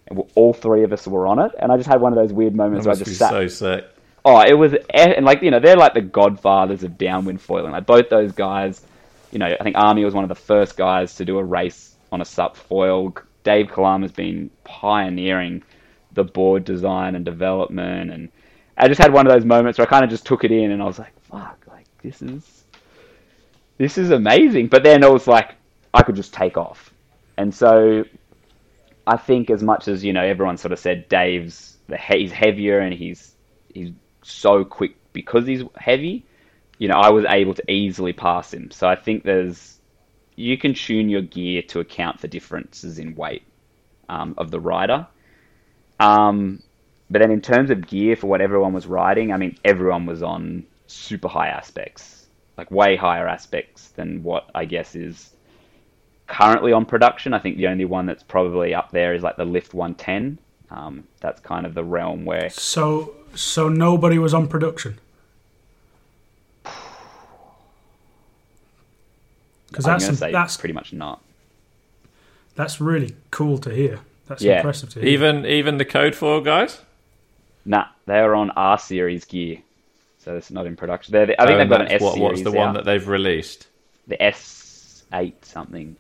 and 0.08 0.24
all 0.36 0.54
three 0.54 0.84
of 0.84 0.94
us 0.94 1.08
were 1.08 1.28
on 1.28 1.40
it, 1.40 1.52
and 1.60 1.72
I 1.72 1.78
just 1.78 1.90
had 1.90 2.02
one 2.02 2.14
of 2.14 2.18
those 2.18 2.32
weird 2.32 2.56
moments 2.56 2.86
where 2.86 2.96
I 2.96 2.98
just 2.98 3.18
sat. 3.18 3.32
so 3.32 3.48
sick. 3.48 3.86
Oh, 4.24 4.42
it 4.42 4.54
was, 4.54 4.74
and 4.92 5.24
like 5.24 5.44
you 5.44 5.52
know, 5.52 5.60
they're 5.60 5.76
like 5.76 5.94
the 5.94 6.02
godfathers 6.02 6.84
of 6.84 6.98
downwind 6.98 7.42
foiling. 7.42 7.72
Like 7.72 7.86
both 7.86 8.10
those 8.10 8.32
guys, 8.32 8.82
you 9.32 9.38
know, 9.38 9.46
I 9.60 9.64
think 9.64 9.76
Army 9.78 10.04
was 10.04 10.16
one 10.16 10.24
of 10.24 10.30
the 10.30 10.36
first 10.36 10.78
guys 10.78 11.16
to 11.18 11.26
do 11.26 11.38
a 11.38 11.44
race 11.44 11.96
on 12.12 12.22
a 12.22 12.26
sup 12.26 12.58
foil. 12.58 13.14
Dave 13.44 13.68
Kalama's 13.68 14.12
been 14.12 14.50
pioneering 14.64 15.62
the 16.16 16.24
board 16.24 16.66
design 16.66 17.16
and 17.16 17.24
development, 17.24 18.12
and 18.12 18.30
I 18.78 18.88
just 18.88 19.02
had 19.02 19.14
one 19.14 19.28
of 19.28 19.34
those 19.34 19.46
moments 19.46 19.78
where 19.78 19.88
I 19.88 19.90
kind 19.90 20.04
of 20.04 20.10
just 20.10 20.26
took 20.26 20.44
it 20.44 20.52
in, 20.52 20.72
and 20.72 20.82
I 20.82 20.86
was 20.86 21.00
like, 21.00 21.14
"Fuck, 21.24 21.66
like 21.68 21.86
this 22.02 22.22
is, 22.22 22.66
this 23.78 23.98
is 23.98 24.12
amazing." 24.12 24.68
But 24.68 24.84
then 24.84 25.04
it 25.04 25.12
was 25.12 25.28
like 25.28 25.56
I 25.94 26.02
could 26.02 26.16
just 26.16 26.34
take 26.34 26.58
off, 26.58 26.94
and 27.38 27.54
so 27.54 28.06
I 29.08 29.18
think 29.18 29.50
as 29.50 29.62
much 29.62 29.88
as 29.88 30.04
you 30.04 30.14
know, 30.14 30.24
everyone 30.24 30.58
sort 30.58 30.72
of 30.72 30.80
said 30.80 31.08
Dave's 31.10 31.78
he's 32.10 32.32
heavier 32.32 32.80
and 32.80 32.94
he's 32.94 33.36
he's 33.74 33.92
so 34.24 34.66
quick 34.66 34.96
because 35.14 35.46
he's 35.46 35.64
heavy. 35.78 36.26
You 36.78 36.88
know, 36.90 36.96
I 36.96 37.10
was 37.10 37.26
able 37.28 37.54
to 37.54 37.72
easily 37.72 38.14
pass 38.14 38.54
him. 38.54 38.72
So 38.72 38.88
I 38.88 38.96
think 38.96 39.24
there's 39.24 39.80
you 40.36 40.58
can 40.58 40.74
tune 40.74 41.10
your 41.10 41.22
gear 41.22 41.62
to 41.64 41.80
account 41.80 42.20
for 42.20 42.28
differences 42.28 43.00
in 43.00 43.16
weight 43.16 43.44
um, 44.10 44.34
of 44.38 44.52
the 44.52 44.60
rider. 44.60 45.08
Um, 46.00 46.62
but 47.10 47.20
then 47.20 47.32
in 47.32 47.42
terms 47.42 47.70
of 47.70 47.88
gear 47.88 48.16
for 48.16 48.28
what 48.28 48.42
everyone 48.42 48.74
was 48.74 48.88
riding, 48.88 49.32
I 49.32 49.38
mean, 49.38 49.58
everyone 49.64 50.06
was 50.06 50.24
on 50.24 50.66
super 50.88 51.28
high 51.28 51.48
aspects, 51.50 52.28
like 52.58 52.72
way 52.72 52.96
higher 52.96 53.28
aspects 53.28 53.90
than 53.90 54.24
what 54.24 54.50
I 54.56 54.66
guess 54.66 54.96
is 54.96 55.32
currently 56.28 56.72
on 56.72 56.86
production. 56.86 57.34
I 57.34 57.40
think 57.40 57.58
the 57.58 57.68
only 57.68 57.86
one 57.86 58.06
that's 58.06 58.24
probably 58.24 58.74
up 58.74 58.92
there 58.92 59.14
is 59.14 59.24
like 59.24 59.38
the 59.38 59.46
Lift 59.46 59.74
110. 59.74 60.40
Um, 60.72 61.04
that's 61.20 61.40
kind 61.42 61.66
of 61.66 61.76
the 61.76 61.84
realm 61.84 62.26
where 62.26 62.50
So, 62.50 63.14
so 63.36 63.70
nobody 63.70 64.18
was 64.18 64.34
on 64.34 64.48
production. 64.48 65.00
Because 69.68 69.86
that's 69.86 70.20
that's 70.20 70.58
pretty 70.58 70.74
much 70.74 70.94
not. 70.94 71.22
that's 72.56 72.80
really 72.80 73.16
cool 73.30 73.58
to 73.60 73.70
hear. 73.70 74.00
That's 74.28 74.42
Yeah. 74.44 74.58
impressive 74.58 74.90
to 74.92 75.00
hear. 75.02 75.10
Even 75.10 75.46
even 75.46 75.78
the 75.78 75.86
code 75.86 76.16
foil 76.16 76.42
guys. 76.42 76.82
Nah, 77.66 77.86
they're 78.06 78.36
on 78.36 78.52
R 78.52 78.78
series 78.78 79.26
gear, 79.26 79.58
so 80.20 80.36
it's 80.36 80.52
not 80.52 80.66
in 80.68 80.76
production. 80.76 81.12
They're 81.14 81.26
the, 81.28 81.42
I 81.42 81.46
think 81.46 81.56
Oh, 81.56 81.60
they've 81.60 81.70
got 81.70 81.82
an 81.82 81.88
S 81.88 81.94
that's 81.94 82.04
what, 82.04 82.14
series. 82.14 82.30
What's 82.32 82.44
the 82.44 82.52
one 82.52 82.70
out. 82.70 82.74
that 82.76 82.86
they've 82.86 83.08
released? 83.08 83.68
the 84.08 84.22
S 84.22 85.04
eight 85.14 85.44
something. 85.46 85.96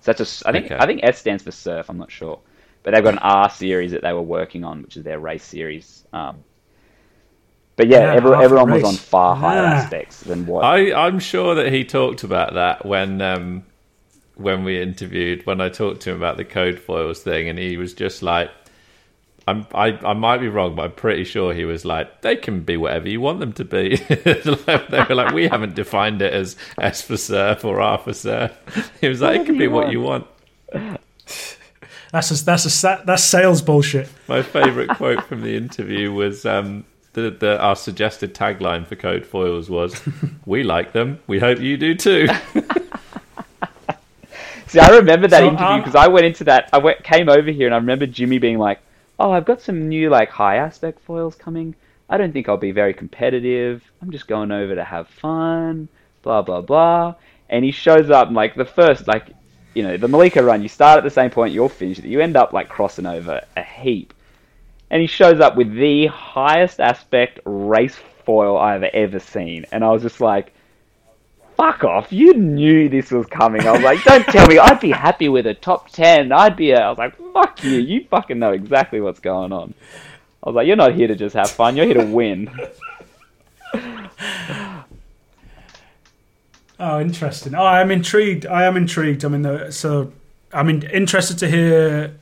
So 0.00 0.12
that's 0.12 0.18
just 0.18 0.46
I 0.46 0.52
think 0.52 0.66
Okay. 0.66 0.76
I 0.78 0.86
think 0.86 1.00
S 1.02 1.18
stands 1.18 1.42
for 1.42 1.50
surf. 1.50 1.88
I'm 1.88 1.98
not 1.98 2.12
sure, 2.12 2.38
but 2.82 2.94
they've 2.94 3.02
got 3.02 3.14
an 3.14 3.18
R 3.20 3.50
series 3.50 3.90
that 3.92 4.02
they 4.02 4.12
were 4.12 4.22
working 4.22 4.62
on, 4.64 4.82
which 4.82 4.96
is 4.96 5.02
their 5.04 5.18
race 5.18 5.42
series. 5.44 6.04
Um, 6.12 6.44
but 7.76 7.88
yeah, 7.88 8.00
Yeah, 8.00 8.12
every, 8.14 8.30
half 8.30 8.40
a 8.40 8.44
everyone 8.44 8.70
was 8.70 8.84
on 8.84 8.94
far 8.94 9.34
higher 9.34 9.62
Yeah. 9.62 9.72
aspects 9.72 10.20
than 10.20 10.46
what. 10.46 10.64
I, 10.64 10.92
I'm 11.06 11.18
sure 11.18 11.56
that 11.56 11.72
he 11.72 11.84
talked 11.84 12.22
about 12.22 12.54
that 12.54 12.86
when 12.86 13.20
um, 13.20 13.64
when 14.36 14.64
we 14.64 14.80
interviewed 14.80 15.46
when 15.46 15.60
I 15.60 15.68
talked 15.68 16.02
to 16.02 16.10
him 16.10 16.16
about 16.16 16.36
the 16.36 16.44
code 16.44 16.78
foils 16.78 17.22
thing, 17.22 17.48
and 17.48 17.58
he 17.58 17.76
was 17.76 17.94
just 17.94 18.22
like, 18.22 18.50
"I'm 19.46 19.66
I, 19.74 19.98
I 20.04 20.12
might 20.14 20.38
be 20.38 20.48
wrong, 20.48 20.74
but 20.74 20.82
I'm 20.82 20.92
pretty 20.92 21.24
sure 21.24 21.54
he 21.54 21.64
was 21.64 21.84
like, 21.84 22.22
they 22.22 22.36
can 22.36 22.60
be 22.60 22.76
whatever 22.76 23.08
you 23.08 23.20
want 23.20 23.40
them 23.40 23.52
to 23.54 23.64
be." 23.64 23.96
they 24.08 25.04
were 25.08 25.14
like, 25.14 25.32
"We 25.34 25.48
haven't 25.48 25.74
defined 25.74 26.22
it 26.22 26.32
as 26.32 26.56
S 26.80 27.02
for 27.02 27.16
surf 27.16 27.64
or 27.64 27.80
R 27.80 27.98
for 27.98 28.12
surf." 28.12 28.52
He 29.00 29.08
was 29.08 29.20
like, 29.20 29.42
"It 29.42 29.46
can 29.46 29.58
be 29.58 29.68
what 29.68 29.92
you 29.92 30.00
want." 30.00 30.26
That's 32.14 32.30
a, 32.30 32.44
that's 32.44 32.84
a 32.84 33.02
that's 33.04 33.24
sales 33.24 33.60
bullshit. 33.60 34.08
My 34.28 34.42
favourite 34.42 34.88
quote 34.90 35.24
from 35.24 35.42
the 35.42 35.56
interview 35.56 36.12
was 36.12 36.46
um, 36.46 36.84
the, 37.14 37.30
the 37.30 37.58
our 37.60 37.74
suggested 37.74 38.34
tagline 38.34 38.86
for 38.86 38.94
code 38.94 39.26
foils 39.26 39.68
was, 39.68 40.00
"We 40.46 40.62
like 40.62 40.92
them. 40.92 41.18
We 41.26 41.40
hope 41.40 41.58
you 41.58 41.76
do 41.76 41.96
too." 41.96 42.28
See, 44.74 44.80
I 44.80 44.88
remember 44.88 45.28
that 45.28 45.38
So, 45.38 45.46
interview 45.46 45.66
um, 45.66 45.80
because 45.80 45.94
I 45.94 46.08
went 46.08 46.26
into 46.26 46.42
that. 46.44 46.68
I 46.72 46.78
went, 46.78 47.04
came 47.04 47.28
over 47.28 47.48
here 47.50 47.66
and 47.68 47.74
I 47.74 47.78
remember 47.78 48.06
Jimmy 48.06 48.38
being 48.38 48.58
like, 48.58 48.80
"Oh, 49.20 49.30
I've 49.30 49.44
got 49.44 49.60
some 49.60 49.88
new 49.88 50.10
like 50.10 50.30
high 50.30 50.56
aspect 50.56 51.00
foils 51.00 51.36
coming. 51.36 51.76
I 52.10 52.16
don't 52.16 52.32
think 52.32 52.48
I'll 52.48 52.56
be 52.56 52.72
very 52.72 52.92
competitive. 52.92 53.84
I'm 54.02 54.10
just 54.10 54.26
going 54.26 54.50
over 54.50 54.74
to 54.74 54.82
have 54.82 55.06
fun." 55.08 55.88
Blah 56.22 56.42
blah 56.42 56.60
blah. 56.60 57.14
And 57.48 57.64
he 57.64 57.70
shows 57.70 58.10
up 58.10 58.26
and 58.26 58.36
like 58.36 58.56
the 58.56 58.64
first 58.64 59.06
like, 59.06 59.26
you 59.74 59.84
know, 59.84 59.96
the 59.96 60.08
Maliko 60.08 60.44
run. 60.44 60.62
You 60.62 60.68
start 60.68 60.98
at 60.98 61.04
the 61.04 61.10
same 61.10 61.30
point, 61.30 61.54
you'll 61.54 61.68
finish 61.68 62.00
it. 62.00 62.06
You 62.06 62.20
end 62.20 62.36
up 62.36 62.52
like 62.52 62.68
crossing 62.68 63.06
over 63.06 63.42
a 63.56 63.62
heap. 63.62 64.12
And 64.90 65.00
he 65.00 65.06
shows 65.06 65.38
up 65.38 65.54
with 65.54 65.72
the 65.72 66.06
highest 66.06 66.80
aspect 66.80 67.38
race 67.44 67.96
foil 68.24 68.58
I've 68.58 68.82
ever 68.82 69.20
seen. 69.20 69.66
And 69.70 69.84
I 69.84 69.90
was 69.92 70.02
just 70.02 70.20
like, 70.20 70.53
fuck 71.56 71.84
off. 71.84 72.12
You 72.12 72.34
knew 72.34 72.88
this 72.88 73.10
was 73.10 73.26
coming. 73.26 73.66
I 73.66 73.72
was 73.72 73.82
like, 73.82 74.02
don't 74.04 74.26
tell 74.26 74.46
me. 74.46 74.58
I'd 74.58 74.80
be 74.80 74.90
happy 74.90 75.28
with 75.28 75.46
a 75.46 75.54
top 75.54 75.90
10. 75.90 76.32
I'd 76.32 76.56
be 76.56 76.72
a, 76.72 76.80
I 76.80 76.88
was 76.88 76.98
like, 76.98 77.16
fuck 77.32 77.62
you. 77.64 77.78
You 77.78 78.06
fucking 78.10 78.38
know 78.38 78.52
exactly 78.52 79.00
what's 79.00 79.20
going 79.20 79.52
on. 79.52 79.74
I 80.42 80.48
was 80.48 80.56
like, 80.56 80.66
you're 80.66 80.76
not 80.76 80.94
here 80.94 81.08
to 81.08 81.16
just 81.16 81.34
have 81.34 81.50
fun. 81.50 81.76
You're 81.76 81.86
here 81.86 81.94
to 81.94 82.06
win. 82.06 82.50
Oh, 86.78 87.00
interesting. 87.00 87.54
Oh, 87.54 87.64
I'm 87.64 87.90
intrigued. 87.90 88.46
I 88.46 88.64
am 88.64 88.76
intrigued. 88.76 89.24
I 89.24 89.28
mean, 89.28 89.70
so 89.70 90.12
I'm 90.52 90.68
in, 90.68 90.82
interested 90.82 91.38
to 91.38 91.48
hear. 91.48 92.16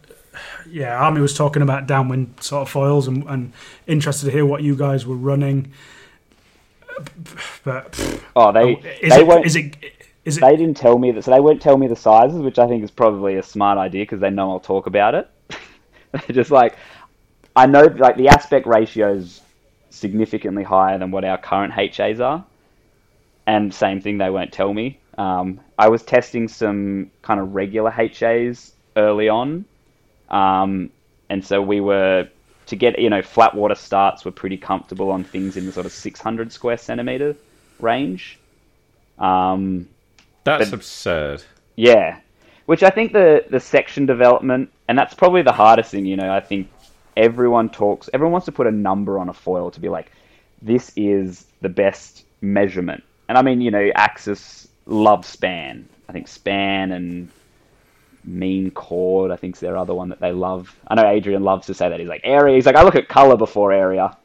Yeah, 0.70 0.96
Army 0.96 1.20
was 1.20 1.34
talking 1.34 1.62
about 1.62 1.86
downwind 1.86 2.34
sort 2.40 2.62
of 2.62 2.70
foils, 2.70 3.08
and, 3.08 3.24
and 3.24 3.52
interested 3.86 4.26
to 4.26 4.32
hear 4.32 4.46
what 4.46 4.62
you 4.62 4.76
guys 4.76 5.06
were 5.06 5.16
running. 5.16 5.72
But 7.64 8.22
Oh, 8.34 8.52
they, 8.52 8.72
is 9.00 9.10
they 9.10 9.20
it 9.20 9.26
won't, 9.26 9.46
is 9.46 9.56
it 9.56 9.76
is 10.24 10.36
it 10.38 10.40
they 10.40 10.56
didn't 10.56 10.76
tell 10.76 10.98
me 10.98 11.10
that. 11.12 11.24
So 11.24 11.30
they 11.30 11.40
won't 11.40 11.60
tell 11.60 11.76
me 11.76 11.86
the 11.86 11.96
sizes, 11.96 12.38
which 12.38 12.58
I 12.58 12.66
think 12.66 12.84
is 12.84 12.90
probably 12.90 13.36
a 13.36 13.42
smart 13.42 13.78
idea 13.78 14.02
because 14.02 14.20
they 14.20 14.30
know 14.30 14.50
I'll 14.50 14.60
talk 14.60 14.86
about 14.86 15.14
it. 15.14 15.30
They're 16.12 16.34
just 16.34 16.50
like, 16.50 16.76
I 17.56 17.66
know 17.66 17.84
like 17.84 18.16
the 18.16 18.28
aspect 18.28 18.66
ratio 18.66 19.14
is 19.14 19.40
significantly 19.90 20.62
higher 20.62 20.98
than 20.98 21.10
what 21.10 21.24
our 21.24 21.38
current 21.38 21.72
HAs 21.72 22.20
are, 22.20 22.44
and 23.46 23.72
same 23.72 24.00
thing 24.00 24.18
they 24.18 24.30
won't 24.30 24.52
tell 24.52 24.72
me. 24.72 24.98
Um, 25.18 25.60
I 25.78 25.88
was 25.88 26.02
testing 26.02 26.48
some 26.48 27.10
kind 27.20 27.40
of 27.40 27.54
regular 27.54 27.90
HAs 27.90 28.72
early 28.96 29.28
on, 29.28 29.64
um, 30.30 30.90
and 31.28 31.44
so 31.44 31.60
we 31.60 31.80
were 31.80 32.28
to 32.72 32.76
get 32.76 32.98
you 32.98 33.10
know 33.10 33.20
flat 33.22 33.54
water 33.54 33.74
starts 33.74 34.24
were 34.24 34.30
pretty 34.32 34.56
comfortable 34.56 35.10
on 35.10 35.22
things 35.24 35.56
in 35.58 35.66
the 35.66 35.72
sort 35.72 35.84
of 35.84 35.92
600 35.92 36.50
square 36.50 36.78
centimeter 36.78 37.36
range. 37.80 38.38
Um, 39.18 39.88
That's 40.44 40.70
But- 40.70 40.76
absurd. 40.78 41.42
yeah, 41.76 42.16
which 42.66 42.82
I 42.82 42.90
think 42.90 43.12
the 43.12 43.44
the 43.50 43.60
section 43.60 44.06
development, 44.06 44.70
and 44.88 44.98
that's 44.98 45.14
probably 45.14 45.42
the 45.42 45.52
hardest 45.52 45.90
thing. 45.90 46.06
You 46.06 46.16
know, 46.16 46.32
I 46.32 46.40
think 46.40 46.68
everyone 47.16 47.68
talks, 47.68 48.08
everyone 48.14 48.32
wants 48.32 48.46
to 48.46 48.52
put 48.52 48.66
a 48.66 48.70
number 48.70 49.18
on 49.18 49.28
a 49.28 49.34
foil 49.34 49.70
to 49.70 49.80
be 49.80 49.88
like, 49.90 50.10
this 50.62 50.90
is 50.96 51.44
the 51.60 51.68
best 51.68 52.24
measurement. 52.40 53.04
And 53.28 53.36
I 53.38 53.42
mean, 53.42 53.60
you 53.60 53.70
know, 53.70 53.90
Axis 53.94 54.66
love 54.86 55.24
span. 55.26 55.86
I 56.08 56.12
think 56.12 56.26
span 56.26 56.90
and 56.92 57.28
mean 58.24 58.70
chord. 58.70 59.30
I 59.30 59.36
think's 59.36 59.60
their 59.60 59.76
other 59.76 59.94
one 59.94 60.08
that 60.10 60.20
they 60.20 60.32
love. 60.32 60.74
I 60.86 60.94
know 60.94 61.08
Adrian 61.08 61.42
loves 61.42 61.66
to 61.66 61.74
say 61.74 61.88
that. 61.88 61.98
He's 61.98 62.08
like 62.08 62.22
area. 62.24 62.54
He's 62.54 62.66
like, 62.66 62.76
I 62.76 62.82
look 62.82 62.96
at 62.96 63.08
color 63.08 63.36
before 63.36 63.72
area. 63.72 64.16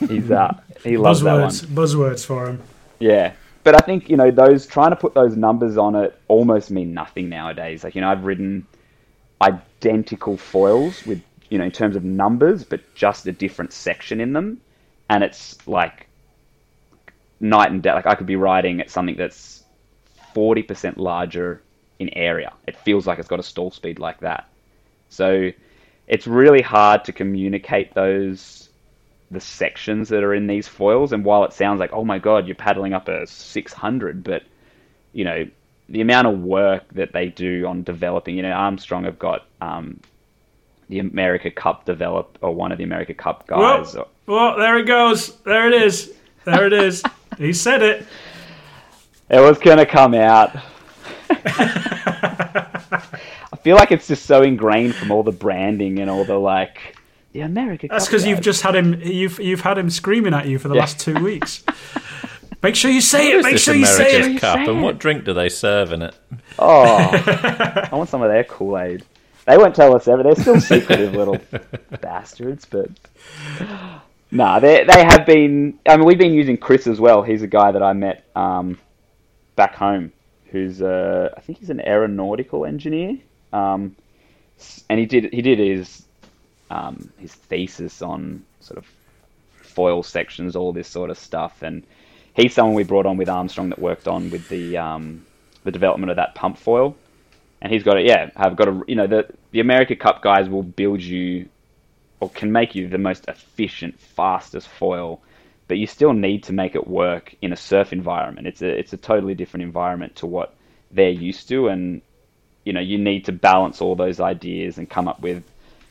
He's 0.00 0.30
uh, 0.30 0.60
he 0.84 0.96
loves 0.96 1.22
that 1.22 1.34
one. 1.34 1.48
buzzwords 1.48 1.66
buzzwords 1.66 2.26
for 2.26 2.48
him? 2.48 2.62
Yeah. 2.98 3.32
But 3.64 3.74
I 3.74 3.84
think, 3.84 4.08
you 4.08 4.16
know, 4.16 4.30
those 4.30 4.66
trying 4.66 4.90
to 4.90 4.96
put 4.96 5.14
those 5.14 5.36
numbers 5.36 5.76
on 5.76 5.94
it 5.94 6.18
almost 6.28 6.70
mean 6.70 6.94
nothing 6.94 7.28
nowadays. 7.28 7.84
Like, 7.84 7.94
you 7.94 8.00
know, 8.00 8.08
I've 8.08 8.24
ridden 8.24 8.66
identical 9.42 10.36
foils 10.36 11.04
with, 11.04 11.22
you 11.50 11.58
know, 11.58 11.64
in 11.64 11.70
terms 11.70 11.96
of 11.96 12.04
numbers, 12.04 12.64
but 12.64 12.80
just 12.94 13.26
a 13.26 13.32
different 13.32 13.72
section 13.72 14.20
in 14.20 14.32
them. 14.32 14.60
And 15.10 15.22
it's 15.22 15.66
like 15.66 16.08
night 17.40 17.70
and 17.70 17.82
day. 17.82 17.92
Like, 17.92 18.06
I 18.06 18.14
could 18.14 18.26
be 18.26 18.36
riding 18.36 18.80
at 18.80 18.90
something 18.90 19.16
that's 19.16 19.64
40% 20.34 20.96
larger 20.96 21.60
in 21.98 22.08
area. 22.10 22.52
It 22.66 22.76
feels 22.76 23.06
like 23.06 23.18
it's 23.18 23.28
got 23.28 23.40
a 23.40 23.44
stall 23.44 23.70
speed 23.70 23.98
like 23.98 24.20
that. 24.20 24.48
So 25.08 25.50
it's 26.06 26.26
really 26.26 26.62
hard 26.62 27.04
to 27.04 27.12
communicate 27.12 27.94
those 27.94 28.68
the 29.30 29.40
sections 29.40 30.08
that 30.08 30.24
are 30.24 30.32
in 30.32 30.46
these 30.46 30.66
foils. 30.66 31.12
And 31.12 31.24
while 31.24 31.44
it 31.44 31.52
sounds 31.52 31.80
like, 31.80 31.92
oh 31.92 32.04
my 32.04 32.18
god, 32.18 32.46
you're 32.46 32.54
paddling 32.54 32.94
up 32.94 33.08
a 33.08 33.26
600, 33.26 34.24
but 34.24 34.42
you 35.12 35.24
know 35.24 35.46
the 35.88 36.00
amount 36.00 36.26
of 36.26 36.40
work 36.40 36.84
that 36.92 37.12
they 37.12 37.28
do 37.28 37.66
on 37.66 37.82
developing. 37.82 38.36
You 38.36 38.42
know, 38.42 38.52
Armstrong 38.52 39.04
have 39.04 39.18
got 39.18 39.46
um, 39.60 40.00
the 40.88 40.98
America 40.98 41.50
Cup 41.50 41.84
develop 41.84 42.38
or 42.40 42.54
one 42.54 42.72
of 42.72 42.78
the 42.78 42.84
America 42.84 43.14
Cup 43.14 43.46
guys. 43.46 43.94
Whoa, 43.94 44.08
whoa, 44.26 44.58
there 44.58 44.78
it 44.78 44.84
goes. 44.84 45.36
There 45.40 45.66
it 45.66 45.82
is. 45.82 46.12
There 46.44 46.66
it 46.66 46.72
is. 46.72 47.02
he 47.38 47.52
said 47.52 47.82
it. 47.82 48.06
It 49.30 49.40
was 49.40 49.58
gonna 49.58 49.86
come 49.86 50.14
out. 50.14 50.56
I 53.52 53.56
feel 53.62 53.76
like 53.76 53.92
it's 53.92 54.06
just 54.08 54.26
so 54.26 54.42
ingrained 54.42 54.94
from 54.94 55.10
all 55.10 55.22
the 55.22 55.32
branding 55.32 55.98
and 55.98 56.10
all 56.10 56.24
the 56.24 56.38
like. 56.38 56.96
The 57.32 57.40
America. 57.40 57.88
That's 57.90 58.06
because 58.06 58.26
you've 58.26 58.40
just 58.40 58.62
had 58.62 58.74
him. 58.74 59.00
You've 59.02 59.38
you've 59.38 59.60
had 59.60 59.76
him 59.78 59.90
screaming 59.90 60.32
at 60.34 60.46
you 60.46 60.58
for 60.58 60.68
the 60.68 60.74
Yeah. 60.74 60.80
last 60.80 60.98
two 61.00 61.14
weeks. 61.22 61.62
Make 62.62 62.74
sure 62.74 62.90
you 62.90 63.00
say 63.00 63.26
What 63.26 63.34
it. 63.34 63.38
is 63.38 63.44
Make 63.44 63.52
this 63.54 63.62
sure 63.62 63.74
you 63.74 63.86
say 63.86 64.16
America's 64.16 64.36
it. 64.36 64.40
Cup, 64.40 64.58
and 64.68 64.82
what 64.82 64.98
drink 64.98 65.24
do 65.24 65.32
they 65.34 65.48
serve 65.48 65.92
in 65.92 66.02
it? 66.02 66.14
Oh, 66.58 66.84
I 66.86 67.88
want 67.92 68.08
some 68.08 68.22
of 68.22 68.30
their 68.30 68.44
Kool 68.44 68.78
Aid. 68.78 69.04
They 69.46 69.56
won't 69.56 69.74
tell 69.74 69.94
us 69.94 70.08
ever. 70.08 70.22
They're 70.22 70.34
still 70.34 70.60
secretive 70.60 71.14
little 71.14 71.38
bastards, 72.00 72.64
but 72.64 72.88
nah, 74.30 74.58
they 74.58 74.84
they 74.84 75.04
have 75.04 75.24
been. 75.26 75.78
I 75.86 75.96
mean, 75.96 76.06
we've 76.06 76.18
been 76.18 76.34
using 76.34 76.56
Chris 76.56 76.86
as 76.86 76.98
well. 77.00 77.22
He's 77.22 77.42
a 77.42 77.46
guy 77.46 77.70
that 77.72 77.82
I 77.82 77.92
met 77.92 78.24
um, 78.34 78.78
back 79.54 79.74
home, 79.76 80.12
who's 80.50 80.82
uh, 80.82 81.30
I 81.36 81.40
think 81.40 81.58
he's 81.58 81.70
an 81.70 81.80
aeronautical 81.80 82.64
engineer, 82.64 83.18
um, 83.52 83.96
and 84.88 84.98
he 84.98 85.06
did 85.06 85.32
he 85.32 85.42
did 85.42 85.58
his 85.58 86.04
um, 86.70 87.10
his 87.18 87.34
thesis 87.34 88.02
on 88.02 88.44
sort 88.60 88.78
of 88.78 88.86
foil 89.62 90.02
sections, 90.02 90.56
all 90.56 90.72
this 90.72 90.88
sort 90.88 91.10
of 91.10 91.18
stuff, 91.18 91.62
and 91.62 91.84
he's 92.34 92.54
someone 92.54 92.74
we 92.74 92.84
brought 92.84 93.06
on 93.06 93.16
with 93.16 93.28
Armstrong 93.28 93.68
that 93.70 93.78
worked 93.78 94.08
on 94.08 94.30
with 94.30 94.48
the 94.48 94.76
um, 94.76 95.24
the 95.64 95.70
development 95.70 96.10
of 96.10 96.16
that 96.16 96.34
pump 96.34 96.58
foil, 96.58 96.96
and 97.60 97.72
he's 97.72 97.82
got 97.82 97.98
it. 97.98 98.06
Yeah, 98.06 98.30
I've 98.36 98.56
got 98.56 98.68
a 98.68 98.82
you 98.86 98.94
know 98.94 99.06
the 99.06 99.28
the 99.50 99.60
America 99.60 99.96
Cup 99.96 100.22
guys 100.22 100.48
will 100.48 100.62
build 100.62 101.00
you 101.00 101.48
or 102.20 102.28
can 102.30 102.50
make 102.50 102.74
you 102.74 102.88
the 102.88 102.98
most 102.98 103.26
efficient, 103.28 103.98
fastest 104.00 104.68
foil, 104.68 105.20
but 105.68 105.76
you 105.76 105.86
still 105.86 106.14
need 106.14 106.42
to 106.44 106.52
make 106.52 106.74
it 106.74 106.88
work 106.88 107.34
in 107.42 107.52
a 107.52 107.56
surf 107.56 107.92
environment. 107.92 108.46
It's 108.46 108.62
a 108.62 108.68
it's 108.68 108.92
a 108.92 108.96
totally 108.96 109.34
different 109.34 109.62
environment 109.62 110.16
to 110.16 110.26
what 110.26 110.54
they're 110.90 111.10
used 111.10 111.48
to, 111.50 111.68
and 111.68 112.00
you 112.64 112.72
know 112.72 112.80
you 112.80 112.98
need 112.98 113.26
to 113.26 113.32
balance 113.32 113.80
all 113.80 113.94
those 113.94 114.18
ideas 114.18 114.78
and 114.78 114.88
come 114.88 115.06
up 115.06 115.20
with 115.20 115.44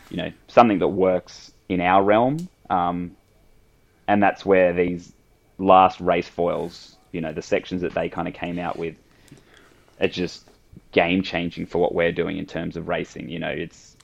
you 0.10 0.18
know 0.18 0.32
something 0.48 0.80
that 0.80 0.88
works 0.90 1.52
in 1.70 1.80
our 1.80 2.04
realm. 2.04 2.50
Um, 2.70 3.16
and 4.08 4.22
that's 4.22 4.46
where 4.46 4.74
these 4.74 5.14
last 5.58 6.00
race 6.00 6.28
foils, 6.28 6.96
you 7.12 7.22
know, 7.22 7.34
the 7.34 7.42
sections 7.42 7.82
that 7.82 7.94
they 7.94 8.10
kind 8.10 8.28
of 8.28 8.34
came 8.34 8.58
out 8.58 8.78
with, 8.78 8.96
are 10.00 10.08
just 10.08 10.48
game 10.92 11.22
changing 11.24 11.66
for 11.66 11.80
what 11.80 11.94
we're 11.94 12.12
doing 12.12 12.38
in 12.38 12.46
terms 12.46 12.78
of 12.78 12.88
racing. 12.88 13.30
You 13.30 13.40
know, 13.40 13.50
it's 13.50 13.96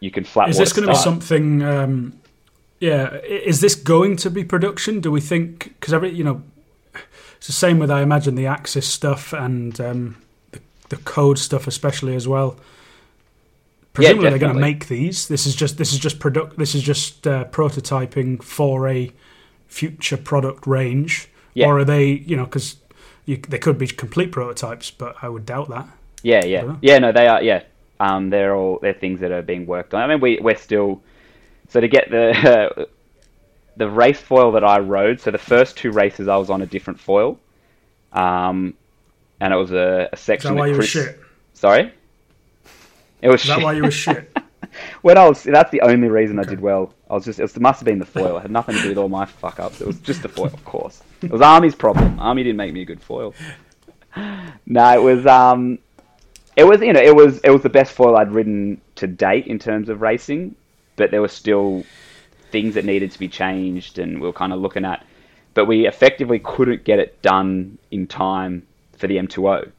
you 0.00 0.10
can 0.10 0.24
flat. 0.24 0.48
Is 0.48 0.58
this 0.58 0.72
going 0.72 0.86
to 0.86 0.92
be 0.92 0.98
something? 0.98 1.62
Um, 1.62 2.20
yeah. 2.82 3.14
Is 3.18 3.60
this 3.60 3.76
going 3.76 4.16
to 4.16 4.30
be 4.30 4.42
production? 4.42 5.00
Do 5.00 5.12
we 5.12 5.20
think? 5.20 5.74
Because 5.78 5.94
every 5.94 6.10
you 6.10 6.24
know, 6.24 6.42
it's 7.36 7.46
the 7.46 7.52
same 7.52 7.78
with 7.78 7.92
I 7.92 8.02
imagine 8.02 8.34
the 8.34 8.46
Axis 8.46 8.86
stuff 8.88 9.32
and 9.32 9.80
um, 9.80 10.16
the, 10.50 10.60
the 10.88 10.96
code 10.96 11.38
stuff 11.38 11.68
especially 11.68 12.16
as 12.16 12.26
well. 12.26 12.56
Presumably 13.92 14.30
they're 14.30 14.38
going 14.38 14.54
to 14.54 14.60
make 14.60 14.88
these. 14.88 15.28
This 15.28 15.46
is 15.46 15.54
just 15.54 15.78
this 15.78 15.92
is 15.92 16.00
just 16.00 16.18
product. 16.18 16.58
This 16.58 16.74
is 16.74 16.82
just 16.82 17.24
uh, 17.26 17.44
prototyping 17.44 18.42
for 18.42 18.88
a 18.88 19.12
future 19.68 20.16
product 20.16 20.66
range, 20.66 21.28
Yeah. 21.54 21.66
or 21.68 21.78
are 21.78 21.84
they? 21.84 22.06
You 22.06 22.36
know, 22.36 22.44
because 22.46 22.76
they 23.26 23.58
could 23.58 23.78
be 23.78 23.86
complete 23.86 24.32
prototypes, 24.32 24.90
but 24.90 25.14
I 25.22 25.28
would 25.28 25.46
doubt 25.46 25.68
that. 25.68 25.88
Yeah, 26.24 26.44
yeah, 26.44 26.76
yeah. 26.80 26.98
No, 26.98 27.12
they 27.12 27.28
are. 27.28 27.42
Yeah, 27.42 27.62
um, 28.00 28.30
they're 28.30 28.56
all 28.56 28.80
they're 28.82 28.92
things 28.92 29.20
that 29.20 29.30
are 29.30 29.42
being 29.42 29.66
worked 29.66 29.94
on. 29.94 30.02
I 30.02 30.06
mean, 30.08 30.20
we 30.20 30.40
we're 30.40 30.56
still 30.56 31.00
so 31.72 31.80
to 31.80 31.88
get 31.88 32.10
the 32.10 32.86
the 33.76 33.88
race 33.88 34.20
foil 34.20 34.52
that 34.52 34.62
I 34.62 34.78
rode. 34.78 35.20
So 35.20 35.30
the 35.30 35.38
first 35.38 35.76
two 35.76 35.90
races 35.90 36.28
I 36.28 36.36
was 36.36 36.50
on 36.50 36.60
a 36.60 36.66
different 36.66 37.00
foil, 37.00 37.38
um, 38.12 38.74
and 39.40 39.54
it 39.54 39.56
was 39.56 39.72
a, 39.72 40.08
a 40.12 40.14
Is 40.14 40.20
section. 40.20 40.54
that 40.54 40.60
why 40.60 40.66
that 40.66 40.72
you 40.72 40.76
were 40.76 40.82
shit? 40.82 41.18
Sorry, 41.54 41.92
it 43.22 43.28
was 43.28 43.40
Is 43.40 43.48
that 43.48 43.54
shit. 43.56 43.64
why 43.64 43.72
you 43.72 43.82
were 43.82 43.90
shit? 43.90 44.36
when 45.02 45.16
I 45.16 45.26
was, 45.26 45.42
that's 45.42 45.70
the 45.70 45.80
only 45.80 46.08
reason 46.08 46.38
I 46.38 46.44
did 46.44 46.60
well. 46.60 46.92
I 47.08 47.14
was 47.14 47.24
just, 47.24 47.38
it, 47.38 47.42
was, 47.42 47.56
it 47.56 47.62
must 47.62 47.80
have 47.80 47.86
been 47.86 47.98
the 47.98 48.04
foil. 48.04 48.36
It 48.36 48.42
had 48.42 48.50
nothing 48.50 48.74
to 48.74 48.82
do 48.82 48.88
with 48.90 48.98
all 48.98 49.08
my 49.08 49.24
fuck 49.24 49.58
ups. 49.58 49.80
It 49.80 49.86
was 49.86 49.98
just 50.00 50.22
the 50.22 50.28
foil, 50.28 50.46
of 50.46 50.64
course. 50.64 51.02
It 51.22 51.30
was 51.30 51.40
Army's 51.40 51.74
problem. 51.74 52.18
Army 52.20 52.42
didn't 52.42 52.56
make 52.56 52.72
me 52.72 52.82
a 52.82 52.84
good 52.84 53.02
foil. 53.02 53.34
No, 54.66 54.92
it 54.92 55.02
was, 55.02 55.24
um, 55.24 55.78
it 56.54 56.64
was, 56.64 56.82
you 56.82 56.92
know, 56.92 57.00
it 57.00 57.16
was, 57.16 57.38
it 57.44 57.48
was 57.50 57.62
the 57.62 57.70
best 57.70 57.92
foil 57.92 58.14
I'd 58.14 58.30
ridden 58.30 58.78
to 58.96 59.06
date 59.06 59.46
in 59.46 59.58
terms 59.58 59.88
of 59.88 60.02
racing, 60.02 60.54
but 60.96 61.10
there 61.10 61.20
were 61.20 61.28
still 61.28 61.84
things 62.50 62.74
that 62.74 62.84
needed 62.84 63.10
to 63.12 63.18
be 63.18 63.28
changed, 63.28 63.98
and 63.98 64.20
we 64.20 64.26
were 64.26 64.32
kind 64.32 64.52
of 64.52 64.60
looking 64.60 64.84
at, 64.84 65.04
but 65.54 65.66
we 65.66 65.86
effectively 65.86 66.38
couldn't 66.38 66.84
get 66.84 66.98
it 66.98 67.20
done 67.22 67.78
in 67.90 68.06
time 68.06 68.66
for 68.96 69.06
the 69.06 69.16
M2O 69.16 69.70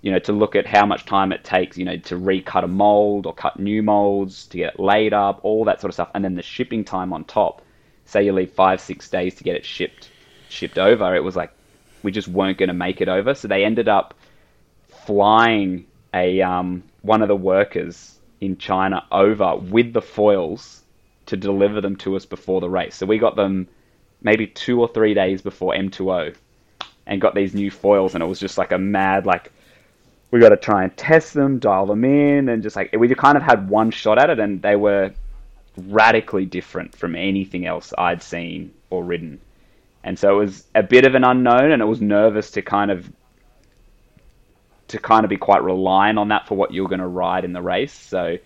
you 0.00 0.12
know, 0.12 0.18
to 0.20 0.32
look 0.32 0.54
at 0.54 0.66
how 0.66 0.86
much 0.86 1.04
time 1.04 1.32
it 1.32 1.42
takes, 1.42 1.76
you 1.76 1.84
know, 1.84 1.96
to 1.96 2.16
recut 2.16 2.64
a 2.64 2.68
mold 2.68 3.26
or 3.26 3.34
cut 3.34 3.58
new 3.58 3.82
molds, 3.82 4.46
to 4.46 4.58
get 4.58 4.74
it 4.74 4.80
laid 4.80 5.12
up, 5.12 5.40
all 5.42 5.64
that 5.64 5.80
sort 5.80 5.90
of 5.90 5.94
stuff, 5.94 6.10
and 6.14 6.24
then 6.24 6.34
the 6.34 6.42
shipping 6.42 6.84
time 6.84 7.12
on 7.12 7.24
top. 7.24 7.62
Say 8.04 8.24
you 8.24 8.32
leave 8.32 8.52
five, 8.52 8.80
six 8.80 9.08
days 9.08 9.34
to 9.34 9.44
get 9.44 9.56
it 9.56 9.64
shipped, 9.64 10.10
shipped 10.48 10.78
over. 10.78 11.14
It 11.14 11.24
was 11.24 11.36
like 11.36 11.52
we 12.02 12.12
just 12.12 12.28
weren't 12.28 12.58
going 12.58 12.68
to 12.68 12.74
make 12.74 13.00
it 13.00 13.08
over, 13.08 13.34
so 13.34 13.48
they 13.48 13.64
ended 13.64 13.88
up 13.88 14.14
flying 15.04 15.86
a 16.14 16.40
um, 16.40 16.84
one 17.02 17.20
of 17.20 17.28
the 17.28 17.36
workers 17.36 18.17
in 18.40 18.56
China 18.56 19.04
over 19.10 19.56
with 19.56 19.92
the 19.92 20.02
foils 20.02 20.82
to 21.26 21.36
deliver 21.36 21.80
them 21.80 21.96
to 21.96 22.16
us 22.16 22.24
before 22.24 22.60
the 22.60 22.70
race. 22.70 22.96
So 22.96 23.06
we 23.06 23.18
got 23.18 23.36
them 23.36 23.68
maybe 24.22 24.46
two 24.46 24.80
or 24.80 24.88
three 24.88 25.14
days 25.14 25.42
before 25.42 25.74
M2O 25.74 26.34
and 27.06 27.20
got 27.20 27.34
these 27.34 27.54
new 27.54 27.70
foils, 27.70 28.14
and 28.14 28.22
it 28.22 28.26
was 28.26 28.40
just 28.40 28.58
like 28.58 28.72
a 28.72 28.78
mad 28.78 29.26
like 29.26 29.52
we 30.30 30.40
got 30.40 30.50
to 30.50 30.56
try 30.56 30.84
and 30.84 30.94
test 30.96 31.32
them, 31.32 31.58
dial 31.58 31.86
them 31.86 32.04
in, 32.04 32.48
and 32.48 32.62
just 32.62 32.76
like 32.76 32.94
we 32.98 33.12
kind 33.14 33.36
of 33.36 33.42
had 33.42 33.68
one 33.68 33.90
shot 33.90 34.18
at 34.18 34.30
it, 34.30 34.38
and 34.38 34.60
they 34.60 34.76
were 34.76 35.12
radically 35.86 36.44
different 36.44 36.94
from 36.94 37.14
anything 37.14 37.66
else 37.66 37.94
I'd 37.96 38.22
seen 38.22 38.72
or 38.90 39.04
ridden. 39.04 39.40
And 40.04 40.18
so 40.18 40.36
it 40.36 40.44
was 40.44 40.66
a 40.74 40.82
bit 40.82 41.06
of 41.06 41.14
an 41.14 41.24
unknown, 41.24 41.72
and 41.72 41.80
it 41.80 41.86
was 41.86 42.00
nervous 42.00 42.50
to 42.52 42.62
kind 42.62 42.90
of 42.90 43.10
to 44.88 44.98
kind 44.98 45.24
of 45.24 45.30
be 45.30 45.36
quite 45.36 45.62
reliant 45.62 46.18
on 46.18 46.28
that 46.28 46.46
for 46.46 46.56
what 46.56 46.72
you're 46.72 46.88
going 46.88 47.00
to 47.00 47.06
ride 47.06 47.44
in 47.44 47.52
the 47.52 47.62
race. 47.62 47.92
So 47.92 48.38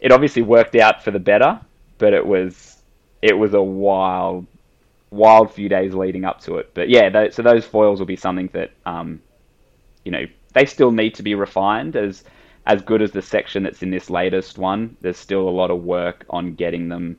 it 0.00 0.12
obviously 0.12 0.42
worked 0.42 0.76
out 0.76 1.02
for 1.02 1.10
the 1.10 1.18
better, 1.18 1.60
but 1.98 2.12
it 2.12 2.26
was 2.26 2.82
it 3.22 3.36
was 3.36 3.54
a 3.54 3.62
wild 3.62 4.46
wild 5.10 5.52
few 5.52 5.68
days 5.68 5.94
leading 5.94 6.24
up 6.24 6.40
to 6.42 6.58
it. 6.58 6.70
But 6.74 6.88
yeah, 6.88 7.08
tho- 7.08 7.30
so 7.30 7.42
those 7.42 7.64
foils 7.64 7.98
will 7.98 8.06
be 8.06 8.16
something 8.16 8.48
that 8.52 8.72
um, 8.86 9.20
you 10.04 10.12
know 10.12 10.24
they 10.54 10.66
still 10.66 10.90
need 10.90 11.14
to 11.14 11.22
be 11.22 11.34
refined 11.34 11.96
as 11.96 12.24
as 12.66 12.82
good 12.82 13.00
as 13.02 13.12
the 13.12 13.22
section 13.22 13.62
that's 13.62 13.82
in 13.82 13.90
this 13.90 14.10
latest 14.10 14.58
one. 14.58 14.96
There's 15.00 15.16
still 15.16 15.48
a 15.48 15.50
lot 15.50 15.70
of 15.70 15.82
work 15.84 16.26
on 16.30 16.54
getting 16.54 16.88
them 16.88 17.16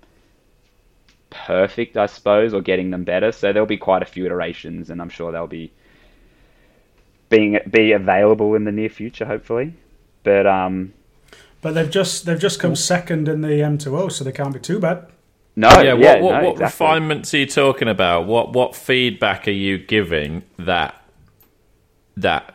perfect, 1.30 1.98
I 1.98 2.06
suppose, 2.06 2.54
or 2.54 2.62
getting 2.62 2.92
them 2.92 3.04
better. 3.04 3.32
So 3.32 3.52
there'll 3.52 3.66
be 3.68 3.78
quite 3.78 4.04
a 4.04 4.06
few 4.08 4.26
iterations, 4.26 4.90
and 4.90 5.02
I'm 5.02 5.10
sure 5.10 5.32
they'll 5.32 5.48
be 5.48 5.72
being 7.30 7.60
be 7.70 7.92
available 7.92 8.56
in 8.56 8.64
the 8.66 8.72
near 8.72 8.90
future, 8.90 9.26
hopefully. 9.26 9.74
But 10.24 10.46
um, 10.48 10.94
But 11.62 11.74
they've 11.74 11.90
just 11.90 12.26
they've 12.26 12.40
just 12.40 12.60
come 12.60 12.76
second 12.76 13.28
in 13.28 13.42
the 13.42 13.48
M2O, 13.48 14.12
so 14.12 14.24
they 14.24 14.32
can't 14.32 14.54
be 14.54 14.60
too 14.60 14.80
bad. 14.80 15.08
no, 15.56 15.70
yeah, 15.82 15.94
yeah, 15.94 16.20
what, 16.20 16.22
what, 16.22 16.32
no, 16.32 16.44
what 16.48 16.52
exactly. 16.54 16.64
refinements 16.66 17.34
are 17.34 17.38
you 17.38 17.46
talking 17.46 17.88
about? 17.88 18.28
What 18.28 18.54
what 18.54 18.76
feedback 18.76 19.48
are 19.48 19.52
you 19.52 19.78
giving 19.78 20.44
that 20.58 20.96
that 22.18 22.54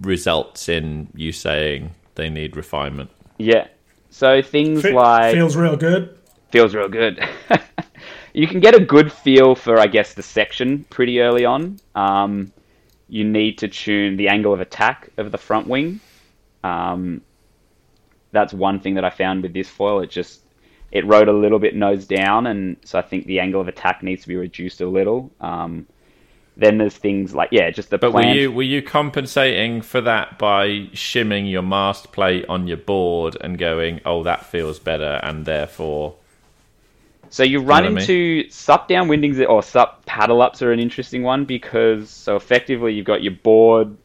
results 0.00 0.68
in 0.68 1.08
you 1.14 1.32
saying 1.32 1.90
they 2.16 2.28
need 2.30 2.56
refinement? 2.56 3.10
Yeah. 3.38 3.68
So 4.10 4.40
things 4.42 4.82
Fe- 4.82 4.92
like 4.92 5.34
feels 5.34 5.56
real 5.56 5.76
good. 5.76 6.16
feels 6.50 6.74
real 6.74 6.88
good. 6.88 7.20
you 8.32 8.46
can 8.46 8.60
get 8.60 8.74
a 8.74 8.80
good 8.80 9.12
feel 9.12 9.54
for, 9.54 9.78
I 9.78 9.86
guess, 9.86 10.14
the 10.14 10.22
section 10.22 10.84
pretty 10.90 11.20
early 11.20 11.44
on. 11.44 11.78
Um, 11.94 12.52
you 13.08 13.24
need 13.24 13.58
to 13.58 13.68
tune 13.68 14.16
the 14.16 14.28
angle 14.28 14.52
of 14.52 14.60
attack 14.60 15.10
of 15.16 15.30
the 15.30 15.38
front 15.38 15.68
wing. 15.68 16.00
Um, 16.64 17.22
that's 18.32 18.52
one 18.52 18.80
thing 18.80 18.94
that 18.94 19.04
I 19.04 19.10
found 19.10 19.42
with 19.42 19.52
this 19.52 19.68
foil. 19.68 20.00
It 20.00 20.10
just 20.10 20.40
it 20.92 21.06
rode 21.06 21.28
a 21.28 21.32
little 21.32 21.58
bit 21.58 21.74
nose 21.74 22.06
down, 22.06 22.46
and 22.46 22.76
so 22.84 22.98
I 22.98 23.02
think 23.02 23.26
the 23.26 23.40
angle 23.40 23.60
of 23.60 23.68
attack 23.68 24.02
needs 24.02 24.22
to 24.22 24.28
be 24.28 24.36
reduced 24.36 24.80
a 24.80 24.88
little. 24.88 25.30
Um, 25.40 25.86
then 26.56 26.78
there's 26.78 26.96
things 26.96 27.34
like 27.34 27.50
yeah, 27.52 27.70
just 27.70 27.90
the 27.90 27.98
But 27.98 28.12
were 28.12 28.26
you 28.26 28.50
were 28.50 28.62
you 28.62 28.82
compensating 28.82 29.82
for 29.82 30.00
that 30.00 30.38
by 30.38 30.88
shimming 30.92 31.46
your 31.46 31.62
mast 31.62 32.12
plate 32.12 32.46
on 32.48 32.66
your 32.66 32.78
board 32.78 33.36
and 33.40 33.58
going, 33.58 34.00
oh, 34.04 34.22
that 34.22 34.46
feels 34.46 34.78
better, 34.78 35.20
and 35.22 35.44
therefore 35.44 36.16
So 37.30 37.42
you 37.42 37.60
run 37.60 37.84
know 37.84 37.90
what 37.90 37.98
I 37.98 38.00
into 38.02 38.50
sup 38.50 38.88
down 38.88 39.08
windings 39.08 39.40
or 39.40 39.62
sup 39.62 40.04
paddle 40.06 40.42
ups 40.42 40.62
are 40.62 40.72
an 40.72 40.80
interesting 40.80 41.22
one 41.22 41.44
because 41.44 42.10
so 42.10 42.36
effectively 42.36 42.94
you've 42.94 43.06
got 43.06 43.22
your 43.22 43.34
board, 43.34 43.96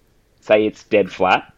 say 0.42 0.66
it's 0.66 0.84
dead 0.84 1.12
flat, 1.12 1.54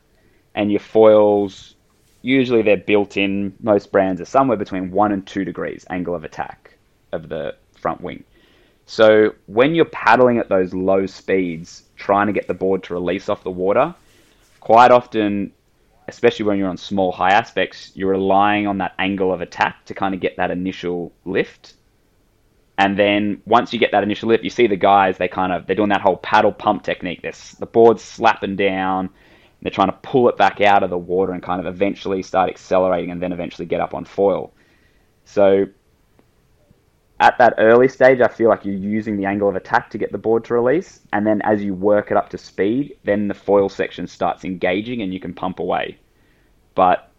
and 0.56 0.72
your 0.72 0.80
foils. 0.80 1.76
Usually 2.22 2.62
they're 2.62 2.78
built 2.78 3.18
in. 3.18 3.54
Most 3.62 3.92
brands 3.92 4.22
are 4.22 4.26
somewhere 4.26 4.58
between 4.58 4.92
one 4.92 5.12
and 5.12 5.26
two 5.26 5.44
degrees 5.44 5.86
angle 5.90 6.16
of 6.16 6.24
attack 6.24 6.78
of 7.12 7.30
the 7.30 7.56
front 7.80 8.02
wing. 8.02 8.24
So 8.86 9.34
when 9.46 9.76
you're 9.76 9.86
paddling 9.86 10.40
at 10.40 10.50
those 10.50 10.74
low 10.74 11.06
speeds, 11.06 11.84
trying 11.96 12.28
to 12.28 12.34
get 12.34 12.48
the 12.48 12.54
board 12.54 12.84
to 12.84 12.94
release 12.94 13.30
off 13.30 13.44
the 13.44 13.52
water, 13.52 13.96
quite 14.60 14.92
often, 14.92 15.52
especially 16.14 16.46
when 16.46 16.58
you're 16.58 16.70
on 16.70 16.78
small 16.78 17.12
high 17.12 17.32
aspects, 17.32 17.92
you're 17.96 18.12
relying 18.12 18.68
on 18.68 18.78
that 18.78 18.94
angle 19.00 19.34
of 19.34 19.42
attack 19.42 19.86
to 19.86 19.94
kind 19.94 20.14
of 20.14 20.22
get 20.22 20.38
that 20.38 20.52
initial 20.52 21.14
lift. 21.26 21.74
And 22.78 22.98
then 22.98 23.42
once 23.46 23.74
you 23.74 23.80
get 23.80 23.92
that 23.92 24.04
initial 24.04 24.30
lift, 24.30 24.44
you 24.44 24.50
see 24.50 24.68
the 24.68 24.76
guys, 24.76 25.18
they 25.18 25.28
kind 25.28 25.52
of, 25.52 25.68
they're 25.68 25.76
doing 25.76 25.90
that 25.90 26.02
whole 26.02 26.18
paddle 26.18 26.52
pump 26.52 26.84
technique. 26.84 27.22
They're, 27.22 27.34
the 27.60 27.66
board's 27.66 28.02
slapping 28.02 28.56
down, 28.56 29.10
they're 29.62 29.72
trying 29.72 29.90
to 29.90 29.98
pull 30.02 30.28
it 30.30 30.38
back 30.38 30.60
out 30.62 30.84
of 30.84 30.90
the 30.90 30.98
water 30.98 31.34
and 31.34 31.42
kind 31.42 31.60
of 31.60 31.68
eventually 31.68 32.22
start 32.24 32.50
accelerating 32.50 33.12
and 33.12 33.22
then 33.22 33.32
eventually 33.32 33.66
get 33.66 33.82
up 33.82 33.94
on 33.94 34.06
foil. 34.06 34.54
So 35.26 35.68
at 37.20 37.38
that 37.38 37.54
early 37.58 37.88
stage, 37.88 38.20
I 38.20 38.28
feel 38.28 38.50
like 38.50 38.66
you're 38.66 38.76
using 38.76 39.16
the 39.16 39.26
angle 39.26 39.48
of 39.48 39.56
attack 39.56 39.90
to 39.92 39.98
get 39.98 40.12
the 40.12 40.18
board 40.18 40.44
to 40.46 40.54
release, 40.56 41.00
and 41.14 41.26
then 41.26 41.42
as 41.44 41.64
you 41.64 41.74
work 41.74 42.12
it 42.12 42.18
up 42.18 42.28
to 42.30 42.38
speed, 42.38 42.98
then 43.06 43.30
the 43.30 43.34
foil 43.34 43.70
section 43.70 44.08
starts 44.08 44.44
engaging 44.44 45.02
and 45.02 45.14
you 45.14 45.22
can 45.22 45.34
pump 45.34 45.60
away. 45.60 45.98
But 46.76 47.12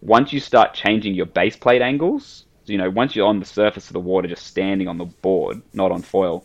once 0.00 0.32
you 0.32 0.40
start 0.40 0.74
changing 0.74 1.14
your 1.14 1.26
base 1.26 1.56
plate 1.56 1.82
angles, 1.82 2.44
you 2.66 2.78
know, 2.78 2.90
once 2.90 3.16
you're 3.16 3.26
on 3.26 3.40
the 3.40 3.46
surface 3.46 3.88
of 3.88 3.92
the 3.92 4.00
water, 4.00 4.28
just 4.28 4.46
standing 4.46 4.88
on 4.88 4.98
the 4.98 5.04
board, 5.04 5.62
not 5.72 5.90
on 5.90 6.02
foil, 6.02 6.44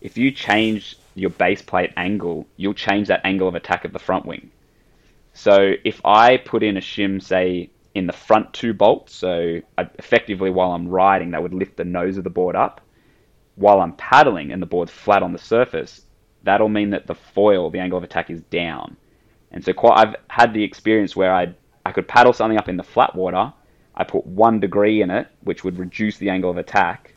if 0.00 0.16
you 0.16 0.30
change 0.30 0.96
your 1.14 1.30
base 1.30 1.62
plate 1.62 1.92
angle, 1.96 2.46
you'll 2.56 2.74
change 2.74 3.08
that 3.08 3.20
angle 3.24 3.48
of 3.48 3.54
attack 3.54 3.84
of 3.84 3.92
the 3.92 3.98
front 3.98 4.26
wing. 4.26 4.50
So 5.32 5.72
if 5.84 6.00
I 6.04 6.36
put 6.36 6.62
in 6.62 6.76
a 6.76 6.80
shim, 6.80 7.22
say, 7.22 7.70
in 7.94 8.06
the 8.06 8.12
front 8.12 8.52
two 8.52 8.74
bolts, 8.74 9.14
so 9.14 9.60
effectively 9.78 10.50
while 10.50 10.72
I'm 10.72 10.88
riding, 10.88 11.30
that 11.30 11.42
would 11.42 11.54
lift 11.54 11.76
the 11.76 11.84
nose 11.84 12.18
of 12.18 12.24
the 12.24 12.30
board 12.30 12.54
up. 12.54 12.80
While 13.54 13.80
I'm 13.80 13.94
paddling 13.94 14.52
and 14.52 14.60
the 14.60 14.66
board's 14.66 14.92
flat 14.92 15.22
on 15.22 15.32
the 15.32 15.38
surface, 15.38 16.02
that'll 16.42 16.68
mean 16.68 16.90
that 16.90 17.06
the 17.06 17.14
foil, 17.14 17.70
the 17.70 17.78
angle 17.78 17.96
of 17.96 18.04
attack, 18.04 18.30
is 18.30 18.42
down. 18.42 18.96
And 19.50 19.64
so 19.64 19.72
quite, 19.72 19.98
I've 19.98 20.16
had 20.28 20.52
the 20.52 20.62
experience 20.62 21.16
where 21.16 21.34
I 21.34 21.54
I 21.86 21.92
could 21.92 22.08
paddle 22.08 22.32
something 22.32 22.58
up 22.58 22.68
in 22.68 22.76
the 22.76 22.82
flat 22.82 23.14
water. 23.14 23.52
I 23.94 24.02
put 24.02 24.26
one 24.26 24.58
degree 24.58 25.02
in 25.02 25.10
it, 25.10 25.28
which 25.42 25.62
would 25.62 25.78
reduce 25.78 26.18
the 26.18 26.30
angle 26.30 26.50
of 26.50 26.56
attack, 26.56 27.14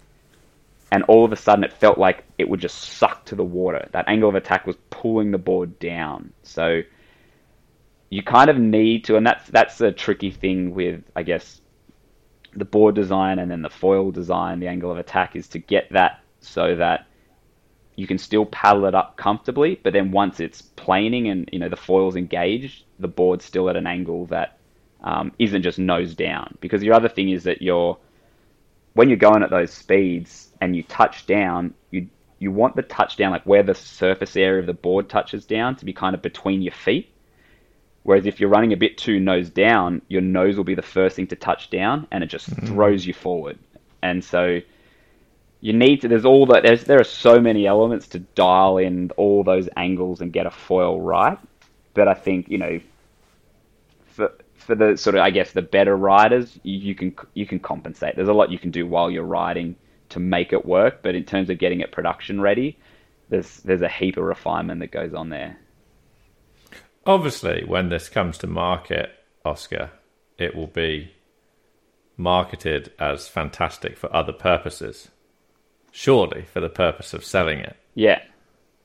and 0.92 1.02
all 1.06 1.26
of 1.26 1.34
a 1.34 1.36
sudden 1.36 1.64
it 1.64 1.74
felt 1.74 1.98
like 1.98 2.24
it 2.38 2.48
would 2.48 2.60
just 2.60 2.78
suck 2.78 3.26
to 3.26 3.36
the 3.36 3.44
water. 3.44 3.90
That 3.94 4.08
angle 4.08 4.30
of 4.30 4.36
attack 4.36 4.68
was 4.68 4.76
pulling 4.92 5.32
the 5.32 5.40
board 5.40 5.80
down. 5.80 6.34
So 6.44 6.84
you 8.12 8.22
kind 8.22 8.48
of 8.48 8.60
need 8.60 9.06
to, 9.06 9.18
and 9.18 9.26
that's 9.26 9.50
that's 9.50 9.80
the 9.80 9.92
tricky 9.92 10.30
thing 10.30 10.76
with, 10.76 11.04
I 11.16 11.24
guess, 11.24 11.62
the 12.56 12.66
board 12.66 12.94
design 12.94 13.40
and 13.40 13.50
then 13.50 13.64
the 13.64 13.72
foil 13.72 14.12
design, 14.12 14.60
the 14.60 14.68
angle 14.68 14.92
of 14.92 15.00
attack 15.00 15.36
is 15.36 15.48
to 15.50 15.60
get 15.60 15.90
that 15.94 16.22
so 16.42 16.76
that 16.76 17.08
you 17.96 18.06
can 18.06 18.20
still 18.20 18.46
paddle 18.46 18.86
it 18.86 18.94
up 18.94 19.18
comfortably, 19.18 19.80
but 19.82 19.94
then 19.94 20.12
once 20.12 20.40
it's 20.40 20.62
planing 20.62 21.28
and 21.28 21.50
you 21.52 21.58
know 21.58 21.70
the 21.70 21.76
foil's 21.76 22.16
engaged, 22.16 22.84
the 23.00 23.08
board's 23.08 23.44
still 23.44 23.68
at 23.68 23.76
an 23.76 23.88
angle 23.88 24.28
that 24.28 24.59
um, 25.04 25.32
not 25.40 25.62
just 25.62 25.80
nose 25.80 26.16
down. 26.16 26.58
Because 26.62 26.84
your 26.84 26.94
other 26.94 27.10
thing 27.10 27.30
is 27.30 27.44
that 27.44 27.62
you're 27.62 27.98
when 28.94 29.08
you're 29.08 29.18
going 29.18 29.44
at 29.44 29.50
those 29.50 29.72
speeds 29.72 30.50
and 30.60 30.76
you 30.76 30.84
touch 30.84 31.26
down, 31.26 31.74
you 31.92 32.10
you 32.40 32.52
want 32.52 32.76
the 32.76 32.82
touchdown 32.82 33.32
like 33.32 33.46
where 33.46 33.64
the 33.64 33.76
surface 33.76 34.36
area 34.36 34.60
of 34.60 34.66
the 34.66 34.74
board 34.74 35.10
touches 35.10 35.46
down 35.46 35.76
to 35.76 35.86
be 35.86 35.94
kind 35.94 36.16
of 36.16 36.22
between 36.22 36.62
your 36.62 36.74
feet. 36.74 37.10
Whereas 38.04 38.26
if 38.26 38.40
you're 38.40 38.50
running 38.50 38.74
a 38.74 38.78
bit 38.78 38.98
too 38.98 39.20
nose 39.20 39.50
down, 39.50 40.02
your 40.08 40.22
nose 40.22 40.56
will 40.56 40.64
be 40.64 40.76
the 40.76 40.82
first 40.82 41.16
thing 41.16 41.28
to 41.28 41.36
touch 41.36 41.70
down, 41.70 42.08
and 42.12 42.24
it 42.24 42.28
just 42.28 42.50
mm. 42.50 42.68
throws 42.68 43.06
you 43.06 43.14
forward. 43.14 43.60
And 44.02 44.24
so 44.24 44.62
you 45.62 45.74
need 45.74 46.02
to. 46.02 46.08
There's 46.08 46.26
all 46.26 46.46
that. 46.48 46.64
There's 46.64 46.86
there 46.86 47.00
are 47.00 47.06
so 47.06 47.40
many 47.40 47.68
elements 47.68 48.08
to 48.10 48.20
dial 48.20 48.78
in 48.78 49.12
all 49.18 49.44
those 49.44 49.68
angles 49.76 50.22
and 50.22 50.32
get 50.32 50.46
a 50.46 50.52
foil 50.52 51.02
right. 51.02 51.38
But 51.94 52.08
I 52.08 52.14
think 52.14 52.50
you 52.50 52.58
know, 52.58 52.80
for 54.08 54.32
for 54.70 54.76
the 54.76 54.96
sort 54.98 55.16
of 55.16 55.22
I 55.22 55.32
guess 55.32 55.52
the 55.52 55.64
better 55.64 55.98
riders, 55.98 56.60
you, 56.62 56.78
you 56.78 56.96
can 56.96 57.16
you 57.34 57.48
can 57.48 57.60
compensate. 57.60 58.16
There's 58.16 58.28
a 58.28 58.34
lot 58.34 58.52
you 58.52 58.60
can 58.60 58.70
do 58.70 58.86
while 58.86 59.10
you're 59.10 59.24
riding 59.24 59.76
to 60.10 60.20
make 60.20 60.54
it 60.54 60.64
work. 60.64 61.02
But 61.02 61.16
in 61.16 61.26
terms 61.26 61.50
of 61.50 61.58
getting 61.58 61.80
it 61.80 61.92
production 61.92 62.40
ready, 62.40 62.78
there's 63.30 63.58
there's 63.58 63.82
a 63.82 63.90
heap 63.90 64.18
of 64.18 64.24
refinement 64.24 64.80
that 64.82 64.92
goes 64.92 65.16
on 65.16 65.30
there. 65.30 65.58
Obviously, 67.04 67.64
when 67.66 67.90
this 67.90 68.10
comes 68.10 68.38
to 68.38 68.48
market, 68.48 69.10
Oskar, 69.44 69.90
it 70.38 70.56
will 70.56 70.68
be 70.68 71.14
marketed 72.16 72.92
as 73.00 73.28
fantastic 73.28 73.98
for 73.98 74.14
other 74.16 74.34
purposes 74.34 75.10
surely 75.92 76.44
for 76.44 76.60
the 76.60 76.70
purpose 76.70 77.14
of 77.16 77.26
selling 77.26 77.58
it. 77.58 77.76
Yeah. 77.96 78.22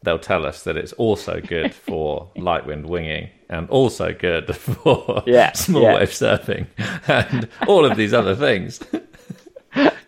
They'll 0.03 0.19
tell 0.19 0.47
us 0.47 0.63
that 0.65 0.79
it's 0.79 0.95
also 0.95 1.41
good 1.41 1.75
for 1.87 2.31
light 2.37 2.67
wind 2.67 2.87
winging 2.87 3.29
and 3.49 3.69
also 3.71 4.13
good 4.13 4.55
for 4.57 5.23
yeah, 5.27 5.53
small 5.53 5.83
yeah. 5.83 5.95
wave 5.95 6.11
surfing 6.11 6.67
and 7.07 7.49
all 7.67 7.85
of 7.85 7.97
these 7.97 8.13
other 8.13 8.35
things. 8.35 8.81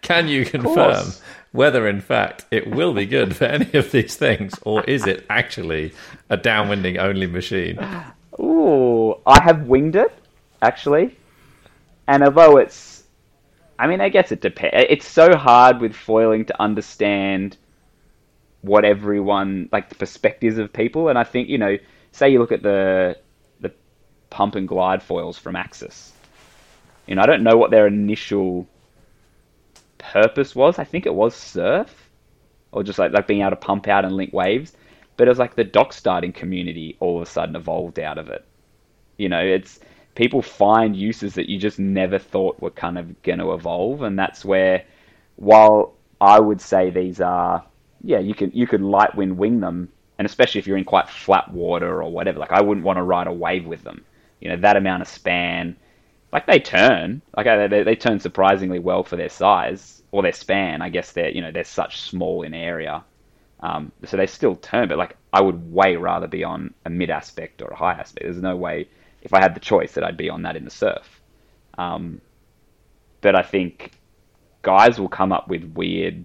Can 0.02 0.28
you 0.28 0.44
confirm 0.44 1.06
whether, 1.52 1.88
in 1.88 2.00
fact, 2.00 2.46
it 2.50 2.70
will 2.70 2.92
be 2.92 3.06
good 3.06 3.34
for 3.34 3.44
any 3.44 3.72
of 3.72 3.90
these 3.90 4.16
things, 4.16 4.54
or 4.62 4.84
is 4.84 5.06
it 5.06 5.26
actually 5.30 5.92
a 6.30 6.36
downwinding 6.36 6.98
only 6.98 7.26
machine? 7.26 7.78
Ooh, 8.38 9.14
I 9.26 9.42
have 9.42 9.66
winged 9.66 9.96
it 9.96 10.12
actually, 10.62 11.16
and 12.06 12.22
although 12.22 12.58
it's 12.58 12.96
I 13.78 13.86
mean, 13.86 14.00
I 14.00 14.08
guess 14.08 14.32
it 14.32 14.40
depends. 14.40 14.86
It's 14.88 15.06
so 15.06 15.36
hard 15.36 15.80
with 15.80 15.94
foiling 15.94 16.44
to 16.46 16.62
understand 16.62 17.56
what 18.62 18.84
everyone 18.84 19.68
like 19.70 19.88
the 19.88 19.94
perspectives 19.94 20.58
of 20.58 20.72
people, 20.72 21.08
and 21.08 21.18
I 21.18 21.24
think 21.24 21.48
you 21.48 21.58
know, 21.58 21.76
say 22.12 22.30
you 22.30 22.38
look 22.38 22.52
at 22.52 22.62
the 22.62 23.16
the 23.25 23.25
pump 24.36 24.54
and 24.54 24.68
glide 24.68 25.02
foils 25.02 25.38
from 25.38 25.56
Axis. 25.56 26.12
You 27.06 27.14
know, 27.14 27.22
I 27.22 27.26
don't 27.26 27.42
know 27.42 27.56
what 27.56 27.70
their 27.70 27.86
initial 27.86 28.66
purpose 29.96 30.54
was. 30.54 30.78
I 30.78 30.84
think 30.84 31.06
it 31.06 31.14
was 31.14 31.34
surf, 31.34 32.10
or 32.70 32.82
just 32.82 32.98
like 32.98 33.12
like 33.12 33.26
being 33.26 33.40
able 33.40 33.50
to 33.50 33.56
pump 33.56 33.88
out 33.88 34.04
and 34.04 34.14
link 34.14 34.34
waves. 34.34 34.74
But 35.16 35.26
it 35.26 35.30
was 35.30 35.38
like 35.38 35.54
the 35.54 35.64
dock 35.64 35.94
starting 35.94 36.32
community 36.34 36.98
all 37.00 37.16
of 37.16 37.22
a 37.22 37.30
sudden 37.30 37.56
evolved 37.56 37.98
out 37.98 38.18
of 38.18 38.28
it. 38.28 38.44
You 39.16 39.30
know, 39.30 39.40
it's 39.40 39.80
people 40.14 40.42
find 40.42 40.94
uses 40.94 41.32
that 41.36 41.48
you 41.48 41.58
just 41.58 41.78
never 41.78 42.18
thought 42.18 42.60
were 42.60 42.70
kind 42.70 42.98
of 42.98 43.22
going 43.22 43.38
to 43.38 43.54
evolve, 43.54 44.02
and 44.02 44.18
that's 44.18 44.44
where, 44.44 44.84
while 45.36 45.94
I 46.20 46.40
would 46.40 46.60
say 46.60 46.90
these 46.90 47.22
are, 47.22 47.64
yeah, 48.02 48.18
you 48.18 48.34
can 48.34 48.50
you 48.52 48.66
could 48.66 48.82
light 48.82 49.14
wind 49.14 49.38
wing 49.38 49.60
them, 49.60 49.88
and 50.18 50.26
especially 50.26 50.58
if 50.58 50.66
you're 50.66 50.76
in 50.76 50.84
quite 50.84 51.08
flat 51.08 51.50
water 51.50 52.02
or 52.02 52.10
whatever. 52.10 52.38
Like 52.38 52.52
I 52.52 52.60
wouldn't 52.60 52.84
want 52.84 52.98
to 52.98 53.02
ride 53.02 53.28
a 53.28 53.32
wave 53.32 53.64
with 53.64 53.82
them. 53.82 54.04
You 54.40 54.50
know 54.50 54.56
that 54.56 54.76
amount 54.76 55.02
of 55.02 55.08
span, 55.08 55.76
like 56.32 56.46
they 56.46 56.58
turn, 56.58 57.22
like 57.36 57.46
they 57.70 57.82
they 57.82 57.96
turn 57.96 58.20
surprisingly 58.20 58.78
well 58.78 59.02
for 59.02 59.16
their 59.16 59.28
size 59.28 60.02
or 60.12 60.22
their 60.22 60.32
span. 60.32 60.82
I 60.82 60.88
guess 60.88 61.12
they're 61.12 61.30
you 61.30 61.42
know 61.42 61.52
they're 61.52 61.64
such 61.64 62.00
small 62.00 62.42
in 62.42 62.54
area. 62.54 63.04
Um, 63.60 63.90
so 64.04 64.16
they 64.16 64.26
still 64.26 64.54
turn, 64.56 64.88
but 64.88 64.98
like 64.98 65.16
I 65.32 65.40
would 65.40 65.72
way 65.72 65.96
rather 65.96 66.26
be 66.26 66.44
on 66.44 66.74
a 66.84 66.90
mid 66.90 67.10
aspect 67.10 67.62
or 67.62 67.68
a 67.68 67.76
high 67.76 67.94
aspect. 67.94 68.24
There's 68.24 68.42
no 68.42 68.56
way 68.56 68.88
if 69.26 69.34
I 69.34 69.40
had 69.40 69.54
the 69.56 69.60
choice, 69.60 69.92
that 69.94 70.04
I'd 70.04 70.16
be 70.16 70.30
on 70.30 70.42
that 70.42 70.56
in 70.56 70.64
the 70.64 70.70
surf. 70.70 71.20
Um, 71.76 72.20
but 73.20 73.34
I 73.34 73.42
think 73.42 73.90
guys 74.62 75.00
will 75.00 75.08
come 75.08 75.32
up 75.32 75.48
with 75.48 75.64
weird. 75.74 76.24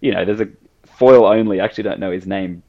You 0.00 0.14
know, 0.14 0.24
there's 0.24 0.40
a 0.40 0.48
foil 0.86 1.26
only. 1.26 1.60
I 1.60 1.64
actually 1.66 1.84
don't 1.84 2.00
know 2.00 2.10
his 2.10 2.26
name. 2.26 2.62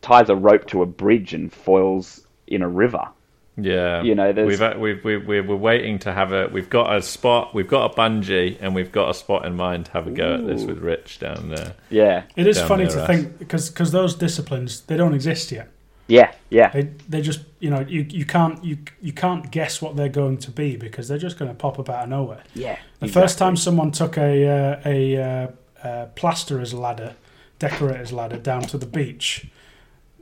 Ties 0.00 0.30
a 0.30 0.36
rope 0.36 0.66
to 0.68 0.82
a 0.82 0.86
bridge 0.86 1.34
and 1.34 1.52
foils 1.52 2.24
in 2.46 2.62
a 2.62 2.68
river. 2.68 3.08
Yeah, 3.56 4.02
you 4.02 4.14
know, 4.14 4.32
we've, 4.32 4.60
we've 4.78 5.04
we've 5.04 5.26
we're 5.26 5.56
waiting 5.56 5.98
to 6.00 6.12
have 6.12 6.32
a. 6.32 6.48
We've 6.48 6.70
got 6.70 6.96
a 6.96 7.02
spot. 7.02 7.54
We've 7.54 7.68
got 7.68 7.92
a 7.92 7.94
bungee, 7.94 8.56
and 8.60 8.74
we've 8.74 8.90
got 8.90 9.10
a 9.10 9.14
spot 9.14 9.44
in 9.44 9.54
mind 9.56 9.86
to 9.86 9.92
have 9.92 10.06
a 10.06 10.10
go 10.10 10.30
Ooh. 10.30 10.34
at 10.34 10.46
this 10.46 10.64
with 10.64 10.78
Rich 10.78 11.18
down 11.18 11.50
there. 11.50 11.74
Yeah, 11.90 12.24
it 12.34 12.46
is 12.46 12.58
funny 12.62 12.86
to 12.86 13.02
us. 13.02 13.06
think 13.06 13.38
because 13.38 13.68
because 13.68 13.92
those 13.92 14.14
disciplines 14.14 14.80
they 14.82 14.96
don't 14.96 15.12
exist 15.12 15.52
yet. 15.52 15.68
Yeah, 16.08 16.32
yeah. 16.50 16.70
They 16.70 16.82
they 17.08 17.20
just 17.20 17.40
you 17.60 17.68
know 17.68 17.80
you 17.80 18.06
you 18.08 18.24
can't 18.24 18.62
you 18.64 18.78
you 19.00 19.12
can't 19.12 19.50
guess 19.50 19.82
what 19.82 19.96
they're 19.96 20.08
going 20.08 20.38
to 20.38 20.50
be 20.50 20.76
because 20.76 21.08
they're 21.08 21.18
just 21.18 21.38
going 21.38 21.50
to 21.50 21.54
pop 21.54 21.78
up 21.78 21.90
out 21.90 22.04
of 22.04 22.08
nowhere. 22.08 22.44
Yeah. 22.54 22.78
The 23.00 23.06
exactly. 23.06 23.08
first 23.08 23.38
time 23.38 23.56
someone 23.56 23.90
took 23.90 24.16
a 24.16 24.46
uh, 24.48 24.80
a 24.84 25.16
uh, 25.16 25.86
uh, 25.86 26.06
plasterer's 26.14 26.72
ladder, 26.72 27.16
decorator's 27.58 28.12
ladder 28.12 28.38
down 28.38 28.62
to 28.62 28.78
the 28.78 28.86
beach, 28.86 29.46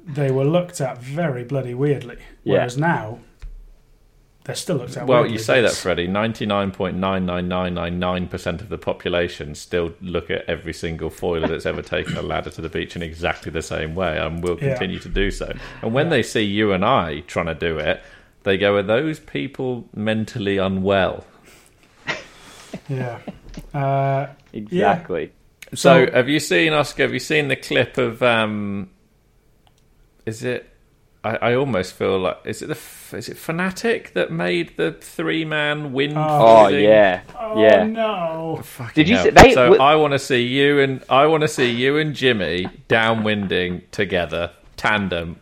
they 0.06 0.31
were 0.31 0.44
looked 0.44 0.81
at 0.81 0.98
very 0.98 1.44
bloody 1.44 1.74
weirdly. 1.74 2.18
Whereas 2.44 2.77
yeah. 2.77 2.86
now 2.86 3.18
they're 4.44 4.55
still 4.55 4.77
looked 4.77 4.97
at. 4.97 5.06
Well, 5.06 5.27
you 5.27 5.39
say 5.39 5.60
that, 5.60 5.72
Freddie. 5.72 6.06
Ninety-nine 6.06 6.70
point 6.72 6.97
nine 6.97 7.27
nine 7.27 7.47
nine 7.47 7.74
nine 7.74 7.98
nine 7.98 8.27
percent 8.27 8.60
of 8.60 8.68
the 8.68 8.78
population 8.78 9.55
still 9.55 9.93
look 10.01 10.31
at 10.31 10.44
every 10.48 10.72
single 10.72 11.10
foiler 11.10 11.47
that's 11.47 11.66
ever 11.66 11.82
taken 11.82 12.16
a 12.16 12.22
ladder 12.22 12.51
to 12.51 12.60
the 12.60 12.68
beach 12.68 12.97
in 12.97 13.02
exactly 13.02 13.52
the 13.52 13.62
same 13.62 13.94
way, 13.94 14.18
and 14.18 14.43
will 14.43 14.56
continue 14.56 14.97
yeah. 14.97 15.02
to 15.02 15.09
do 15.09 15.31
so. 15.31 15.52
And 15.82 15.93
when 15.93 16.06
yeah. 16.06 16.10
they 16.10 16.22
see 16.22 16.43
you 16.43 16.72
and 16.72 16.85
I 16.85 17.20
trying 17.20 17.47
to 17.47 17.55
do 17.55 17.78
it, 17.78 18.02
they 18.44 18.56
go, 18.56 18.77
"Are 18.77 18.82
those 18.82 19.20
people 19.20 19.89
mentally 19.94 20.56
unwell?" 20.56 21.24
yeah. 22.89 23.18
Uh, 23.74 24.28
exactly. 24.52 25.24
Yeah. 25.24 25.77
So, 25.77 26.06
so, 26.06 26.12
have 26.12 26.28
you 26.28 26.40
seen 26.40 26.72
Oskar? 26.72 27.05
Have 27.05 27.12
you 27.12 27.20
seen 27.20 27.48
the 27.48 27.56
clip 27.56 27.98
of? 27.98 28.22
Um, 28.22 28.90
is 30.31 30.44
it 30.44 30.70
I, 31.23 31.36
I, 31.36 31.55
almost 31.55 31.93
feel 31.93 32.19
like 32.19 32.39
is 32.44 32.62
it 32.62 32.69
the 32.69 33.16
is 33.19 33.28
it 33.28 33.36
Fanatic 33.36 34.15
that 34.15 34.32
made 34.32 34.78
the 34.78 34.93
three 34.93 35.44
man 35.44 35.93
wind? 35.93 36.15
Oh, 36.16 36.65
oh 36.65 36.69
yeah, 36.69 37.23
oh, 37.39 37.61
yeah. 37.61 37.85
No, 37.85 38.61
Fucking 38.62 38.94
did 38.94 39.09
you? 39.11 39.19
See, 39.19 39.31
they, 39.31 39.52
so 39.52 39.65
w- 39.65 39.82
I 39.82 39.97
want 39.97 40.12
to 40.12 40.19
see 40.19 40.43
you 40.43 40.81
and 40.81 41.05
I 41.11 41.27
want 41.27 41.43
to 41.43 41.48
see 41.48 41.70
you 41.70 41.98
and 41.98 42.15
Jimmy 42.15 42.69
downwinding 42.89 43.82
together, 43.90 44.52
tandem, 44.78 45.39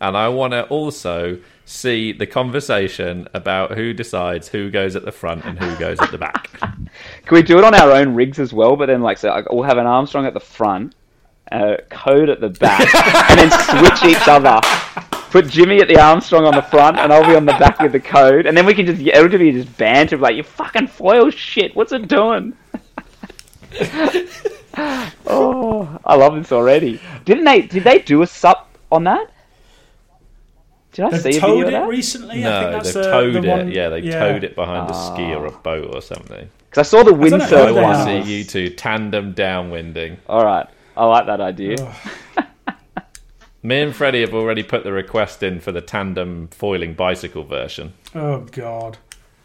and 0.00 0.16
I 0.16 0.28
want 0.28 0.52
to 0.52 0.64
also 0.68 1.40
see 1.64 2.12
the 2.12 2.26
conversation 2.26 3.26
about 3.34 3.72
who 3.72 3.92
decides 3.92 4.46
who 4.46 4.70
goes 4.70 4.94
at 4.94 5.04
the 5.04 5.10
front 5.10 5.44
and 5.44 5.58
who 5.58 5.74
goes 5.76 5.98
at 5.98 6.12
the 6.12 6.18
back. 6.18 6.50
Can 6.60 7.34
we 7.34 7.42
do 7.42 7.58
it 7.58 7.64
on 7.64 7.74
our 7.74 7.90
own 7.90 8.14
rigs 8.14 8.38
as 8.38 8.52
well? 8.52 8.76
But 8.76 8.86
then, 8.86 9.02
like, 9.02 9.18
so 9.18 9.44
we'll 9.50 9.64
have 9.64 9.78
an 9.78 9.86
Armstrong 9.86 10.24
at 10.24 10.34
the 10.34 10.40
front, 10.40 10.94
a 11.52 11.78
code 11.90 12.28
at 12.28 12.40
the 12.40 12.50
back, 12.50 12.80
and 13.30 13.38
then 13.38 13.50
switch 13.50 14.04
each 14.04 14.28
other 14.28 14.60
put 15.30 15.48
Jimmy 15.48 15.80
at 15.80 15.88
the 15.88 16.00
Armstrong 16.00 16.46
on 16.46 16.54
the 16.54 16.62
front, 16.62 16.98
and 16.98 17.12
I'll 17.12 17.26
be 17.26 17.36
on 17.36 17.44
the 17.44 17.52
back 17.52 17.78
with 17.80 17.92
the 17.92 18.00
code, 18.00 18.46
and 18.46 18.56
then 18.56 18.64
we 18.64 18.74
can 18.74 18.86
just 18.86 19.00
it'll 19.00 19.28
be 19.28 19.52
just 19.52 19.76
banter 19.76 20.16
like 20.16 20.36
you 20.36 20.42
fucking 20.42 20.86
foil 20.86 21.30
shit. 21.30 21.76
What's 21.76 21.92
it 21.92 22.08
doing? 22.08 22.56
oh, 25.26 25.98
I 26.04 26.14
love 26.14 26.36
this 26.36 26.52
already. 26.52 27.00
Didn't 27.24 27.44
they? 27.44 27.62
Did 27.62 27.84
they 27.84 27.98
do 27.98 28.22
a 28.22 28.26
sup 28.26 28.68
on 28.90 29.04
that? 29.04 29.30
Did 30.92 31.04
I 31.04 31.10
they've 31.10 31.34
see 31.34 31.40
towed 31.40 31.66
it 31.66 31.72
that? 31.72 31.88
recently? 31.88 32.40
No, 32.40 32.80
they've 32.80 32.94
the, 32.94 33.02
towed 33.02 33.34
the 33.34 33.38
it. 33.40 33.46
one... 33.46 33.70
Yeah, 33.70 33.90
they 33.90 33.98
yeah. 33.98 34.18
towed 34.18 34.44
it 34.44 34.54
behind 34.54 34.90
a 34.90 34.94
ski 34.94 35.34
or 35.34 35.44
a 35.44 35.50
ah. 35.50 35.58
boat 35.58 35.94
or 35.94 36.00
something. 36.00 36.48
Because 36.70 36.86
I 36.86 36.90
saw 36.90 37.02
the 37.04 37.10
windsurf 37.10 37.74
one. 37.74 37.78
I 37.78 37.82
want 37.82 38.08
to 38.08 38.24
see 38.24 38.38
you 38.38 38.44
two 38.44 38.70
tandem 38.70 39.34
downwinding. 39.34 40.16
All 40.26 40.42
right, 40.42 40.66
I 40.96 41.04
like 41.04 41.26
that 41.26 41.40
idea. 41.40 41.94
Me 43.62 43.80
and 43.80 43.94
Freddie 43.94 44.20
have 44.20 44.34
already 44.34 44.62
put 44.62 44.84
the 44.84 44.92
request 44.92 45.42
in 45.42 45.60
for 45.60 45.72
the 45.72 45.80
tandem 45.80 46.48
foiling 46.48 46.94
bicycle 46.94 47.42
version. 47.42 47.92
Oh 48.14 48.40
God. 48.52 48.96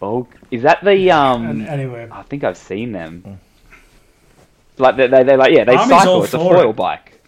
Oh, 0.01 0.27
is 0.49 0.63
that 0.63 0.83
the 0.83 1.11
um? 1.11 1.47
And 1.47 1.67
anyway, 1.67 2.07
I 2.11 2.23
think 2.23 2.43
I've 2.43 2.57
seen 2.57 2.91
them. 2.91 3.39
Like 4.77 4.95
they, 4.97 5.07
they, 5.07 5.33
are 5.33 5.37
like 5.37 5.53
yeah, 5.53 5.63
they 5.63 5.75
Army's 5.75 5.97
cycle. 5.97 6.23
It's 6.23 6.33
a 6.33 6.37
foil 6.37 6.69
it. 6.71 6.75
bike. 6.75 7.21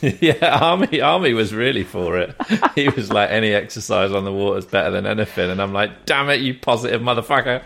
yeah, 0.00 0.58
army 0.60 1.00
army 1.00 1.32
was 1.32 1.54
really 1.54 1.84
for 1.84 2.18
it. 2.18 2.34
he 2.74 2.88
was 2.88 3.12
like, 3.12 3.30
any 3.30 3.52
exercise 3.52 4.10
on 4.10 4.24
the 4.24 4.32
water 4.32 4.58
is 4.58 4.64
better 4.64 4.90
than 4.90 5.06
anything, 5.06 5.50
and 5.50 5.62
I'm 5.62 5.72
like, 5.72 6.06
damn 6.06 6.28
it, 6.30 6.40
you 6.40 6.54
positive 6.54 7.00
motherfucker. 7.00 7.62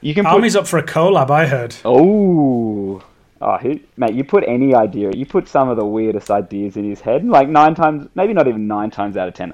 You 0.00 0.14
can. 0.14 0.24
Put... 0.24 0.34
Army's 0.34 0.56
up 0.56 0.66
for 0.66 0.78
a 0.78 0.82
collab. 0.84 1.30
I 1.30 1.46
heard. 1.46 1.74
Oh, 1.84 3.02
Oh, 3.44 3.58
he, 3.58 3.82
mate, 3.96 4.14
you 4.14 4.22
put 4.22 4.44
any 4.46 4.72
idea, 4.74 5.10
you 5.12 5.26
put 5.26 5.48
some 5.48 5.68
of 5.68 5.76
the 5.76 5.84
weirdest 5.84 6.30
ideas 6.30 6.76
in 6.76 6.88
his 6.88 7.00
head, 7.00 7.24
like 7.24 7.48
nine 7.48 7.74
times, 7.74 8.08
maybe 8.14 8.32
not 8.32 8.46
even 8.46 8.68
nine 8.68 8.90
times 8.90 9.16
out 9.16 9.26
of 9.26 9.34
ten. 9.34 9.52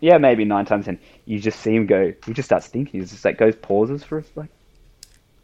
Yeah, 0.00 0.18
maybe 0.18 0.44
nine 0.44 0.66
times 0.66 0.84
ten. 0.84 0.98
You 1.24 1.40
just 1.40 1.60
see 1.60 1.74
him 1.74 1.86
go. 1.86 2.12
He 2.26 2.32
just 2.34 2.46
starts 2.48 2.66
thinking. 2.66 3.00
He's 3.00 3.10
just 3.10 3.24
like 3.24 3.38
goes 3.38 3.56
pauses 3.56 4.04
for 4.04 4.22
like, 4.36 4.50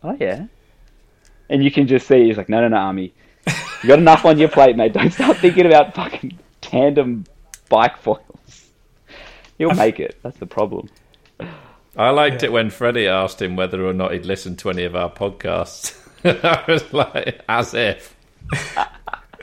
oh 0.03 0.17
yeah, 0.21 0.47
and 1.49 1.65
you 1.65 1.71
can 1.71 1.87
just 1.87 2.07
see 2.07 2.27
he's 2.27 2.37
like, 2.37 2.49
no, 2.51 2.61
no, 2.61 2.69
no, 2.69 2.77
army, 2.77 3.15
you 3.83 3.89
got 3.89 3.99
enough 4.01 4.25
on 4.27 4.39
your 4.39 4.49
plate, 4.49 4.77
mate. 4.77 4.93
Don't 4.93 5.11
start 5.13 5.39
thinking 5.39 5.65
about 5.67 5.95
fucking 5.95 6.39
tandem 6.61 7.25
bike 7.69 7.97
foils. 7.99 8.67
You'll 9.59 9.75
make 9.75 9.99
it. 10.01 10.19
That's 10.23 10.37
the 10.39 10.47
problem. 10.47 10.91
I 11.97 12.11
liked 12.11 12.43
Yeah. 12.43 12.49
it 12.49 12.53
when 12.53 12.69
Freddie 12.69 13.09
asked 13.09 13.41
him 13.41 13.57
whether 13.57 13.87
or 13.87 13.95
not 13.95 14.13
he'd 14.13 14.27
listened 14.27 14.59
to 14.59 14.69
any 14.69 14.85
of 14.85 14.95
our 14.95 15.11
podcasts. 15.11 15.99
I 16.25 16.65
was 16.67 16.93
like, 16.93 17.41
as 17.49 17.75
if. 17.75 18.17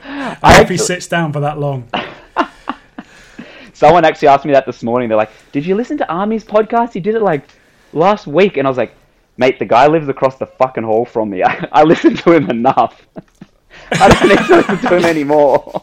I 0.04 0.54
hope 0.54 0.68
he 0.68 0.76
sits 0.76 1.06
down 1.06 1.32
for 1.32 1.40
that 1.40 1.58
long. 1.58 1.88
Someone 3.72 4.04
actually 4.04 4.28
asked 4.28 4.44
me 4.44 4.52
that 4.52 4.66
this 4.66 4.82
morning. 4.82 5.08
They're 5.08 5.18
like, 5.18 5.30
"Did 5.52 5.66
you 5.66 5.74
listen 5.74 5.98
to 5.98 6.08
Army's 6.08 6.44
podcast? 6.44 6.92
He 6.92 7.00
did 7.00 7.14
it 7.14 7.22
like 7.22 7.42
last 7.92 8.26
week." 8.26 8.56
And 8.56 8.66
I 8.66 8.70
was 8.70 8.78
like, 8.78 8.94
"Mate, 9.36 9.58
the 9.58 9.64
guy 9.64 9.86
lives 9.86 10.08
across 10.08 10.36
the 10.36 10.46
fucking 10.46 10.84
hall 10.84 11.04
from 11.04 11.30
me. 11.30 11.42
I, 11.44 11.68
I 11.72 11.82
listen 11.82 12.14
to 12.16 12.32
him 12.32 12.50
enough. 12.50 13.06
I 13.92 14.08
don't 14.08 14.28
need 14.28 14.46
to 14.46 14.56
listen 14.56 14.78
to 14.78 14.96
him 14.96 15.04
anymore." 15.04 15.82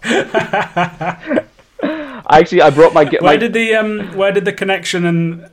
I 1.83 2.39
actually 2.39 2.61
I 2.61 2.69
brought 2.69 2.93
my 2.93 3.03
Where 3.03 3.21
my 3.21 3.37
did 3.37 3.53
the 3.53 3.75
um, 3.75 4.15
where 4.15 4.31
did 4.31 4.45
the 4.45 4.53
connection 4.53 5.05
and 5.05 5.49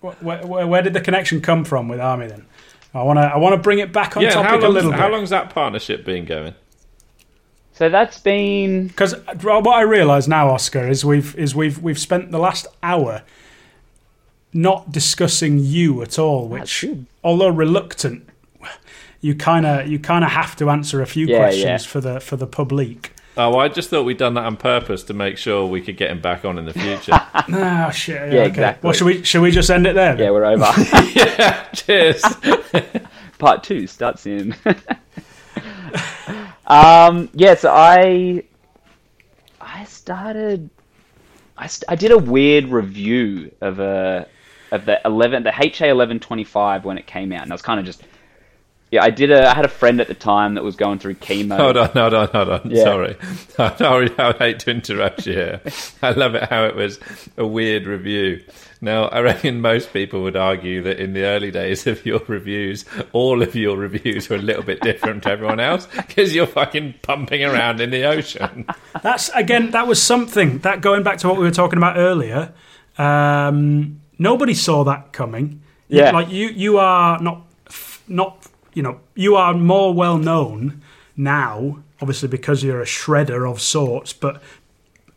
where, 0.00 0.14
where, 0.44 0.66
where 0.66 0.82
did 0.82 0.92
the 0.92 1.00
connection 1.00 1.40
come 1.40 1.64
from 1.64 1.88
with 1.88 2.00
Army 2.00 2.26
then? 2.26 2.44
I 2.94 3.02
want 3.02 3.18
to 3.18 3.22
I 3.22 3.36
want 3.36 3.54
to 3.54 3.60
bring 3.60 3.78
it 3.78 3.92
back 3.92 4.16
on 4.16 4.22
Yeah, 4.22 4.30
topic 4.30 4.50
how, 4.50 4.58
a 4.58 4.60
long, 4.60 4.72
little 4.74 4.92
how 4.92 5.08
bit 5.08 5.12
long's 5.16 5.30
that 5.30 5.50
partnership 5.50 6.04
been 6.04 6.24
going? 6.24 6.54
so 7.72 7.88
that's 7.88 8.18
been 8.18 8.88
because 8.88 9.14
uh, 9.14 9.34
what 9.40 9.68
I 9.76 9.82
realise 9.82 10.26
now, 10.26 10.48
Oskar, 10.50 10.88
is 10.88 11.04
we've 11.04 11.34
is 11.36 11.54
we've 11.54 11.78
we've 11.80 11.98
spent 11.98 12.30
the 12.32 12.38
last 12.38 12.66
hour 12.82 13.22
not 14.52 14.90
discussing 14.90 15.58
you 15.58 16.02
at 16.02 16.18
all, 16.18 16.48
which 16.48 16.84
although 17.22 17.48
reluctant, 17.50 18.26
you 19.20 19.34
kind 19.34 19.66
of 19.66 19.86
you 19.86 19.98
kind 19.98 20.24
of 20.24 20.30
have 20.32 20.56
to 20.56 20.70
answer 20.70 21.02
a 21.02 21.06
few 21.06 21.26
Yeah, 21.26 21.38
questions 21.38 21.84
yeah. 21.84 21.90
for 21.90 22.00
the 22.00 22.20
for 22.20 22.36
the 22.36 22.46
public. 22.46 23.12
Oh, 23.38 23.56
I 23.56 23.68
just 23.68 23.88
thought 23.88 24.02
we'd 24.02 24.18
done 24.18 24.34
that 24.34 24.44
on 24.44 24.56
purpose 24.56 25.04
to 25.04 25.14
make 25.14 25.38
sure 25.38 25.64
we 25.64 25.80
could 25.80 25.96
get 25.96 26.10
him 26.10 26.20
back 26.20 26.44
on 26.44 26.58
in 26.58 26.64
the 26.66 26.72
future. 26.74 27.12
Ah, 27.50 27.88
shit. 27.90 28.16
Yeah, 28.16 28.24
Yeah, 28.34 28.40
okay. 28.42 28.48
exactly. 28.48 28.86
Well, 28.86 28.92
should 28.92 29.06
we 29.06 29.22
should 29.22 29.40
we 29.40 29.50
just 29.50 29.70
end 29.70 29.86
it 29.86 29.94
there? 29.94 30.14
then? 30.16 30.24
yeah 30.26 30.30
we're 30.30 30.44
over. 30.44 30.64
yeah, 31.14 31.62
cheers. 31.72 32.22
part 33.38 33.62
two 33.62 33.86
starts 33.86 34.26
in. 34.26 34.54
um, 36.66 37.28
yeah, 37.32 37.54
so 37.54 37.70
I 37.72 38.42
I 39.60 39.84
started. 39.84 40.68
I, 41.56 41.66
st- 41.66 41.84
I 41.88 41.94
did 41.96 42.10
a 42.12 42.18
weird 42.18 42.66
review 42.66 43.50
of 43.60 43.80
a 43.80 44.26
of 44.72 44.84
the 44.84 45.00
eleven 45.04 45.42
the 45.42 45.52
HA 45.56 45.88
eleven 45.88 46.20
twenty 46.20 46.44
five 46.44 46.84
when 46.84 46.98
it 46.98 47.06
came 47.06 47.32
out, 47.32 47.42
and 47.42 47.50
I 47.52 47.54
was 47.54 47.62
kind 47.62 47.80
of 47.80 47.86
just 47.86 48.02
yeah. 48.90 49.02
I 49.02 49.10
did 49.10 49.30
a 49.30 49.48
I 49.48 49.54
had 49.54 49.64
a 49.64 49.68
friend 49.68 50.00
at 50.00 50.08
the 50.08 50.14
time 50.14 50.54
that 50.54 50.64
was 50.64 50.76
going 50.76 50.98
through 50.98 51.14
chemo. 51.14 51.56
Hold 51.56 51.76
on, 51.76 51.90
hold 51.90 52.14
on, 52.14 52.28
hold 52.28 52.48
on. 52.48 52.70
Yeah. 52.70 52.84
Sorry. 52.84 53.16
Sorry, 53.76 54.10
I 54.18 54.32
hate 54.32 54.60
to 54.60 54.70
interrupt 54.70 55.26
you 55.26 55.32
here. 55.34 55.60
I 56.02 56.10
love 56.10 56.34
it 56.34 56.44
how 56.44 56.64
it 56.64 56.74
was 56.74 56.98
a 57.36 57.46
weird 57.46 57.86
review. 57.86 58.42
Now, 58.80 59.06
I 59.06 59.20
reckon 59.20 59.60
most 59.60 59.92
people 59.92 60.22
would 60.22 60.36
argue 60.36 60.82
that 60.82 61.00
in 61.00 61.12
the 61.12 61.24
early 61.24 61.50
days 61.50 61.86
of 61.88 62.06
your 62.06 62.20
reviews, 62.28 62.84
all 63.12 63.42
of 63.42 63.56
your 63.56 63.76
reviews 63.76 64.28
were 64.28 64.36
a 64.36 64.42
little 64.42 64.62
bit 64.62 64.80
different 64.82 65.24
to 65.24 65.30
everyone 65.30 65.58
else 65.58 65.88
because 65.96 66.32
you're 66.32 66.46
fucking 66.46 66.94
pumping 67.02 67.44
around 67.44 67.80
in 67.80 67.90
the 67.90 68.04
ocean. 68.04 68.66
That's 69.02 69.30
again. 69.30 69.72
That 69.72 69.86
was 69.88 70.00
something 70.00 70.58
that 70.58 70.80
going 70.80 71.02
back 71.02 71.18
to 71.18 71.28
what 71.28 71.38
we 71.38 71.42
were 71.42 71.50
talking 71.50 71.76
about 71.76 71.96
earlier. 71.96 72.52
Um, 72.98 74.00
nobody 74.18 74.54
saw 74.54 74.84
that 74.84 75.12
coming. 75.12 75.62
Yeah. 75.88 76.10
like 76.10 76.28
you, 76.28 76.48
you 76.48 76.78
are 76.78 77.18
not, 77.20 77.46
not 78.06 78.37
you 78.78 78.82
know, 78.84 79.00
you 79.16 79.34
are 79.34 79.54
more 79.54 79.92
well 79.92 80.18
known 80.18 80.80
now, 81.16 81.80
obviously 82.00 82.28
because 82.28 82.62
you're 82.62 82.80
a 82.80 82.84
shredder 82.84 83.50
of 83.50 83.60
sorts. 83.60 84.12
But 84.12 84.40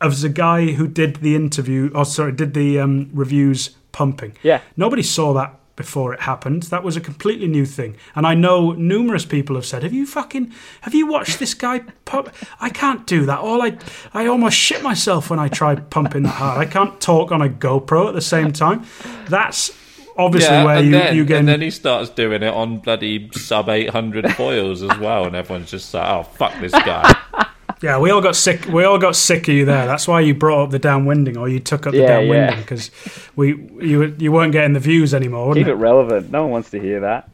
as 0.01 0.23
a 0.23 0.29
guy 0.29 0.71
who 0.71 0.87
did 0.87 1.17
the 1.17 1.35
interview, 1.35 1.91
or 1.93 2.03
sorry, 2.05 2.31
did 2.31 2.55
the 2.55 2.79
um, 2.79 3.11
reviews 3.13 3.69
pumping. 3.91 4.35
Yeah. 4.41 4.61
Nobody 4.75 5.03
saw 5.03 5.33
that 5.33 5.59
before 5.75 6.11
it 6.11 6.21
happened. 6.21 6.63
That 6.63 6.83
was 6.83 6.97
a 6.97 7.01
completely 7.01 7.45
new 7.45 7.67
thing. 7.67 7.97
And 8.15 8.25
I 8.25 8.33
know 8.33 8.71
numerous 8.71 9.25
people 9.25 9.55
have 9.55 9.65
said, 9.67 9.83
"Have 9.83 9.93
you 9.93 10.07
fucking 10.07 10.51
have 10.81 10.95
you 10.95 11.05
watched 11.05 11.37
this 11.37 11.53
guy 11.53 11.81
pump? 12.05 12.33
I 12.59 12.69
can't 12.69 13.05
do 13.05 13.27
that. 13.27 13.39
All 13.39 13.61
I 13.61 13.77
I 14.11 14.25
almost 14.25 14.57
shit 14.57 14.81
myself 14.81 15.29
when 15.29 15.37
I 15.37 15.49
try 15.49 15.75
pumping 15.75 16.23
that 16.23 16.29
hard. 16.29 16.57
I 16.57 16.65
can't 16.65 16.99
talk 16.99 17.31
on 17.31 17.43
a 17.43 17.49
GoPro 17.49 18.07
at 18.07 18.15
the 18.15 18.21
same 18.21 18.51
time. 18.51 18.87
That's 19.29 19.71
obviously 20.17 20.63
where 20.63 20.81
you 20.81 20.91
then, 20.91 21.15
you 21.15 21.25
get 21.25 21.39
and 21.39 21.47
then 21.47 21.61
he 21.61 21.69
starts 21.69 22.09
doing 22.09 22.43
it 22.43 22.53
on 22.53 22.79
bloody 22.79 23.29
sub 23.33 23.69
800 23.69 24.33
foils 24.35 24.83
as 24.83 24.97
well, 24.99 25.25
and 25.25 25.35
everyone's 25.35 25.71
just 25.71 25.93
like, 25.93 26.07
oh, 26.07 26.23
fuck 26.23 26.59
this 26.59 26.71
guy. 26.71 27.15
Yeah, 27.83 27.97
we 27.97 28.11
all 28.11 28.21
got 28.21 28.35
sick. 28.35 28.65
We 28.67 28.83
all 28.83 28.99
got 28.99 29.15
sick 29.15 29.47
of 29.47 29.55
you 29.55 29.65
there. 29.65 29.87
That's 29.87 30.07
why 30.07 30.19
you 30.19 30.35
brought 30.35 30.65
up 30.65 30.69
the 30.69 30.79
downwinding, 30.79 31.35
or 31.35 31.49
you 31.49 31.59
took 31.59 31.87
up 31.87 31.93
the 31.93 32.01
Yeah, 32.01 32.19
downwinding 32.21 32.51
yeah. 32.51 32.55
because 32.57 32.91
we 33.35 33.55
you 33.81 34.15
you 34.19 34.31
weren't 34.31 34.51
getting 34.51 34.73
the 34.73 34.79
views 34.79 35.15
anymore. 35.15 35.55
Keep 35.55 35.65
it? 35.65 35.71
it 35.71 35.75
relevant. 35.75 36.29
No 36.29 36.43
one 36.43 36.51
wants 36.51 36.69
to 36.71 36.79
hear 36.79 36.99
that. 36.99 37.27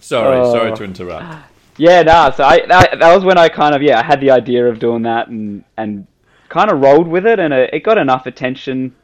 Sorry, 0.00 0.38
Oh. 0.38 0.52
sorry 0.54 0.74
to 0.74 0.84
interrupt. 0.84 1.44
Yeah, 1.76 2.00
nah. 2.02 2.30
So 2.30 2.44
I 2.44 2.64
that, 2.66 2.98
that 2.98 3.14
was 3.14 3.24
when 3.26 3.36
I 3.36 3.50
kind 3.50 3.74
of 3.74 3.82
yeah 3.82 3.98
I 3.98 4.02
had 4.02 4.22
the 4.22 4.30
idea 4.30 4.66
of 4.66 4.78
doing 4.78 5.02
that 5.02 5.28
and 5.28 5.64
and 5.76 6.06
kind 6.48 6.70
of 6.70 6.80
rolled 6.80 7.06
with 7.08 7.26
it 7.26 7.38
and 7.38 7.52
it, 7.52 7.68
it 7.74 7.80
got 7.80 7.98
enough 7.98 8.24
attention 8.24 8.94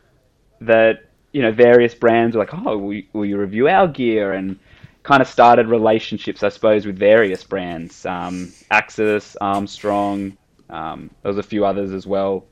that 0.62 1.04
you 1.34 1.42
know 1.42 1.52
various 1.52 1.94
brands 1.94 2.34
were 2.34 2.42
like 2.42 2.54
oh 2.54 2.78
will 2.78 2.92
you, 2.94 3.04
will 3.12 3.26
you 3.26 3.36
review 3.38 3.68
our 3.68 3.86
gear 3.86 4.32
and 4.32 4.58
kind 5.02 5.20
of 5.20 5.28
started 5.28 5.66
relationships 5.66 6.42
I 6.42 6.48
suppose 6.48 6.86
with 6.86 6.98
various 6.98 7.44
brands 7.44 8.06
um, 8.06 8.52
Axis 8.70 9.36
Armstrong 9.40 10.36
um, 10.70 11.10
there 11.22 11.30
was 11.30 11.38
a 11.38 11.42
few 11.42 11.66
others 11.66 11.92
as 11.92 12.06
well 12.06 12.46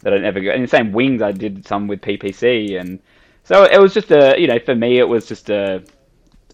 that 0.00 0.12
I 0.12 0.18
never 0.18 0.40
got 0.40 0.54
and 0.54 0.64
the 0.64 0.68
same 0.68 0.92
wings 0.92 1.22
I 1.22 1.32
did 1.32 1.66
some 1.66 1.88
with 1.88 2.02
PPC 2.02 2.78
and 2.78 3.00
so 3.44 3.64
it 3.64 3.80
was 3.80 3.94
just 3.94 4.10
a 4.10 4.34
you 4.38 4.46
know 4.46 4.58
for 4.58 4.74
me 4.74 4.98
it 4.98 5.08
was 5.08 5.26
just 5.26 5.48
a 5.48 5.82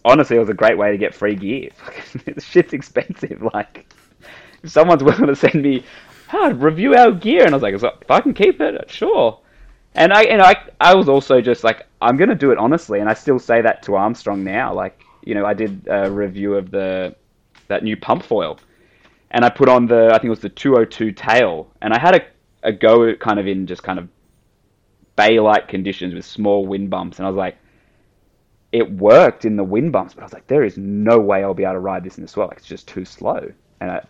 honestly, 0.05 0.37
it 0.37 0.39
was 0.39 0.49
a 0.49 0.53
great 0.53 0.77
way 0.77 0.91
to 0.91 0.97
get 0.97 1.13
free 1.13 1.35
gear. 1.35 1.69
shit's 2.39 2.73
expensive. 2.73 3.41
Like, 3.53 3.93
if 4.63 4.71
someone's 4.71 5.03
willing 5.03 5.27
to 5.27 5.35
send 5.35 5.61
me, 5.61 5.83
oh, 6.33 6.51
review 6.53 6.95
our 6.95 7.11
gear, 7.11 7.45
and 7.45 7.53
I 7.53 7.57
was 7.57 7.63
like, 7.63 8.01
if 8.01 8.11
I 8.11 8.21
can 8.21 8.33
keep 8.33 8.61
it, 8.61 8.89
sure. 8.89 9.39
And 9.93 10.13
I, 10.13 10.23
know, 10.23 10.43
I, 10.43 10.55
I 10.79 10.95
was 10.95 11.09
also 11.09 11.41
just 11.41 11.63
like, 11.63 11.85
I'm 12.01 12.17
gonna 12.17 12.35
do 12.35 12.51
it 12.51 12.57
honestly, 12.57 12.99
and 12.99 13.09
I 13.09 13.13
still 13.13 13.39
say 13.39 13.61
that 13.61 13.83
to 13.83 13.95
Armstrong 13.95 14.43
now. 14.43 14.73
Like, 14.73 15.01
you 15.23 15.35
know, 15.35 15.45
I 15.45 15.53
did 15.53 15.87
a 15.87 16.09
review 16.09 16.55
of 16.55 16.71
the 16.71 17.15
that 17.67 17.83
new 17.83 17.97
pump 17.97 18.23
foil, 18.23 18.59
and 19.31 19.45
I 19.45 19.49
put 19.49 19.69
on 19.69 19.85
the, 19.85 20.07
I 20.09 20.13
think 20.13 20.25
it 20.25 20.29
was 20.29 20.39
the 20.39 20.49
202 20.49 21.11
tail, 21.11 21.71
and 21.81 21.93
I 21.93 21.99
had 21.99 22.15
a, 22.15 22.21
a 22.63 22.71
go 22.71 23.15
kind 23.15 23.39
of 23.39 23.47
in 23.47 23.67
just 23.67 23.83
kind 23.83 23.99
of 23.99 24.09
bay-like 25.15 25.67
conditions 25.67 26.13
with 26.13 26.25
small 26.25 26.65
wind 26.65 26.89
bumps, 26.89 27.19
and 27.19 27.25
I 27.25 27.29
was 27.29 27.37
like 27.37 27.57
it 28.71 28.89
worked 28.89 29.45
in 29.45 29.57
the 29.57 29.63
wind 29.63 29.91
bumps, 29.91 30.13
but 30.13 30.21
I 30.21 30.25
was 30.25 30.33
like, 30.33 30.47
there 30.47 30.63
is 30.63 30.77
no 30.77 31.19
way 31.19 31.43
I'll 31.43 31.53
be 31.53 31.63
able 31.63 31.73
to 31.73 31.79
ride 31.79 32.03
this 32.03 32.17
in 32.17 32.21
the 32.23 32.27
swell. 32.27 32.47
Like, 32.47 32.59
it's 32.59 32.67
just 32.67 32.87
too 32.87 33.03
slow. 33.03 33.51
And 33.81 33.91
I, 33.91 34.05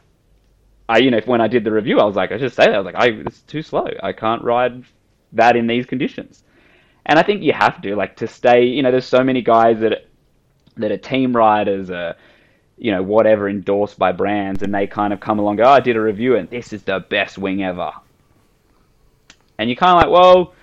I, 0.87 0.97
you 0.99 1.09
know, 1.09 1.19
when 1.25 1.41
I 1.41 1.47
did 1.47 1.63
the 1.63 1.71
review, 1.71 1.99
I 1.99 2.05
was 2.05 2.15
like, 2.15 2.31
I 2.31 2.37
just 2.37 2.55
say 2.55 2.65
that. 2.65 2.75
I 2.75 2.77
was 2.77 2.85
like, 2.85 2.95
I, 2.95 3.07
it's 3.07 3.41
too 3.41 3.63
slow. 3.63 3.87
I 4.03 4.13
can't 4.13 4.43
ride 4.43 4.83
that 5.33 5.55
in 5.55 5.67
these 5.67 5.85
conditions. 5.85 6.43
And 7.05 7.17
I 7.17 7.23
think 7.23 7.41
you 7.41 7.53
have 7.53 7.81
to, 7.81 7.95
like, 7.95 8.15
to 8.17 8.27
stay, 8.27 8.65
you 8.65 8.83
know, 8.83 8.91
there's 8.91 9.05
so 9.05 9.23
many 9.23 9.41
guys 9.41 9.79
that, 9.79 10.05
that 10.77 10.91
are 10.91 10.97
team 10.97 11.35
riders, 11.35 11.89
uh, 11.89 12.13
you 12.77 12.91
know, 12.91 13.03
whatever, 13.03 13.49
endorsed 13.49 13.97
by 13.97 14.11
brands, 14.11 14.63
and 14.63 14.73
they 14.73 14.87
kind 14.87 15.13
of 15.13 15.19
come 15.19 15.39
along, 15.39 15.57
go, 15.57 15.63
oh, 15.63 15.69
I 15.69 15.79
did 15.79 15.95
a 15.95 16.01
review, 16.01 16.35
and 16.35 16.49
this 16.49 16.73
is 16.73 16.83
the 16.83 16.99
best 17.09 17.37
wing 17.37 17.63
ever. 17.63 17.91
And 19.57 19.69
you're 19.69 19.77
kind 19.77 19.97
of 19.97 20.03
like, 20.03 20.21
well, 20.21 20.53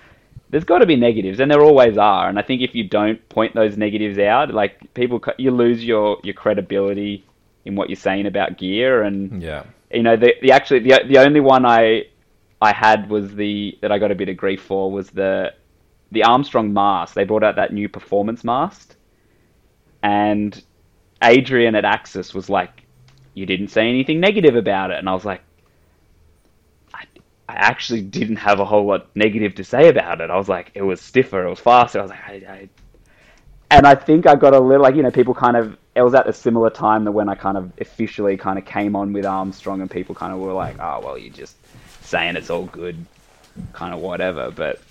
there's 0.49 0.63
got 0.63 0.79
to 0.79 0.85
be 0.85 0.95
negatives, 0.95 1.39
and 1.39 1.49
there 1.49 1.61
always 1.61 1.97
are. 1.97 2.27
And 2.27 2.39
I 2.39 2.41
think 2.41 2.61
if 2.61 2.73
you 2.75 2.83
don't 2.83 3.27
point 3.29 3.53
those 3.53 3.77
negatives 3.77 4.17
out, 4.17 4.53
like 4.53 4.93
people, 4.93 5.21
you 5.37 5.51
lose 5.51 5.85
your 5.85 6.17
your 6.23 6.33
credibility 6.33 7.23
in 7.65 7.75
what 7.75 7.89
you're 7.89 7.95
saying 7.95 8.25
about 8.25 8.57
gear. 8.57 9.03
And 9.03 9.41
Yeah. 9.41 9.63
you 9.91 10.03
know, 10.03 10.17
the 10.17 10.33
the 10.41 10.51
actually 10.51 10.79
the 10.79 11.01
the 11.07 11.19
only 11.19 11.39
one 11.39 11.65
I 11.65 12.07
I 12.61 12.73
had 12.73 13.09
was 13.09 13.35
the 13.35 13.77
that 13.81 13.91
I 13.91 13.99
got 13.99 14.11
a 14.11 14.15
bit 14.15 14.29
of 14.29 14.37
grief 14.37 14.61
for 14.61 14.91
was 14.91 15.09
the 15.09 15.53
the 16.11 16.23
Armstrong 16.23 16.73
mast. 16.73 17.15
They 17.15 17.23
brought 17.23 17.43
out 17.43 17.55
that 17.55 17.71
new 17.73 17.87
performance 17.87 18.43
mast, 18.43 18.95
and 20.03 20.61
Adrian 21.23 21.75
at 21.75 21.85
Axis 21.85 22.33
was 22.33 22.49
like, 22.49 22.83
"You 23.33 23.45
didn't 23.45 23.69
say 23.69 23.87
anything 23.87 24.19
negative 24.19 24.55
about 24.55 24.91
it," 24.91 24.99
and 24.99 25.07
I 25.09 25.13
was 25.13 25.25
like. 25.25 25.41
I 26.93 27.05
I 27.47 27.53
actually 27.53 28.01
didn't 28.01 28.37
have 28.37 28.59
a 28.59 28.65
whole 28.65 28.85
lot 28.85 29.07
negative 29.15 29.55
to 29.55 29.63
say 29.63 29.87
about 29.89 30.21
it. 30.21 30.29
I 30.29 30.37
was 30.37 30.49
like, 30.49 30.71
it 30.75 30.81
was 30.83 31.01
stiffer, 31.01 31.45
it 31.45 31.49
was 31.49 31.59
faster. 31.59 31.99
I 31.99 32.01
was 32.03 32.11
like, 32.11 32.27
I, 32.27 32.33
I... 32.33 32.69
and 33.71 33.87
I 33.87 33.95
think 33.95 34.27
I 34.27 34.35
got 34.35 34.53
a 34.53 34.59
little 34.59 34.83
like 34.83 34.95
you 34.95 35.03
know 35.03 35.11
people 35.11 35.33
kind 35.33 35.55
of 35.57 35.77
it 35.95 36.01
was 36.01 36.13
at 36.13 36.27
a 36.27 36.33
similar 36.33 36.69
time 36.69 37.03
that 37.05 37.11
when 37.11 37.29
I 37.29 37.35
kind 37.35 37.57
of 37.57 37.71
officially 37.79 38.37
kind 38.37 38.59
of 38.59 38.65
came 38.65 38.95
on 38.95 39.13
with 39.13 39.25
Armstrong, 39.25 39.81
and 39.81 39.89
people 39.89 40.15
kind 40.15 40.33
of 40.33 40.39
were 40.39 40.53
like, 40.53 40.77
"Oh, 40.79 41.01
well, 41.03 41.17
you're 41.17 41.33
just 41.33 41.57
saying 42.09 42.35
it's 42.35 42.49
all 42.49 42.65
good, 42.65 42.97
kind 43.73 43.93
of 43.93 44.01
whatever." 44.01 44.51
But 44.51 44.81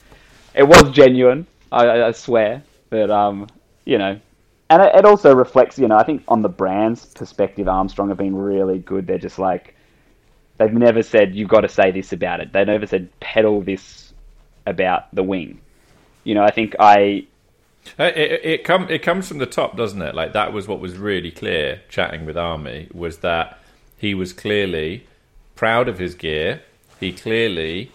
it 0.55 0.67
was 0.67 0.91
genuine, 0.91 1.47
I, 1.71 2.03
I 2.03 2.13
swear. 2.13 2.63
But 2.91 3.11
um, 3.11 3.47
you 3.85 3.99
know, 3.99 4.19
and 4.71 4.83
it, 4.83 4.95
it 4.95 5.05
also 5.05 5.35
reflects, 5.35 5.79
you 5.79 5.89
know, 5.89 5.97
I 5.97 6.05
think 6.05 6.23
on 6.29 6.43
the 6.43 6.49
brand's 6.49 7.05
perspective, 7.07 7.69
Armstrong 7.69 8.09
have 8.09 8.19
been 8.19 8.37
really 8.37 8.79
good. 8.79 9.07
They're 9.07 9.19
just 9.19 9.39
like 9.39 9.75
they've 10.59 10.73
never 10.73 11.03
said 11.03 11.35
you've 11.35 11.49
got 11.49 11.61
to 11.61 11.69
say 11.69 11.91
this 11.91 12.13
about 12.13 12.41
it. 12.41 12.53
They 12.53 12.65
never 12.65 12.87
said 12.87 13.09
peddle 13.21 13.61
this 13.61 14.13
about 14.67 15.15
the 15.15 15.23
wing. 15.23 15.61
You 16.25 16.35
know, 16.35 16.43
I 16.43 16.51
think 16.51 16.75
I 16.79 17.27
Uh, 17.99 18.05
It, 18.05 18.17
it, 18.17 18.45
it, 18.45 18.65
come, 18.65 18.89
it 18.91 19.03
comes 19.03 19.29
from 19.29 19.39
the 19.39 19.47
top, 19.47 19.77
doesn't 19.77 20.03
it? 20.03 20.15
Like 20.15 20.33
that 20.33 20.53
was 20.53 20.69
what 20.69 20.81
was 20.81 20.97
really 20.97 21.31
clear. 21.31 21.81
Chatting 21.89 22.27
with 22.27 22.37
Army 22.37 22.89
was 22.93 23.19
that 23.19 23.59
he 23.97 24.15
was 24.15 24.33
clearly 24.33 25.07
proud 25.55 25.89
of 25.89 25.99
his 25.99 26.15
gear. 26.15 26.61
He 27.01 27.13
clearly 27.13 27.93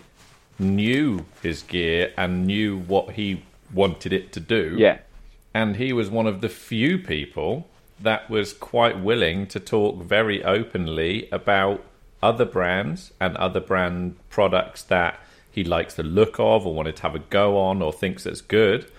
knew 0.59 1.25
his 1.41 1.63
gear 1.63 2.13
and 2.17 2.45
knew 2.45 2.77
what 2.77 3.11
he 3.11 3.43
wanted 3.73 4.13
it 4.13 4.31
to 4.33 4.39
do. 4.39 4.75
yeah 4.77 4.99
and 5.53 5.75
he 5.75 5.93
was 5.93 6.09
one 6.09 6.27
of 6.27 6.41
the 6.41 6.49
few 6.49 6.97
people 6.97 7.67
that 7.99 8.29
was 8.29 8.53
quite 8.53 8.99
willing 8.99 9.45
to 9.47 9.59
talk 9.59 10.01
very 10.03 10.43
openly 10.43 11.29
about 11.31 11.83
other 12.21 12.45
brands 12.45 13.11
and 13.19 13.37
other 13.37 13.59
brand 13.59 14.15
products 14.29 14.81
that 14.83 15.19
he 15.51 15.63
likes 15.63 15.93
the 15.93 16.03
look 16.03 16.39
of 16.39 16.65
or 16.65 16.73
wanted 16.73 16.95
to 16.95 17.01
have 17.03 17.15
a 17.15 17.19
go 17.19 17.57
on 17.57 17.81
or 17.81 17.93
thinks 17.93 18.23
that's 18.23 18.41
good. 18.41 18.89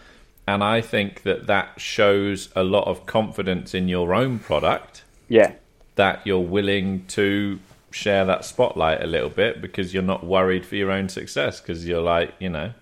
And 0.47 0.63
I 0.63 0.81
think 0.81 1.23
that 1.23 1.47
that 1.49 1.81
shows 1.81 2.51
a 2.55 2.63
lot 2.63 2.87
of 2.87 3.07
confidence 3.07 3.75
in 3.75 3.89
your 3.89 4.15
own 4.15 4.39
product 4.39 5.03
yeah 5.29 5.53
that 5.97 6.21
you're 6.27 6.39
willing 6.39 7.07
to 7.07 7.59
share 7.95 8.25
that 8.25 8.45
spotlight 8.45 9.03
a 9.03 9.07
little 9.07 9.31
bit 9.31 9.61
because 9.63 9.95
you're 9.95 10.03
not 10.03 10.25
worried 10.25 10.67
for 10.67 10.77
your 10.77 10.91
own 10.91 11.09
success 11.09 11.61
because 11.61 11.87
you're 11.87 12.03
like, 12.03 12.33
you 12.41 12.49
know. 12.49 12.73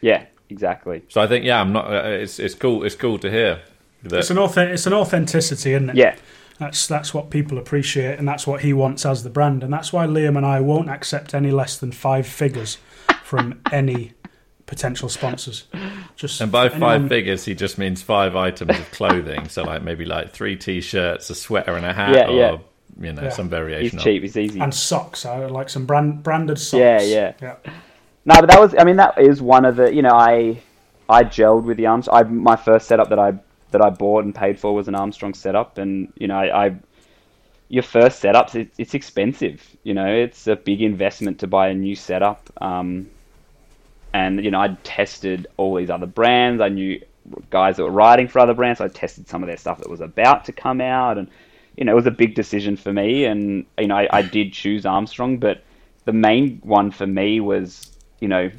yeah 0.00 0.26
exactly 0.50 1.02
So 1.08 1.20
I 1.20 1.26
think 1.26 1.44
yeah, 1.44 1.60
I'm 1.60 1.72
not. 1.72 1.86
Uh, 1.92 2.08
it's 2.08 2.38
it's 2.38 2.54
cool. 2.54 2.84
It's 2.84 2.94
cool 2.94 3.18
to 3.20 3.30
hear. 3.30 3.60
That, 4.02 4.18
It's 4.18 4.30
an 4.30 4.36
auth- 4.36 4.56
it's 4.72 4.86
an 4.86 4.92
authenticity, 4.92 5.72
isn't 5.74 5.90
it? 5.90 5.96
yeah 5.96 6.16
That's 6.58 6.86
that's 6.86 7.12
what 7.14 7.30
people 7.30 7.58
appreciate, 7.58 8.18
and 8.18 8.26
that's 8.28 8.46
what 8.46 8.60
he 8.62 8.72
wants 8.72 9.04
as 9.06 9.22
the 9.22 9.30
brand, 9.30 9.62
and 9.64 9.72
that's 9.72 9.92
why 9.92 10.06
Liam 10.06 10.36
and 10.36 10.46
I 10.46 10.60
won't 10.60 10.88
accept 10.90 11.34
any 11.34 11.50
less 11.50 11.76
than 11.78 11.92
five 11.92 12.26
figures 12.26 12.78
from 13.22 13.60
any 13.72 14.12
potential 14.66 15.08
sponsors. 15.08 15.64
Just 16.16 16.40
And 16.40 16.50
by 16.50 16.66
anyone- 16.66 16.80
five 16.80 17.08
figures, 17.08 17.44
he 17.44 17.54
just 17.54 17.78
means 17.78 18.02
five 18.02 18.34
items 18.36 18.78
of 18.78 18.90
clothing. 18.90 19.48
so, 19.48 19.62
like 19.64 19.82
maybe 19.82 20.04
like 20.04 20.30
three 20.32 20.56
t-shirts, 20.56 21.30
a 21.30 21.34
sweater, 21.34 21.74
and 21.76 21.86
a 21.86 21.92
hat, 21.92 22.14
Yeah, 22.14 22.28
or 22.28 22.36
yeah. 22.38 22.58
You 23.00 23.12
know, 23.12 23.22
Yeah. 23.22 23.28
some 23.30 23.46
he's 23.46 23.50
variation. 23.50 23.98
cheap 23.98 24.22
he's 24.22 24.36
easy 24.36 24.60
and 24.60 24.74
socks. 24.74 25.26
I 25.26 25.46
like 25.46 25.68
some 25.68 25.86
brand 25.86 26.22
branded 26.22 26.58
socks. 26.58 26.80
Yeah, 26.80 27.00
yeah. 27.00 27.32
yeah. 27.40 27.56
No, 28.24 28.34
but 28.40 28.48
that 28.48 28.60
was. 28.60 28.74
I 28.78 28.84
mean, 28.84 28.96
that 28.96 29.18
is 29.18 29.40
one 29.40 29.64
of 29.64 29.76
the. 29.76 29.94
You 29.94 30.02
know, 30.02 30.14
I 30.14 30.60
I 31.08 31.24
gelled 31.24 31.64
with 31.64 31.76
the 31.76 31.86
arms. 31.86 32.08
I 32.10 32.22
my 32.24 32.56
first 32.56 32.88
setup 32.88 33.08
that 33.10 33.18
I 33.18 33.34
that 33.70 33.82
I 33.82 33.90
bought 33.90 34.24
and 34.24 34.34
paid 34.34 34.58
for 34.58 34.74
was 34.74 34.88
an 34.88 34.94
Armstrong 34.94 35.34
setup, 35.34 35.78
and 35.78 36.12
you 36.16 36.26
know, 36.26 36.36
I, 36.36 36.66
I 36.66 36.76
your 37.68 37.82
first 37.82 38.22
setups 38.22 38.54
it, 38.54 38.70
it's 38.78 38.94
expensive. 38.94 39.76
You 39.82 39.94
know, 39.94 40.06
it's 40.06 40.46
a 40.46 40.56
big 40.56 40.82
investment 40.82 41.40
to 41.40 41.46
buy 41.46 41.68
a 41.68 41.74
new 41.74 41.94
setup. 41.96 42.50
Um, 42.60 43.10
and 44.12 44.42
you 44.44 44.50
know, 44.50 44.60
I 44.60 44.76
tested 44.82 45.46
all 45.56 45.74
these 45.74 45.90
other 45.90 46.06
brands. 46.06 46.60
I 46.60 46.68
knew 46.68 47.00
guys 47.50 47.76
that 47.76 47.82
were 47.84 47.90
writing 47.90 48.28
for 48.28 48.38
other 48.38 48.54
brands. 48.54 48.80
I 48.80 48.88
tested 48.88 49.28
some 49.28 49.42
of 49.42 49.46
their 49.46 49.56
stuff 49.56 49.78
that 49.78 49.90
was 49.90 50.00
about 50.00 50.44
to 50.46 50.52
come 50.52 50.80
out, 50.80 51.18
and 51.18 51.28
you 51.76 51.84
know, 51.84 51.92
it 51.92 51.96
was 51.96 52.06
a 52.06 52.10
big 52.10 52.34
decision 52.34 52.76
for 52.76 52.92
me. 52.92 53.24
And 53.24 53.66
you 53.78 53.88
know, 53.88 53.96
I, 53.96 54.08
I 54.10 54.22
did 54.22 54.52
choose 54.52 54.86
Armstrong, 54.86 55.38
but 55.38 55.62
the 56.04 56.12
main 56.12 56.60
one 56.62 56.90
for 56.90 57.06
me 57.06 57.40
was, 57.40 57.90
you 58.20 58.28
know, 58.28 58.50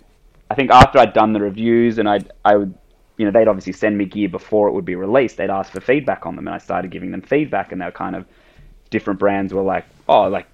I 0.49 0.55
think 0.55 0.71
after 0.71 0.99
I'd 0.99 1.13
done 1.13 1.33
the 1.33 1.41
reviews 1.41 1.97
and 1.97 2.07
I 2.07 2.19
I 2.45 2.55
would, 2.55 2.73
you 3.17 3.25
know, 3.25 3.31
they'd 3.31 3.47
obviously 3.47 3.73
send 3.73 3.97
me 3.97 4.05
gear 4.05 4.29
before 4.29 4.67
it 4.67 4.73
would 4.73 4.85
be 4.85 4.95
released. 4.95 5.37
They'd 5.37 5.49
ask 5.49 5.71
for 5.71 5.81
feedback 5.81 6.25
on 6.25 6.35
them, 6.35 6.47
and 6.47 6.55
I 6.55 6.59
started 6.59 6.91
giving 6.91 7.11
them 7.11 7.21
feedback, 7.21 7.71
and 7.71 7.81
they 7.81 7.85
were 7.85 7.91
kind 7.91 8.15
of 8.15 8.25
different 8.89 9.19
brands 9.19 9.53
were 9.53 9.63
like, 9.63 9.85
oh, 10.07 10.27
like 10.27 10.47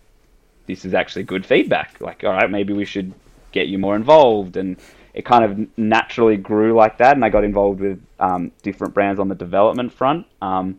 this 0.65 0.85
is 0.85 0.93
actually 0.93 1.23
good 1.23 1.45
feedback. 1.45 1.99
Like, 1.99 2.23
all 2.23 2.31
right, 2.31 2.49
maybe 2.49 2.73
we 2.73 2.85
should 2.85 3.13
get 3.51 3.67
you 3.67 3.77
more 3.77 3.95
involved, 3.95 4.55
and 4.55 4.77
it 5.13 5.25
kind 5.25 5.43
of 5.43 5.77
naturally 5.77 6.37
grew 6.37 6.73
like 6.73 6.97
that. 6.99 7.15
And 7.15 7.25
I 7.25 7.29
got 7.29 7.43
involved 7.43 7.81
with 7.81 8.01
um, 8.19 8.51
different 8.61 8.93
brands 8.93 9.19
on 9.19 9.27
the 9.27 9.35
development 9.35 9.91
front. 9.91 10.25
Um, 10.41 10.77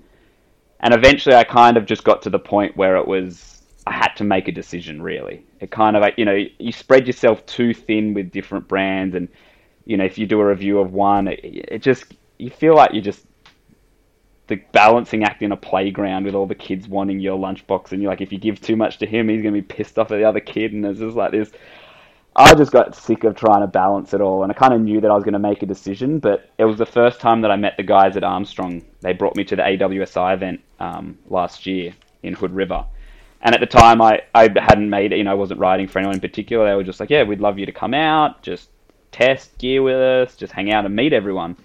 and 0.84 0.92
eventually, 0.92 1.34
I 1.34 1.44
kind 1.44 1.78
of 1.78 1.86
just 1.86 2.04
got 2.04 2.20
to 2.22 2.30
the 2.30 2.38
point 2.38 2.76
where 2.76 2.96
it 2.96 3.08
was 3.08 3.62
I 3.86 3.92
had 3.92 4.12
to 4.16 4.24
make 4.24 4.48
a 4.48 4.52
decision. 4.52 5.00
Really, 5.00 5.42
it 5.58 5.70
kind 5.70 5.96
of 5.96 6.02
like 6.02 6.18
you 6.18 6.26
know 6.26 6.38
you 6.58 6.72
spread 6.72 7.06
yourself 7.06 7.44
too 7.46 7.72
thin 7.72 8.12
with 8.12 8.30
different 8.30 8.68
brands, 8.68 9.14
and 9.14 9.28
you 9.86 9.96
know 9.96 10.04
if 10.04 10.18
you 10.18 10.26
do 10.26 10.38
a 10.40 10.46
review 10.46 10.80
of 10.80 10.92
one, 10.92 11.28
it, 11.28 11.40
it 11.42 11.78
just 11.78 12.04
you 12.38 12.50
feel 12.50 12.74
like 12.74 12.92
you're 12.92 13.02
just 13.02 13.24
the 14.48 14.56
balancing 14.72 15.24
act 15.24 15.40
in 15.40 15.52
a 15.52 15.56
playground 15.56 16.26
with 16.26 16.34
all 16.34 16.46
the 16.46 16.54
kids 16.54 16.86
wanting 16.86 17.18
your 17.18 17.38
lunchbox, 17.38 17.92
and 17.92 18.02
you're 18.02 18.10
like, 18.10 18.20
if 18.20 18.30
you 18.30 18.38
give 18.38 18.60
too 18.60 18.76
much 18.76 18.98
to 18.98 19.06
him, 19.06 19.30
he's 19.30 19.42
gonna 19.42 19.52
be 19.52 19.62
pissed 19.62 19.98
off 19.98 20.12
at 20.12 20.18
the 20.18 20.24
other 20.24 20.40
kid, 20.40 20.74
and 20.74 20.84
it's 20.84 21.00
just 21.00 21.16
like 21.16 21.32
this. 21.32 21.50
I 22.36 22.54
just 22.54 22.72
got 22.72 22.96
sick 22.96 23.22
of 23.22 23.36
trying 23.36 23.60
to 23.60 23.68
balance 23.68 24.12
it 24.12 24.20
all, 24.20 24.42
and 24.42 24.50
I 24.50 24.54
kind 24.56 24.74
of 24.74 24.80
knew 24.80 25.00
that 25.00 25.10
I 25.10 25.14
was 25.14 25.22
going 25.22 25.34
to 25.34 25.38
make 25.38 25.62
a 25.62 25.66
decision. 25.66 26.18
But 26.18 26.50
it 26.58 26.64
was 26.64 26.78
the 26.78 26.86
first 26.86 27.20
time 27.20 27.42
that 27.42 27.50
I 27.52 27.56
met 27.56 27.76
the 27.76 27.84
guys 27.84 28.16
at 28.16 28.24
Armstrong. 28.24 28.84
They 29.02 29.12
brought 29.12 29.36
me 29.36 29.44
to 29.44 29.56
the 29.56 29.62
AWSI 29.62 30.34
event 30.34 30.60
um, 30.80 31.16
last 31.28 31.64
year 31.64 31.94
in 32.24 32.34
Hood 32.34 32.52
River, 32.52 32.84
and 33.42 33.54
at 33.54 33.60
the 33.60 33.66
time 33.66 34.02
I, 34.02 34.22
I 34.34 34.48
hadn't 34.56 34.90
made 34.90 35.12
it. 35.12 35.18
You 35.18 35.24
know, 35.24 35.30
I 35.30 35.34
wasn't 35.34 35.60
writing 35.60 35.86
for 35.86 36.00
anyone 36.00 36.16
in 36.16 36.20
particular. 36.20 36.68
They 36.68 36.74
were 36.74 36.82
just 36.82 36.98
like, 36.98 37.10
"Yeah, 37.10 37.22
we'd 37.22 37.40
love 37.40 37.58
you 37.58 37.66
to 37.66 37.72
come 37.72 37.94
out, 37.94 38.42
just 38.42 38.68
test 39.12 39.56
gear 39.58 39.82
with 39.82 39.96
us, 39.96 40.34
just 40.34 40.52
hang 40.52 40.72
out 40.72 40.84
and 40.84 40.96
meet 40.96 41.12
everyone." 41.12 41.56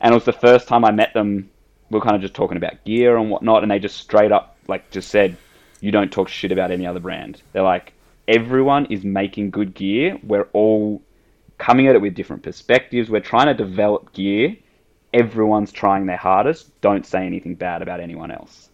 And 0.00 0.12
it 0.12 0.16
was 0.16 0.24
the 0.24 0.32
first 0.32 0.66
time 0.66 0.84
I 0.84 0.90
met 0.90 1.14
them. 1.14 1.50
We 1.88 1.98
were 1.98 2.04
kind 2.04 2.16
of 2.16 2.22
just 2.22 2.34
talking 2.34 2.56
about 2.56 2.84
gear 2.84 3.16
and 3.16 3.30
whatnot, 3.30 3.62
and 3.62 3.70
they 3.70 3.78
just 3.78 3.98
straight 3.98 4.32
up 4.32 4.56
like 4.66 4.90
just 4.90 5.08
said, 5.08 5.36
"You 5.80 5.92
don't 5.92 6.10
talk 6.10 6.28
shit 6.28 6.50
about 6.50 6.72
any 6.72 6.84
other 6.84 7.00
brand." 7.00 7.42
They're 7.52 7.62
like, 7.62 7.92
everyone 8.30 8.86
is 8.86 9.04
making 9.04 9.50
good 9.50 9.74
gear. 9.74 10.16
We're 10.22 10.48
all 10.52 11.02
coming 11.58 11.88
at 11.88 11.96
it 11.96 12.00
with 12.00 12.14
different 12.14 12.44
perspectives. 12.44 13.10
We're 13.10 13.20
trying 13.20 13.46
to 13.46 13.54
develop 13.54 14.12
gear. 14.12 14.56
Everyone's 15.12 15.72
trying 15.72 16.06
their 16.06 16.16
hardest. 16.16 16.80
Don't 16.80 17.04
say 17.04 17.26
anything 17.26 17.56
bad 17.56 17.82
about 17.82 18.00
anyone 18.00 18.30
else. 18.30 18.70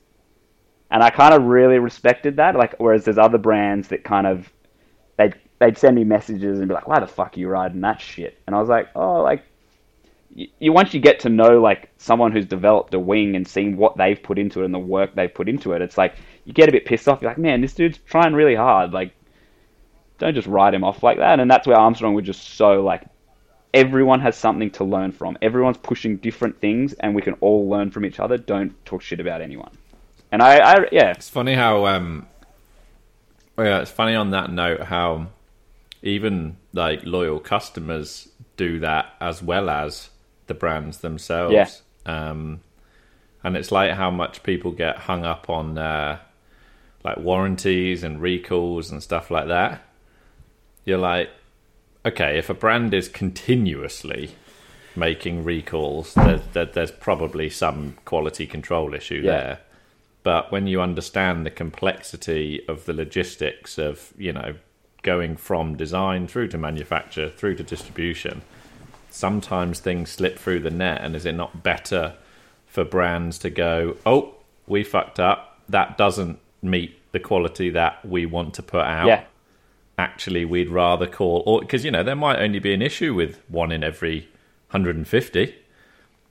And 0.90 1.02
I 1.02 1.10
kind 1.10 1.34
of 1.34 1.44
really 1.44 1.78
respected 1.78 2.36
that. 2.36 2.54
Like, 2.54 2.74
whereas 2.78 3.04
there's 3.04 3.18
other 3.18 3.38
brands 3.38 3.88
that 3.88 4.04
kind 4.04 4.26
of 4.26 4.52
they'd 5.16 5.34
they'd 5.58 5.78
send 5.78 5.96
me 5.96 6.04
messages 6.04 6.58
and 6.58 6.68
be 6.68 6.74
like, 6.74 6.86
"Why 6.86 7.00
the 7.00 7.06
fuck 7.06 7.36
are 7.36 7.40
you 7.40 7.48
riding 7.48 7.80
that 7.80 8.00
shit?" 8.00 8.38
And 8.46 8.54
I 8.54 8.60
was 8.60 8.68
like, 8.68 8.88
"Oh, 8.94 9.22
like." 9.22 9.42
You, 10.34 10.48
you 10.58 10.72
once 10.72 10.92
you 10.92 11.00
get 11.00 11.20
to 11.20 11.30
know 11.30 11.60
like 11.62 11.88
someone 11.96 12.30
who's 12.30 12.44
developed 12.44 12.92
a 12.92 12.98
wing 12.98 13.36
and 13.36 13.48
seen 13.48 13.78
what 13.78 13.96
they've 13.96 14.22
put 14.22 14.38
into 14.38 14.60
it 14.60 14.66
and 14.66 14.74
the 14.74 14.78
work 14.78 15.14
they've 15.14 15.32
put 15.32 15.48
into 15.48 15.72
it, 15.72 15.80
it's 15.80 15.96
like 15.96 16.14
you 16.44 16.52
get 16.52 16.68
a 16.68 16.72
bit 16.72 16.84
pissed 16.84 17.08
off. 17.08 17.22
You're 17.22 17.30
like, 17.30 17.38
man, 17.38 17.62
this 17.62 17.72
dude's 17.72 17.96
trying 17.98 18.34
really 18.34 18.54
hard. 18.54 18.92
Like, 18.92 19.12
don't 20.18 20.34
just 20.34 20.48
write 20.48 20.74
him 20.74 20.84
off 20.84 21.02
like 21.02 21.18
that. 21.18 21.40
And 21.40 21.50
that's 21.50 21.66
where 21.66 21.76
Armstrong 21.76 22.14
was 22.14 22.24
just 22.24 22.54
so 22.54 22.82
like, 22.82 23.02
everyone 23.74 24.20
has 24.20 24.36
something 24.36 24.70
to 24.72 24.84
learn 24.84 25.12
from. 25.12 25.36
Everyone's 25.42 25.76
pushing 25.76 26.16
different 26.16 26.60
things, 26.60 26.94
and 26.94 27.14
we 27.14 27.22
can 27.22 27.34
all 27.34 27.68
learn 27.68 27.90
from 27.90 28.04
each 28.04 28.18
other. 28.18 28.38
Don't 28.38 28.72
talk 28.86 29.02
shit 29.02 29.20
about 29.20 29.40
anyone. 29.40 29.70
And 30.32 30.42
I, 30.42 30.58
I 30.58 30.86
yeah, 30.92 31.10
It's 31.10 31.28
funny 31.28 31.54
how, 31.54 31.86
um, 31.86 32.26
yeah, 33.58 33.80
it's 33.80 33.90
funny 33.90 34.14
on 34.14 34.30
that 34.30 34.50
note 34.50 34.82
how 34.82 35.28
even 36.02 36.56
like 36.72 37.04
loyal 37.04 37.38
customers 37.38 38.28
do 38.56 38.80
that 38.80 39.14
as 39.20 39.42
well 39.42 39.68
as 39.68 40.10
the 40.46 40.54
brands 40.54 40.98
themselves. 40.98 41.52
Yeah. 41.52 41.68
Um, 42.06 42.60
and 43.42 43.56
it's 43.56 43.70
like 43.70 43.92
how 43.92 44.10
much 44.10 44.42
people 44.42 44.72
get 44.72 44.96
hung 44.96 45.24
up 45.24 45.48
on 45.50 45.78
uh, 45.78 46.18
like 47.04 47.18
warranties 47.18 48.02
and 48.02 48.20
recalls 48.20 48.90
and 48.90 49.02
stuff 49.02 49.30
like 49.30 49.48
that. 49.48 49.82
You're 50.86 50.98
like, 50.98 51.28
okay, 52.06 52.38
if 52.38 52.48
a 52.48 52.54
brand 52.54 52.94
is 52.94 53.08
continuously 53.08 54.30
making 54.94 55.44
recalls, 55.44 56.14
there's, 56.14 56.40
there, 56.54 56.64
there's 56.64 56.90
probably 56.90 57.50
some 57.50 57.96
quality 58.06 58.46
control 58.46 58.94
issue 58.94 59.20
Yeah. 59.22 59.30
there. 59.32 59.58
But 60.22 60.50
when 60.50 60.66
you 60.66 60.80
understand 60.80 61.44
the 61.44 61.50
complexity 61.50 62.64
of 62.66 62.86
the 62.86 62.92
logistics 62.92 63.78
of, 63.78 64.12
you 64.16 64.32
know, 64.32 64.54
going 65.02 65.36
from 65.36 65.76
design 65.76 66.26
through 66.26 66.48
to 66.48 66.58
manufacture 66.58 67.28
through 67.28 67.56
to 67.56 67.62
distribution, 67.62 68.42
sometimes 69.10 69.78
things 69.78 70.10
slip 70.10 70.38
through 70.38 70.60
the 70.60 70.70
net. 70.70 71.00
And 71.00 71.14
is 71.14 71.26
it 71.26 71.34
not 71.34 71.62
better 71.62 72.14
for 72.66 72.84
brands 72.84 73.38
to 73.38 73.50
go, 73.50 73.96
oh, 74.04 74.34
we 74.66 74.82
fucked 74.82 75.20
up. 75.20 75.60
That 75.68 75.96
doesn't 75.96 76.38
meet 76.60 76.98
the 77.12 77.20
quality 77.20 77.70
that 77.70 78.04
we 78.04 78.26
want 78.26 78.54
to 78.54 78.62
put 78.62 78.84
out 78.84 79.06
yeah, 79.06 79.24
actually 79.98 80.44
we'd 80.44 80.68
rather 80.70 81.06
call 81.06 81.42
or 81.46 81.60
because 81.60 81.84
you 81.84 81.90
know 81.90 82.02
there 82.02 82.16
might 82.16 82.38
only 82.38 82.58
be 82.58 82.74
an 82.74 82.82
issue 82.82 83.14
with 83.14 83.40
one 83.48 83.72
in 83.72 83.82
every 83.82 84.28
150 84.70 85.54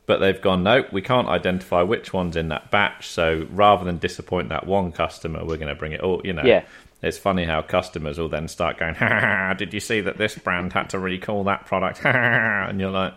but 0.05 0.19
they've 0.19 0.39
gone 0.39 0.61
no, 0.61 0.85
we 0.91 1.01
can't 1.01 1.27
identify 1.27 1.81
which 1.81 2.13
one's 2.13 2.35
in 2.35 2.49
that 2.49 2.69
batch. 2.69 3.07
So 3.07 3.47
rather 3.49 3.83
than 3.83 3.97
disappoint 3.97 4.49
that 4.49 4.67
one 4.67 4.91
customer, 4.91 5.39
we're 5.43 5.57
going 5.57 5.69
to 5.69 5.73
bring 5.73 5.93
it 5.93 6.01
all. 6.01 6.21
You 6.23 6.33
know, 6.33 6.43
Yeah. 6.45 6.63
It's 7.01 7.17
funny 7.17 7.43
how 7.45 7.63
customers 7.63 8.19
will 8.19 8.29
then 8.29 8.47
start 8.47 8.77
going, 8.77 8.93
ha, 8.95 9.07
ha, 9.07 9.53
did 9.55 9.73
you 9.73 9.79
see 9.79 10.01
that 10.01 10.17
this 10.17 10.35
brand 10.37 10.73
had 10.73 10.91
to 10.91 10.99
recall 10.99 11.43
that 11.45 11.65
product? 11.65 11.97
Ha, 12.03 12.11
ha, 12.11 12.19
ha," 12.19 12.65
and 12.69 12.79
you're 12.79 12.91
like, 12.91 13.13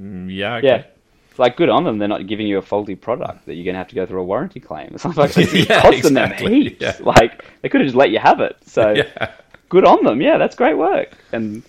"Mm, 0.00 0.32
yeah, 0.32 0.54
okay. 0.56 0.66
Yeah. 0.68 0.82
It's 1.30 1.38
like 1.40 1.56
good 1.56 1.68
on 1.68 1.82
them. 1.82 1.98
They're 1.98 2.06
not 2.08 2.26
giving 2.28 2.46
you 2.46 2.58
a 2.58 2.62
faulty 2.62 2.94
product 2.94 3.46
that 3.46 3.54
you're 3.54 3.64
going 3.64 3.74
to 3.74 3.78
have 3.78 3.88
to 3.88 3.94
go 3.96 4.06
through 4.06 4.20
a 4.20 4.24
warranty 4.24 4.60
claim. 4.60 4.90
It's 4.94 5.04
not 5.04 5.16
like 5.16 5.32
it's 5.36 5.52
Yeah, 5.68 5.82
costing 5.82 6.14
them 6.14 6.30
exactly, 6.32 6.62
heaps. 6.62 6.80
yeah. 6.80 6.96
Like 7.00 7.44
they 7.62 7.68
could 7.68 7.80
have 7.80 7.86
just 7.88 7.96
let 7.96 8.10
you 8.10 8.20
have 8.20 8.40
it. 8.40 8.56
So 8.64 8.90
Yeah. 8.96 9.32
Good 9.68 9.84
on 9.84 10.04
them. 10.04 10.20
Yeah, 10.20 10.38
that's 10.38 10.56
great 10.56 10.76
work. 10.76 11.16
And 11.32 11.62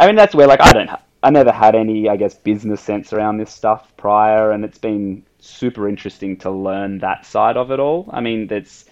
I 0.00 0.06
mean, 0.06 0.16
that's 0.16 0.34
where 0.34 0.46
like 0.46 0.60
I 0.62 0.72
don't, 0.72 0.88
ha- 0.90 1.02
I 1.22 1.30
never 1.30 1.52
had 1.52 1.74
any, 1.74 2.08
I 2.08 2.16
guess, 2.16 2.34
business 2.34 2.80
sense 2.82 3.12
around 3.12 3.38
this 3.38 3.52
stuff 3.52 3.92
prior, 3.96 4.52
and 4.52 4.64
it's 4.64 4.78
been 4.78 5.24
super 5.40 5.88
interesting 5.88 6.36
to 6.38 6.50
learn 6.50 6.98
that 6.98 7.26
side 7.26 7.56
of 7.56 7.70
it 7.70 7.80
all. 7.80 8.08
I 8.12 8.20
mean, 8.20 8.46
that's 8.48 8.86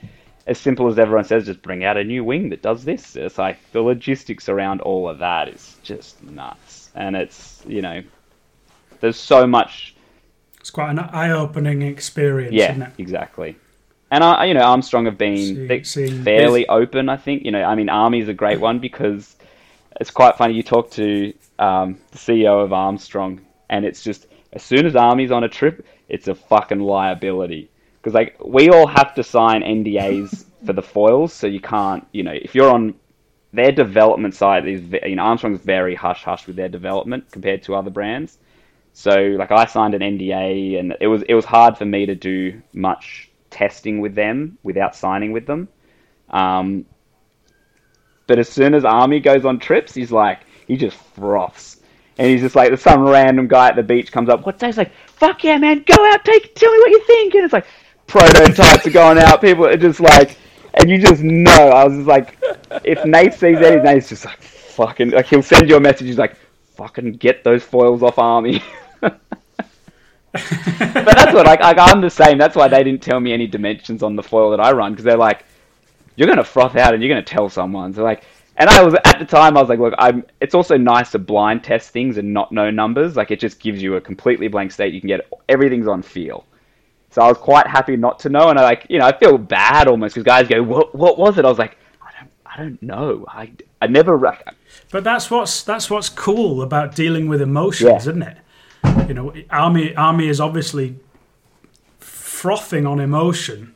as 0.46 0.58
simple 0.58 0.88
as 0.88 0.98
everyone 0.98 1.24
says, 1.24 1.46
just 1.46 1.62
bring 1.62 1.84
out 1.84 1.96
a 1.96 2.04
new 2.04 2.24
wing 2.24 2.50
that 2.50 2.62
does 2.62 2.84
this. 2.84 3.16
It's 3.16 3.38
like 3.38 3.58
the 3.72 3.82
logistics 3.82 4.48
around 4.48 4.80
all 4.82 5.08
of 5.08 5.18
that 5.20 5.48
is 5.48 5.78
just 5.82 6.22
nuts, 6.22 6.90
and 6.94 7.16
it's 7.16 7.62
you 7.66 7.82
know, 7.82 8.02
there's 9.00 9.18
so 9.18 9.46
much 9.46 9.94
It's 10.60 10.70
quite 10.70 10.90
an 10.90 10.98
eye-opening 10.98 11.82
experience, 11.82 12.66
yeah, 12.66 12.70
isn't 12.70 12.82
it? 12.82 12.92
exactly. 12.98 13.56
And 14.14 14.22
I, 14.22 14.44
you 14.44 14.54
know, 14.54 14.60
Armstrong 14.60 15.06
have 15.06 15.18
been 15.18 15.36
See- 15.36 15.82
seeing- 15.82 16.22
fairly 16.22 16.68
open. 16.68 17.08
I 17.08 17.16
think 17.16 17.44
you 17.44 17.50
know, 17.50 17.64
I 17.64 17.74
mean, 17.74 17.88
Army's 17.88 18.28
a 18.28 18.32
great 18.32 18.60
one 18.60 18.78
because 18.78 19.34
it's 20.00 20.12
quite 20.12 20.36
funny. 20.36 20.54
You 20.54 20.62
talk 20.62 20.92
to 20.92 21.34
um, 21.58 21.98
the 22.12 22.18
CEO 22.18 22.62
of 22.64 22.72
Armstrong, 22.72 23.40
and 23.70 23.84
it's 23.84 24.04
just 24.04 24.28
as 24.52 24.62
soon 24.62 24.86
as 24.86 24.94
Army's 24.94 25.32
on 25.32 25.42
a 25.42 25.48
trip, 25.48 25.84
it's 26.08 26.28
a 26.28 26.34
fucking 26.36 26.78
liability 26.78 27.68
because 27.96 28.14
like 28.14 28.36
we 28.44 28.70
all 28.70 28.86
have 28.86 29.16
to 29.16 29.24
sign 29.24 29.62
NDAs 29.62 30.44
for 30.64 30.72
the 30.72 30.82
foils, 30.82 31.32
so 31.32 31.48
you 31.48 31.60
can't, 31.60 32.06
you 32.12 32.22
know, 32.22 32.32
if 32.32 32.54
you're 32.54 32.70
on 32.70 32.94
their 33.52 33.72
development 33.72 34.36
side 34.36 34.64
is, 34.68 34.80
you 35.04 35.16
know, 35.16 35.24
Armstrong's 35.24 35.60
very 35.60 35.96
hush 35.96 36.22
hush 36.22 36.46
with 36.46 36.54
their 36.54 36.68
development 36.68 37.32
compared 37.32 37.64
to 37.64 37.74
other 37.74 37.90
brands. 37.90 38.38
So 38.92 39.10
like 39.40 39.50
I 39.50 39.64
signed 39.64 39.94
an 39.94 40.02
NDA 40.02 40.78
and 40.78 40.96
it 41.00 41.08
was 41.08 41.22
it 41.28 41.34
was 41.34 41.44
hard 41.44 41.76
for 41.76 41.84
me 41.84 42.06
to 42.06 42.14
do 42.14 42.62
much 42.72 43.28
testing 43.54 44.00
with 44.00 44.16
them 44.16 44.58
without 44.64 44.96
signing 44.96 45.30
with 45.32 45.46
them. 45.46 45.68
Um, 46.30 46.84
but 48.26 48.38
as 48.38 48.48
soon 48.48 48.74
as 48.74 48.84
Army 48.84 49.20
goes 49.20 49.44
on 49.44 49.60
trips, 49.60 49.94
he's 49.94 50.10
like 50.10 50.40
he 50.66 50.76
just 50.76 50.96
froths. 50.96 51.80
And 52.18 52.28
he's 52.28 52.40
just 52.40 52.56
like 52.56 52.76
some 52.78 53.02
random 53.02 53.48
guy 53.48 53.68
at 53.68 53.76
the 53.76 53.82
beach 53.82 54.10
comes 54.12 54.28
up. 54.28 54.44
What's 54.44 54.60
that? 54.60 54.66
He's 54.66 54.78
like, 54.78 54.92
"Fuck 55.06 55.44
yeah, 55.44 55.58
man! 55.58 55.84
Go 55.86 55.94
out, 56.12 56.24
take, 56.24 56.54
tell 56.54 56.70
me 56.72 56.78
what 56.78 56.90
you 56.90 57.04
think." 57.04 57.34
And 57.34 57.44
it's 57.44 57.52
like 57.52 57.66
prototypes 58.06 58.86
are 58.86 58.90
going 58.90 59.18
out. 59.18 59.40
People 59.40 59.66
are 59.66 59.76
just 59.76 60.00
like, 60.00 60.36
and 60.74 60.90
you 60.90 60.98
just 60.98 61.22
know. 61.22 61.70
I 61.70 61.84
was 61.84 61.94
just 61.94 62.08
like, 62.08 62.38
if 62.84 63.04
Nate 63.04 63.34
sees 63.34 63.58
that, 63.60 63.82
Nate's 63.84 64.08
just 64.08 64.24
like, 64.24 64.40
"Fucking!" 64.42 65.10
Like 65.10 65.26
he'll 65.26 65.42
send 65.42 65.68
you 65.68 65.76
a 65.76 65.80
message. 65.80 66.06
He's 66.06 66.18
like, 66.18 66.36
"Fucking 66.76 67.14
get 67.14 67.44
those 67.44 67.62
foils 67.62 68.02
off 68.02 68.18
Army." 68.18 68.62
what 71.34 71.46
like, 71.46 71.60
like 71.60 71.78
I'm 71.78 72.00
the 72.00 72.10
same. 72.10 72.38
That's 72.38 72.56
why 72.56 72.68
they 72.68 72.82
didn't 72.84 73.02
tell 73.02 73.20
me 73.20 73.32
any 73.32 73.46
dimensions 73.46 74.02
on 74.02 74.16
the 74.16 74.22
foil 74.22 74.50
that 74.52 74.60
I 74.60 74.72
run 74.72 74.92
because 74.92 75.04
they're 75.04 75.16
like, 75.16 75.44
you're 76.16 76.28
gonna 76.28 76.44
froth 76.44 76.76
out 76.76 76.94
and 76.94 77.02
you're 77.02 77.08
gonna 77.10 77.22
tell 77.22 77.48
someone. 77.48 77.92
So 77.92 78.02
like, 78.02 78.24
and 78.56 78.70
I 78.70 78.82
was 78.82 78.94
at 79.04 79.18
the 79.18 79.24
time 79.24 79.56
I 79.56 79.60
was 79.60 79.68
like, 79.68 79.80
look, 79.80 79.94
I'm. 79.98 80.24
It's 80.40 80.54
also 80.54 80.76
nice 80.76 81.10
to 81.10 81.18
blind 81.18 81.64
test 81.64 81.90
things 81.90 82.18
and 82.18 82.32
not 82.32 82.52
know 82.52 82.70
numbers. 82.70 83.16
Like 83.16 83.30
it 83.32 83.40
just 83.40 83.58
gives 83.60 83.82
you 83.82 83.96
a 83.96 84.00
completely 84.00 84.46
blank 84.48 84.70
state. 84.72 84.94
You 84.94 85.00
can 85.00 85.08
get 85.08 85.28
everything's 85.48 85.88
on 85.88 86.02
feel. 86.02 86.44
So 87.10 87.22
I 87.22 87.28
was 87.28 87.38
quite 87.38 87.66
happy 87.66 87.96
not 87.96 88.18
to 88.20 88.28
know, 88.28 88.48
and 88.50 88.58
I 88.58 88.62
like, 88.62 88.86
you 88.88 88.98
know, 88.98 89.06
I 89.06 89.16
feel 89.16 89.38
bad 89.38 89.86
almost 89.88 90.14
because 90.14 90.24
guys 90.24 90.48
go, 90.48 90.62
what, 90.62 90.94
what 90.96 91.16
was 91.16 91.38
it? 91.38 91.44
I 91.44 91.48
was 91.48 91.58
like, 91.58 91.76
I 92.02 92.10
don't, 92.18 92.30
I 92.44 92.56
don't 92.56 92.82
know. 92.82 93.24
I, 93.28 93.52
I 93.80 93.86
never. 93.86 94.18
Like, 94.18 94.44
But 94.90 95.04
that's 95.04 95.30
what's 95.30 95.62
that's 95.62 95.90
what's 95.90 96.08
cool 96.08 96.62
about 96.62 96.94
dealing 96.94 97.28
with 97.28 97.40
emotions, 97.42 97.88
Yeah. 97.88 97.96
isn't 97.96 98.22
it? 98.22 98.36
You 99.08 99.14
know, 99.14 99.34
army 99.50 99.94
army 99.96 100.28
is 100.28 100.40
obviously 100.40 100.96
frothing 102.44 102.86
on 102.86 103.00
emotion, 103.00 103.74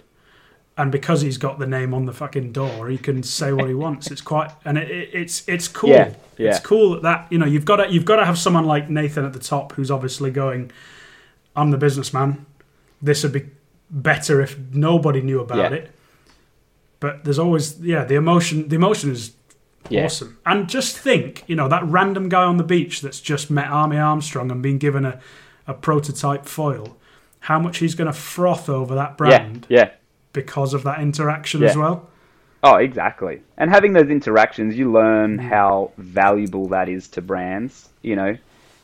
and 0.77 0.93
because 0.93 1.23
he's 1.23 1.39
got 1.39 1.59
the 1.59 1.67
name 1.67 1.95
on 1.95 2.05
the 2.05 2.13
fucking 2.13 2.53
door, 2.53 2.89
he 2.89 2.99
can 2.99 3.23
say 3.23 3.51
what 3.53 3.67
he 3.69 3.75
wants. 3.85 4.11
It's 4.11 4.21
quite 4.21 4.51
and 4.67 4.77
it, 4.77 4.91
it, 4.91 5.09
it's 5.15 5.37
it's 5.49 5.69
cool. 5.69 5.89
Yeah, 5.91 6.13
yeah. 6.37 6.51
It's 6.51 6.61
cool 6.61 6.91
that, 6.91 7.03
that 7.03 7.27
you 7.31 7.39
know 7.39 7.47
you've 7.47 7.65
got 7.65 7.77
to 7.77 7.91
you've 7.91 8.05
got 8.05 8.17
to 8.17 8.27
have 8.27 8.39
someone 8.39 8.67
like 8.67 8.91
Nathan 8.91 9.25
at 9.25 9.33
the 9.33 9.39
top 9.39 9.73
who's 9.73 9.91
obviously 9.91 10.31
going, 10.31 10.71
"I'm 11.57 11.71
the 11.71 11.79
businessman. 11.79 12.45
This 13.01 13.23
would 13.23 13.33
be 13.33 13.47
better 13.91 14.43
if 14.43 14.59
nobody 14.73 15.23
knew 15.23 15.41
about 15.41 15.59
Yeah. 15.73 15.79
it." 15.79 15.91
But 17.01 17.25
there's 17.25 17.39
always 17.39 17.81
yeah 17.81 18.05
the 18.05 18.17
emotion. 18.17 18.69
The 18.69 18.77
emotion 18.77 19.11
is 19.11 19.33
Yeah. 19.89 20.05
awesome. 20.05 20.37
And 20.45 20.69
just 20.69 20.99
think, 20.99 21.43
you 21.47 21.57
know, 21.57 21.69
that 21.69 21.83
random 21.87 22.29
guy 22.29 22.45
on 22.45 22.57
the 22.59 22.65
beach 22.75 23.01
that's 23.01 23.21
just 23.33 23.51
met 23.51 23.69
Army 23.71 23.97
Armstrong 23.97 24.51
and 24.51 24.61
been 24.63 24.77
given 24.79 25.05
a, 25.07 25.19
a 25.67 25.73
prototype 25.75 26.45
foil, 26.47 26.97
how 27.41 27.59
much 27.59 27.79
he's 27.79 27.95
going 27.95 28.07
to 28.07 28.19
froth 28.19 28.69
over 28.69 28.95
that 28.95 29.17
brand 29.17 29.67
yeah. 29.69 29.91
because 30.33 30.75
of 30.75 30.83
that 30.85 31.01
interaction 31.01 31.63
Yeah. 31.63 31.69
as 31.69 31.77
well. 31.77 32.09
Oh, 32.63 32.77
exactly. 32.77 33.41
And 33.57 33.71
having 33.71 33.93
those 33.93 34.09
interactions, 34.09 34.77
you 34.77 34.91
learn 34.91 35.39
mm. 35.39 35.49
how 35.49 35.93
valuable 35.97 36.69
that 36.69 36.89
is 36.89 37.07
to 37.09 37.23
brands. 37.23 37.89
You 38.03 38.17
know, 38.17 38.37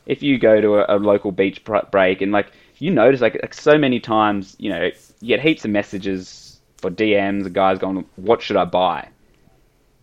if 0.07 0.23
you 0.23 0.39
go 0.39 0.61
to 0.61 0.77
a, 0.77 0.97
a 0.97 0.99
local 0.99 1.33
beach 1.33 1.63
break 1.91 2.21
and 2.21 2.31
like 2.31 2.53
you 2.79 2.91
notice 2.91 3.21
like, 3.21 3.35
like 3.43 3.55
so 3.55 3.77
many 3.77 3.99
times, 3.99 4.55
you 4.59 4.71
know, 4.71 4.91
you 5.21 5.29
get 5.29 5.41
heaps 5.41 5.65
of 5.65 5.71
messages 5.73 6.61
or 6.85 6.91
DMs 6.91 7.47
of 7.47 7.53
guys 7.53 7.79
going, 7.79 8.05
"What 8.17 8.43
should 8.43 8.57
I 8.57 8.65
buy?" 8.65 9.09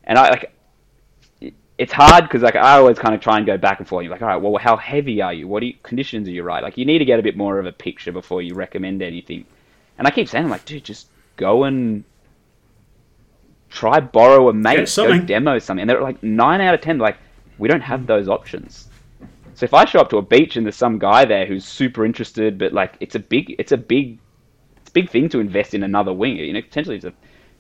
And 0.04 0.18
I 0.18 0.30
like. 0.30 0.54
It- 1.82 1.84
It's 1.84 1.94
hard 1.94 2.24
because 2.26 2.42
like 2.42 2.56
I 2.56 2.78
always 2.78 3.00
kind 3.00 3.16
of 3.16 3.22
try 3.22 3.38
and 3.38 3.46
go 3.46 3.58
back 3.58 3.80
and 3.80 3.88
forth. 3.88 4.04
You're 4.04 4.12
like, 4.12 4.22
all 4.22 4.28
right, 4.28 4.42
well, 4.42 4.56
how 4.58 4.78
heavy 4.78 5.22
are 5.22 5.34
you? 5.34 5.48
What 5.48 5.64
you, 5.64 5.74
conditions 5.84 6.28
are 6.28 6.32
you 6.32 6.44
right? 6.44 6.64
Like, 6.64 6.78
you 6.78 6.86
need 6.86 7.00
to 7.00 7.06
get 7.06 7.20
a 7.20 7.24
bit 7.24 7.36
more 7.38 7.60
of 7.60 7.66
a 7.66 7.72
picture 7.72 8.12
before 8.12 8.42
you 8.42 8.54
recommend 8.54 9.02
anything. 9.02 9.46
And 9.98 10.08
I 10.08 10.12
keep 10.12 10.28
saying, 10.28 10.46
I'm 10.46 10.52
like, 10.52 10.66
dude, 10.66 10.84
just 10.84 11.08
go 11.38 11.64
and 11.66 12.04
try 13.70 14.00
borrow 14.00 14.50
a 14.50 14.54
mate, 14.54 14.78
go 15.20 15.26
demo 15.26 15.60
something. 15.60 15.82
And 15.82 15.90
they're 15.90 16.02
like 16.02 16.22
nine 16.24 16.62
out 16.62 16.74
of 16.74 16.82
ten, 16.82 16.98
like 16.98 17.18
we 17.58 17.68
don't 17.68 17.82
have 17.82 18.08
those 18.08 18.28
options. 18.28 18.88
So 19.54 19.66
if 19.66 19.74
I 19.74 19.86
show 19.86 20.00
up 20.00 20.10
to 20.12 20.18
a 20.18 20.22
beach 20.22 20.56
and 20.58 20.66
there's 20.66 20.76
some 20.76 20.98
guy 20.98 21.26
there 21.26 21.46
who's 21.46 21.66
super 21.66 22.06
interested, 22.06 22.58
but 22.58 22.74
like 22.74 22.96
it's 23.00 23.16
a 23.16 23.20
big, 23.20 23.56
it's 23.60 23.72
a 23.72 23.78
big, 23.78 24.18
it's 24.78 24.90
a 24.90 24.94
big 24.94 25.10
thing 25.10 25.30
to 25.30 25.40
invest 25.40 25.74
in 25.74 25.84
another 25.84 26.14
wing. 26.14 26.38
You 26.38 26.54
know, 26.54 26.62
potentially 26.62 26.96
it's 26.96 27.06
a, 27.06 27.14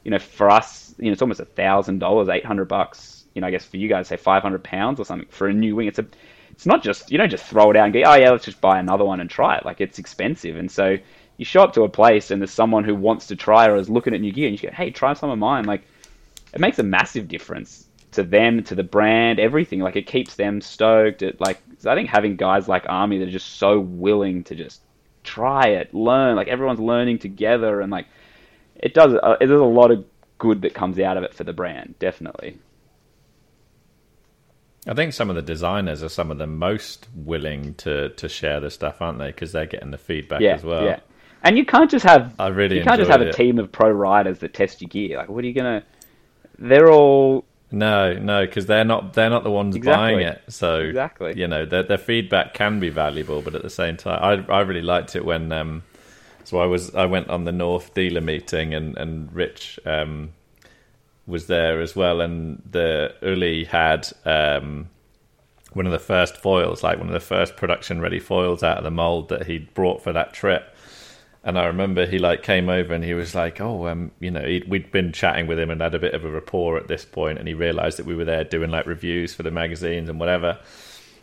you 0.04 0.12
know, 0.12 0.20
for 0.20 0.50
us, 0.50 0.96
you 0.98 1.06
know, 1.06 1.12
it's 1.14 1.22
almost 1.22 1.40
a 1.40 1.46
thousand 1.46 2.00
dollars, 2.00 2.30
eight 2.30 2.46
hundred 2.46 2.66
bucks. 2.68 3.21
You 3.34 3.42
know, 3.42 3.48
I 3.48 3.52
guess 3.52 3.66
for 3.66 3.78
you 3.78 3.88
guys, 3.88 4.08
say 4.08 4.18
five 4.18 4.44
hundred 4.44 4.64
pounds 4.64 5.00
or 5.00 5.06
something 5.06 5.28
for 5.30 5.48
a 5.48 5.54
new 5.54 5.76
wing. 5.76 5.88
It's 5.88 6.00
a, 6.00 6.06
it's 6.52 6.66
not 6.66 6.84
just 6.84 7.12
you 7.12 7.18
don't 7.18 7.30
just 7.30 7.46
throw 7.46 7.72
it 7.72 7.78
out 7.78 7.86
and 7.86 7.94
go, 7.94 8.02
oh 8.06 8.16
yeah, 8.16 8.30
let's 8.32 8.46
just 8.46 8.62
buy 8.62 8.80
another 8.80 9.06
one 9.06 9.22
and 9.22 9.30
try 9.30 9.58
it. 9.58 9.66
Like 9.66 9.82
it's 9.82 10.00
expensive, 10.00 10.58
and 10.58 10.70
so 10.70 10.98
you 11.38 11.46
show 11.46 11.64
up 11.64 11.74
to 11.74 11.84
a 11.84 11.90
place 11.90 12.30
and 12.30 12.42
there's 12.42 12.52
someone 12.52 12.84
who 12.84 12.94
wants 12.94 13.28
to 13.28 13.36
try 13.36 13.68
or 13.68 13.76
is 13.76 13.90
looking 13.90 14.14
at 14.14 14.22
new 14.22 14.32
gear, 14.32 14.48
and 14.48 14.62
you 14.62 14.70
go, 14.70 14.76
hey, 14.76 14.92
try 14.92 15.14
some 15.14 15.30
of 15.30 15.40
mine. 15.40 15.66
Like 15.66 15.84
it 16.54 16.60
makes 16.60 16.80
a 16.80 16.84
massive 16.84 17.28
difference 17.28 17.88
to 18.12 18.24
them, 18.24 18.64
to 18.64 18.76
the 18.76 18.84
brand, 18.84 19.40
everything. 19.40 19.80
Like 19.80 19.96
it 19.96 20.06
keeps 20.06 20.36
them 20.36 20.62
stoked. 20.62 21.22
It 21.22 21.40
like 21.40 21.62
so 21.80 21.90
I 21.92 21.96
think 21.96 22.10
having 22.10 22.36
guys 22.36 22.68
like 22.68 22.84
Army 22.88 23.18
that 23.20 23.28
are 23.28 23.32
just 23.32 23.58
so 23.58 23.80
willing 23.80 24.44
to 24.46 24.56
just 24.56 24.82
try 25.24 25.68
it, 25.70 25.94
learn. 25.94 26.36
Like 26.36 26.48
everyone's 26.48 26.80
learning 26.80 27.20
together, 27.20 27.82
and 27.82 27.92
like 27.92 28.08
it 28.76 28.94
does. 28.94 29.14
Uh, 29.14 29.38
there's 29.40 29.52
a 29.52 29.64
lot 29.64 29.92
of 29.92 30.06
good 30.38 30.62
that 30.64 30.74
comes 30.74 31.00
out 31.00 31.18
of 31.18 31.24
it 31.24 31.34
for 31.34 31.44
the 31.44 31.54
brand, 31.54 31.96
definitely. 32.00 32.58
I 34.88 34.94
think 34.96 35.14
some 35.14 35.30
of 35.30 35.36
the 35.36 35.42
designers 35.44 36.02
are 36.04 36.10
some 36.10 36.32
of 36.32 36.38
the 36.40 36.48
most 36.48 37.08
willing 37.16 37.76
to, 37.76 38.10
to 38.10 38.28
share 38.28 38.60
the 38.60 38.72
stuff, 38.72 39.02
aren't 39.02 39.20
they? 39.20 39.28
Because 39.28 39.52
they're 39.52 39.68
getting 39.68 39.92
the 39.92 39.98
feedback 39.98 40.42
Yeah, 40.42 40.56
as 40.56 40.64
well. 40.64 40.84
yeah. 40.86 41.00
And 41.44 41.58
you 41.58 41.66
can't 41.66 41.90
just 41.90 42.06
have 42.06 42.36
I 42.40 42.48
really 42.48 42.78
you 42.78 42.84
can't 42.84 42.98
just 43.00 43.10
have 43.10 43.22
enjoyed 43.22 43.28
a 43.28 43.32
team 43.32 43.60
of 43.60 43.72
pro 43.72 43.90
riders 43.92 44.40
that 44.40 44.54
test 44.54 44.82
your 44.82 44.90
gear. 44.90 45.18
Like, 45.18 45.30
what 45.30 45.44
are 45.44 45.48
you 45.48 45.54
gonna? 45.54 45.84
They're 46.60 46.90
all 46.92 47.46
No, 47.72 48.14
no, 48.14 48.46
because 48.46 48.66
they're 48.66 48.84
not 48.86 49.14
they're 49.14 49.30
not 49.30 49.44
the 49.44 49.52
ones 49.52 49.76
Exactly. 49.76 50.16
buying 50.16 50.20
it. 50.22 50.42
So 50.50 50.80
Exactly. 50.80 51.34
you 51.36 51.48
know, 51.48 51.66
their 51.66 51.84
their 51.84 51.98
feedback 51.98 52.54
can 52.54 52.80
be 52.80 52.90
valuable, 52.90 53.42
but 53.42 53.56
at 53.56 53.62
the 53.64 53.70
same 53.70 53.98
time, 53.98 54.20
I 54.50 54.54
I 54.54 54.62
really 54.62 54.82
liked 54.82 55.16
it 55.16 55.24
when 55.26 55.52
um, 55.52 55.84
so 56.44 56.60
I 56.60 56.66
was 56.66 56.94
I 56.96 57.06
went 57.06 57.30
on 57.30 57.46
the 57.46 57.52
North 57.52 57.94
dealer 57.94 58.22
meeting 58.22 58.74
and 58.74 58.98
and 58.98 59.34
Rich 59.34 59.80
um 59.86 60.34
was 61.28 61.48
there 61.48 61.82
as 61.82 61.96
well, 61.96 62.22
and 62.22 62.62
the 62.70 63.14
Uli 63.22 63.66
had 63.66 64.08
um 64.26 64.90
one 65.74 65.86
of 65.86 65.92
the 65.92 66.00
first 66.00 66.38
foils, 66.38 66.84
like 66.84 66.98
one 66.98 67.08
of 67.08 67.14
the 67.14 67.20
first 67.20 67.56
production 67.56 68.02
ready 68.02 68.20
foils 68.20 68.62
out 68.62 68.78
of 68.78 68.84
the 68.84 68.92
mold 68.92 69.30
that 69.30 69.46
he'd 69.46 69.74
brought 69.74 70.04
for 70.04 70.12
that 70.12 70.34
trip. 70.34 70.76
And 71.44 71.58
I 71.58 71.66
remember 71.66 72.06
he 72.06 72.20
like 72.20 72.44
came 72.44 72.70
over 72.70 72.94
and 72.94 73.04
he 73.04 73.14
was 73.14 73.34
like, 73.34 73.60
"Oh, 73.62 73.88
um, 73.88 74.12
you 74.20 74.30
know, 74.30 74.44
we'd 74.68 74.92
been 74.92 75.12
chatting 75.12 75.48
with 75.48 75.58
him 75.58 75.72
and 75.72 75.82
had 75.82 75.96
a 75.96 76.00
bit 76.00 76.14
of 76.14 76.24
a 76.24 76.30
rapport 76.30 76.78
at 76.78 76.88
this 76.88 77.06
point, 77.06 77.40
and 77.40 77.48
he 77.48 77.54
realised 77.54 77.98
that 77.98 78.06
we 78.06 78.16
were 78.16 78.26
there 78.26 78.44
doing 78.44 78.70
like 78.70 78.86
reviews 78.86 79.34
for 79.34 79.44
the 79.44 79.52
magazines 79.52 80.10
and 80.10 80.20
whatever." 80.20 80.60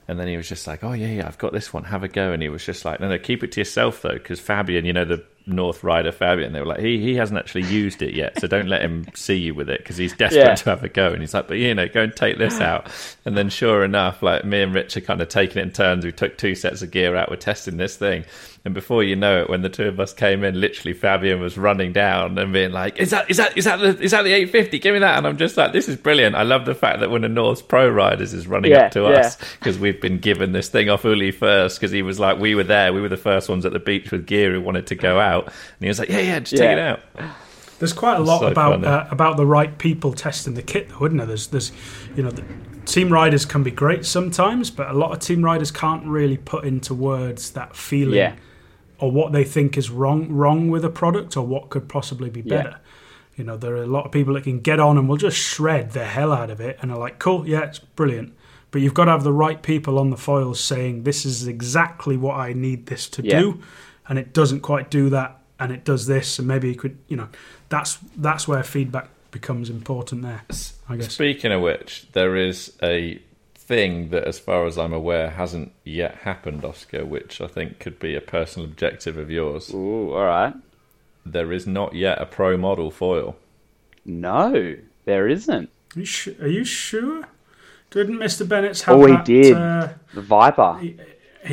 And 0.09 0.19
then 0.19 0.27
he 0.27 0.37
was 0.37 0.49
just 0.49 0.67
like, 0.67 0.83
"Oh 0.83 0.93
yeah, 0.93 1.09
yeah, 1.09 1.27
I've 1.27 1.39
got 1.39 1.53
this 1.53 1.73
one. 1.73 1.85
Have 1.85 2.03
a 2.03 2.09
go." 2.09 2.33
And 2.33 2.43
he 2.43 2.49
was 2.49 2.65
just 2.65 2.85
like, 2.85 2.99
"No, 2.99 3.09
no, 3.09 3.19
keep 3.19 3.45
it 3.45 3.53
to 3.53 3.61
yourself 3.61 4.03
though, 4.03 4.15
because 4.15 4.41
Fabian, 4.41 4.85
you 4.87 4.93
know 4.93 5.05
the 5.05 5.23
North 5.49 5.83
Rider 5.83 6.13
Fabian, 6.13 6.53
they 6.53 6.61
were 6.61 6.67
like, 6.67 6.81
he 6.81 6.99
he 7.01 7.15
hasn't 7.17 7.39
actually 7.39 7.65
used 7.65 8.03
it 8.03 8.15
yet, 8.15 8.39
so 8.41 8.47
don't 8.47 8.69
let 8.69 8.83
him 8.83 9.07
see 9.15 9.37
you 9.37 9.55
with 9.55 9.69
it 9.69 9.79
because 9.79 9.97
he's 9.97 10.13
desperate 10.13 10.45
Yeah. 10.45 10.55
to 10.55 10.71
have 10.71 10.85
a 10.85 10.89
go." 10.89 11.09
And 11.09 11.21
he's 11.21 11.35
like, 11.35 11.49
"But 11.49 11.59
you 11.59 11.75
know, 11.75 11.89
go 11.89 12.03
and 12.03 12.15
take 12.15 12.39
this 12.39 12.61
out." 12.61 12.89
And 13.25 13.37
then, 13.37 13.49
sure 13.49 13.85
enough, 13.85 14.23
like 14.23 14.45
me 14.45 14.63
and 14.63 14.75
Rich 14.75 14.97
are 14.97 15.01
kind 15.01 15.21
of 15.21 15.29
taking 15.29 15.59
it 15.59 15.63
in 15.63 15.71
turns. 15.73 16.05
We 16.05 16.13
took 16.13 16.37
two 16.39 16.55
sets 16.55 16.83
of 16.83 16.91
gear 16.91 17.17
out. 17.17 17.31
We're 17.31 17.37
testing 17.37 17.77
this 17.77 17.97
thing, 17.97 18.25
and 18.65 18.75
before 18.75 19.03
you 19.03 19.17
know 19.17 19.43
it, 19.43 19.51
when 19.51 19.63
the 19.63 19.69
two 19.69 19.87
of 19.89 19.99
us 20.01 20.13
came 20.13 20.45
in, 20.45 20.61
literally 20.61 20.93
Fabian 20.93 21.41
was 21.41 21.57
running 21.59 21.93
down 21.93 22.39
and 22.39 22.53
being 22.53 22.73
like, 22.73 22.99
"Is 22.99 23.11
that 23.11 23.31
is 23.31 23.37
that 23.39 23.57
is 23.57 23.65
that 23.65 23.77
the 23.81 23.99
is 24.03 24.11
that 24.13 24.23
the 24.23 24.33
850? 24.33 24.79
Give 24.79 24.93
me 24.95 25.01
that!" 25.01 25.19
And 25.19 25.27
I'm 25.27 25.37
just 25.37 25.57
like, 25.57 25.73
"This 25.73 25.89
is 25.89 25.97
brilliant. 25.97 26.35
I 26.37 26.43
love 26.43 26.65
the 26.65 26.75
fact 26.75 27.01
that 27.01 27.11
one 27.11 27.25
of 27.25 27.31
North's 27.31 27.63
pro 27.63 27.89
riders 27.89 28.35
is 28.35 28.47
running 28.47 28.71
Yeah, 28.73 28.87
up 28.87 28.93
to 28.93 29.03
yeah. 29.03 29.21
us 29.21 29.37
because 29.59 29.79
we've 29.79 30.01
been 30.01 30.19
given 30.19 30.53
this 30.53 30.69
thing 30.69 30.89
off 30.91 31.05
Uli 31.05 31.31
first 31.31 31.79
because 31.79 31.91
he 31.93 32.03
was 32.03 32.19
like, 32.19 32.39
we 32.39 32.55
were 32.55 32.65
there, 32.65 32.93
we 32.93 33.01
were 33.01 33.09
the 33.09 33.17
first 33.17 33.49
ones 33.49 33.65
at 33.67 33.73
the 33.73 33.79
beach 33.79 34.11
with 34.11 34.27
gear 34.27 34.53
who 34.53 34.61
wanted 34.61 34.87
to 34.89 34.95
go 34.95 35.21
out, 35.21 35.38
and 35.47 35.55
he 35.81 35.89
was 35.89 35.99
like, 35.99 36.09
yeah, 36.09 36.21
yeah, 36.21 36.39
just 36.41 36.53
take 36.53 36.61
Yeah. 36.61 36.73
it 36.73 36.79
out. 36.79 37.01
There's 37.79 37.93
quite 37.93 38.17
a 38.17 38.23
lot 38.23 38.41
so 38.41 38.47
about 38.49 38.85
uh, 38.85 39.07
about 39.11 39.37
the 39.37 39.47
right 39.47 39.77
people 39.79 40.13
testing 40.13 40.55
the 40.55 40.63
kit, 40.63 40.89
though, 40.89 41.07
isn't 41.07 41.17
there? 41.17 41.27
There's, 41.27 41.47
there's, 41.49 41.71
you 42.17 42.23
know, 42.25 42.31
the, 42.31 42.43
team 42.87 43.13
riders 43.13 43.45
can 43.45 43.63
be 43.63 43.71
great 43.71 44.05
sometimes, 44.07 44.71
but 44.71 44.89
a 44.91 44.95
lot 44.95 45.13
of 45.13 45.19
team 45.19 45.45
riders 45.45 45.71
can't 45.71 46.05
really 46.07 46.39
put 46.39 46.65
into 46.65 46.95
words 46.95 47.51
that 47.51 47.77
feeling 47.77 48.15
Yeah. 48.17 48.33
or 48.99 49.11
what 49.13 49.33
they 49.33 49.45
think 49.45 49.77
is 49.77 49.91
wrong 49.91 50.33
wrong 50.33 50.71
with 50.71 50.85
a 50.87 50.89
product 50.91 51.37
or 51.37 51.47
what 51.47 51.69
could 51.69 51.87
possibly 51.89 52.31
be 52.31 52.41
Yeah. 52.41 52.57
better. 52.57 52.77
You 53.37 53.45
know, 53.45 53.57
there 53.59 53.77
are 53.77 53.83
a 53.83 53.87
lot 53.87 54.07
of 54.07 54.11
people 54.11 54.35
that 54.35 54.45
can 54.45 54.61
get 54.61 54.81
on 54.81 54.97
and 54.99 55.07
will 55.09 55.19
just 55.19 55.37
shred 55.37 55.93
the 55.93 56.05
hell 56.07 56.33
out 56.33 56.51
of 56.51 56.61
it 56.61 56.79
and 56.83 56.91
are 56.91 56.99
like, 56.99 57.19
"Cool, 57.21 57.47
yeah, 57.47 57.61
it's 57.61 57.79
brilliant." 57.79 58.33
But 58.71 58.81
you've 58.81 58.95
got 58.95 59.05
to 59.05 59.13
have 59.13 59.23
the 59.23 59.33
right 59.33 59.63
people 59.63 59.99
on 59.99 60.11
the 60.11 60.17
foils 60.17 60.59
saying, 60.59 61.05
"This 61.05 61.25
is 61.25 61.47
exactly 61.47 62.17
what 62.17 62.37
I 62.37 62.53
need 62.55 62.87
this 62.87 63.07
to 63.11 63.23
Yeah. 63.25 63.39
do," 63.41 63.59
and 64.09 64.19
it 64.19 64.33
doesn't 64.33 64.61
quite 64.61 64.91
do 64.91 65.09
that, 65.11 65.39
and 65.61 65.73
it 65.73 65.85
does 65.85 66.07
this, 66.07 66.39
and 66.39 66.49
maybe 66.49 66.69
you 66.69 66.75
could, 66.77 66.99
you 67.09 67.17
know, 67.17 67.29
that's 67.69 67.99
that's 68.17 68.47
where 68.49 68.63
feedback 68.63 69.09
becomes 69.31 69.69
important. 69.71 70.23
There, 70.23 70.43
I 70.89 70.97
guess. 70.97 71.13
Speaking 71.13 71.53
of 71.53 71.61
which, 71.63 72.07
there 72.13 72.37
is 72.37 72.73
a 72.83 73.21
thing 73.55 74.09
that, 74.11 74.25
as 74.25 74.39
far 74.39 74.67
as 74.67 74.79
I'm 74.79 74.93
aware, 74.95 75.31
hasn't 75.31 75.73
yet 75.85 76.15
happened, 76.23 76.65
Oskar, 76.65 77.05
which 77.05 77.41
I 77.41 77.47
think 77.47 77.79
could 77.81 77.99
be 77.99 78.15
a 78.15 78.21
personal 78.21 78.67
objective 78.67 79.19
of 79.19 79.31
yours. 79.31 79.71
Ooh, 79.75 80.13
all 80.13 80.25
right. 80.25 80.55
There 81.27 81.53
is 81.53 81.67
not 81.67 81.95
yet 81.95 82.19
a 82.21 82.25
pro 82.25 82.57
model 82.57 82.91
foil. 82.91 83.37
No, 84.07 84.77
there 85.05 85.29
isn't. 85.29 85.69
Are 85.95 86.01
you, 86.01 86.07
su- 86.07 86.37
are 86.41 86.49
you 86.49 86.65
sure? 86.65 87.29
Didn't 87.91 88.19
Mister 88.19 88.45
Bennett's 88.47 88.83
have 88.83 88.97
Oh, 88.97 89.05
he 89.05 89.13
that? 89.13 89.25
did. 89.27 89.53
Uh, 89.57 89.89
The 90.15 90.23
Viper. 90.23 90.79
he 90.81 90.97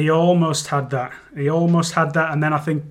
almost 0.10 0.68
had 0.68 0.90
that. 0.92 1.14
He 1.36 1.50
almost 1.50 1.94
had 1.94 2.14
that, 2.14 2.32
and 2.32 2.42
then 2.44 2.54
I 2.54 2.58
think 2.58 2.84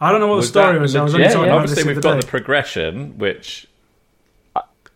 I 0.00 0.10
don't 0.10 0.20
know 0.20 0.28
what 0.28 0.36
the 0.36 0.42
story 0.46 0.74
that 0.74 0.80
was. 0.80 0.96
I 0.96 1.02
was 1.02 1.14
only 1.14 1.26
talking 1.26 1.40
yeah. 1.42 1.46
about 1.48 1.56
Obviously, 1.62 1.82
this 1.82 1.86
we've 1.86 1.96
the 1.96 2.02
got 2.02 2.12
other 2.12 2.20
the 2.22 2.26
progression, 2.26 3.18
which 3.18 3.66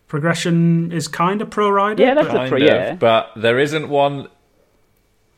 progression 0.07 0.91
is 0.91 1.07
kind 1.07 1.41
of 1.41 1.49
pro 1.49 1.69
rider. 1.69 2.03
Yeah, 2.03 2.13
that's 2.13 2.27
but- 2.27 2.35
a 2.35 2.39
kind 2.39 2.49
pro- 2.49 2.57
of, 2.59 2.63
yeah. 2.63 2.95
but 2.95 3.31
there 3.35 3.59
isn't 3.59 3.89
one. 3.89 4.27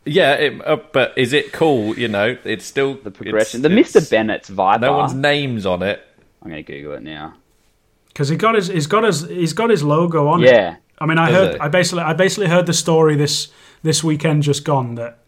Yeah, 0.06 0.34
it, 0.36 0.66
uh, 0.66 0.78
but 0.94 1.14
is 1.18 1.34
it 1.34 1.52
cool? 1.52 1.98
You 2.00 2.08
know, 2.08 2.38
it's 2.46 2.64
still 2.64 2.94
The 2.96 3.12
progression. 3.12 3.60
it's- 3.60 3.62
the 3.62 3.70
Mr. 3.70 3.98
it's- 3.98 4.10
Bennett's 4.10 4.48
Viper. 4.50 4.80
No 4.86 4.98
one's 4.98 5.14
names 5.14 5.66
on 5.66 5.84
it. 5.84 6.02
I'm 6.42 6.50
going 6.50 6.64
to 6.64 6.72
Google 6.72 6.94
it 6.94 7.04
now. 7.04 7.34
because 8.08 8.30
he 8.30 8.36
got 8.38 8.56
his 8.56 8.68
he's 8.68 8.88
got 8.88 9.04
his 9.04 9.28
he's 9.28 9.52
got 9.54 9.70
his 9.70 9.84
logo 9.84 10.28
on 10.28 10.44
it. 10.44 10.50
Yeah. 10.50 10.78
I 11.00 11.06
mean, 11.06 11.18
I 11.18 11.28
Does 11.30 11.36
heard 11.36 11.56
it? 11.56 11.62
I 11.62 11.68
basically 11.68 12.04
I 12.04 12.14
basically 12.14 12.48
heard 12.48 12.66
the 12.68 12.74
story 12.74 13.16
this 13.16 13.50
this 13.84 14.04
weekend 14.04 14.44
just 14.44 14.64
gone 14.64 14.96
that 14.96 15.20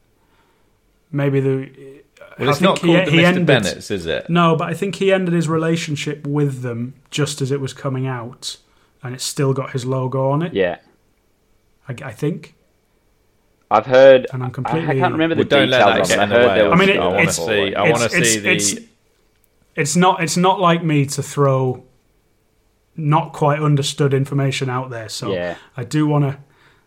maybe 1.11 1.39
the 1.39 2.01
Well, 2.37 2.47
I 2.47 2.51
it's 2.51 2.61
not 2.61 2.79
think 2.79 2.91
he- 2.91 2.95
called 2.97 3.07
the 3.07 3.11
he 3.11 3.17
Mr. 3.19 3.23
ended- 3.25 3.45
Bennett's, 3.45 3.91
is 3.91 4.05
it? 4.05 4.29
no, 4.29 4.55
but 4.55 4.69
I 4.69 4.73
think 4.73 4.95
he 4.95 5.11
ended 5.11 5.33
his 5.33 5.47
relationship 5.49 6.25
with 6.27 6.61
them 6.61 6.93
just 7.11 7.41
as 7.41 7.51
it 7.51 7.59
was 7.59 7.73
coming 7.73 8.07
out, 8.07 8.57
and 9.03 9.13
it's 9.15 9.23
still 9.23 9.53
got 9.53 9.71
his 9.71 9.85
logo 9.85 10.29
on 10.29 10.41
it. 10.41 10.53
Yeah. 10.53 10.77
I, 11.87 11.95
I 12.03 12.11
think. 12.11 12.55
I've 13.71 13.85
heard. 13.85 14.25
And 14.33 14.43
I'm 14.43 14.51
completely. 14.51 14.79
I 14.81 14.83
completely- 14.83 15.01
can't 15.01 15.13
remember 15.13 15.35
the 15.35 15.39
Well, 15.41 15.49
don't 15.49 15.69
let 15.69 15.85
details 15.85 16.09
that 16.09 16.15
get 16.15 16.29
it. 16.29 16.31
I 16.31 16.35
heard 16.39 16.47
way. 16.47 16.57
there 16.59 16.71
I 16.71 16.75
mean, 16.75 16.89
it- 16.89 16.97
I 16.99 17.05
want 17.07 17.15
to 17.17 17.21
it's- 17.21 17.35
see. 17.45 17.75
I 17.75 17.81
want 17.89 17.97
to 18.11 18.17
it's, 18.17 18.29
see 18.33 18.39
the. 18.39 18.51
it's, 18.51 18.75
it's 19.75 19.95
not 19.95 20.23
it's 20.23 20.37
not 20.37 20.59
like 20.59 20.83
me 20.83 21.05
to 21.05 21.21
throw 21.23 21.83
not 22.95 23.31
quite 23.31 23.59
understood 23.61 24.13
information 24.13 24.69
out 24.69 24.89
there. 24.89 25.07
So 25.09 25.31
Yeah. 25.33 25.55
I 25.77 25.83
do 25.83 26.05
want 26.07 26.25
to 26.25 26.37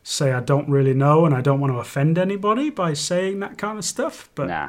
say 0.02 0.32
I 0.32 0.40
don't 0.40 0.68
really 0.68 0.94
know, 0.94 1.24
and 1.26 1.34
I 1.34 1.40
don't 1.40 1.60
want 1.60 1.72
to 1.72 1.78
offend 1.78 2.18
anybody 2.18 2.70
by 2.70 2.92
saying 2.92 3.40
that 3.40 3.58
kind 3.58 3.78
of 3.78 3.84
stuff. 3.84 4.28
But 4.34 4.48
Nah. 4.48 4.68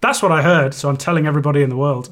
that's 0.00 0.22
what 0.22 0.32
I 0.32 0.42
heard, 0.42 0.74
so 0.74 0.88
I'm 0.88 0.96
telling 0.96 1.26
everybody 1.26 1.62
in 1.62 1.70
the 1.70 1.76
world. 1.76 2.10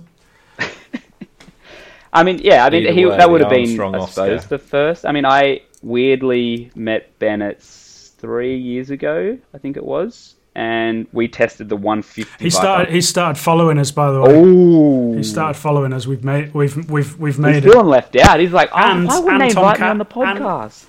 I 2.13 2.25
mean, 2.25 2.39
yeah, 2.43 2.65
I 2.65 2.71
mean, 2.71 2.85
Either 2.85 2.93
he, 2.95 3.07
way, 3.07 3.17
that 3.17 3.31
would 3.31 3.41
have 3.43 3.51
been, 3.51 3.61
Armstrong 3.67 3.95
I 3.95 3.99
Oskar. 3.99 4.11
suppose, 4.39 4.47
the 4.47 4.59
first. 4.59 5.07
I 5.07 5.13
mean, 5.13 5.27
I 5.27 5.61
weirdly 5.83 6.71
met 6.75 7.17
Bennett 7.19 7.61
three 7.63 8.57
years 8.57 8.91
ago, 8.91 9.39
I 9.55 9.59
think 9.59 9.77
it 9.77 9.85
was, 9.85 10.35
and 10.55 11.07
we 11.13 11.29
tested 11.29 11.69
the 11.69 11.77
150. 11.77 12.43
He 12.43 12.51
started 12.51 12.89
he 12.93 13.01
started 13.03 13.39
following 13.39 13.79
us, 13.79 13.91
by 13.93 14.11
the 14.11 14.21
way. 14.23 14.35
Oh, 14.35 15.15
He 15.17 15.23
started 15.23 15.55
following 15.59 15.93
us. 15.93 16.07
We've 16.07 16.25
made 16.25 16.53
we've 16.55 16.91
we've 16.91 17.17
we've 17.21 17.35
He's 17.35 17.39
made 17.39 17.57
it. 17.65 17.71
feeling 17.71 17.87
left 17.87 18.17
out. 18.17 18.41
He's 18.41 18.53
like, 18.53 18.71
oh, 18.73 18.77
And- 18.79 19.07
why 19.07 19.19
wouldn't 19.21 19.43
and 19.43 19.51
they 19.51 19.55
Tom 19.55 19.65
invite 19.65 19.81
me 19.81 19.87
on 19.87 19.99
the 19.99 20.05
podcast? 20.07 20.87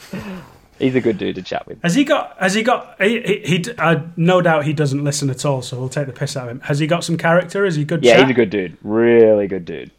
He's 0.78 0.94
a 0.94 1.00
good 1.00 1.16
dude 1.16 1.36
to 1.36 1.42
chat 1.42 1.66
with. 1.66 1.82
Has 1.82 1.94
he 1.94 2.04
got? 2.04 2.36
Has 2.38 2.52
he 2.52 2.62
got? 2.62 3.00
He, 3.00 3.20
he, 3.22 3.40
he 3.64 3.64
uh, 3.78 4.00
no 4.16 4.42
doubt 4.42 4.66
he 4.66 4.74
doesn't 4.74 5.02
listen 5.02 5.30
at 5.30 5.44
all. 5.46 5.62
So 5.62 5.78
we'll 5.78 5.88
take 5.88 6.06
the 6.06 6.12
piss 6.12 6.36
out 6.36 6.44
of 6.44 6.50
him. 6.50 6.60
Has 6.60 6.78
he 6.78 6.86
got 6.86 7.02
some 7.02 7.16
character? 7.16 7.64
Is 7.64 7.76
he 7.76 7.84
good? 7.84 8.04
Yeah, 8.04 8.16
chat? 8.16 8.20
he's 8.24 8.30
a 8.32 8.34
good 8.34 8.50
dude. 8.50 8.76
Really 8.82 9.46
good 9.46 9.64
dude. 9.64 9.90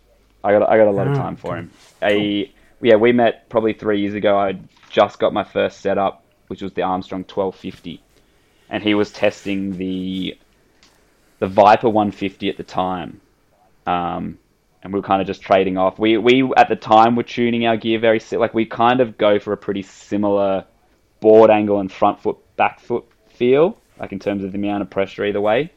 I 0.44 0.52
got 0.52 0.70
I 0.70 0.78
got 0.78 0.88
a 0.88 0.92
lot 0.92 1.08
of 1.08 1.14
Ah, 1.18 1.22
time 1.22 1.36
for 1.36 1.58
him. 1.58 1.72
I, 2.02 2.52
yeah, 2.82 2.96
we 2.96 3.12
met 3.12 3.50
probably 3.50 3.74
three 3.74 4.02
years 4.02 4.14
ago. 4.14 4.38
I 4.38 4.60
just 4.92 5.18
got 5.18 5.34
my 5.34 5.44
first 5.44 5.82
setup, 5.82 6.24
which 6.48 6.62
was 6.62 6.74
the 6.74 6.84
Armstrong 6.84 7.22
1250, 7.22 8.00
and 8.70 8.84
he 8.84 8.94
was 8.94 9.12
testing 9.12 9.78
the 9.78 10.38
the 11.40 11.48
Viper 11.48 11.90
150 11.90 12.50
at 12.50 12.58
the 12.58 12.64
time. 12.64 13.20
Um, 13.88 14.38
and 14.84 14.94
we 14.94 15.00
were 15.00 15.06
kind 15.06 15.22
of 15.22 15.28
just 15.28 15.42
trading 15.42 15.78
off. 15.78 16.00
We 16.00 16.18
we 16.18 16.50
at 16.56 16.70
the 16.70 16.76
time 16.76 17.16
were 17.16 17.24
tuning 17.24 17.66
our 17.66 17.78
gear 17.78 18.00
very 18.00 18.22
like 18.32 18.54
we 18.54 18.66
kind 18.66 19.02
of 19.02 19.18
go 19.18 19.40
for 19.40 19.54
a 19.54 19.58
pretty 19.58 19.82
similar 19.82 20.66
board 21.20 21.50
angle 21.50 21.80
and 21.80 21.92
front 21.92 22.22
foot 22.22 22.38
back 22.56 22.80
foot 22.80 23.06
feel, 23.30 23.78
like 24.00 24.12
in 24.12 24.20
terms 24.20 24.44
of 24.44 24.52
the 24.52 24.58
amount 24.58 24.82
of 24.82 24.90
pressure 24.90 25.26
either 25.26 25.42
way. 25.42 25.72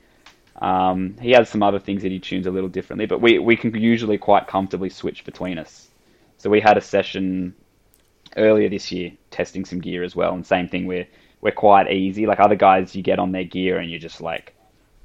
Um, 0.61 1.17
he 1.21 1.31
has 1.31 1.49
some 1.49 1.63
other 1.63 1.79
things 1.79 2.03
that 2.03 2.13
he 2.13 2.19
tunes 2.19 2.47
a 2.47 2.51
little 2.51 2.69
differently, 2.69 3.07
but 3.07 3.21
we, 3.21 3.39
we 3.39 3.57
can 3.57 3.75
usually 3.75 4.19
quite 4.19 4.47
comfortably 4.47 4.91
switch 4.91 5.25
between 5.25 5.57
us. 5.57 5.89
So 6.37 6.51
we 6.51 6.61
had 6.61 6.77
a 6.77 6.83
session 6.83 7.55
earlier 8.37 8.69
this 8.69 8.93
year 8.93 9.13
testing 9.31 9.65
some 9.65 9.81
gear 9.81 10.03
as 10.03 10.15
well, 10.15 10.35
and 10.35 10.47
same 10.47 10.69
thing. 10.69 10.87
We're 10.87 11.07
we're 11.41 11.53
quite 11.53 11.91
easy. 11.91 12.27
Like 12.27 12.41
other 12.41 12.57
guys, 12.57 12.95
you 12.95 13.03
get 13.03 13.19
on 13.19 13.33
their 13.33 13.45
gear 13.45 13.79
and 13.79 13.91
you're 13.91 14.01
just 14.01 14.21
like 14.21 14.55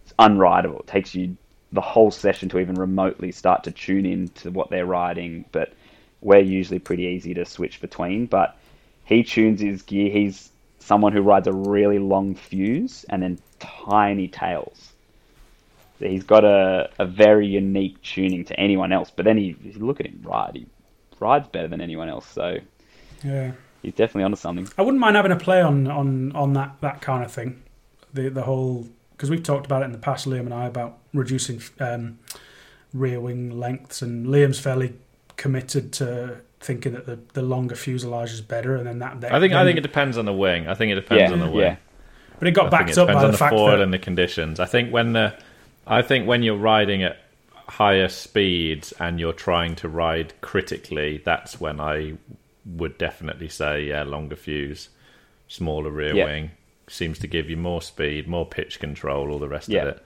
it's 0.03 0.13
unrideable. 0.19 0.81
It 0.81 0.88
takes 0.88 1.15
you 1.15 1.38
the 1.76 1.81
whole 1.81 2.11
session 2.11 2.49
to 2.49 2.60
even 2.60 2.76
remotely 2.76 3.31
start 3.31 3.64
to 3.65 3.72
tune 3.72 4.06
in 4.06 4.30
to 4.30 4.52
what 4.52 4.69
they're 4.72 4.85
riding. 4.85 5.45
But 5.52 5.73
we're 6.22 6.39
usually 6.39 6.80
pretty 6.80 7.03
easy 7.03 7.34
to 7.35 7.45
switch 7.45 7.80
between. 7.81 8.26
But 8.26 8.57
he 9.06 9.23
tunes 9.23 9.61
his 9.61 9.84
gear. 9.84 10.10
He's 10.11 10.52
someone 10.80 11.14
who 11.14 11.22
rides 11.22 11.47
a 11.47 11.53
really 11.53 11.99
long 11.99 12.35
fuse 12.35 13.06
and 13.10 13.22
then 13.22 13.39
tiny 13.60 14.27
tails. 14.27 14.93
So 15.99 16.07
he's 16.07 16.23
got 16.23 16.43
a, 16.43 16.89
a 16.99 17.06
very 17.06 17.47
unique 17.47 18.02
tuning 18.02 18.43
to 18.45 18.60
anyone 18.60 18.91
else. 18.91 19.11
But 19.15 19.26
then 19.26 19.38
he, 19.38 19.56
if 19.65 19.77
you 19.77 19.85
look 19.85 19.99
at 19.99 20.06
him 20.07 20.19
ride, 20.23 20.52
he 20.56 20.68
rides 21.19 21.47
better 21.47 21.68
than 21.68 21.81
anyone 21.81 22.10
else. 22.10 22.27
So 22.27 22.57
Yeah. 23.23 23.52
he's 23.81 23.93
definitely 23.93 24.23
onto 24.23 24.38
something. 24.38 24.68
I 24.77 24.81
wouldn't 24.81 24.99
mind 24.99 25.15
having 25.15 25.31
a 25.31 25.35
play 25.38 25.61
on 25.61 25.88
on 25.88 26.31
on 26.34 26.53
that 26.53 26.76
that 26.81 27.02
kind 27.02 27.23
of 27.23 27.31
thing. 27.31 27.64
The 28.14 28.30
the 28.30 28.43
whole 28.43 28.88
because 29.15 29.29
we've 29.29 29.43
talked 29.43 29.65
about 29.65 29.81
it 29.81 29.85
in 29.85 29.91
the 29.91 29.97
past, 29.97 30.27
Liam 30.27 30.41
and 30.41 30.53
I, 30.53 30.65
about 30.65 30.97
reducing 31.13 31.61
um, 31.79 32.19
rear 32.93 33.19
wing 33.19 33.57
lengths, 33.59 34.01
and 34.01 34.27
Liam's 34.27 34.59
fairly 34.59 34.93
committed 35.37 35.91
to 35.93 36.37
thinking 36.59 36.93
that 36.93 37.05
the, 37.05 37.19
the 37.33 37.41
longer 37.41 37.75
fuselage 37.75 38.31
is 38.31 38.41
better, 38.41 38.75
and 38.75 38.85
then 38.87 38.99
that. 38.99 39.33
I 39.33 39.39
think 39.39 39.53
I 39.53 39.63
think 39.63 39.77
it 39.77 39.81
depends 39.81 40.17
on 40.17 40.25
the 40.25 40.33
wing. 40.33 40.67
I 40.67 40.73
think 40.73 40.91
it 40.91 40.95
depends 40.95 41.21
Yeah, 41.21 41.31
on 41.31 41.39
the 41.39 41.49
wing. 41.49 41.59
yeah. 41.65 41.75
but 42.39 42.47
it 42.47 42.51
got 42.51 42.67
I 42.67 42.69
think 42.69 42.79
backed 42.79 42.89
it 42.91 42.97
up 42.97 43.07
depends 43.07 43.21
by 43.21 43.25
on 43.25 43.27
the 43.27 43.31
the 43.31 43.37
fact 43.37 43.53
foil 43.55 43.67
that 43.67 43.81
and 43.81 43.93
the 43.93 43.99
conditions. 43.99 44.59
I 44.59 44.65
think 44.65 44.91
when 44.91 45.13
the, 45.13 45.33
I 45.87 46.01
think 46.01 46.27
when 46.27 46.43
you're 46.43 46.57
riding 46.57 47.03
at 47.03 47.17
higher 47.67 48.07
speeds 48.09 48.91
and 48.99 49.19
you're 49.19 49.33
trying 49.33 49.75
to 49.77 49.89
ride 49.89 50.33
critically, 50.41 51.21
that's 51.23 51.59
when 51.59 51.79
I 51.79 52.13
would 52.65 52.97
definitely 52.97 53.49
say 53.49 53.85
yeah, 53.85 54.03
longer 54.03 54.35
fuse, 54.35 54.89
smaller 55.47 55.89
rear 55.91 56.15
Yeah. 56.15 56.25
wing 56.25 56.51
seems 56.87 57.19
to 57.19 57.27
give 57.27 57.49
you 57.49 57.57
more 57.57 57.81
speed, 57.81 58.27
more 58.27 58.45
pitch 58.45 58.79
control, 58.79 59.31
all 59.31 59.39
the 59.39 59.47
rest 59.47 59.69
Yeah. 59.69 59.83
of 59.83 59.87
it. 59.89 60.03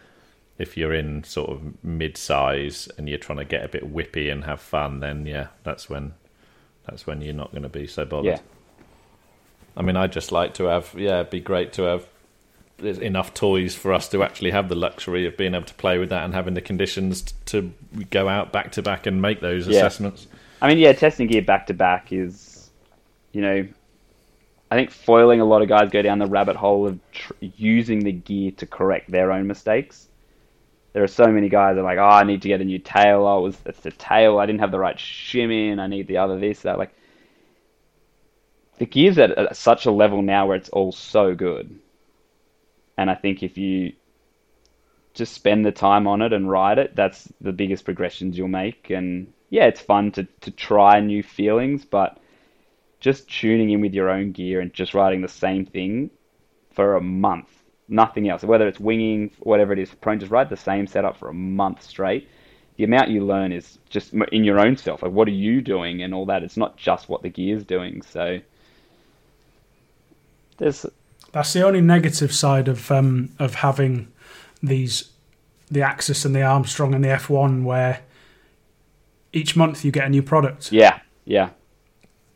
If 0.58 0.76
you're 0.76 0.94
in 0.94 1.24
sort 1.24 1.50
of 1.50 1.84
mid-size 1.84 2.90
and 2.98 3.08
you're 3.08 3.18
trying 3.18 3.38
to 3.38 3.46
get 3.46 3.64
a 3.64 3.70
bit 3.70 3.94
whippy 3.94 4.32
and 4.32 4.44
have 4.44 4.60
fun, 4.62 5.00
then 5.00 5.26
yeah, 5.26 5.48
that's 5.64 5.90
when 5.90 6.14
that's 6.86 7.06
when 7.06 7.22
you're 7.22 7.34
not 7.34 7.52
going 7.52 7.64
to 7.64 7.70
be 7.70 7.86
so 7.88 8.04
bothered. 8.04 8.26
Yeah. 8.26 8.40
I 9.78 9.82
mean, 9.84 9.96
I 9.96 10.08
just 10.08 10.32
like 10.32 10.54
to 10.56 10.66
have. 10.66 10.94
Yeah, 10.98 11.20
it'd 11.22 11.30
be 11.30 11.40
great 11.40 11.72
to 11.74 11.84
have 11.84 12.08
enough 12.82 13.34
toys 13.34 13.76
for 13.76 13.94
us 13.94 14.08
to 14.10 14.24
actually 14.24 14.52
have 14.52 14.70
the 14.70 14.76
luxury 14.76 15.26
of 15.28 15.38
being 15.38 15.54
able 15.54 15.66
to 15.66 15.74
play 15.76 15.98
with 15.98 16.10
that 16.10 16.24
and 16.24 16.34
having 16.34 16.54
the 16.54 16.62
conditions 16.62 17.34
to 17.46 17.72
go 18.10 18.28
out 18.28 18.52
back 18.52 18.72
to 18.74 18.82
back 18.82 19.06
and 19.06 19.22
make 19.22 19.42
those 19.42 19.68
Yeah. 19.68 19.78
assessments. 19.78 20.28
I 20.62 20.68
mean, 20.68 20.78
yeah, 20.78 20.94
testing 20.94 21.28
gear 21.28 21.42
back 21.42 21.68
to 21.68 21.74
back 21.74 22.12
is, 22.12 22.70
you 23.34 23.42
know, 23.42 23.68
I 24.72 24.76
think 24.76 24.92
foiling 24.92 25.42
a 25.42 25.46
lot 25.46 25.62
of 25.62 25.68
guys 25.68 25.90
go 25.90 26.02
down 26.02 26.20
the 26.20 26.28
rabbit 26.28 26.56
hole 26.56 26.88
of 26.88 27.00
tr- 27.12 27.34
using 27.42 28.00
the 28.00 28.12
gear 28.12 28.52
to 28.58 28.68
correct 28.68 29.10
their 29.10 29.32
own 29.32 29.48
mistakes. 29.48 30.08
There 30.94 31.04
are 31.04 31.08
so 31.08 31.28
many 31.28 31.50
guys 31.50 31.76
that 31.76 31.82
are 31.82 31.84
like, 31.84 31.98
oh, 31.98 32.04
I 32.04 32.24
need 32.24 32.42
to 32.44 32.48
get 32.48 32.62
a 32.62 32.66
new 32.66 32.80
tail. 32.80 33.26
Oh, 33.26 33.40
it 33.40 33.42
was 33.42 33.58
it's 33.66 33.80
the 33.82 33.92
tail. 33.92 34.40
I 34.40 34.46
didn't 34.46 34.60
have 34.60 34.72
the 34.72 34.80
right 34.80 34.98
shim 34.98 35.52
in. 35.52 35.80
I 35.80 35.88
need 35.88 36.08
the 36.08 36.18
other 36.18 36.40
this 36.40 36.62
that. 36.62 36.78
Like, 36.78 36.94
the 38.78 38.86
gear's 38.86 39.18
at, 39.18 39.32
at 39.32 39.58
such 39.58 39.86
a 39.86 39.92
level 39.92 40.22
now 40.22 40.48
where 40.48 40.58
it's 40.58 40.70
all 40.70 40.92
so 40.92 41.36
good, 41.36 41.80
and 42.98 43.10
I 43.10 43.16
think 43.16 43.44
if 43.44 43.58
you 43.58 43.94
just 45.14 45.34
spend 45.34 45.66
the 45.66 45.72
time 45.72 46.08
on 46.08 46.22
it 46.22 46.32
and 46.32 46.50
ride 46.50 46.78
it, 46.78 46.96
that's 46.96 47.28
the 47.42 47.52
biggest 47.52 47.84
progressions 47.86 48.38
you'll 48.38 48.48
make. 48.48 48.90
And 48.90 49.34
yeah, 49.50 49.66
it's 49.66 49.82
fun 49.82 50.12
to, 50.14 50.28
to 50.42 50.52
try 50.52 51.00
new 51.02 51.24
feelings, 51.24 51.84
but 51.84 52.18
just 53.00 53.30
tuning 53.30 53.70
in 53.70 53.82
with 53.82 53.94
your 53.94 54.10
own 54.10 54.32
gear 54.32 54.60
and 54.60 54.74
just 54.74 54.94
riding 54.94 55.22
the 55.22 55.28
same 55.28 55.66
thing 55.66 56.10
for 56.72 56.96
a 56.96 57.02
month, 57.02 57.50
nothing 57.88 58.30
else. 58.30 58.44
Whether 58.44 58.68
it's 58.68 58.80
winging, 58.80 59.32
whatever 59.40 59.74
it 59.74 59.80
is, 59.80 59.90
prone, 59.90 60.20
just 60.20 60.32
ride 60.32 60.50
the 60.50 60.58
same 60.58 60.88
setup 60.88 61.18
for 61.18 61.30
a 61.30 61.34
month 61.34 61.84
straight. 61.84 62.28
The 62.78 62.84
amount 62.86 63.10
you 63.10 63.26
learn 63.26 63.52
is 63.52 63.78
just 63.90 64.14
in 64.14 64.44
your 64.44 64.60
own 64.60 64.78
self. 64.78 65.04
Like, 65.04 65.12
what 65.12 65.28
are 65.28 65.32
you 65.32 65.62
doing 65.62 66.02
and 66.02 66.14
all 66.14 66.26
that? 66.28 66.44
It's 66.44 66.58
not 66.58 66.78
just 66.78 67.10
what 67.10 67.22
the 67.22 67.30
gear's 67.30 67.64
doing. 67.66 68.02
So 68.02 68.40
there's 70.58 70.86
That's 71.32 71.52
the 71.54 71.66
only 71.66 71.82
negative 71.82 72.34
side 72.34 72.68
of 72.68 72.90
um, 72.92 73.32
of 73.40 73.56
having 73.56 74.08
these 74.62 75.10
the 75.72 75.82
Axis 75.82 76.26
and 76.26 76.36
the 76.36 76.42
Armstrong 76.42 76.94
and 76.94 77.04
the 77.04 77.10
F1 77.10 77.64
where 77.64 78.02
each 79.34 79.56
month 79.56 79.86
you 79.86 79.92
get 79.92 80.06
a 80.06 80.10
new 80.10 80.24
product. 80.24 80.72
yeah, 80.72 81.00
yeah, 81.26 81.50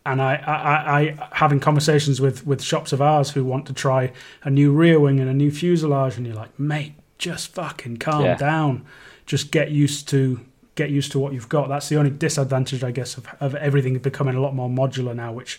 And 0.06 0.22
I, 0.22 0.36
I, 0.36 1.00
I, 1.00 1.30
having 1.32 1.62
conversations 1.62 2.20
with, 2.20 2.46
with 2.46 2.62
shops 2.62 2.92
of 2.92 3.02
ours 3.02 3.30
who 3.32 3.46
want 3.46 3.66
to 3.68 3.74
try 3.74 4.12
a 4.44 4.50
new 4.50 4.74
rear 4.74 5.00
wing 5.00 5.20
and 5.22 5.30
a 5.30 5.34
new 5.34 5.50
fuselage, 5.50 6.18
and 6.18 6.28
you're 6.28 6.36
like, 6.36 6.60
mate, 6.60 6.94
just 7.18 7.54
fucking 7.54 7.98
calm 7.98 8.26
Yeah. 8.26 8.36
down. 8.36 8.86
Just 9.26 9.52
get 9.52 9.72
used 9.72 10.10
to 10.10 10.42
get 10.76 10.90
used 10.90 11.12
to 11.14 11.20
what 11.20 11.32
you've 11.32 11.48
got. 11.48 11.70
That's 11.70 11.88
the 11.88 11.96
only 11.96 12.10
disadvantage, 12.10 12.84
I 12.84 12.92
guess, 12.92 13.16
of, 13.16 13.28
of 13.40 13.56
everything 13.56 13.98
becoming 14.00 14.36
a 14.36 14.42
lot 14.42 14.54
more 14.54 14.68
modular 14.68 15.16
now, 15.16 15.32
which 15.32 15.58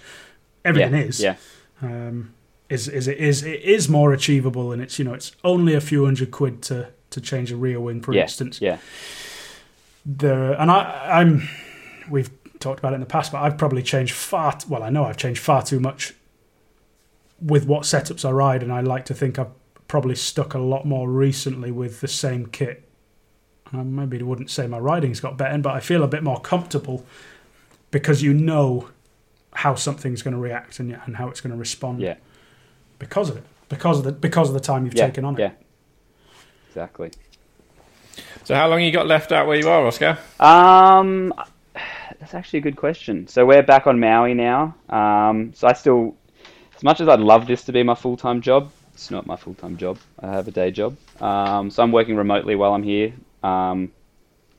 everything 0.64 0.92
yeah, 0.92 1.00
is. 1.08 1.20
yeah, 1.22 1.36
um, 1.80 2.34
is 2.68 2.86
is 2.88 3.08
it 3.08 3.16
is 3.16 3.42
it 3.44 3.62
is 3.62 3.88
more 3.88 4.12
achievable, 4.12 4.72
and 4.72 4.82
it's 4.82 4.98
you 4.98 5.04
know 5.06 5.14
it's 5.14 5.32
only 5.42 5.72
a 5.72 5.80
few 5.80 6.04
hundred 6.04 6.30
quid 6.30 6.60
to 6.64 6.88
to 7.10 7.20
change 7.22 7.50
a 7.50 7.56
rear 7.56 7.80
wing, 7.80 8.02
for 8.02 8.12
yeah, 8.12 8.22
instance. 8.22 8.60
yeah, 8.60 8.76
There 10.04 10.52
and 10.52 10.70
I 10.70 11.20
I'm 11.20 11.48
we've 12.10 12.28
talked 12.64 12.80
about 12.80 12.92
it 12.92 12.96
in 12.96 13.00
the 13.00 13.06
past, 13.06 13.30
but 13.30 13.42
I've 13.42 13.56
probably 13.56 13.82
changed 13.82 14.14
far. 14.14 14.58
Well, 14.68 14.82
I 14.82 14.90
know 14.90 15.04
I've 15.04 15.16
changed 15.16 15.40
far 15.40 15.62
too 15.62 15.78
much 15.78 16.14
with 17.40 17.66
what 17.66 17.82
setups 17.82 18.24
I 18.24 18.30
ride, 18.30 18.62
and 18.62 18.72
I 18.72 18.80
like 18.80 19.04
to 19.06 19.14
think 19.14 19.38
I've 19.38 19.52
probably 19.86 20.16
stuck 20.16 20.54
a 20.54 20.58
lot 20.58 20.86
more 20.86 21.08
recently 21.08 21.70
with 21.70 22.00
the 22.00 22.08
same 22.08 22.46
kit. 22.46 22.88
I 23.72 23.82
maybe 23.82 24.22
wouldn't 24.22 24.50
say 24.50 24.66
my 24.66 24.78
riding's 24.78 25.20
got 25.20 25.36
better, 25.36 25.58
but 25.58 25.74
I 25.74 25.80
feel 25.80 26.02
a 26.02 26.08
bit 26.08 26.22
more 26.22 26.40
comfortable 26.40 27.04
because 27.90 28.22
you 28.22 28.32
know 28.32 28.88
how 29.52 29.74
something's 29.74 30.22
going 30.22 30.34
to 30.34 30.40
react 30.40 30.80
and, 30.80 30.98
and 31.06 31.16
how 31.16 31.28
it's 31.28 31.40
going 31.40 31.52
to 31.52 31.58
respond 31.58 32.00
yeah, 32.00 32.16
because 32.98 33.28
of 33.28 33.36
it, 33.36 33.44
because 33.68 33.98
of 33.98 34.04
the 34.04 34.12
because 34.12 34.48
of 34.48 34.54
the 34.54 34.60
time 34.60 34.84
you've 34.84 34.94
yeah, 34.94 35.06
taken 35.06 35.24
on 35.24 35.34
it. 35.34 35.40
yeah. 35.40 35.50
Exactly. 36.68 37.12
So, 38.44 38.54
how 38.54 38.68
long 38.68 38.82
you 38.82 38.90
got 38.90 39.06
left 39.06 39.32
out 39.32 39.46
where 39.46 39.56
you 39.56 39.68
are, 39.68 39.86
Oskar? 39.86 40.18
Um, 40.40 41.32
that's 42.24 42.32
actually 42.32 42.60
a 42.60 42.62
good 42.62 42.76
question. 42.76 43.26
So 43.28 43.44
we're 43.44 43.62
back 43.62 43.86
on 43.86 44.00
Maui 44.00 44.32
now. 44.32 44.74
Um, 44.88 45.52
so 45.54 45.68
I 45.68 45.74
still, 45.74 46.16
as 46.74 46.82
much 46.82 47.02
as 47.02 47.06
I'd 47.08 47.20
love 47.20 47.46
this 47.46 47.64
to 47.64 47.72
be 47.72 47.82
my 47.82 47.94
full 47.94 48.16
time 48.16 48.40
job, 48.40 48.72
it's 48.94 49.10
not 49.10 49.26
my 49.26 49.36
full 49.36 49.52
time 49.52 49.76
job. 49.76 49.98
I 50.20 50.28
have 50.28 50.48
a 50.48 50.50
day 50.50 50.70
job. 50.70 50.96
Um, 51.20 51.68
so 51.70 51.82
I'm 51.82 51.92
working 51.92 52.16
remotely 52.16 52.54
while 52.54 52.72
I'm 52.72 52.82
here. 52.82 53.12
Um, 53.42 53.92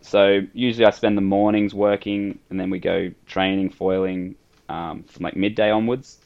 so 0.02 0.42
usually 0.54 0.86
I 0.86 0.92
spend 0.92 1.18
the 1.18 1.24
mornings 1.24 1.74
working, 1.74 2.38
and 2.52 2.60
then 2.60 2.70
we 2.70 2.78
go 2.78 3.10
training, 3.26 3.72
foiling 3.72 4.36
um, 4.70 5.02
from 5.02 5.24
like 5.24 5.36
midday 5.36 5.72
onwards. 5.72 6.20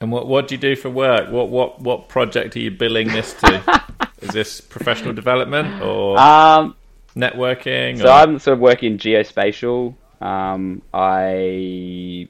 And 0.00 0.10
what 0.10 0.26
what 0.26 0.48
do 0.48 0.54
you 0.54 0.60
do 0.60 0.76
for 0.76 0.88
work? 0.88 1.30
What 1.30 1.50
what 1.50 1.78
what 1.82 2.08
project 2.08 2.56
are 2.56 2.60
you 2.60 2.70
billing 2.70 3.08
this 3.08 3.34
to? 3.34 3.82
Is 4.22 4.30
this 4.30 4.62
professional 4.62 5.12
development 5.12 5.82
or 5.82 6.18
Um, 6.18 6.74
networking? 7.14 7.98
So 7.98 8.06
or- 8.06 8.12
I'm 8.12 8.38
sort 8.38 8.54
of 8.54 8.60
working 8.60 8.96
geospatial. 8.96 9.94
Um, 10.20 10.82
I, 10.94 12.28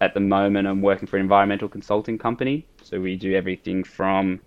at 0.00 0.14
the 0.14 0.20
moment, 0.20 0.66
I'm 0.68 0.82
working 0.82 1.06
for 1.06 1.16
an 1.16 1.22
environmental 1.22 1.68
consulting 1.68 2.18
company. 2.18 2.66
So 2.82 3.00
we 3.00 3.16
do 3.16 3.34
everything 3.34 3.84
from 3.84 4.40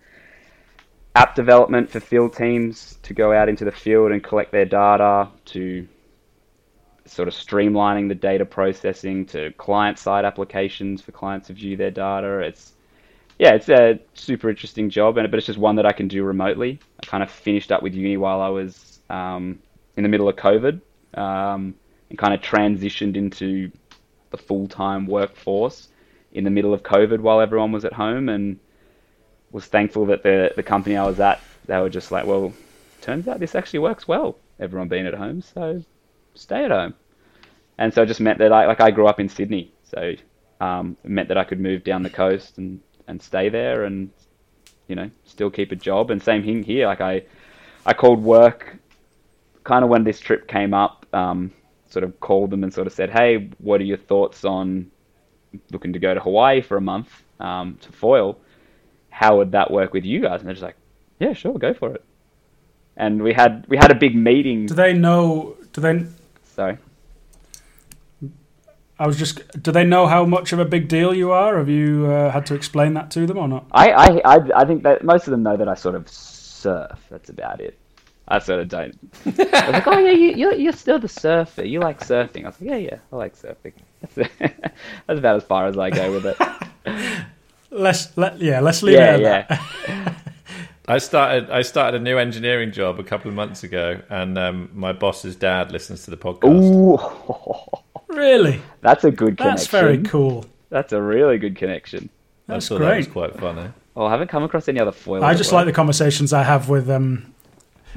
app 1.15 1.35
development 1.35 1.89
for 1.89 1.99
field 1.99 2.33
teams 2.33 2.97
to 3.03 3.13
go 3.13 3.33
out 3.33 3.49
into 3.49 3.65
the 3.65 3.71
field 3.71 4.11
and 4.11 4.23
collect 4.23 4.51
their 4.51 4.65
data 4.65 5.27
to 5.45 5.87
sort 7.05 7.27
of 7.27 7.33
streamlining 7.33 8.07
the 8.07 8.15
data 8.15 8.45
processing 8.45 9.25
to 9.25 9.51
client 9.53 9.99
side 9.99 10.23
applications 10.23 11.01
for 11.01 11.11
clients 11.11 11.47
to 11.47 11.53
view 11.53 11.75
their 11.75 11.91
data. 11.91 12.39
It's 12.39 12.73
yeah, 13.37 13.55
it's 13.55 13.69
a 13.69 13.99
super 14.13 14.49
interesting 14.49 14.89
job, 14.89 15.17
and 15.17 15.29
but 15.31 15.37
it's 15.37 15.47
just 15.47 15.57
one 15.57 15.75
that 15.77 15.85
I 15.85 15.93
can 15.93 16.07
do 16.07 16.23
remotely. 16.23 16.79
I 17.01 17.05
kind 17.05 17.23
of 17.23 17.31
finished 17.31 17.71
up 17.71 17.81
with 17.81 17.95
uni 17.95 18.15
while 18.15 18.39
I 18.39 18.49
was 18.49 18.99
um, 19.09 19.59
in 19.97 20.03
the 20.03 20.09
middle 20.09 20.29
of 20.29 20.35
COVID, 20.35 20.79
um, 21.15 21.73
and 22.11 22.17
kind 22.17 22.33
of 22.33 22.41
transitioned 22.41 23.15
into 23.15 23.71
the 24.31 24.37
full 24.37 24.67
time 24.67 25.07
workforce 25.07 25.87
in 26.33 26.43
the 26.43 26.49
middle 26.49 26.73
of 26.73 26.83
COVID 26.83 27.21
while 27.21 27.39
everyone 27.39 27.71
was 27.71 27.85
at 27.85 27.93
home, 27.93 28.27
and 28.27 28.59
was 29.51 29.65
thankful 29.65 30.05
that 30.07 30.21
the 30.21 30.51
the 30.55 30.63
company 30.63 30.97
I 30.97 31.05
was 31.07 31.19
at 31.19 31.41
they 31.65 31.79
were 31.79 31.89
just 31.89 32.11
like, 32.11 32.25
well, 32.25 32.53
turns 32.99 33.27
out 33.27 33.39
this 33.39 33.55
actually 33.55 33.79
works 33.79 34.07
well. 34.07 34.37
Everyone 34.59 34.89
being 34.89 35.07
at 35.07 35.13
home, 35.13 35.41
so 35.41 35.83
stay 36.35 36.65
at 36.65 36.71
home. 36.71 36.93
And 37.77 37.93
so 37.93 38.03
it 38.03 38.07
just 38.07 38.19
meant 38.19 38.39
that 38.39 38.51
I 38.51 38.67
like 38.67 38.81
I 38.81 38.91
grew 38.91 39.07
up 39.07 39.21
in 39.21 39.29
Sydney, 39.29 39.71
so 39.83 40.13
um, 40.59 40.97
it 41.03 41.09
meant 41.09 41.29
that 41.29 41.37
I 41.37 41.45
could 41.45 41.61
move 41.61 41.83
down 41.85 42.03
the 42.03 42.09
coast 42.09 42.57
and 42.57 42.81
and 43.07 43.21
stay 43.21 43.47
there 43.47 43.85
and 43.85 44.11
you 44.87 44.95
know 44.95 45.09
still 45.23 45.49
keep 45.49 45.71
a 45.71 45.77
job. 45.77 46.11
And 46.11 46.21
same 46.21 46.43
thing 46.43 46.63
here. 46.63 46.87
Like 46.87 46.99
I 46.99 47.23
I 47.85 47.93
called 47.93 48.21
work 48.21 48.75
kind 49.63 49.85
of 49.85 49.89
when 49.89 50.03
this 50.03 50.19
trip 50.19 50.49
came 50.49 50.73
up. 50.73 51.05
Um, 51.13 51.51
sort 51.91 52.03
of 52.03 52.19
called 52.19 52.49
them 52.49 52.63
and 52.63 52.73
sort 52.73 52.87
of 52.87 52.93
said, 52.93 53.09
hey, 53.09 53.49
what 53.59 53.81
are 53.81 53.83
your 53.83 53.97
thoughts 53.97 54.45
on 54.45 54.89
looking 55.71 55.93
to 55.93 55.99
go 55.99 56.13
to 56.13 56.19
Hawaii 56.19 56.61
for 56.61 56.77
a 56.77 56.81
month 56.81 57.23
um, 57.39 57.77
to 57.81 57.91
foil? 57.91 58.39
How 59.09 59.37
would 59.37 59.51
that 59.51 59.69
work 59.69 59.93
with 59.93 60.05
you 60.05 60.21
guys? 60.21 60.39
And 60.39 60.47
they're 60.47 60.53
just 60.53 60.63
like, 60.63 60.77
yeah, 61.19 61.33
sure, 61.33 61.57
go 61.57 61.73
for 61.73 61.93
it. 61.93 62.03
And 62.97 63.21
we 63.21 63.33
had 63.33 63.65
we 63.67 63.77
had 63.77 63.91
a 63.91 63.95
big 63.95 64.15
meeting. 64.15 64.65
Do 64.65 64.73
they 64.73 64.93
know? 64.93 65.57
Do 65.73 65.81
they? 65.81 66.05
Sorry. 66.43 66.77
I 68.99 69.07
was 69.07 69.17
just. 69.17 69.61
Do 69.61 69.71
they 69.71 69.83
know 69.83 70.07
how 70.07 70.25
much 70.25 70.51
of 70.53 70.59
a 70.59 70.65
big 70.65 70.87
deal 70.87 71.13
you 71.13 71.31
are? 71.31 71.57
Have 71.57 71.69
you 71.69 72.05
uh, 72.07 72.29
had 72.31 72.45
to 72.47 72.53
explain 72.53 72.93
that 72.95 73.09
to 73.11 73.25
them 73.25 73.37
or 73.37 73.47
not? 73.47 73.65
I, 73.71 73.91
I, 73.91 74.21
I, 74.25 74.39
I 74.55 74.65
think 74.65 74.83
that 74.83 75.03
most 75.03 75.25
of 75.25 75.31
them 75.31 75.41
know 75.41 75.55
that 75.57 75.69
I 75.69 75.73
sort 75.73 75.95
of 75.95 76.09
surf. 76.09 76.99
That's 77.09 77.29
about 77.29 77.61
it. 77.61 77.77
I 78.27 78.39
sort 78.39 78.59
of 78.61 78.69
don't. 78.69 78.97
I 79.25 79.29
was 79.29 79.37
like, 79.73 79.87
oh 79.87 79.97
yeah, 79.99 80.11
you, 80.11 80.33
you're, 80.35 80.53
you're 80.53 80.73
still 80.73 80.99
the 80.99 81.07
surfer. 81.09 81.63
You 81.65 81.79
like 81.79 81.99
surfing. 81.99 82.43
I 82.43 82.47
was 82.47 82.61
like, 82.61 82.69
yeah, 82.69 82.77
yeah, 82.77 82.97
I 83.11 83.15
like 83.15 83.35
surfing. 83.35 83.73
That's, 84.01 84.29
that's 84.39 85.19
about 85.19 85.35
as 85.37 85.43
far 85.43 85.65
as 85.67 85.77
I 85.77 85.89
go 85.89 86.11
with 86.11 86.25
it. 86.25 86.37
Let's 87.71 88.15
let 88.17 88.39
yeah. 88.41 88.59
Let's 88.59 88.83
leave 88.83 88.95
Yeah, 88.95 89.15
it 89.15 89.21
at 89.23 89.49
yeah. 89.49 89.59
that. 89.87 90.15
I 90.87 90.97
started 90.97 91.49
I 91.49 91.61
started 91.61 92.01
a 92.01 92.03
new 92.03 92.17
engineering 92.17 92.71
job 92.71 92.99
a 92.99 93.03
couple 93.03 93.29
of 93.29 93.35
months 93.35 93.63
ago, 93.63 94.01
and 94.09 94.37
um, 94.37 94.69
my 94.73 94.91
boss's 94.93 95.35
dad 95.35 95.71
listens 95.71 96.03
to 96.05 96.11
the 96.11 96.17
podcast. 96.17 96.51
Ooh, 96.51 98.15
Really, 98.15 98.61
that's 98.81 99.03
a 99.05 99.11
good 99.11 99.37
connection. 99.37 99.55
that's 99.55 99.67
very 99.67 99.97
cool. 100.03 100.45
That's 100.69 100.91
a 100.91 101.01
really 101.01 101.37
good 101.37 101.55
connection. 101.55 102.09
I 102.49 102.53
That's 102.55 102.67
thought 102.67 102.79
that 102.79 102.97
was 102.97 103.07
great. 103.07 103.13
quite 103.31 103.39
funny. 103.39 103.69
Oh, 103.95 104.05
I 104.05 104.11
haven't 104.11 104.27
come 104.27 104.43
across 104.43 104.67
any 104.67 104.79
other 104.81 104.91
foil. 104.91 105.23
I 105.23 105.33
just 105.33 105.51
like 105.53 105.65
the 105.65 105.71
conversations 105.73 106.33
I 106.33 106.43
have 106.43 106.67
with 106.67 106.89
um. 106.89 107.33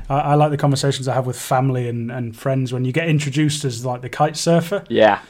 I, 0.08 0.18
I 0.20 0.34
like 0.34 0.50
the 0.50 0.56
conversations 0.56 1.08
I 1.08 1.14
have 1.14 1.26
with 1.26 1.38
family 1.38 1.88
and, 1.88 2.10
and 2.10 2.36
friends 2.36 2.72
when 2.72 2.84
you 2.84 2.92
get 2.92 3.08
introduced 3.08 3.64
as 3.64 3.84
like 3.84 4.00
the 4.02 4.08
kite 4.08 4.36
surfer, 4.36 4.84
Yeah, 4.88 5.20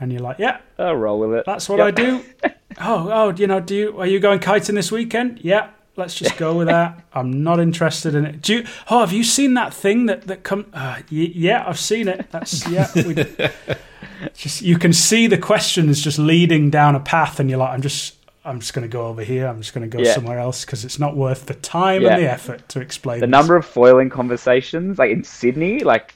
and 0.00 0.12
you're 0.12 0.22
like, 0.22 0.38
yeah, 0.38 0.58
I'll 0.78 0.94
roll 0.96 1.18
with 1.20 1.32
it. 1.38 1.44
That's 1.46 1.68
what 1.68 1.78
Yep. 1.78 1.86
I 1.86 1.90
do. 1.90 2.24
oh, 2.80 3.10
oh, 3.12 3.32
you 3.34 3.46
know, 3.46 3.60
do 3.60 3.74
you 3.74 3.98
are 4.00 4.06
you 4.06 4.20
going 4.20 4.38
kiting 4.40 4.74
this 4.76 4.90
weekend? 4.92 5.40
Yeah, 5.42 5.70
let's 5.96 6.14
just 6.14 6.36
go 6.36 6.56
with 6.56 6.68
that. 6.68 7.00
I'm 7.12 7.42
not 7.42 7.58
interested 7.60 8.14
in 8.14 8.24
it. 8.26 8.40
Do 8.42 8.54
you? 8.58 8.66
Oh, 8.90 9.00
have 9.00 9.12
you 9.12 9.24
seen 9.24 9.54
that 9.54 9.74
thing 9.74 10.06
that 10.06 10.22
that 10.28 10.42
come? 10.44 10.66
Uh, 10.72 10.96
y- 11.10 11.32
yeah, 11.34 11.64
I've 11.66 11.78
seen 11.78 12.08
it. 12.08 12.30
That's 12.30 12.66
yeah. 12.68 12.88
We, 12.94 13.14
just 14.34 14.62
you 14.62 14.78
can 14.78 14.92
see 14.92 15.26
the 15.26 15.38
questions 15.38 16.00
just 16.02 16.18
leading 16.18 16.70
down 16.70 16.94
a 16.94 17.00
path, 17.00 17.40
and 17.40 17.48
you're 17.50 17.58
like, 17.58 17.70
I'm 17.72 17.82
just. 17.82 18.14
I'm 18.48 18.60
just 18.60 18.72
going 18.74 18.82
to 18.88 18.92
go 18.92 19.06
over 19.06 19.22
here. 19.22 19.46
I'm 19.46 19.60
just 19.60 19.74
going 19.74 19.88
to 19.88 19.96
go 19.96 20.02
Yeah. 20.02 20.14
somewhere 20.14 20.38
else 20.38 20.64
because 20.64 20.84
it's 20.84 20.98
not 20.98 21.16
worth 21.16 21.46
the 21.46 21.54
time 21.54 22.02
Yeah. 22.02 22.14
and 22.14 22.22
the 22.22 22.30
effort 22.30 22.68
to 22.70 22.80
explain 22.80 23.20
the 23.20 23.26
this. 23.26 23.30
number 23.30 23.56
of 23.56 23.64
foiling 23.66 24.08
conversations, 24.10 24.98
like 24.98 25.10
in 25.10 25.22
Sydney, 25.24 25.80
like 25.80 26.14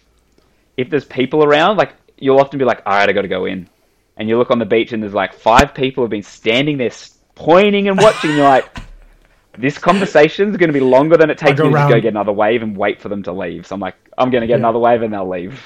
if 0.76 0.88
there's 0.90 1.04
people 1.04 1.44
around, 1.44 1.76
like 1.76 1.92
you'll 2.18 2.38
often 2.40 2.58
be 2.58 2.64
like, 2.64 2.82
all 2.86 2.94
right, 2.94 3.08
I 3.08 3.12
got 3.12 3.22
to 3.22 3.28
go 3.28 3.44
in, 3.44 3.68
and 4.16 4.28
you 4.28 4.38
look 4.38 4.50
on 4.50 4.58
the 4.58 4.64
beach 4.66 4.92
and 4.92 5.02
there's 5.02 5.14
like 5.14 5.34
five 5.34 5.74
people 5.74 6.02
have 6.04 6.10
been 6.10 6.22
standing 6.22 6.78
there 6.78 6.90
pointing 7.34 7.88
and 7.88 7.98
watching. 7.98 8.30
and 8.30 8.38
you're 8.38 8.48
like, 8.48 8.78
this 9.58 9.76
conversation's 9.78 10.56
going 10.56 10.68
to 10.68 10.72
be 10.72 10.80
longer 10.80 11.16
than 11.16 11.28
it 11.30 11.36
takes 11.38 11.58
me 11.60 11.66
to 11.66 11.72
go 11.72 12.00
get 12.00 12.06
another 12.06 12.32
wave 12.32 12.62
and 12.62 12.76
wait 12.76 13.00
for 13.00 13.08
them 13.10 13.22
to 13.24 13.32
leave. 13.32 13.66
So 13.66 13.74
I'm 13.74 13.80
like, 13.80 13.96
I'm 14.16 14.30
going 14.30 14.40
to 14.40 14.46
get 14.46 14.54
Yeah. 14.54 14.58
another 14.64 14.78
wave 14.78 15.02
and 15.02 15.12
they'll 15.12 15.28
leave. 15.28 15.60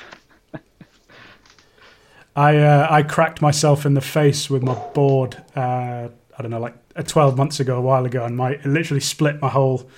I 2.34 2.56
uh, 2.58 2.86
I 2.90 3.02
cracked 3.02 3.40
myself 3.40 3.86
in 3.86 3.94
the 3.94 4.00
face 4.00 4.50
with 4.50 4.62
my 4.62 4.74
board. 4.74 5.42
Uh, 5.54 6.08
I 6.38 6.42
don't 6.42 6.50
know, 6.50 6.60
like 6.60 6.74
uh, 6.94 7.02
twelve 7.02 7.36
months 7.36 7.60
ago, 7.60 7.76
a 7.76 7.80
while 7.80 8.04
ago, 8.04 8.24
and 8.24 8.36
my 8.36 8.52
it 8.52 8.66
literally 8.66 9.00
split 9.00 9.40
my 9.40 9.48
whole 9.48 9.88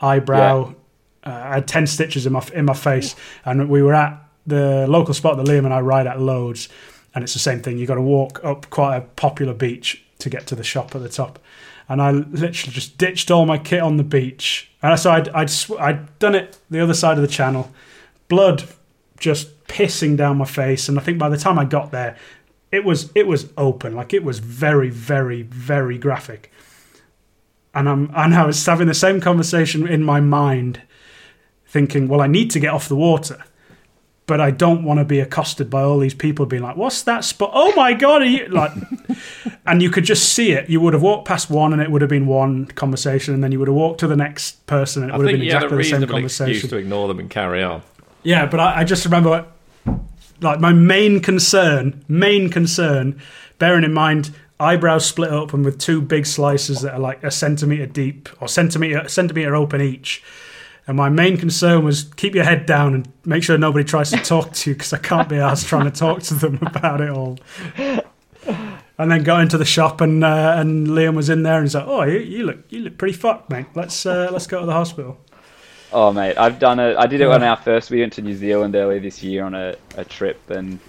eyebrow. 0.00 0.74
Uh, 1.24 1.30
I 1.30 1.54
had 1.54 1.68
ten 1.68 1.86
stitches 1.86 2.26
in 2.26 2.32
my 2.32 2.46
in 2.54 2.64
my 2.64 2.74
face, 2.74 3.14
and 3.44 3.68
we 3.68 3.82
were 3.82 3.94
at 3.94 4.18
the 4.46 4.86
local 4.88 5.14
spot 5.14 5.36
that 5.36 5.46
Liam 5.46 5.64
and 5.64 5.74
I 5.74 5.80
ride 5.80 6.06
at 6.06 6.20
loads, 6.20 6.68
and 7.14 7.24
it's 7.24 7.32
the 7.32 7.38
same 7.38 7.60
thing. 7.60 7.78
You 7.78 7.86
got 7.86 7.96
to 7.96 8.02
walk 8.02 8.44
up 8.44 8.70
quite 8.70 8.96
a 8.96 9.00
popular 9.00 9.54
beach 9.54 10.04
to 10.18 10.30
get 10.30 10.46
to 10.48 10.54
the 10.54 10.64
shop 10.64 10.94
at 10.94 11.02
the 11.02 11.08
top. 11.08 11.38
And 11.88 12.00
I 12.00 12.12
literally 12.12 12.72
just 12.72 12.96
ditched 12.96 13.30
all 13.30 13.44
my 13.44 13.58
kit 13.58 13.80
on 13.80 13.96
the 13.96 14.04
beach, 14.04 14.70
and 14.82 14.98
so 14.98 15.10
I'd 15.10 15.28
I'd, 15.30 15.50
sw- 15.50 15.78
I'd 15.78 16.18
done 16.18 16.34
it 16.34 16.58
the 16.70 16.80
other 16.80 16.94
side 16.94 17.18
of 17.18 17.22
the 17.22 17.28
channel, 17.28 17.70
blood 18.28 18.64
just 19.18 19.66
pissing 19.66 20.16
down 20.16 20.36
my 20.36 20.44
face 20.44 20.88
and 20.88 20.98
i 20.98 21.02
think 21.02 21.16
by 21.16 21.28
the 21.28 21.36
time 21.36 21.58
i 21.58 21.64
got 21.64 21.92
there 21.92 22.16
it 22.72 22.84
was 22.84 23.12
it 23.14 23.26
was 23.26 23.52
open. 23.56 23.94
Like 23.94 24.12
it 24.12 24.24
was 24.24 24.38
very 24.40 24.90
very 24.90 25.42
very 25.42 25.98
graphic. 25.98 26.50
And 27.74 27.88
i'm 27.88 28.10
and 28.14 28.34
i 28.34 28.44
was 28.44 28.66
having 28.66 28.86
the 28.86 28.92
same 28.94 29.18
conversation 29.18 29.86
in 29.88 30.02
my 30.02 30.20
mind 30.20 30.82
thinking 31.66 32.06
well 32.06 32.20
i 32.20 32.26
need 32.26 32.50
to 32.50 32.60
get 32.60 32.68
off 32.74 32.86
the 32.86 32.96
water 32.96 33.42
but 34.26 34.42
i 34.42 34.50
don't 34.50 34.84
want 34.84 34.98
to 35.00 35.06
be 35.06 35.20
accosted 35.20 35.70
by 35.70 35.80
all 35.80 35.98
these 35.98 36.12
people 36.12 36.44
being 36.44 36.62
like 36.62 36.76
what's 36.76 37.00
that 37.04 37.24
spot? 37.24 37.50
Oh 37.54 37.74
my 37.74 37.94
god 37.94 38.20
are 38.20 38.26
you 38.26 38.46
like 38.48 38.72
and 39.66 39.80
you 39.80 39.88
could 39.88 40.04
just 40.04 40.34
see 40.34 40.52
it. 40.52 40.68
You 40.68 40.82
would 40.82 40.92
have 40.92 41.02
walked 41.02 41.26
past 41.26 41.48
one 41.48 41.72
and 41.72 41.80
it 41.80 41.90
would 41.90 42.02
have 42.02 42.10
been 42.10 42.26
one 42.26 42.66
conversation 42.66 43.32
and 43.32 43.42
then 43.42 43.52
you 43.52 43.58
would 43.58 43.68
have 43.68 43.74
walked 43.74 44.00
to 44.00 44.06
the 44.06 44.16
next 44.16 44.66
person 44.66 45.02
and 45.02 45.10
it 45.10 45.14
I 45.14 45.16
would 45.16 45.26
have 45.26 45.32
think 45.32 45.42
been 45.44 45.50
had 45.50 45.62
a 45.62 45.66
exactly 45.78 45.82
the 45.82 46.06
same 46.06 46.08
conversation. 46.08 46.68
to 46.70 46.76
ignore 46.76 47.08
them 47.08 47.20
and 47.20 47.30
carry 47.30 47.62
on. 47.62 47.82
yeah, 48.22 48.44
but 48.44 48.60
I, 48.60 48.80
I 48.80 48.84
just 48.84 49.04
remember, 49.06 49.46
like, 50.42 50.60
my 50.60 50.72
main 50.72 51.20
concern, 51.20 52.04
main 52.08 52.50
concern, 52.50 53.20
bearing 53.58 53.84
in 53.84 53.92
mind 53.92 54.34
eyebrows 54.62 55.04
split 55.04 55.30
open 55.30 55.64
with 55.64 55.78
two 55.78 56.00
big 56.00 56.24
slices 56.24 56.82
that 56.82 56.94
are 56.94 57.00
like 57.00 57.22
a 57.24 57.30
centimeter 57.30 57.86
deep 57.86 58.28
or 58.40 58.48
centimeter 58.48 59.08
centimeter 59.08 59.56
open 59.56 59.80
each. 59.80 60.22
And 60.86 60.96
my 60.96 61.08
main 61.08 61.36
concern 61.36 61.84
was 61.84 62.04
keep 62.16 62.34
your 62.34 62.44
head 62.44 62.66
down 62.66 62.94
and 62.94 63.12
make 63.24 63.42
sure 63.42 63.58
nobody 63.58 63.84
tries 63.84 64.10
to 64.10 64.18
talk 64.18 64.52
to 64.52 64.70
you 64.70 64.74
because 64.76 64.92
I 64.92 64.98
can't 64.98 65.28
be 65.28 65.36
asked 65.36 65.66
trying 65.66 65.84
to 65.84 65.90
talk 65.90 66.22
to 66.24 66.34
them 66.34 66.58
about 66.62 67.00
it 67.00 67.10
all. 67.10 67.38
And 68.98 69.10
then 69.10 69.22
got 69.24 69.40
into 69.40 69.58
the 69.58 69.64
shop 69.64 70.00
and 70.00 70.22
uh, 70.22 70.54
and 70.56 70.88
Liam 70.88 71.16
was 71.16 71.28
in 71.28 71.42
there 71.42 71.56
and 71.56 71.64
he's 71.64 71.74
like, 71.74 71.86
"Oh, 71.86 72.02
you, 72.02 72.18
you 72.18 72.44
look 72.44 72.58
you 72.68 72.80
look 72.80 72.98
pretty 72.98 73.14
fucked, 73.14 73.50
mate. 73.50 73.66
Let's 73.74 74.06
uh, 74.06 74.28
let's 74.32 74.46
go 74.46 74.60
to 74.60 74.66
the 74.66 74.72
hospital." 74.72 75.18
Oh 75.92 76.10
mate, 76.12 76.38
I've 76.38 76.58
done 76.58 76.80
it. 76.80 76.96
I 76.96 77.06
did 77.06 77.20
it 77.20 77.28
on 77.28 77.42
our 77.42 77.56
first. 77.56 77.90
We 77.90 78.00
went 78.00 78.14
to 78.14 78.22
New 78.22 78.34
Zealand 78.34 78.74
earlier 78.74 78.98
this 78.98 79.22
year 79.22 79.44
on 79.44 79.54
a, 79.54 79.76
a 79.96 80.04
trip, 80.04 80.48
and 80.50 80.80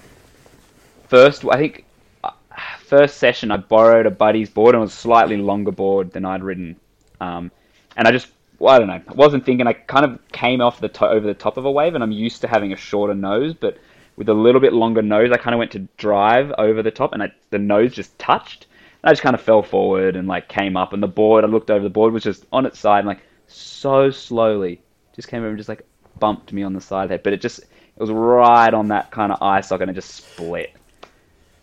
first 1.09 1.43
I 1.45 1.57
think 1.57 1.85
uh, 2.23 2.31
first 2.79 3.17
session 3.17 3.51
I 3.51 3.57
borrowed 3.57 4.05
a 4.05 4.11
buddy's 4.11 4.49
board 4.49 4.75
and 4.75 4.81
it 4.81 4.85
was 4.85 4.93
a 4.93 4.97
slightly 4.97 5.35
longer 5.35 5.71
board 5.71 6.11
than 6.13 6.23
I'd 6.23 6.41
ridden, 6.41 6.77
um, 7.19 7.51
and 7.97 8.07
I 8.07 8.11
just 8.11 8.29
well, 8.59 8.73
I 8.73 8.79
don't 8.79 8.87
know. 8.87 9.01
I 9.05 9.13
wasn't 9.13 9.45
thinking. 9.45 9.67
I 9.67 9.73
kind 9.73 10.05
of 10.05 10.19
came 10.31 10.61
off 10.61 10.79
the 10.79 10.87
to- 10.87 11.09
over 11.09 11.27
the 11.27 11.33
top 11.33 11.57
of 11.57 11.65
a 11.65 11.71
wave, 11.71 11.95
and 11.95 12.03
I'm 12.03 12.13
used 12.13 12.39
to 12.41 12.47
having 12.47 12.71
a 12.71 12.77
shorter 12.77 13.13
nose, 13.13 13.53
but 13.53 13.77
with 14.15 14.29
a 14.29 14.33
little 14.33 14.61
bit 14.61 14.71
longer 14.71 15.01
nose, 15.01 15.31
I 15.33 15.37
kind 15.37 15.53
of 15.53 15.59
went 15.59 15.71
to 15.71 15.79
drive 15.97 16.53
over 16.57 16.81
the 16.81 16.91
top, 16.91 17.11
and 17.11 17.23
I, 17.23 17.33
the 17.49 17.59
nose 17.59 17.93
just 17.93 18.17
touched. 18.19 18.67
And 19.01 19.09
I 19.09 19.11
just 19.11 19.21
kind 19.21 19.35
of 19.35 19.41
fell 19.41 19.63
forward 19.63 20.15
and 20.15 20.29
like 20.29 20.47
came 20.47 20.77
up, 20.77 20.93
and 20.93 21.03
the 21.03 21.07
board. 21.07 21.43
I 21.43 21.47
looked 21.47 21.69
over 21.71 21.83
the 21.83 21.89
board 21.89 22.13
was 22.13 22.23
just 22.23 22.45
on 22.53 22.65
its 22.65 22.79
side, 22.79 22.99
and, 22.99 23.07
like 23.07 23.19
so 23.47 24.09
slowly, 24.09 24.79
just 25.15 25.27
came 25.27 25.39
over 25.39 25.49
and 25.49 25.57
just 25.57 25.69
like 25.69 25.85
bumped 26.19 26.53
me 26.53 26.63
on 26.63 26.73
the 26.73 26.81
side 26.81 27.03
of 27.03 27.09
the 27.09 27.13
head. 27.13 27.23
But 27.23 27.33
it 27.33 27.41
just 27.41 27.59
it 27.59 27.99
was 27.99 28.11
right 28.11 28.73
on 28.73 28.87
that 28.89 29.11
kind 29.11 29.31
of 29.31 29.41
eye 29.41 29.61
socket, 29.61 29.87
and 29.87 29.91
it 29.91 29.99
just 29.99 30.15
split. 30.15 30.73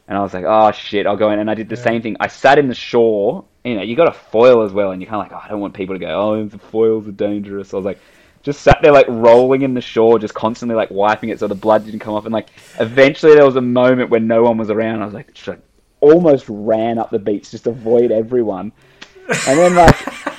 And 0.08 0.18
I 0.18 0.22
was 0.22 0.34
like, 0.34 0.44
oh 0.46 0.72
shit, 0.72 1.06
I'll 1.06 1.16
go 1.16 1.30
in. 1.30 1.38
And 1.38 1.50
I 1.50 1.54
did 1.54 1.68
the 1.68 1.76
same 1.76 2.02
thing. 2.02 2.16
I 2.18 2.26
sat 2.26 2.58
in 2.58 2.68
the 2.68 2.74
shore. 2.74 3.44
You 3.64 3.76
know, 3.76 3.82
you 3.82 3.94
got 3.94 4.08
a 4.08 4.12
foil 4.12 4.62
as 4.62 4.72
well, 4.72 4.90
and 4.90 5.00
you're 5.00 5.10
kind 5.10 5.24
of 5.24 5.30
like, 5.30 5.40
oh, 5.40 5.44
I 5.44 5.48
don't 5.48 5.60
want 5.60 5.74
people 5.74 5.94
to 5.94 5.98
go, 5.98 6.08
oh, 6.08 6.44
the 6.44 6.58
foils 6.58 7.06
are 7.06 7.12
dangerous. 7.12 7.68
So 7.68 7.76
I 7.76 7.78
was 7.78 7.84
like, 7.84 8.00
just 8.42 8.62
sat 8.62 8.78
there 8.82 8.92
like 8.92 9.06
rolling 9.08 9.62
in 9.62 9.74
the 9.74 9.80
shore, 9.80 10.18
just 10.18 10.34
constantly 10.34 10.74
like 10.74 10.90
wiping 10.90 11.28
it 11.28 11.38
so 11.38 11.46
the 11.46 11.54
blood 11.54 11.84
didn't 11.84 12.00
come 12.00 12.14
off. 12.14 12.24
And 12.24 12.32
like 12.32 12.48
eventually 12.78 13.34
there 13.34 13.44
was 13.44 13.56
a 13.56 13.60
moment 13.60 14.10
when 14.10 14.26
no 14.26 14.42
one 14.42 14.56
was 14.56 14.70
around. 14.70 15.02
I 15.02 15.04
was 15.04 15.14
like, 15.14 15.34
just, 15.34 15.48
like 15.48 15.60
almost 16.00 16.46
ran 16.48 16.98
up 16.98 17.10
the 17.10 17.18
beach 17.18 17.50
just 17.50 17.64
to 17.64 17.70
avoid 17.70 18.10
everyone. 18.10 18.72
And 19.46 19.58
then 19.58 19.74
like 19.74 19.96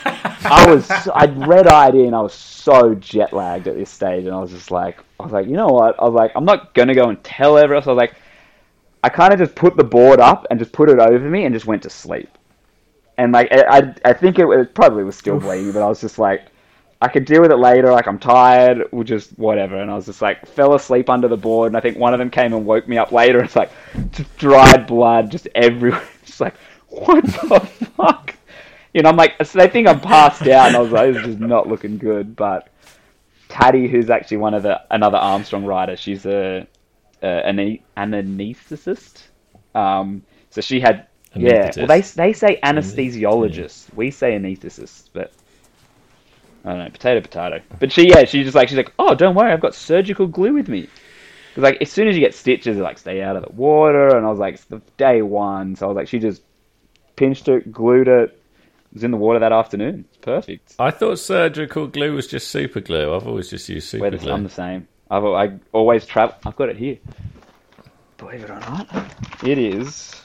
I 0.46 0.74
was, 0.74 0.90
I'd 1.14 1.48
red 1.48 1.68
eyed 1.68 1.96
in. 1.96 2.14
I 2.14 2.22
was 2.22 2.34
so 2.34 2.96
jet 2.96 3.34
lagged 3.34 3.68
at 3.68 3.76
this 3.76 3.90
stage, 3.90 4.26
and 4.26 4.34
I 4.34 4.40
was 4.40 4.52
just 4.52 4.72
like, 4.72 5.00
I 5.20 5.24
was 5.24 5.32
like, 5.32 5.48
you 5.48 5.54
know 5.54 5.68
what? 5.68 6.00
I 6.00 6.06
was 6.06 6.14
like, 6.14 6.32
I'm 6.36 6.46
not 6.46 6.74
gonna 6.74 6.96
go 6.96 7.10
and 7.10 7.24
tell 7.24 7.58
everyone 7.58 7.78
else. 7.78 7.88
I 7.88 7.92
was 7.92 7.98
like, 7.98 8.16
I 9.04 9.10
kind 9.10 9.34
of 9.34 9.40
just 9.40 9.56
put 9.56 9.78
the 9.78 9.84
board 9.84 10.20
up 10.20 10.46
and 10.50 10.60
just 10.60 10.72
put 10.72 10.90
it 10.90 11.00
over 11.00 11.30
me 11.30 11.46
and 11.46 11.54
just 11.54 11.66
went 11.66 11.84
to 11.84 11.90
sleep. 11.90 12.30
And 13.18 13.32
like, 13.32 13.52
I, 13.52 13.80
I, 13.80 13.96
I 14.06 14.14
think 14.14 14.40
it, 14.40 14.46
was, 14.46 14.68
probably 14.74 15.04
was 15.04 15.18
still 15.18 15.40
bleeding, 15.40 15.72
but 15.72 15.82
I 15.82 15.88
was 15.88 16.02
just 16.02 16.18
like, 16.18 16.44
I 17.02 17.08
could 17.08 17.26
deal 17.26 17.42
with 17.42 17.52
it 17.52 17.58
later. 17.58 17.92
Like, 17.92 18.08
I'm 18.08 18.20
tired, 18.20 18.88
or 18.92 19.04
just 19.04 19.32
whatever. 19.40 19.82
And 19.82 19.90
I 19.90 19.96
was 19.96 20.06
just 20.06 20.22
like, 20.22 20.46
fell 20.46 20.76
asleep 20.76 21.10
under 21.10 21.28
the 21.28 21.38
board, 21.38 21.68
and 21.68 21.78
I 21.78 21.80
think 21.80 21.98
one 21.98 22.14
of 22.14 22.20
them 22.20 22.30
came 22.30 22.54
and 22.54 22.66
woke 22.66 22.88
me 22.88 22.98
up 22.98 23.12
later. 23.12 23.44
It's 23.44 23.56
like, 23.56 23.72
just 24.12 24.36
dried 24.38 24.86
blood 24.86 25.32
just 25.32 25.48
everywhere. 25.56 26.08
Just 26.26 26.40
like, 26.40 26.54
what 26.88 27.26
the 27.26 27.60
fuck? 27.98 28.36
You 28.94 29.02
know, 29.02 29.10
I'm 29.10 29.16
like, 29.16 29.36
so 29.44 29.58
they 29.58 29.70
think 29.70 29.88
I'm 29.88 30.00
passed 30.02 30.42
out, 30.44 30.68
and 30.68 30.76
I 30.76 30.80
was 30.80 30.92
like, 30.92 31.14
this 31.14 31.22
is 31.22 31.28
just 31.28 31.40
not 31.40 31.68
looking 31.68 31.98
good. 31.98 32.36
But 32.36 32.70
Taddy, 33.48 33.88
who's 33.88 34.10
actually 34.10 34.38
one 34.38 34.54
of 34.54 34.64
the 34.64 34.82
another 34.92 35.18
Armstrong 35.18 35.66
rider, 35.66 35.96
she's 35.96 36.26
a, 36.26 36.68
a 37.22 37.26
an 37.26 37.80
anesthetist. 37.96 39.24
Um, 39.74 40.24
so 40.50 40.60
she 40.60 40.82
had, 40.82 41.08
yeah. 41.34 41.72
Well, 41.78 41.88
they 41.88 42.02
they 42.02 42.34
say 42.34 42.60
anesthesiologist. 42.64 43.94
We 43.94 44.12
say 44.12 44.38
anesthetist, 44.38 45.10
but 45.14 45.32
I 46.66 46.70
don't 46.72 46.80
know, 46.80 46.90
potato 46.90 47.22
potato. 47.22 47.62
But 47.80 47.92
she, 47.92 48.10
yeah, 48.10 48.26
she's 48.26 48.46
just 48.46 48.56
like, 48.56 48.68
she's 48.68 48.78
like, 48.78 48.94
oh, 49.00 49.16
don't 49.16 49.36
worry, 49.36 49.52
I've 49.52 49.62
got 49.62 49.74
surgical 49.74 50.28
glue 50.28 50.54
with 50.54 50.68
me. 50.68 50.90
Because 51.50 51.64
like, 51.64 51.82
as 51.82 51.92
soon 51.92 52.08
as 52.08 52.16
you 52.16 52.22
get 52.22 52.36
stitches, 52.36 52.78
like, 52.78 52.98
stay 52.98 53.22
out 53.22 53.36
of 53.36 53.44
the 53.44 53.52
water. 53.54 54.16
And 54.16 54.26
I 54.26 54.30
was 54.30 54.40
like, 54.40 54.56
it's 54.56 54.66
the 54.66 54.82
day 54.98 55.22
one, 55.22 55.76
so 55.76 55.86
I 55.86 55.90
was 55.90 55.96
like, 55.96 56.08
she 56.08 56.20
just 56.20 56.44
pinched 57.16 57.48
it, 57.48 57.72
glued 57.72 58.08
it. 58.08 58.41
It 58.92 58.96
was 58.96 59.04
in 59.06 59.12
the 59.12 59.18
water 59.18 59.40
that 59.40 59.52
afternoon. 59.54 60.06
It's 60.10 60.18
perfect. 60.18 60.76
I 60.78 60.92
thought 60.92 61.18
surgical 61.18 61.88
glue 61.88 62.14
was 62.14 62.28
just 62.28 62.50
super 62.50 62.82
glue. 62.82 63.14
I've 63.16 63.26
always 63.28 63.50
just 63.50 63.70
used 63.70 63.88
super 63.88 64.04
We're 64.04 64.12
the, 64.12 64.18
glue. 64.18 64.34
I'm 64.34 64.44
the 64.44 64.50
same. 64.50 64.88
I've 65.10 65.24
I 65.26 65.54
always 65.72 66.06
travel. 66.06 66.36
I've 66.46 66.56
got 66.58 66.70
it 66.70 66.78
here. 66.78 66.98
Believe 68.18 68.44
it 68.44 68.50
or 68.50 68.60
not, 68.60 68.88
it 69.44 69.58
is. 69.58 70.16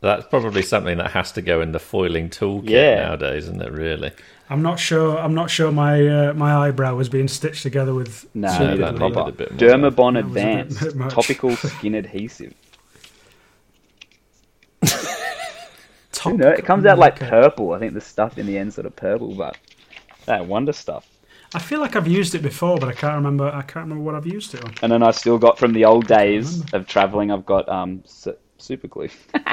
That's 0.00 0.26
probably 0.26 0.62
something 0.62 0.98
that 0.98 1.10
has 1.12 1.32
to 1.32 1.42
go 1.42 1.60
in 1.60 1.72
the 1.72 1.78
foiling 1.78 2.28
toolkit 2.30 2.68
Yeah. 2.70 3.06
nowadays, 3.06 3.44
isn't 3.44 3.62
it? 3.62 3.72
Really? 3.72 4.12
I'm 4.50 4.62
not 4.62 4.78
sure. 4.78 5.18
I'm 5.18 5.34
not 5.34 5.50
sure 5.50 5.72
my 5.72 6.06
uh, 6.28 6.32
my 6.34 6.54
eyebrow 6.54 6.94
was 6.94 7.08
being 7.08 7.28
stitched 7.28 7.62
together 7.62 7.94
with. 7.94 8.26
No, 8.34 8.48
Yeah, 8.48 8.54
I 8.54 8.58
super 8.58 8.70
need 8.70 8.80
that 8.80 8.88
a 8.88 8.92
glue. 8.98 9.08
needed 9.08 9.14
proper 9.14 9.28
a 9.28 9.32
bit 9.32 9.50
more. 9.50 9.58
Dermabond 9.58 10.14
That 10.14 10.24
was 10.24 10.30
a 10.30 10.34
bit- 10.34 10.44
Advanced 10.44 10.80
bit 10.80 10.96
much. 10.96 11.12
topical 11.14 11.56
skin 11.56 11.94
adhesive. 11.94 12.54
Top- 16.24 16.32
Who 16.32 16.38
knows? 16.38 16.58
It 16.58 16.64
comes 16.64 16.86
out 16.86 16.98
like 16.98 17.16
purple. 17.16 17.72
I 17.72 17.78
think 17.78 17.94
the 17.94 18.00
stuff 18.00 18.38
in 18.38 18.46
the 18.46 18.56
end 18.58 18.72
sort 18.74 18.86
of 18.86 18.96
purple, 18.96 19.34
but 19.34 19.56
that 20.26 20.46
wonder 20.46 20.72
stuff. 20.72 21.06
I 21.54 21.58
feel 21.60 21.78
like 21.80 21.94
I've 21.96 22.08
used 22.08 22.34
it 22.34 22.40
before, 22.42 22.78
but 22.78 22.88
I 22.88 22.92
can't 22.92 23.14
remember. 23.14 23.46
I 23.48 23.62
can't 23.62 23.84
remember 23.86 24.02
what 24.02 24.14
I've 24.16 24.26
used 24.26 24.54
it 24.54 24.64
on. 24.64 24.74
And 24.82 24.90
then 24.90 25.02
I 25.02 25.10
still 25.12 25.38
got 25.38 25.58
from 25.58 25.72
the 25.72 25.84
old 25.84 26.06
days 26.08 26.62
of 26.72 26.86
traveling. 26.88 27.30
I've 27.30 27.46
got 27.46 27.68
um 27.68 28.02
su- 28.06 28.36
super 28.58 28.88
glue. 28.88 29.08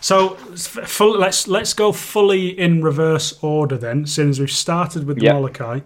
So 0.00 0.30
full, 0.36 1.18
let's 1.18 1.48
let's 1.48 1.72
go 1.74 1.90
fully 1.90 2.48
in 2.56 2.82
reverse 2.82 3.36
order 3.42 3.76
then, 3.76 4.06
since 4.06 4.38
we've 4.38 4.50
started 4.50 5.04
with 5.04 5.16
the 5.18 5.24
Yep. 5.24 5.34
Molokai, 5.34 5.80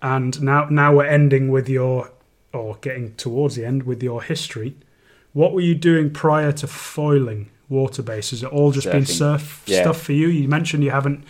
and 0.00 0.40
now 0.42 0.66
now 0.70 0.96
we're 0.96 1.04
ending 1.04 1.50
with 1.50 1.68
your 1.68 2.10
or 2.54 2.76
getting 2.80 3.14
towards 3.16 3.56
the 3.56 3.66
end 3.66 3.82
with 3.82 4.02
your 4.02 4.22
history. 4.22 4.76
What 5.32 5.52
were 5.54 5.60
you 5.60 5.74
doing 5.74 6.10
prior 6.10 6.52
to 6.52 6.66
foiling 6.66 7.50
water 7.68 8.02
base? 8.02 8.30
Has 8.30 8.42
it 8.42 8.50
all 8.50 8.70
just 8.70 8.90
been 8.90 9.06
surf 9.06 9.62
Yeah. 9.66 9.82
stuff 9.82 10.00
for 10.02 10.12
you? 10.12 10.28
You 10.28 10.48
mentioned 10.48 10.84
you 10.84 10.90
haven't. 10.90 11.24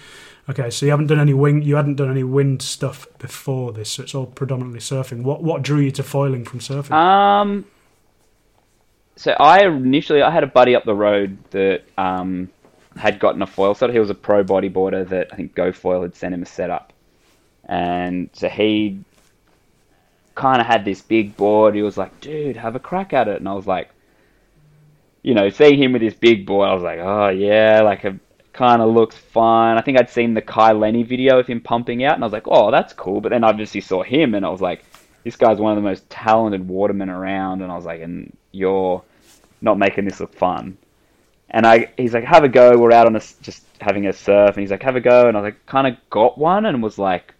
Okay, 0.51 0.71
so 0.71 0.85
you 0.85 0.91
haven't 0.91 1.07
done 1.07 1.21
any 1.21 1.35
wing. 1.35 1.63
You 1.63 1.77
hadn't 1.77 1.95
done 1.95 2.11
any 2.11 2.25
wind 2.25 2.63
stuff 2.63 3.07
before 3.19 3.73
this, 3.73 3.91
so 3.91 4.03
it's 4.03 4.15
all 4.15 4.27
predominantly 4.27 4.81
surfing. 4.81 5.23
What 5.23 5.43
what 5.43 5.63
drew 5.63 5.79
you 5.79 5.93
to 5.93 6.03
foiling 6.03 6.45
from 6.45 6.59
surfing? 6.59 6.91
Um, 6.91 7.65
so 9.15 9.33
I 9.39 9.65
initially 9.65 10.21
I 10.21 10.31
had 10.31 10.43
a 10.43 10.49
buddy 10.49 10.75
up 10.75 10.85
the 10.85 10.95
road 10.95 11.39
that 11.53 11.83
um, 11.97 12.49
had 12.97 13.21
gotten 13.21 13.41
a 13.41 13.47
foil 13.47 13.75
set. 13.75 13.91
He 13.91 14.01
was 14.01 14.11
a 14.11 14.15
pro 14.15 14.43
bodyboarder 14.43 15.09
that 15.11 15.29
I 15.33 15.37
think 15.37 15.55
GoFoil 15.55 16.03
had 16.03 16.17
sent 16.17 16.35
him 16.35 16.43
a 16.43 16.47
setup, 16.47 16.93
and 17.67 18.29
so 18.33 18.49
he 18.49 18.99
kind 20.35 20.61
of 20.61 20.67
had 20.67 20.85
this 20.85 21.03
big 21.03 21.37
board. 21.37 21.75
He 21.75 21.83
was 21.83 21.97
like, 21.97 22.21
"Dude, 22.21 22.57
have 22.57 22.77
a 22.77 22.81
crack 22.81 23.13
at 23.13 23.29
it," 23.29 23.39
and 23.39 23.49
I 23.49 23.55
was 23.55 23.67
like, 23.67 23.91
you 25.23 25.35
know, 25.35 25.49
seeing 25.51 25.81
him 25.83 25.93
with 25.93 26.03
his 26.03 26.15
big 26.15 26.47
board, 26.47 26.69
I 26.69 26.75
was 26.75 26.83
like, 26.83 26.99
"Oh 26.99 27.29
yeah, 27.29 27.83
like 27.83 28.05
a." 28.05 28.19
Kind 28.55 28.83
of 28.83 28.93
looks 28.93 29.17
fine. 29.17 29.79
I 29.79 29.81
think 29.81 29.99
I'd 29.99 30.11
seen 30.11 30.35
the 30.35 30.43
Kai 30.43 30.73
Lenny 30.73 31.05
video 31.05 31.39
of 31.39 31.47
him 31.47 31.63
pumping 31.63 32.05
out, 32.05 32.17
and 32.17 32.23
I 32.23 32.27
was 32.27 32.35
like, 32.35 32.47
"Oh, 32.47 32.71
that's 32.71 32.93
cool." 32.93 33.23
But 33.23 33.31
then 33.31 33.45
I 33.45 33.49
obviously 33.49 33.81
saw 33.81 34.03
him, 34.03 34.35
and 34.35 34.45
I 34.45 34.51
was 34.51 34.61
like, 34.61 34.85
"This 35.25 35.37
guy's 35.37 35.57
one 35.59 35.73
of 35.73 35.83
the 35.83 35.89
most 35.89 36.11
talented 36.11 36.69
watermen 36.69 37.09
around." 37.09 37.63
And 37.63 37.73
I 37.73 37.77
was 37.77 37.87
like, 37.87 38.03
"And 38.03 38.37
you're 38.51 39.03
not 39.63 39.79
making 39.79 40.05
this 40.05 40.21
look 40.21 40.35
fun." 40.35 40.77
And 41.49 41.67
I, 41.67 41.93
he's 41.97 42.13
like, 42.13 42.25
"Have 42.25 42.45
a 42.45 42.49
go." 42.49 42.77
We're 42.77 42.93
out 42.93 43.07
on 43.07 43.17
a 43.17 43.23
just 43.41 43.65
having 43.81 44.07
a 44.07 44.13
surf, 44.13 44.51
and 44.55 44.61
he's 44.61 44.71
like, 44.71 44.83
"Have 44.83 44.97
a 44.97 45.01
go." 45.01 45.29
And 45.29 45.35
I 45.35 45.41
was 45.41 45.47
like, 45.47 45.65
kind 45.65 45.87
of 45.87 45.97
got 46.11 46.37
one, 46.37 46.67
and 46.67 46.83
was 46.83 46.99
like, 46.99 47.33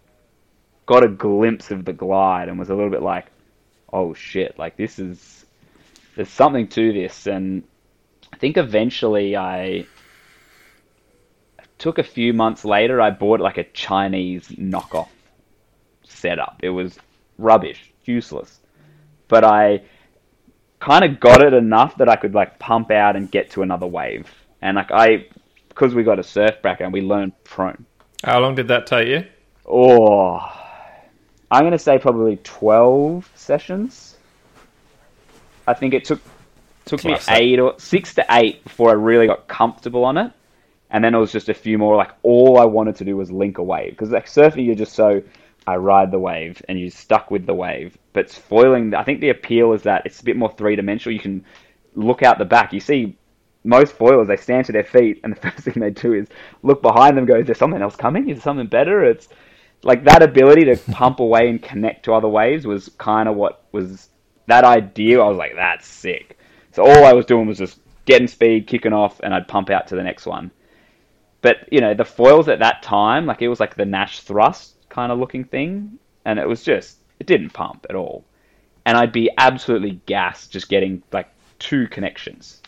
got 0.85 1.03
a 1.03 1.07
glimpse 1.07 1.71
of 1.71 1.85
the 1.85 1.93
glide, 1.93 2.49
and 2.49 2.59
was 2.59 2.69
a 2.69 2.75
little 2.75 2.91
bit 2.91 3.01
like, 3.01 3.27
"Oh 3.91 4.13
shit!" 4.13 4.57
Like 4.57 4.77
this 4.77 4.99
is 4.99 5.45
there's 6.15 6.29
something 6.29 6.67
to 6.69 6.93
this, 6.93 7.27
and 7.27 7.63
I 8.31 8.37
think 8.37 8.57
eventually 8.57 9.35
I 9.35 9.85
took 11.77 11.97
a 11.97 12.03
few 12.03 12.33
months 12.33 12.65
later. 12.65 13.01
I 13.01 13.11
bought 13.11 13.39
like 13.39 13.57
a 13.57 13.63
Chinese 13.63 14.47
knockoff 14.49 15.09
setup. 16.03 16.59
It 16.63 16.69
was 16.69 16.97
rubbish, 17.37 17.91
useless, 18.05 18.59
but 19.27 19.43
I 19.43 19.83
kind 20.79 21.05
of 21.05 21.19
got 21.19 21.41
it 21.41 21.53
enough 21.53 21.97
that 21.97 22.09
I 22.09 22.15
could 22.15 22.33
like 22.33 22.59
pump 22.59 22.91
out 22.91 23.15
and 23.15 23.31
get 23.31 23.51
to 23.51 23.61
another 23.61 23.87
wave. 23.87 24.29
And 24.61 24.75
like 24.75 24.91
I, 24.91 25.27
because 25.69 25.95
we 25.95 26.03
got 26.03 26.19
a 26.19 26.23
surf 26.23 26.61
background, 26.61 26.93
we 26.93 27.01
learned 27.01 27.33
prone. 27.43 27.85
How 28.23 28.39
long 28.39 28.55
did 28.55 28.67
that 28.67 28.87
take 28.87 29.07
you? 29.07 29.25
Oh, 29.65 30.62
I'm 31.53 31.63
gonna 31.63 31.77
say 31.77 31.99
probably 31.99 32.37
twelve 32.37 33.29
sessions. 33.35 34.17
I 35.67 35.75
think 35.75 35.93
it 35.93 36.03
took 36.03 36.19
took 36.85 37.05
me 37.05 37.15
eight 37.29 37.59
or 37.59 37.75
six 37.77 38.15
to 38.15 38.25
eight 38.31 38.63
before 38.63 38.89
I 38.89 38.93
really 38.93 39.27
got 39.27 39.47
comfortable 39.47 40.03
on 40.03 40.17
it, 40.17 40.31
and 40.89 41.03
then 41.03 41.13
it 41.13 41.19
was 41.19 41.31
just 41.31 41.49
a 41.49 41.53
few 41.53 41.77
more. 41.77 41.95
Like 41.95 42.09
all 42.23 42.59
I 42.59 42.65
wanted 42.65 42.95
to 42.95 43.05
do 43.05 43.15
was 43.15 43.31
link 43.31 43.59
a 43.59 43.63
wave 43.63 43.91
because 43.91 44.09
like 44.09 44.25
surfing, 44.25 44.65
you're 44.65 44.73
just 44.73 44.93
so 44.93 45.21
I 45.67 45.75
ride 45.75 46.09
the 46.09 46.17
wave 46.17 46.59
and 46.67 46.79
you're 46.79 46.89
stuck 46.89 47.29
with 47.29 47.45
the 47.45 47.53
wave. 47.53 47.99
But 48.13 48.31
foiling, 48.31 48.95
I 48.95 49.03
think 49.03 49.21
the 49.21 49.29
appeal 49.29 49.73
is 49.73 49.83
that 49.83 50.07
it's 50.07 50.21
a 50.21 50.23
bit 50.23 50.35
more 50.35 50.51
three 50.57 50.75
dimensional. 50.75 51.13
You 51.13 51.21
can 51.21 51.45
look 51.93 52.23
out 52.23 52.39
the 52.39 52.45
back. 52.45 52.73
You 52.73 52.79
see 52.79 53.15
most 53.63 53.95
foilers, 53.95 54.27
they 54.27 54.37
stand 54.37 54.65
to 54.65 54.71
their 54.71 54.83
feet, 54.83 55.21
and 55.23 55.35
the 55.35 55.39
first 55.51 55.59
thing 55.59 55.75
they 55.75 55.91
do 55.91 56.13
is 56.13 56.29
look 56.63 56.81
behind 56.81 57.15
them. 57.15 57.27
Go, 57.27 57.35
is 57.35 57.45
there 57.45 57.53
something 57.53 57.81
else 57.81 57.95
coming? 57.95 58.27
Is 58.27 58.37
there 58.37 58.43
something 58.43 58.65
better? 58.65 59.03
It's 59.05 59.27
like 59.83 60.05
that 60.05 60.23
ability 60.23 60.65
to 60.65 60.77
pump 60.91 61.19
away 61.19 61.49
and 61.49 61.61
connect 61.61 62.05
to 62.05 62.13
other 62.13 62.27
waves 62.27 62.65
was 62.65 62.89
kind 62.97 63.27
of 63.27 63.35
what 63.35 63.65
was 63.71 64.09
that 64.47 64.63
idea. 64.63 65.21
I 65.21 65.27
was 65.27 65.37
like, 65.37 65.55
that's 65.55 65.85
sick. 65.85 66.39
So 66.71 66.83
all 66.83 67.05
I 67.05 67.13
was 67.13 67.25
doing 67.25 67.47
was 67.47 67.57
just 67.57 67.79
getting 68.05 68.27
speed, 68.27 68.67
kicking 68.67 68.93
off, 68.93 69.19
and 69.21 69.33
I'd 69.33 69.47
pump 69.47 69.69
out 69.69 69.87
to 69.87 69.95
the 69.95 70.03
next 70.03 70.25
one. 70.25 70.51
But 71.41 71.67
you 71.71 71.81
know, 71.81 71.93
the 71.93 72.05
foils 72.05 72.47
at 72.47 72.59
that 72.59 72.81
time, 72.81 73.25
like 73.25 73.41
it 73.41 73.49
was 73.49 73.59
like 73.59 73.75
the 73.75 73.83
Naish 73.83 74.21
thrust 74.21 74.75
kind 74.89 75.11
of 75.11 75.19
looking 75.19 75.43
thing, 75.43 75.99
and 76.25 76.39
it 76.39 76.47
was 76.47 76.63
just 76.63 76.99
it 77.19 77.27
didn't 77.27 77.51
pump 77.51 77.85
at 77.89 77.95
all. 77.95 78.25
And 78.85 78.97
I'd 78.97 79.11
be 79.11 79.29
absolutely 79.37 80.01
gassed 80.05 80.51
just 80.51 80.69
getting 80.69 81.03
like 81.11 81.29
two 81.59 81.87
connections. 81.87 82.61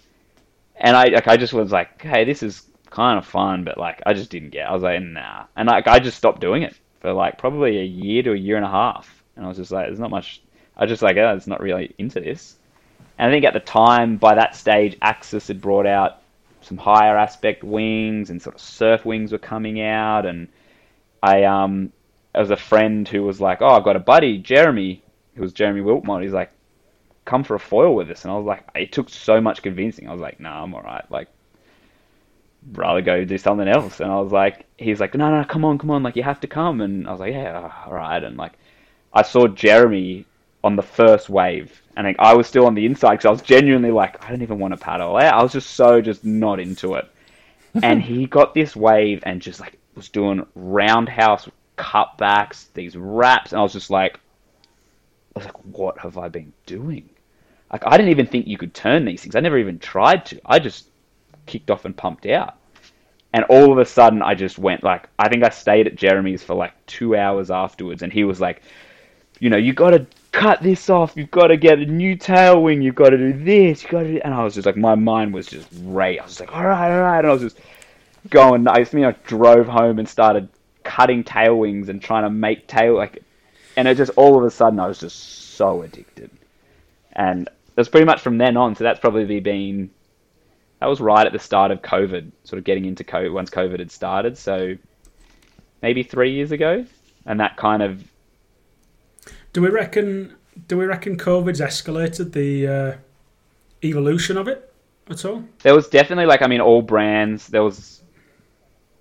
And 0.75 0.95
I 0.95 1.05
like 1.05 1.27
I 1.27 1.37
just 1.37 1.53
was 1.53 1.71
like, 1.71 2.01
hey, 2.01 2.25
this 2.25 2.43
is 2.43 2.67
kind 2.89 3.17
of 3.17 3.25
fun, 3.25 3.63
but 3.63 3.77
like 3.77 4.01
I 4.05 4.13
just 4.13 4.29
didn't 4.29 4.49
get. 4.49 4.65
It. 4.65 4.69
I 4.69 4.73
was 4.73 4.83
like, 4.83 5.01
nah, 5.01 5.45
and 5.55 5.69
like 5.69 5.87
I 5.87 5.99
just 5.99 6.17
stopped 6.17 6.41
doing 6.41 6.63
it 6.63 6.75
for 7.05 7.13
like 7.13 7.37
probably 7.37 7.77
a 7.77 7.83
year 7.83 8.23
to 8.23 8.31
a 8.31 8.35
year 8.35 8.55
and 8.55 8.65
a 8.65 8.69
half, 8.69 9.23
and 9.35 9.45
I 9.45 9.47
was 9.47 9.57
just 9.57 9.71
like, 9.71 9.85
there's 9.85 9.99
not 9.99 10.09
much. 10.09 10.41
I 10.75 10.81
was 10.85 10.89
just 10.89 11.03
like, 11.03 11.17
oh, 11.17 11.35
it's 11.35 11.45
not 11.45 11.61
really 11.61 11.93
into 11.99 12.19
this. 12.19 12.55
And 13.19 13.29
I 13.29 13.31
think 13.31 13.45
at 13.45 13.53
the 13.53 13.59
time, 13.59 14.17
by 14.17 14.33
that 14.33 14.55
stage, 14.55 14.97
Axis 15.03 15.47
had 15.47 15.61
brought 15.61 15.85
out 15.85 16.23
some 16.61 16.77
higher 16.77 17.15
aspect 17.15 17.63
wings, 17.63 18.31
and 18.31 18.41
sort 18.41 18.55
of 18.55 18.61
surf 18.61 19.05
wings 19.05 19.31
were 19.31 19.37
coming 19.37 19.81
out, 19.81 20.25
and 20.25 20.47
I 21.21 21.43
um, 21.43 21.93
was 22.33 22.49
a 22.49 22.55
friend 22.55 23.07
who 23.07 23.21
was 23.21 23.39
like, 23.39 23.61
oh, 23.61 23.67
I've 23.67 23.83
got 23.83 23.95
a 23.95 23.99
buddy, 23.99 24.39
Jeremy, 24.39 25.03
who 25.35 25.43
was 25.43 25.53
Jeremy 25.53 25.81
Wiltmont. 25.81 26.23
He's 26.23 26.33
like, 26.33 26.49
come 27.23 27.43
for 27.43 27.53
a 27.53 27.59
foil 27.59 27.93
with 27.93 28.09
us, 28.09 28.23
and 28.23 28.31
I 28.31 28.35
was 28.35 28.47
like, 28.47 28.67
it 28.73 28.91
took 28.91 29.09
so 29.09 29.39
much 29.39 29.61
convincing. 29.61 30.09
I 30.09 30.11
was 30.11 30.21
like, 30.21 30.39
nah, 30.39 30.63
I'm 30.63 30.73
alright. 30.73 31.05
Like, 31.11 31.27
rather 32.71 33.01
go 33.01 33.23
do 33.25 33.37
something 33.37 33.67
else. 33.67 33.99
And 33.99 34.11
I 34.11 34.19
was 34.19 34.31
like, 34.31 34.65
he's 34.77 34.99
like, 34.99 35.13
no, 35.13 35.29
no, 35.29 35.45
come 35.45 35.65
on, 35.65 35.77
come 35.77 35.91
on, 35.91 36.03
like 36.03 36.15
you 36.15 36.23
have 36.23 36.39
to 36.41 36.47
come. 36.47 36.81
And 36.81 37.07
I 37.07 37.11
was 37.11 37.19
like, 37.19 37.33
yeah, 37.33 37.71
all 37.85 37.93
right. 37.93 38.23
And 38.23 38.37
like, 38.37 38.53
I 39.13 39.21
saw 39.21 39.47
Jeremy 39.47 40.25
on 40.63 40.75
the 40.75 40.83
first 40.83 41.29
wave, 41.29 41.81
and 41.95 42.07
like, 42.07 42.15
I 42.17 42.33
was 42.33 42.47
still 42.47 42.65
on 42.65 42.73
the 42.73 42.85
inside 42.85 43.11
because 43.11 43.25
I 43.25 43.31
was 43.31 43.41
genuinely 43.41 43.91
like, 43.91 44.23
I 44.25 44.29
don't 44.29 44.41
even 44.41 44.59
want 44.59 44.73
to 44.73 44.79
paddle. 44.79 45.17
Eh, 45.19 45.29
I 45.29 45.41
was 45.43 45.53
just 45.53 45.71
so 45.71 46.01
just 46.01 46.25
not 46.25 46.59
into 46.59 46.95
it. 46.95 47.09
and 47.83 48.01
he 48.01 48.25
got 48.25 48.53
this 48.53 48.75
wave 48.75 49.21
and 49.25 49.41
just 49.41 49.59
like 49.59 49.77
was 49.95 50.09
doing 50.09 50.45
roundhouse 50.55 51.47
cutbacks, 51.77 52.67
these 52.73 52.95
wraps, 52.95 53.51
and 53.51 53.59
I 53.59 53.63
was 53.63 53.73
just 53.73 53.89
like, 53.89 54.19
I 55.35 55.39
was 55.39 55.45
like, 55.45 55.65
what 55.65 55.99
have 55.99 56.17
I 56.17 56.29
been 56.29 56.53
doing? 56.65 57.09
Like, 57.71 57.83
I 57.85 57.97
didn't 57.97 58.11
even 58.11 58.27
think 58.27 58.47
you 58.47 58.57
could 58.57 58.73
turn 58.73 59.05
these 59.05 59.21
things. 59.21 59.35
I 59.35 59.41
never 59.41 59.57
even 59.57 59.79
tried 59.79 60.25
to. 60.27 60.39
I 60.45 60.59
just 60.59 60.87
kicked 61.45 61.71
off 61.71 61.85
and 61.85 61.95
pumped 61.95 62.25
out. 62.25 62.55
And 63.33 63.43
all 63.45 63.71
of 63.71 63.77
a 63.77 63.85
sudden, 63.85 64.21
I 64.21 64.33
just 64.33 64.57
went 64.57 64.83
like, 64.83 65.09
I 65.19 65.27
think 65.27 65.43
I 65.43 65.49
stayed 65.49 65.87
at 65.87 65.95
Jeremy's 65.95 66.41
for 66.41 66.55
like 66.55 66.73
two 66.85 67.15
hours 67.17 67.51
afterwards, 67.51 68.01
and 68.01 68.13
he 68.13 68.23
was 68.23 68.39
like, 68.39 68.61
you 69.39 69.49
know, 69.49 69.57
you 69.57 69.73
got 69.73 69.89
to 69.89 70.07
cut 70.31 70.63
this 70.63 70.89
off. 70.89 71.13
You've 71.15 71.31
got 71.31 71.47
to 71.47 71.57
get 71.57 71.79
a 71.79 71.85
new 71.85 72.15
tail 72.15 72.63
wing. 72.63 72.81
You've 72.81 72.95
got 72.95 73.09
to 73.09 73.17
do 73.17 73.33
this. 73.33 73.83
You 73.83 73.89
got 73.89 74.03
to, 74.03 74.21
and 74.21 74.33
I 74.33 74.43
was 74.43 74.53
just 74.55 74.65
like, 74.65 74.77
my 74.77 74.95
mind 74.95 75.33
was 75.33 75.47
just 75.47 75.67
right. 75.83 76.19
I 76.19 76.23
was 76.23 76.39
like, 76.39 76.55
all 76.55 76.65
right, 76.65 76.91
all 76.91 77.01
right, 77.01 77.19
and 77.19 77.27
I 77.27 77.33
was 77.33 77.41
just 77.41 77.59
going. 78.29 78.65
I 78.67 78.85
mean, 78.93 79.05
I 79.05 79.11
drove 79.25 79.67
home 79.67 79.99
and 79.99 80.07
started 80.07 80.47
cutting 80.83 81.23
tail 81.23 81.57
wings 81.57 81.89
and 81.89 82.01
trying 82.01 82.23
to 82.23 82.29
make 82.29 82.67
tail 82.67 82.95
like, 82.95 83.21
and 83.75 83.87
it 83.87 83.97
just 83.97 84.11
all 84.15 84.37
of 84.37 84.45
a 84.45 84.51
sudden, 84.51 84.79
I 84.79 84.87
was 84.87 84.99
just 84.99 85.55
so 85.55 85.81
addicted, 85.81 86.29
and 87.11 87.49
was 87.75 87.89
pretty 87.89 88.05
much 88.05 88.21
from 88.21 88.37
then 88.37 88.55
on. 88.55 88.75
So 88.75 88.85
that's 88.85 88.99
probably 89.01 89.41
been 89.41 89.89
that 90.85 90.89
was 90.89 91.01
right 91.01 91.25
at 91.25 91.33
the 91.33 91.39
start 91.39 91.71
of 91.71 91.81
COVID, 91.81 92.31
sort 92.43 92.59
of 92.59 92.63
getting 92.63 92.85
into 92.85 93.03
COVID 93.03 93.33
once 93.33 93.49
COVID 93.49 93.79
had 93.79 93.89
started. 93.89 94.37
So 94.37 94.75
maybe 95.81 96.03
three 96.03 96.31
years 96.31 96.51
ago, 96.51 96.85
and 97.25 97.39
that 97.39 97.57
kind 97.57 97.81
of 97.81 98.03
Do 99.51 99.63
we 99.63 99.69
reckon? 99.69 100.35
Do 100.67 100.77
we 100.77 100.85
reckon 100.85 101.17
COVID's 101.17 101.59
escalated 101.59 102.33
the 102.33 102.67
uh, 102.67 102.97
evolution 103.83 104.37
of 104.37 104.47
it 104.47 104.71
at 105.09 105.25
all? 105.25 105.43
there 105.63 105.73
was 105.73 105.87
definitely 105.87 106.27
like 106.27 106.43
I 106.43 106.47
mean 106.47 106.61
all 106.61 106.83
brands 106.83 107.47
there 107.47 107.63
was 107.63 108.03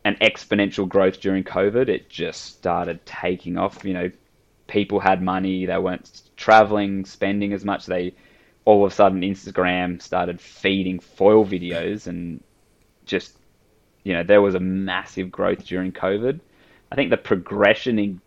an 0.06 0.16
exponential 0.22 0.88
growth 0.88 1.20
during 1.20 1.44
COVID. 1.44 1.90
It 1.90 2.08
just 2.08 2.46
started 2.46 3.04
taking 3.04 3.58
off. 3.58 3.84
You 3.84 3.92
know, 3.92 4.10
people 4.68 5.00
had 5.00 5.22
money. 5.22 5.66
They 5.66 5.76
weren't 5.76 6.22
traveling, 6.38 7.04
spending 7.04 7.52
as 7.52 7.62
much. 7.62 7.84
They 7.84 8.14
all 8.64 8.84
of 8.84 8.92
a 8.92 8.94
sudden 8.94 9.20
Instagram 9.20 10.00
started 10.00 10.40
feeding 10.40 10.98
foil 10.98 11.44
videos 11.44 12.06
and 12.06 12.42
just 13.04 13.36
you 14.04 14.12
know 14.12 14.22
there 14.22 14.42
was 14.42 14.54
a 14.54 14.60
massive 14.60 15.30
growth 15.30 15.64
during 15.66 15.92
COVID. 15.92 16.40
I 16.90 16.94
think 16.94 17.10
the 17.10 17.16
progression 17.16 17.98
in 17.98 18.20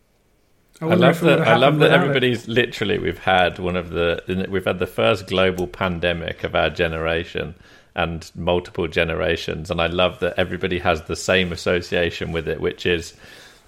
I 0.81 0.85
wonder 0.85 1.05
love 1.07 1.15
if 1.15 1.23
it 1.23 1.25
would've 1.25 1.39
that. 1.39 1.47
I 1.47 1.55
love 1.55 1.79
that 1.79 1.85
without 1.85 1.95
it. 1.95 2.01
everybody's 2.01 2.47
literally. 2.47 2.99
We've 2.99 3.17
had 3.17 3.57
one 3.57 3.75
of 3.75 3.89
the. 3.89 4.47
We've 4.49 4.65
had 4.65 4.79
the 4.79 4.87
first 4.87 5.27
global 5.27 5.67
pandemic 5.67 6.43
of 6.43 6.55
our 6.55 6.69
generation 6.69 7.55
and 7.95 8.29
multiple 8.35 8.87
generations, 8.87 9.71
and 9.71 9.81
I 9.81 9.87
love 9.87 10.19
that 10.19 10.35
everybody 10.37 10.79
has 10.79 11.03
the 11.03 11.15
same 11.15 11.51
association 11.51 12.31
with 12.31 12.47
it, 12.47 12.61
which 12.61 12.85
is, 12.85 13.15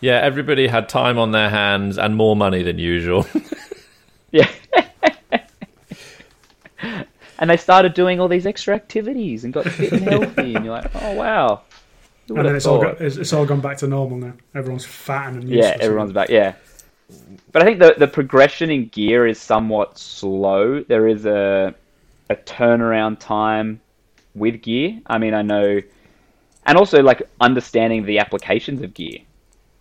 yeah, 0.01 0.19
everybody 0.19 0.67
had 0.67 0.87
time 0.87 1.17
on 1.17 1.31
their 1.31 1.49
hands 1.49 1.97
and 1.97 2.15
more 2.15 2.35
money 2.35 2.61
than 2.61 2.77
usual. 2.77 3.25
Yeah. 4.31 4.49
and 7.39 7.49
they 7.49 7.57
started 7.57 7.93
doing 7.93 8.19
all 8.19 8.27
these 8.27 8.45
extra 8.45 8.75
activities 8.75 9.45
and 9.45 9.53
got 9.53 9.65
fit 9.65 9.93
and 9.93 10.03
healthy, 10.03 10.55
and 10.55 10.65
you're 10.65 10.75
like, 10.75 10.91
oh 11.01 11.15
wow. 11.15 11.61
And 12.27 12.37
then 12.37 12.45
have 12.45 12.55
it's 12.55 12.67
all, 12.67 12.79
got, 12.79 13.01
it's, 13.01 13.17
it's 13.17 13.33
all 13.33 13.45
gone 13.45 13.61
back 13.61 13.77
to 13.77 13.87
normal 13.87 14.17
now. 14.17 14.33
Everyone's 14.53 14.85
fat 14.85 15.33
and 15.33 15.49
Yeah, 15.49 15.75
everyone's 15.79 16.11
back. 16.11 16.29
Yeah, 16.29 16.53
but 17.51 17.63
I 17.63 17.65
think 17.65 17.79
the 17.79 17.95
the 17.97 18.07
progression 18.07 18.69
in 18.69 18.87
gear 18.89 19.25
is 19.25 19.39
somewhat 19.39 19.97
slow. 19.97 20.83
There 20.83 21.07
is 21.07 21.25
a 21.25 21.73
a 22.29 22.35
turnaround 22.35 23.19
time 23.19 23.81
with 24.35 24.61
gear. 24.61 24.99
I 25.07 25.17
mean, 25.17 25.33
I 25.33 25.41
know, 25.41 25.81
and 26.65 26.77
also 26.77 27.01
like 27.01 27.27
understanding 27.41 28.05
the 28.05 28.19
applications 28.19 28.81
of 28.83 28.93
gear. 28.93 29.19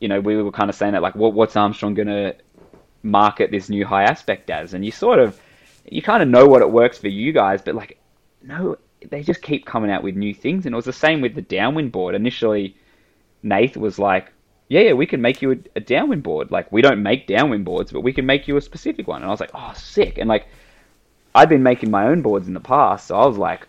You 0.01 0.09
know, 0.09 0.21
we 0.21 0.41
were 0.41 0.53
kind 0.53 0.71
of 0.71 0.77
saying 0.77 0.93
that 0.93 1.03
like, 1.03 1.17
what 1.17 1.35
what's 1.35 1.57
Armstrong 1.57 1.95
gonna 1.95 2.35
market 3.03 3.51
this 3.51 3.69
new 3.69 3.85
high 3.85 4.05
aspect 4.05 4.49
as? 4.49 4.73
And 4.73 4.85
you 4.85 4.93
sort 4.93 5.19
of 5.19 5.39
you 5.91 6.03
kind 6.03 6.23
of 6.23 6.29
know 6.29 6.47
what 6.47 6.63
it 6.63 6.71
works 6.71 6.99
for 6.99 7.09
you 7.09 7.33
guys, 7.33 7.63
but 7.63 7.75
like 7.75 7.99
no, 8.43 8.77
they 9.09 9.23
just 9.23 9.43
keep 9.43 9.67
coming 9.67 9.91
out 9.91 10.03
with 10.03 10.17
new 10.17 10.35
things. 10.35 10.67
And 10.67 10.75
it 10.75 10.77
was 10.77 10.85
the 10.85 10.93
same 10.93 11.21
with 11.21 11.35
the 11.35 11.43
downwind 11.43 11.93
board. 11.93 12.15
Initially, 12.15 12.77
Nath 13.43 13.77
was 13.77 13.99
like, 13.99 14.33
yeah, 14.69 14.81
yeah, 14.81 14.93
we 14.93 15.07
can 15.07 15.23
make 15.23 15.41
you 15.43 15.53
a, 15.53 15.57
a 15.77 15.81
downwind 15.81 16.23
board. 16.23 16.51
Like, 16.51 16.71
we 16.71 16.83
don't 16.83 17.03
make 17.03 17.27
downwind 17.27 17.65
boards, 17.65 17.91
but 17.91 18.03
we 18.03 18.13
can 18.13 18.27
make 18.27 18.49
you 18.49 18.57
a 18.57 18.61
specific 18.61 19.09
one. 19.09 19.23
And 19.23 19.27
I 19.27 19.31
was 19.31 19.41
like, 19.41 19.51
oh, 19.55 19.73
sick. 19.75 20.19
And 20.19 20.29
like, 20.29 20.47
I'd 21.35 21.49
been 21.49 21.63
making 21.63 21.91
my 21.91 22.07
own 22.07 22.23
boards 22.23 22.49
in 22.49 22.55
the 22.55 22.61
past, 22.61 23.07
so 23.07 23.17
I 23.17 23.27
was 23.27 23.39
like, 23.39 23.69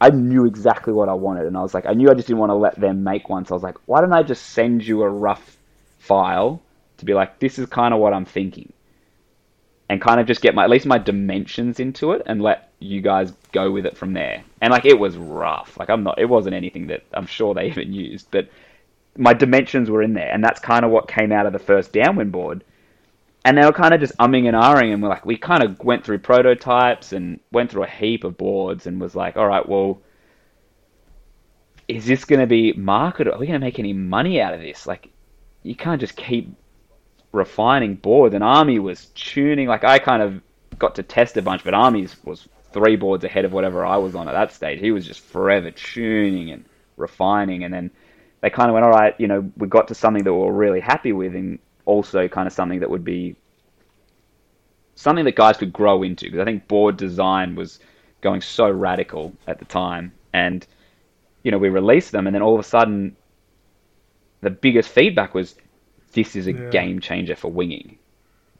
I 0.00 0.10
knew 0.10 0.44
exactly 0.44 0.92
what 0.92 1.08
I 1.08 1.14
wanted, 1.14 1.46
and 1.46 1.56
I 1.56 1.62
was 1.62 1.74
like, 1.74 1.86
I 1.86 1.94
knew 1.94 2.10
I 2.10 2.14
just 2.14 2.28
didn't 2.28 2.40
want 2.40 2.50
to 2.50 2.54
let 2.54 2.78
them 2.78 3.02
make 3.02 3.28
one, 3.28 3.44
so 3.44 3.54
I 3.54 3.56
was 3.56 3.62
like, 3.62 3.78
why 3.86 4.00
don't 4.00 4.12
I 4.12 4.22
just 4.22 4.50
send 4.50 4.86
you 4.86 5.02
a 5.02 5.08
rough 5.08 5.56
file 5.98 6.60
to 6.98 7.04
be 7.04 7.14
like, 7.14 7.38
this 7.38 7.58
is 7.58 7.66
kind 7.66 7.94
of 7.94 8.00
what 8.00 8.12
I'm 8.12 8.24
thinking, 8.24 8.72
and 9.88 10.00
kind 10.00 10.20
of 10.20 10.26
just 10.26 10.42
get 10.42 10.54
my 10.54 10.64
at 10.64 10.70
least 10.70 10.86
my 10.86 10.98
dimensions 10.98 11.80
into 11.80 12.12
it, 12.12 12.22
and 12.26 12.42
let 12.42 12.70
you 12.78 13.00
guys 13.00 13.32
go 13.52 13.70
with 13.70 13.86
it 13.86 13.96
from 13.96 14.12
there. 14.12 14.44
And 14.60 14.70
like, 14.70 14.84
it 14.84 14.98
was 14.98 15.16
rough. 15.16 15.78
Like, 15.78 15.90
I'm 15.90 16.02
not. 16.02 16.18
It 16.18 16.26
wasn't 16.26 16.54
anything 16.54 16.88
that 16.88 17.04
I'm 17.14 17.26
sure 17.26 17.54
they 17.54 17.66
even 17.68 17.92
used, 17.92 18.28
but 18.30 18.48
my 19.16 19.34
dimensions 19.34 19.90
were 19.90 20.02
in 20.02 20.14
there, 20.14 20.30
and 20.30 20.42
that's 20.44 20.60
kind 20.60 20.84
of 20.84 20.90
what 20.90 21.08
came 21.08 21.32
out 21.32 21.46
of 21.46 21.52
the 21.52 21.58
first 21.58 21.92
downwind 21.92 22.32
board. 22.32 22.64
And 23.44 23.56
they 23.56 23.64
were 23.64 23.72
kind 23.72 23.94
of 23.94 24.00
just 24.00 24.16
umming 24.18 24.46
and 24.46 24.56
ahhing, 24.56 24.92
and 24.92 25.02
we're 25.02 25.08
like, 25.08 25.24
we 25.24 25.36
kind 25.36 25.62
of 25.62 25.82
went 25.82 26.04
through 26.04 26.18
prototypes 26.18 27.12
and 27.12 27.40
went 27.50 27.70
through 27.70 27.84
a 27.84 27.88
heap 27.88 28.24
of 28.24 28.36
boards, 28.36 28.86
and 28.86 29.00
was 29.00 29.16
like, 29.16 29.36
all 29.36 29.46
right, 29.46 29.66
well, 29.66 30.00
is 31.88 32.04
this 32.04 32.24
going 32.26 32.40
to 32.40 32.46
be 32.46 32.72
marketable? 32.74 33.36
Are 33.36 33.40
we 33.40 33.46
going 33.46 33.58
to 33.58 33.64
make 33.64 33.78
any 33.78 33.94
money 33.94 34.40
out 34.40 34.52
of 34.52 34.60
this? 34.60 34.86
Like, 34.86 35.08
you 35.62 35.74
can't 35.74 36.00
just 36.00 36.16
keep 36.16 36.54
refining 37.32 37.94
boards. 37.94 38.34
And 38.34 38.44
Army 38.44 38.78
was 38.78 39.06
tuning. 39.14 39.68
Like, 39.68 39.84
I 39.84 39.98
kind 39.98 40.22
of 40.22 40.40
got 40.78 40.94
to 40.96 41.02
test 41.02 41.36
a 41.36 41.42
bunch, 41.42 41.64
but 41.64 41.74
Army's 41.74 42.16
was 42.24 42.48
three 42.72 42.96
boards 42.96 43.24
ahead 43.24 43.44
of 43.44 43.52
whatever 43.52 43.84
I 43.84 43.96
was 43.96 44.14
on 44.14 44.28
at 44.28 44.32
that 44.32 44.52
stage. 44.52 44.80
He 44.80 44.92
was 44.92 45.06
just 45.06 45.20
forever 45.20 45.70
tuning 45.70 46.50
and 46.50 46.64
refining, 46.96 47.64
and 47.64 47.72
then 47.72 47.90
they 48.40 48.50
kind 48.50 48.68
of 48.68 48.74
went, 48.74 48.84
all 48.84 48.92
right, 48.92 49.14
you 49.18 49.26
know, 49.26 49.50
we 49.56 49.66
got 49.66 49.88
to 49.88 49.94
something 49.94 50.24
that 50.24 50.32
we 50.32 50.38
were 50.38 50.52
really 50.52 50.80
happy 50.80 51.12
with, 51.12 51.34
and 51.34 51.58
also 51.84 52.28
kind 52.28 52.46
of 52.46 52.52
something 52.52 52.80
that 52.80 52.90
would 52.90 53.04
be 53.04 53.36
something 54.94 55.24
that 55.24 55.34
guys 55.34 55.56
could 55.56 55.72
grow 55.72 56.02
into. 56.02 56.26
Because 56.26 56.40
I 56.40 56.44
think 56.44 56.68
board 56.68 56.96
design 56.96 57.54
was 57.54 57.78
going 58.20 58.40
so 58.40 58.70
radical 58.70 59.32
at 59.46 59.58
the 59.58 59.64
time, 59.64 60.12
and 60.32 60.66
you 61.42 61.50
know, 61.50 61.58
we 61.58 61.68
released 61.68 62.12
them, 62.12 62.26
and 62.26 62.34
then 62.34 62.42
all 62.42 62.54
of 62.54 62.60
a 62.60 62.68
sudden, 62.68 63.16
the 64.40 64.50
biggest 64.50 64.90
feedback 64.90 65.34
was, 65.34 65.54
"This 66.12 66.36
is 66.36 66.46
a 66.46 66.52
Yeah. 66.52 66.70
game 66.70 67.00
changer 67.00 67.36
for 67.36 67.50
winging." 67.50 67.98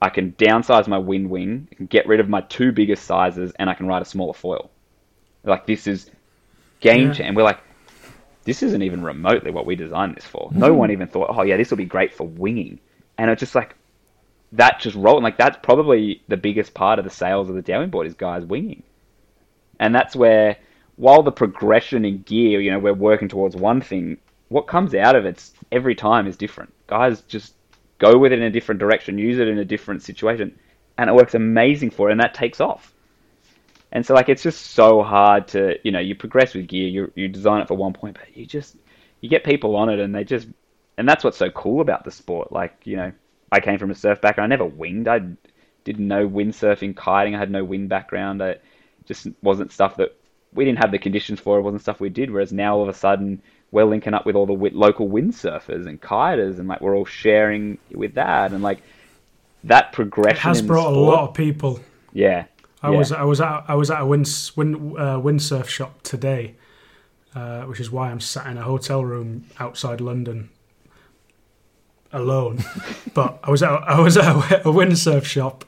I 0.01 0.09
can 0.09 0.31
downsize 0.33 0.87
my 0.87 0.97
wind 0.97 1.29
wing, 1.29 1.67
get 1.89 2.07
rid 2.07 2.19
of 2.21 2.29
my 2.29 2.41
two 2.41 2.71
biggest 2.71 3.03
sizes, 3.03 3.51
and 3.59 3.69
I 3.69 3.73
can 3.73 3.87
ride 3.87 4.01
a 4.01 4.05
smaller 4.05 4.33
foil. 4.33 4.69
Like 5.43 5.65
this 5.65 5.87
is 5.87 6.09
game 6.79 7.07
Yeah. 7.07 7.13
changer. 7.13 7.23
And 7.23 7.35
we're 7.35 7.43
like, 7.43 7.59
this 8.45 8.63
isn't 8.63 8.81
even 8.81 9.03
remotely 9.03 9.51
what 9.51 9.65
we 9.65 9.75
designed 9.75 10.15
this 10.15 10.25
for. 10.25 10.49
No 10.53 10.69
mm-hmm. 10.69 10.77
one 10.77 10.91
even 10.91 11.07
thought, 11.07 11.35
oh 11.37 11.43
yeah, 11.43 11.57
this 11.57 11.69
will 11.69 11.77
be 11.77 11.85
great 11.85 12.13
for 12.13 12.25
winging. 12.25 12.79
And 13.17 13.29
it's 13.29 13.41
just 13.41 13.55
like 13.55 13.75
that 14.53 14.79
just 14.79 14.95
rolled. 14.95 15.23
Like 15.23 15.37
that's 15.37 15.57
probably 15.61 16.21
the 16.29 16.37
biggest 16.37 16.73
part 16.73 16.99
of 16.99 17.05
the 17.05 17.11
sales 17.11 17.49
of 17.49 17.55
the 17.55 17.61
downwind 17.61 17.91
board 17.91 18.07
is 18.07 18.13
guys 18.13 18.45
winging. 18.45 18.83
And 19.79 19.93
that's 19.93 20.15
where, 20.15 20.57
while 20.95 21.23
the 21.23 21.31
progression 21.31 22.05
in 22.05 22.21
gear, 22.23 22.59
you 22.59 22.71
know, 22.71 22.79
we're 22.79 22.93
working 22.93 23.27
towards 23.27 23.55
one 23.55 23.81
thing, 23.81 24.17
what 24.49 24.67
comes 24.67 24.93
out 24.93 25.15
of 25.15 25.25
it 25.25 25.49
every 25.71 25.95
time 25.95 26.27
is 26.27 26.35
different. 26.35 26.73
Guys 26.87 27.21
just 27.21 27.53
go 27.99 28.17
with 28.17 28.31
it 28.31 28.39
in 28.39 28.45
a 28.45 28.51
different 28.51 28.79
direction, 28.79 29.17
use 29.17 29.39
it 29.39 29.47
in 29.47 29.59
a 29.59 29.65
different 29.65 30.01
situation, 30.03 30.57
and 30.97 31.09
it 31.09 31.15
works 31.15 31.35
amazing 31.35 31.91
for 31.91 32.09
it, 32.09 32.13
and 32.13 32.21
that 32.21 32.33
takes 32.33 32.59
off. 32.59 32.93
And 33.91 34.05
so, 34.05 34.13
like, 34.13 34.29
it's 34.29 34.43
just 34.43 34.71
so 34.71 35.01
hard 35.01 35.47
to, 35.49 35.79
you 35.83 35.91
know, 35.91 35.99
you 35.99 36.15
progress 36.15 36.53
with 36.53 36.67
gear, 36.67 36.87
you 36.87 37.11
you 37.15 37.27
design 37.27 37.61
it 37.61 37.67
for 37.67 37.75
one 37.75 37.93
point, 37.93 38.17
but 38.19 38.35
you 38.35 38.45
just 38.45 38.75
you 39.21 39.29
get 39.29 39.43
people 39.43 39.75
on 39.75 39.89
it, 39.89 39.99
and 39.99 40.13
they 40.13 40.23
just, 40.23 40.47
and 40.97 41.07
that's 41.07 41.23
what's 41.23 41.37
so 41.37 41.49
cool 41.51 41.81
about 41.81 42.03
the 42.03 42.11
sport. 42.11 42.51
Like, 42.51 42.75
you 42.83 42.97
know, 42.97 43.11
I 43.51 43.59
came 43.59 43.79
from 43.79 43.91
a 43.91 43.95
surf 43.95 44.21
background, 44.21 44.51
I 44.51 44.55
never 44.55 44.69
winged, 44.69 45.07
I 45.07 45.21
didn't 45.83 46.07
know 46.07 46.27
windsurfing, 46.27 46.95
kiting, 46.95 47.35
I 47.35 47.39
had 47.39 47.51
no 47.51 47.63
wind 47.63 47.89
background, 47.89 48.43
I 48.43 48.57
just 49.05 49.27
wasn't 49.41 49.71
stuff 49.71 49.97
that 49.97 50.15
we 50.53 50.65
didn't 50.65 50.79
have 50.79 50.91
the 50.91 50.99
conditions 50.99 51.39
for. 51.39 51.57
It 51.57 51.63
wasn't 51.63 51.81
stuff 51.81 51.99
we 51.99 52.09
did. 52.09 52.31
Whereas 52.31 52.51
now, 52.51 52.75
all 52.75 52.83
of 52.83 52.89
a 52.89 52.93
sudden, 52.93 53.41
we're 53.71 53.85
linking 53.85 54.13
up 54.13 54.25
with 54.25 54.35
all 54.35 54.45
the 54.45 54.53
wi- 54.53 54.75
local 54.75 55.07
windsurfers 55.07 55.87
and 55.87 56.01
kiters, 56.01 56.59
and 56.59 56.67
like 56.67 56.81
we're 56.81 56.95
all 56.95 57.05
sharing 57.05 57.77
with 57.91 58.15
that, 58.15 58.51
and 58.51 58.63
like 58.63 58.81
that 59.63 59.91
progression 59.91 60.37
It 60.37 60.55
has 60.55 60.61
brought 60.61 60.91
a 60.93 60.97
lot 60.97 61.29
of 61.29 61.33
people. 61.35 61.79
Yeah, 62.13 62.45
I 62.81 62.91
yeah. 62.91 62.97
was 62.97 63.11
I 63.11 63.23
was 63.23 63.41
at 63.41 63.65
I 63.67 63.75
was 63.75 63.91
at 63.91 64.01
a 64.01 64.05
wind 64.05 64.27
wind 64.55 64.75
uh, 64.97 65.19
windsurf 65.19 65.67
shop 65.67 66.01
today, 66.03 66.55
uh, 67.35 67.63
which 67.63 67.79
is 67.79 67.91
why 67.91 68.09
I'm 68.09 68.19
sat 68.19 68.47
in 68.47 68.57
a 68.57 68.63
hotel 68.63 69.03
room 69.03 69.45
outside 69.59 70.01
London 70.01 70.49
alone. 72.11 72.63
but 73.13 73.39
I 73.43 73.51
was 73.51 73.61
at 73.61 73.71
I 73.71 73.99
was 73.99 74.17
at 74.17 74.25
a, 74.25 74.69
a 74.69 74.73
windsurf 74.73 75.25
shop 75.25 75.65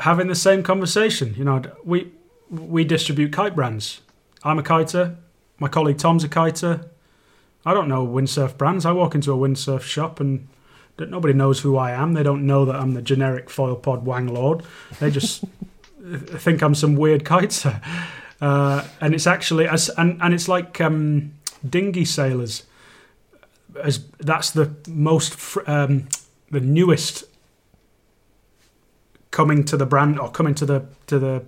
having 0.00 0.28
the 0.28 0.34
same 0.34 0.62
conversation. 0.62 1.34
You 1.36 1.44
know, 1.44 1.62
we 1.84 2.12
we 2.50 2.84
distribute 2.84 3.32
kite 3.32 3.54
brands. 3.54 4.00
I'm 4.44 4.58
a 4.58 4.62
kiter. 4.62 5.16
My 5.58 5.68
colleague 5.68 5.98
Tom's 5.98 6.24
a 6.24 6.28
kiter. 6.28 6.88
I 7.68 7.74
don't 7.74 7.88
know 7.88 8.06
windsurf 8.06 8.56
brands. 8.56 8.86
I 8.86 8.92
walk 8.92 9.14
into 9.14 9.30
a 9.30 9.36
windsurf 9.36 9.82
shop 9.82 10.20
and 10.20 10.48
nobody 10.98 11.34
knows 11.34 11.60
who 11.60 11.76
I 11.76 11.90
am. 11.90 12.14
They 12.14 12.22
don't 12.22 12.46
know 12.46 12.64
that 12.64 12.74
I'm 12.74 12.94
the 12.94 13.02
generic 13.02 13.50
foil 13.50 13.76
pod 13.76 14.06
wang 14.06 14.26
lord. 14.26 14.62
They 15.00 15.10
just 15.10 15.44
think 16.26 16.62
I'm 16.62 16.74
some 16.74 16.96
weird 16.96 17.26
kiter. 17.26 17.82
Uh, 18.40 18.86
and 19.02 19.14
it's 19.14 19.26
actually 19.26 19.68
as 19.68 19.90
and, 19.90 20.18
and 20.22 20.32
it's 20.32 20.48
like 20.48 20.80
um, 20.80 21.34
dinghy 21.68 22.06
sailors. 22.06 22.62
As 23.84 24.02
that's 24.18 24.50
the 24.50 24.74
most 24.88 25.34
fr- 25.34 25.60
um, 25.66 26.08
the 26.50 26.60
newest 26.60 27.24
coming 29.30 29.62
to 29.64 29.76
the 29.76 29.84
brand 29.84 30.18
or 30.18 30.30
coming 30.30 30.54
to 30.54 30.64
the 30.64 30.86
to 31.08 31.18
the 31.18 31.44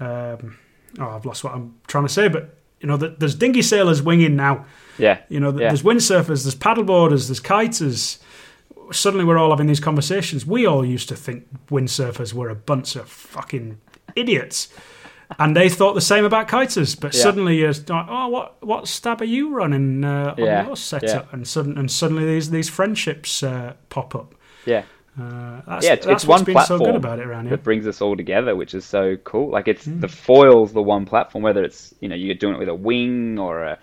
um, 0.00 0.58
oh 0.98 1.08
I've 1.08 1.24
lost 1.24 1.44
what 1.44 1.54
I'm 1.54 1.76
trying 1.86 2.04
to 2.04 2.12
say 2.12 2.28
but 2.28 2.56
you 2.86 2.92
know 2.92 2.96
there's 3.18 3.34
dinghy 3.34 3.62
sailors 3.62 4.00
winging 4.02 4.36
now 4.36 4.64
yeah, 4.98 5.18
you 5.28 5.40
know, 5.40 5.50
Yeah. 5.50 5.68
there's 5.68 5.82
windsurfers, 5.82 6.44
there's 6.44 6.54
paddleboarders, 6.54 7.26
there's 7.28 7.38
kiters. 7.40 8.18
Suddenly, 8.92 9.26
we're 9.26 9.36
all 9.36 9.50
having 9.50 9.66
these 9.66 9.78
conversations. 9.78 10.46
We 10.46 10.64
all 10.66 10.86
used 10.86 11.08
to 11.10 11.14
think 11.16 11.44
windsurfers 11.70 12.32
were 12.32 12.48
a 12.48 12.54
bunch 12.54 12.96
of 12.96 13.06
fucking 13.06 13.76
idiots, 14.14 14.68
and 15.38 15.54
they 15.54 15.68
thought 15.68 15.94
the 15.94 16.00
same 16.00 16.24
about 16.24 16.48
kiters. 16.48 16.98
But 16.98 17.14
Yeah. 17.14 17.20
suddenly, 17.24 17.58
you're 17.58 17.72
like, 17.72 18.06
"Oh, 18.08 18.28
what 18.28 18.54
what 18.64 18.88
stab 18.88 19.20
are 19.20 19.26
you 19.26 19.50
running 19.54 20.02
uh, 20.02 20.34
on 20.38 20.44
Yeah, 20.44 20.66
your 20.66 20.76
setup?" 20.76 21.30
And 21.32 21.46
sudden 21.46 21.76
and 21.76 21.90
suddenly, 21.90 22.24
these 22.24 22.50
these 22.50 22.70
friendships 22.70 23.42
uh, 23.42 23.74
pop 23.90 24.14
up. 24.14 24.34
yeah. 24.64 24.82
Uh, 25.18 25.60
Yeah, 25.82 25.94
it's- 25.94 26.06
it's 26.06 26.26
one 26.26 26.44
been 26.44 26.54
so 26.60 26.76
good 26.78 26.84
platform 26.84 26.96
about 26.96 27.18
it 27.20 27.26
around 27.26 27.44
here. 27.46 27.56
that 27.56 27.62
brings 27.64 27.86
us 27.86 28.00
all 28.02 28.16
together, 28.16 28.54
which 28.54 28.74
is 28.74 28.84
so 28.84 29.16
cool. 29.24 29.48
Like 29.50 29.66
it's 29.68 29.86
Hmm. 29.86 30.00
the 30.00 30.08
foil's 30.08 30.72
the 30.72 30.82
one 30.82 31.06
platform, 31.06 31.42
whether 31.42 31.64
it's 31.64 31.94
you 32.00 32.08
know 32.08 32.14
you're 32.14 32.34
doing 32.34 32.54
it 32.54 32.58
with 32.58 32.68
a 32.68 32.74
wing 32.74 33.38
or 33.38 33.62
a 33.64 33.78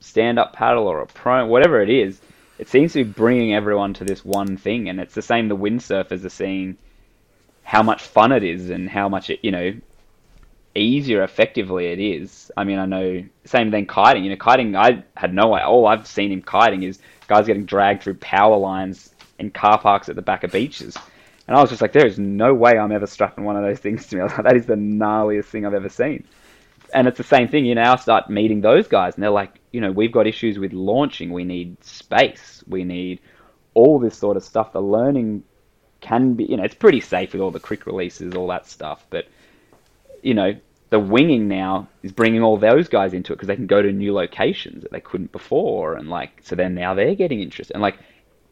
stand-up 0.00 0.52
paddle 0.52 0.86
or 0.88 1.00
a 1.00 1.06
prone, 1.06 1.48
whatever 1.48 1.80
it 1.80 1.88
is. 1.90 2.20
It 2.58 2.68
seems 2.68 2.92
to 2.92 3.04
be 3.04 3.10
bringing 3.10 3.54
everyone 3.54 3.94
to 3.94 4.04
this 4.04 4.24
one 4.24 4.56
thing, 4.56 4.88
and 4.88 5.00
it's 5.00 5.14
the 5.14 5.22
same. 5.22 5.48
The 5.48 5.56
windsurfers 5.56 6.24
are 6.24 6.28
seeing 6.28 6.76
how 7.62 7.82
much 7.82 8.02
fun 8.02 8.32
it 8.32 8.42
is 8.44 8.70
and 8.70 8.88
how 8.90 9.08
much 9.08 9.30
it, 9.30 9.40
you 9.42 9.50
know, 9.50 9.72
easier 10.74 11.22
effectively 11.22 11.86
it 11.86 12.00
is. 12.00 12.50
I 12.56 12.64
mean, 12.64 12.78
I 12.78 12.86
know 12.86 13.22
same 13.44 13.70
thing 13.70 13.86
kiting. 13.86 14.24
You 14.24 14.30
know, 14.30 14.36
kiting. 14.36 14.74
I 14.76 15.04
had 15.16 15.32
no 15.32 15.54
idea. 15.54 15.68
All 15.68 15.86
I've 15.86 16.06
seen 16.06 16.32
him 16.32 16.42
kiting 16.42 16.82
is 16.82 16.98
guys 17.28 17.46
getting 17.46 17.64
dragged 17.64 18.02
through 18.02 18.14
power 18.14 18.56
lines 18.56 19.13
in 19.38 19.50
car 19.50 19.80
parks 19.80 20.08
at 20.08 20.16
the 20.16 20.22
back 20.22 20.44
of 20.44 20.52
beaches. 20.52 20.96
And 21.46 21.56
I 21.56 21.60
was 21.60 21.70
just 21.70 21.82
like, 21.82 21.92
there 21.92 22.06
is 22.06 22.18
no 22.18 22.54
way 22.54 22.78
I'm 22.78 22.92
ever 22.92 23.06
strapping 23.06 23.44
one 23.44 23.56
of 23.56 23.62
those 23.62 23.78
things 23.78 24.06
to 24.06 24.16
me. 24.16 24.20
I 24.22 24.24
was 24.24 24.32
like, 24.32 24.44
that 24.44 24.56
is 24.56 24.66
the 24.66 24.74
gnarliest 24.74 25.46
thing 25.46 25.66
I've 25.66 25.74
ever 25.74 25.88
seen. 25.88 26.24
And 26.94 27.08
it's 27.08 27.18
the 27.18 27.24
same 27.24 27.48
thing. 27.48 27.64
You 27.64 27.74
now 27.74 27.96
start 27.96 28.30
meeting 28.30 28.60
those 28.60 28.86
guys, 28.86 29.14
and 29.14 29.22
they're 29.22 29.30
like, 29.30 29.60
you 29.72 29.80
know, 29.80 29.90
we've 29.90 30.12
got 30.12 30.26
issues 30.26 30.58
with 30.58 30.72
launching. 30.72 31.32
We 31.32 31.44
need 31.44 31.82
space. 31.82 32.62
We 32.68 32.84
need 32.84 33.20
all 33.74 33.98
this 33.98 34.16
sort 34.16 34.36
of 34.36 34.44
stuff. 34.44 34.72
The 34.72 34.80
learning 34.80 35.42
can 36.00 36.34
be, 36.34 36.44
you 36.44 36.56
know, 36.56 36.62
it's 36.62 36.74
pretty 36.74 37.00
safe 37.00 37.32
with 37.32 37.42
all 37.42 37.50
the 37.50 37.60
quick 37.60 37.86
releases, 37.86 38.34
all 38.34 38.46
that 38.48 38.66
stuff. 38.66 39.06
But 39.10 39.26
you 40.22 40.34
know, 40.34 40.54
the 40.90 41.00
winging 41.00 41.48
now 41.48 41.88
is 42.02 42.12
bringing 42.12 42.42
all 42.42 42.56
those 42.56 42.88
guys 42.88 43.14
into 43.14 43.32
it 43.32 43.36
because 43.36 43.48
they 43.48 43.56
can 43.56 43.66
go 43.66 43.82
to 43.82 43.92
new 43.92 44.14
locations 44.14 44.82
that 44.82 44.92
they 44.92 45.00
couldn't 45.00 45.32
before, 45.32 45.94
and 45.94 46.08
like, 46.08 46.40
so 46.42 46.54
then 46.54 46.74
now 46.74 46.94
they're 46.94 47.14
getting 47.14 47.40
interested. 47.40 47.74
And 47.74 47.82
like, 47.82 47.98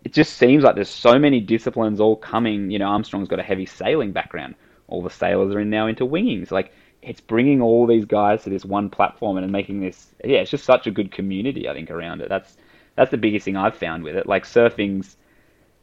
it 0.04 0.12
just 0.12 0.34
seems 0.34 0.64
like 0.64 0.74
there's 0.74 0.88
so 0.88 1.18
many 1.18 1.40
disciplines 1.40 2.00
all 2.00 2.16
coming. 2.16 2.70
You 2.70 2.78
know, 2.78 2.86
Armstrong's 2.86 3.28
got 3.28 3.38
a 3.38 3.42
heavy 3.44 3.66
sailing 3.66 4.12
background. 4.12 4.54
All 4.88 5.02
the 5.02 5.10
sailors 5.10 5.54
are 5.54 5.60
in 5.60 5.70
now 5.70 5.86
into 5.86 6.04
wingings. 6.06 6.50
Like, 6.50 6.72
it's 7.02 7.20
bringing 7.20 7.60
all 7.62 7.86
these 7.86 8.04
guys 8.04 8.42
to 8.44 8.50
this 8.50 8.64
one 8.64 8.90
platform 8.90 9.36
and 9.36 9.50
making 9.50 9.80
this. 9.80 10.08
Yeah, 10.24 10.38
it's 10.38 10.50
just 10.50 10.64
such 10.64 10.86
a 10.86 10.90
good 10.90 11.10
community. 11.12 11.68
I 11.68 11.74
think 11.74 11.90
around 11.90 12.20
it. 12.20 12.28
That's 12.28 12.56
that's 12.96 13.10
the 13.10 13.16
biggest 13.16 13.44
thing 13.44 13.56
I've 13.56 13.76
found 13.76 14.04
with 14.04 14.16
it. 14.16 14.26
Like 14.26 14.44
surfing's 14.44 15.16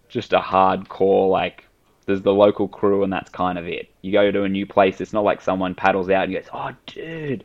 just 0.08 0.34
a 0.34 0.40
hardcore 0.40 1.30
like. 1.30 1.66
There's 2.06 2.22
the 2.24 2.34
local 2.34 2.68
crew 2.68 3.04
and 3.04 3.14
that's 3.14 3.30
kind 3.30 3.60
of 3.60 3.68
it. 3.68 3.88
You 4.02 4.12
go 4.12 4.32
to 4.32 4.44
a 4.44 4.50
new 4.50 4.66
place. 4.66 5.00
It's 5.00 5.14
not 5.14 5.24
like 5.24 5.42
someone 5.42 5.76
paddles 5.76 6.10
out 6.10 6.24
and 6.24 6.34
goes, 6.34 6.48
"Oh, 6.52 6.72
dude, 6.88 7.44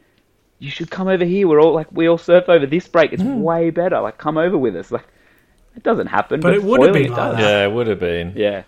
you 0.58 0.70
should 0.70 0.90
come 0.90 1.06
over 1.06 1.24
here. 1.24 1.46
We're 1.46 1.60
all 1.60 1.74
like 1.74 1.88
we 1.92 2.08
all 2.08 2.16
surf 2.16 2.48
over 2.48 2.64
this 2.64 2.88
break. 2.88 3.12
It's 3.12 3.22
Hmm. 3.22 3.42
way 3.42 3.68
better. 3.70 4.00
Like 4.00 4.16
come 4.16 4.38
over 4.38 4.56
with 4.56 4.74
us. 4.76 4.90
Like 4.90 5.06
it 5.76 5.82
doesn't 5.82 6.08
happen, 6.08 6.40
But 6.40 6.48
but, 6.48 6.54
it 6.54 6.62
would 6.62 6.82
have 6.82 6.92
been 6.94 7.12
like 7.12 7.38
Yeah, 7.38 7.64
it 7.64 7.72
would 7.72 7.86
have 7.86 8.00
been. 8.00 8.32
Yeah, 8.36 8.62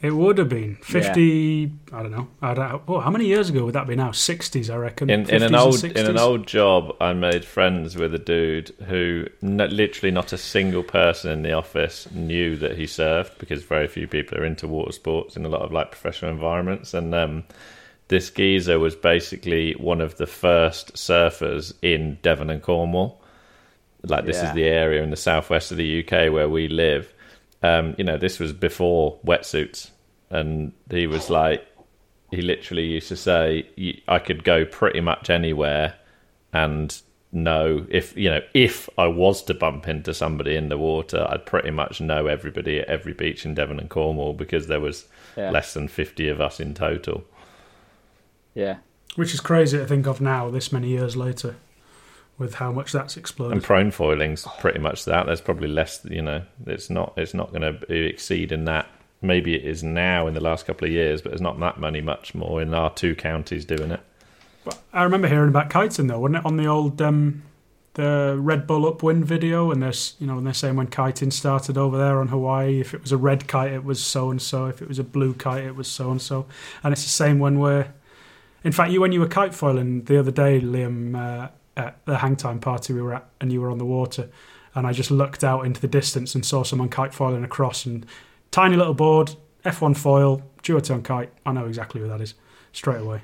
It 0.00 0.10
would 0.10 0.38
have 0.38 0.48
been 0.48 0.76
fifty. 0.76 1.70
I 1.92 2.02
don't 2.02 2.10
know. 2.10 2.28
I 2.40 2.54
don't. 2.54 2.82
Oh, 2.88 3.00
how 3.00 3.10
many 3.10 3.26
years 3.26 3.50
ago 3.50 3.64
would 3.64 3.74
that 3.74 3.86
be 3.86 3.94
now? 3.94 4.10
Sixties, 4.12 4.68
I 4.68 4.76
reckon. 4.76 5.08
In, 5.10 5.28
in 5.30 5.36
an 5.36 5.42
and 5.42 5.56
old 5.56 5.84
in 5.84 6.06
an 6.06 6.18
old 6.18 6.46
job, 6.46 6.96
I 7.00 7.12
made 7.12 7.44
friends 7.44 7.96
with 7.96 8.12
a 8.14 8.18
dude 8.18 8.70
who 8.88 9.26
n- 9.42 9.58
literally 9.58 10.10
not 10.10 10.32
a 10.32 10.38
single 10.38 10.82
person 10.82 11.30
in 11.30 11.42
the 11.42 11.52
office 11.52 12.10
knew 12.10 12.56
that 12.56 12.76
he 12.76 12.84
surfed 12.84 13.38
because 13.38 13.62
very 13.62 13.86
few 13.86 14.08
people 14.08 14.38
are 14.38 14.44
into 14.44 14.66
water 14.66 14.92
sports 14.92 15.36
in 15.36 15.44
a 15.44 15.48
lot 15.48 15.62
of 15.62 15.70
like 15.72 15.92
professional 15.92 16.32
environments. 16.32 16.94
And 16.94 17.14
um, 17.14 17.44
this 18.08 18.28
geezer 18.30 18.78
was 18.80 18.96
basically 18.96 19.74
one 19.74 20.00
of 20.00 20.16
the 20.16 20.26
first 20.26 20.94
surfers 20.94 21.72
in 21.80 22.18
Devon 22.22 22.50
and 22.50 22.60
Cornwall. 22.62 23.21
Like 24.04 24.24
this 24.26 24.42
is 24.42 24.52
the 24.52 24.64
area 24.64 25.02
in 25.02 25.10
the 25.10 25.16
southwest 25.16 25.70
of 25.70 25.76
the 25.76 26.00
UK 26.04 26.32
where 26.32 26.48
we 26.48 26.68
live. 26.68 27.12
Um, 27.62 27.94
you 27.98 28.04
know, 28.04 28.16
this 28.18 28.38
was 28.40 28.52
before 28.52 29.18
wetsuits, 29.24 29.90
and 30.30 30.72
he 30.90 31.06
was 31.06 31.30
like, 31.30 31.64
he 32.32 32.42
literally 32.42 32.86
used 32.86 33.08
to 33.08 33.16
say, 33.16 33.68
"I 34.08 34.18
could 34.18 34.42
go 34.42 34.64
pretty 34.64 35.00
much 35.00 35.30
anywhere, 35.30 35.94
and 36.52 37.00
know 37.34 37.86
if 37.88 38.14
you 38.16 38.28
know 38.28 38.40
if 38.52 38.88
I 38.98 39.06
was 39.06 39.42
to 39.44 39.54
bump 39.54 39.86
into 39.88 40.12
somebody 40.12 40.56
in 40.56 40.68
the 40.68 40.76
water, 40.78 41.24
I'd 41.30 41.46
pretty 41.46 41.70
much 41.70 42.00
know 42.00 42.26
everybody 42.26 42.80
at 42.80 42.88
every 42.88 43.12
beach 43.14 43.46
in 43.46 43.54
Devon 43.54 43.78
and 43.78 43.88
Cornwall 43.88 44.32
because 44.34 44.66
there 44.66 44.80
was 44.80 45.06
Yeah. 45.36 45.50
less 45.50 45.72
than 45.74 45.86
fifty 45.88 46.28
of 46.28 46.40
us 46.40 46.58
in 46.60 46.74
total." 46.74 47.24
yeah. 48.54 48.78
which 49.16 49.32
is 49.34 49.40
crazy 49.40 49.78
to 49.78 49.86
think 49.86 50.06
of 50.06 50.20
now, 50.20 50.50
this 50.50 50.72
many 50.72 50.88
years 50.88 51.16
later, 51.16 51.54
with 52.38 52.54
how 52.54 52.72
much 52.72 52.92
that's 52.92 53.16
exploded. 53.16 53.56
And 53.56 53.64
prone 53.64 53.90
foiling's 53.90 54.46
pretty 54.58 54.78
much 54.78 55.04
that. 55.04 55.26
There's 55.26 55.40
probably 55.40 55.68
less. 55.68 56.04
You 56.08 56.22
know, 56.22 56.42
it's 56.66 56.90
not. 56.90 57.14
It's 57.16 57.34
not 57.34 57.52
going 57.52 57.62
to 57.62 57.92
exceed 57.92 58.52
in 58.52 58.64
that. 58.64 58.88
Maybe 59.20 59.54
it 59.54 59.64
is 59.64 59.84
now 59.84 60.26
in 60.26 60.34
the 60.34 60.40
last 60.40 60.66
couple 60.66 60.86
of 60.86 60.92
years, 60.92 61.22
but 61.22 61.30
there's 61.30 61.40
not 61.40 61.58
that 61.60 61.78
many 61.78 62.00
much 62.00 62.34
more 62.34 62.60
in 62.60 62.74
our 62.74 62.92
two 62.92 63.14
counties 63.14 63.64
doing 63.64 63.92
it. 63.92 64.00
But 64.64 64.80
I 64.92 65.04
remember 65.04 65.28
hearing 65.28 65.48
about 65.48 65.70
kiting 65.70 66.08
though, 66.08 66.20
wasn't 66.20 66.38
it 66.38 66.46
on 66.46 66.56
the 66.56 66.66
old 66.66 67.00
um, 67.00 67.42
the 67.94 68.36
Red 68.38 68.66
Bull 68.66 68.86
upwind 68.86 69.24
video? 69.24 69.70
And 69.70 69.82
there's 69.82 70.16
you 70.18 70.26
know 70.26 70.36
when 70.36 70.44
they're 70.44 70.54
saying 70.54 70.76
when 70.76 70.88
kiting 70.88 71.30
started 71.30 71.78
over 71.78 71.96
there 71.96 72.18
on 72.18 72.28
Hawaii, 72.28 72.80
if 72.80 72.94
it 72.94 73.00
was 73.00 73.12
a 73.12 73.16
red 73.16 73.46
kite, 73.46 73.72
it 73.72 73.84
was 73.84 74.02
so 74.02 74.30
and 74.30 74.40
so. 74.40 74.66
If 74.66 74.82
it 74.82 74.88
was 74.88 74.98
a 74.98 75.04
blue 75.04 75.34
kite, 75.34 75.64
it 75.64 75.76
was 75.76 75.88
so 75.88 76.10
and 76.10 76.20
so. 76.20 76.46
And 76.82 76.92
it's 76.92 77.02
the 77.04 77.08
same 77.08 77.38
when 77.38 77.60
we're. 77.60 77.92
In 78.64 78.70
fact, 78.72 78.92
you 78.92 79.00
when 79.00 79.12
you 79.12 79.20
were 79.20 79.28
kite 79.28 79.54
foiling 79.54 80.04
the 80.04 80.18
other 80.18 80.30
day, 80.30 80.60
Liam, 80.60 81.16
uh, 81.16 81.48
at 81.76 82.04
the 82.06 82.18
hang 82.18 82.36
time 82.36 82.60
party 82.60 82.92
we 82.92 83.02
were 83.02 83.14
at, 83.14 83.28
and 83.40 83.52
you 83.52 83.60
were 83.60 83.70
on 83.70 83.78
the 83.78 83.84
water, 83.84 84.28
and 84.74 84.86
I 84.86 84.92
just 84.92 85.10
looked 85.10 85.44
out 85.44 85.66
into 85.66 85.80
the 85.80 85.88
distance 85.88 86.34
and 86.34 86.44
saw 86.44 86.62
someone 86.62 86.88
kite 86.88 87.14
foiling 87.14 87.44
across, 87.44 87.86
and 87.86 88.06
tiny 88.50 88.76
little 88.76 88.94
board, 88.94 89.34
F1 89.64 89.96
foil, 89.96 90.42
duotone 90.62 91.04
kite. 91.04 91.32
I 91.44 91.52
know 91.52 91.66
exactly 91.66 92.00
who 92.00 92.08
that 92.08 92.20
is 92.20 92.34
straight 92.72 93.00
away. 93.00 93.22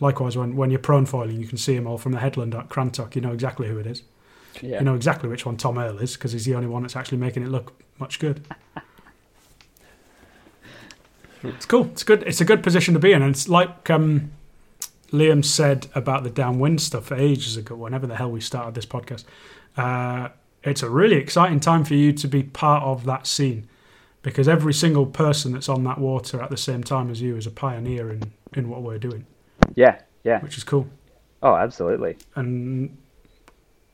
Likewise, 0.00 0.36
when, 0.36 0.56
when 0.56 0.70
you're 0.70 0.78
prone 0.78 1.06
foiling, 1.06 1.40
you 1.40 1.46
can 1.46 1.56
see 1.56 1.74
them 1.74 1.86
all 1.86 1.98
from 1.98 2.12
the 2.12 2.18
headland 2.18 2.54
at 2.54 2.68
Crantock. 2.68 3.14
You 3.14 3.22
know 3.22 3.32
exactly 3.32 3.68
who 3.68 3.78
it 3.78 3.86
is. 3.86 4.02
Yeah. 4.60 4.78
You 4.78 4.84
know 4.84 4.94
exactly 4.94 5.28
which 5.28 5.46
one 5.46 5.56
Tom 5.56 5.78
Earl 5.78 5.98
is 5.98 6.14
because 6.14 6.32
he's 6.32 6.44
the 6.44 6.54
only 6.54 6.68
one 6.68 6.82
that's 6.82 6.96
actually 6.96 7.18
making 7.18 7.42
it 7.42 7.48
look 7.48 7.72
much 7.98 8.18
good. 8.18 8.44
it's 11.42 11.66
cool. 11.66 11.86
It's 11.86 12.02
good. 12.02 12.22
It's 12.24 12.40
a 12.40 12.44
good 12.44 12.62
position 12.62 12.94
to 12.94 13.00
be 13.00 13.12
in, 13.12 13.22
and 13.22 13.34
it's 13.34 13.48
like 13.48 13.90
um, 13.90 14.32
Liam 15.12 15.44
said 15.44 15.88
about 15.94 16.24
the 16.24 16.30
downwind 16.30 16.80
stuff 16.80 17.12
ages 17.12 17.56
ago. 17.56 17.74
Whenever 17.74 18.06
the 18.06 18.16
hell 18.16 18.30
we 18.30 18.40
started 18.40 18.74
this 18.74 18.86
podcast, 18.86 19.24
uh, 19.76 20.28
it's 20.62 20.82
a 20.82 20.90
really 20.90 21.16
exciting 21.16 21.60
time 21.60 21.84
for 21.84 21.94
you 21.94 22.12
to 22.12 22.26
be 22.26 22.42
part 22.42 22.82
of 22.82 23.04
that 23.04 23.26
scene 23.26 23.68
because 24.22 24.48
every 24.48 24.74
single 24.74 25.06
person 25.06 25.52
that's 25.52 25.68
on 25.68 25.84
that 25.84 25.98
water 25.98 26.42
at 26.42 26.50
the 26.50 26.56
same 26.56 26.82
time 26.82 27.10
as 27.10 27.20
you 27.20 27.36
is 27.36 27.46
a 27.46 27.50
pioneer 27.50 28.10
in, 28.10 28.32
in 28.54 28.68
what 28.68 28.82
we're 28.82 28.98
doing, 28.98 29.24
yeah, 29.76 30.00
yeah. 30.24 30.40
which 30.40 30.56
is 30.58 30.64
cool. 30.64 30.88
Oh, 31.42 31.54
absolutely. 31.54 32.16
and 32.34 32.96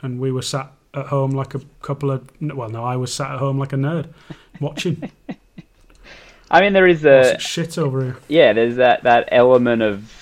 and 0.00 0.18
we 0.18 0.32
were 0.32 0.42
sat 0.42 0.72
at 0.94 1.06
home 1.06 1.30
like 1.30 1.54
a 1.54 1.60
couple 1.80 2.10
of 2.10 2.28
well 2.40 2.68
no 2.68 2.84
I 2.84 2.96
was 2.96 3.12
sat 3.12 3.30
at 3.30 3.38
home 3.38 3.58
like 3.58 3.72
a 3.72 3.76
nerd 3.76 4.08
watching 4.60 5.10
I 6.50 6.60
mean, 6.60 6.74
there 6.74 6.86
is 6.86 7.04
a 7.04 7.38
shit 7.38 7.78
over 7.78 8.02
here 8.02 8.16
yeah. 8.28 8.52
There's 8.52 8.76
that 8.76 9.04
that 9.04 9.28
element 9.32 9.82
of 9.82 10.21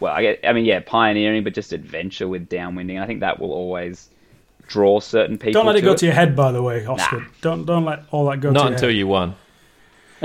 well, 0.00 0.12
I 0.14 0.22
get. 0.22 0.40
I 0.44 0.52
mean, 0.52 0.64
yeah, 0.64 0.80
pioneering, 0.80 1.44
but 1.44 1.54
just 1.54 1.72
adventure 1.72 2.28
with 2.28 2.48
downwinding. 2.48 2.94
And 2.94 3.00
I 3.00 3.06
think 3.06 3.20
that 3.20 3.38
will 3.40 3.52
always 3.52 4.08
draw 4.66 5.00
certain 5.00 5.38
people. 5.38 5.52
don't 5.60 5.66
let 5.66 5.76
it 5.76 5.80
to 5.80 5.84
go 5.86 5.94
to 5.94 6.04
your 6.06 6.14
head 6.14 6.36
by 6.36 6.52
the 6.52 6.62
way 6.62 6.86
Oskar 6.86 7.20
Nah. 7.20 7.24
don't 7.40 7.64
don't 7.64 7.84
let 7.86 8.02
all 8.10 8.26
that 8.28 8.40
go 8.40 8.50
Not 8.50 8.60
to 8.60 8.64
your 8.66 8.72
until 8.74 8.88
head. 8.90 8.96
you 8.98 9.06
won. 9.06 9.34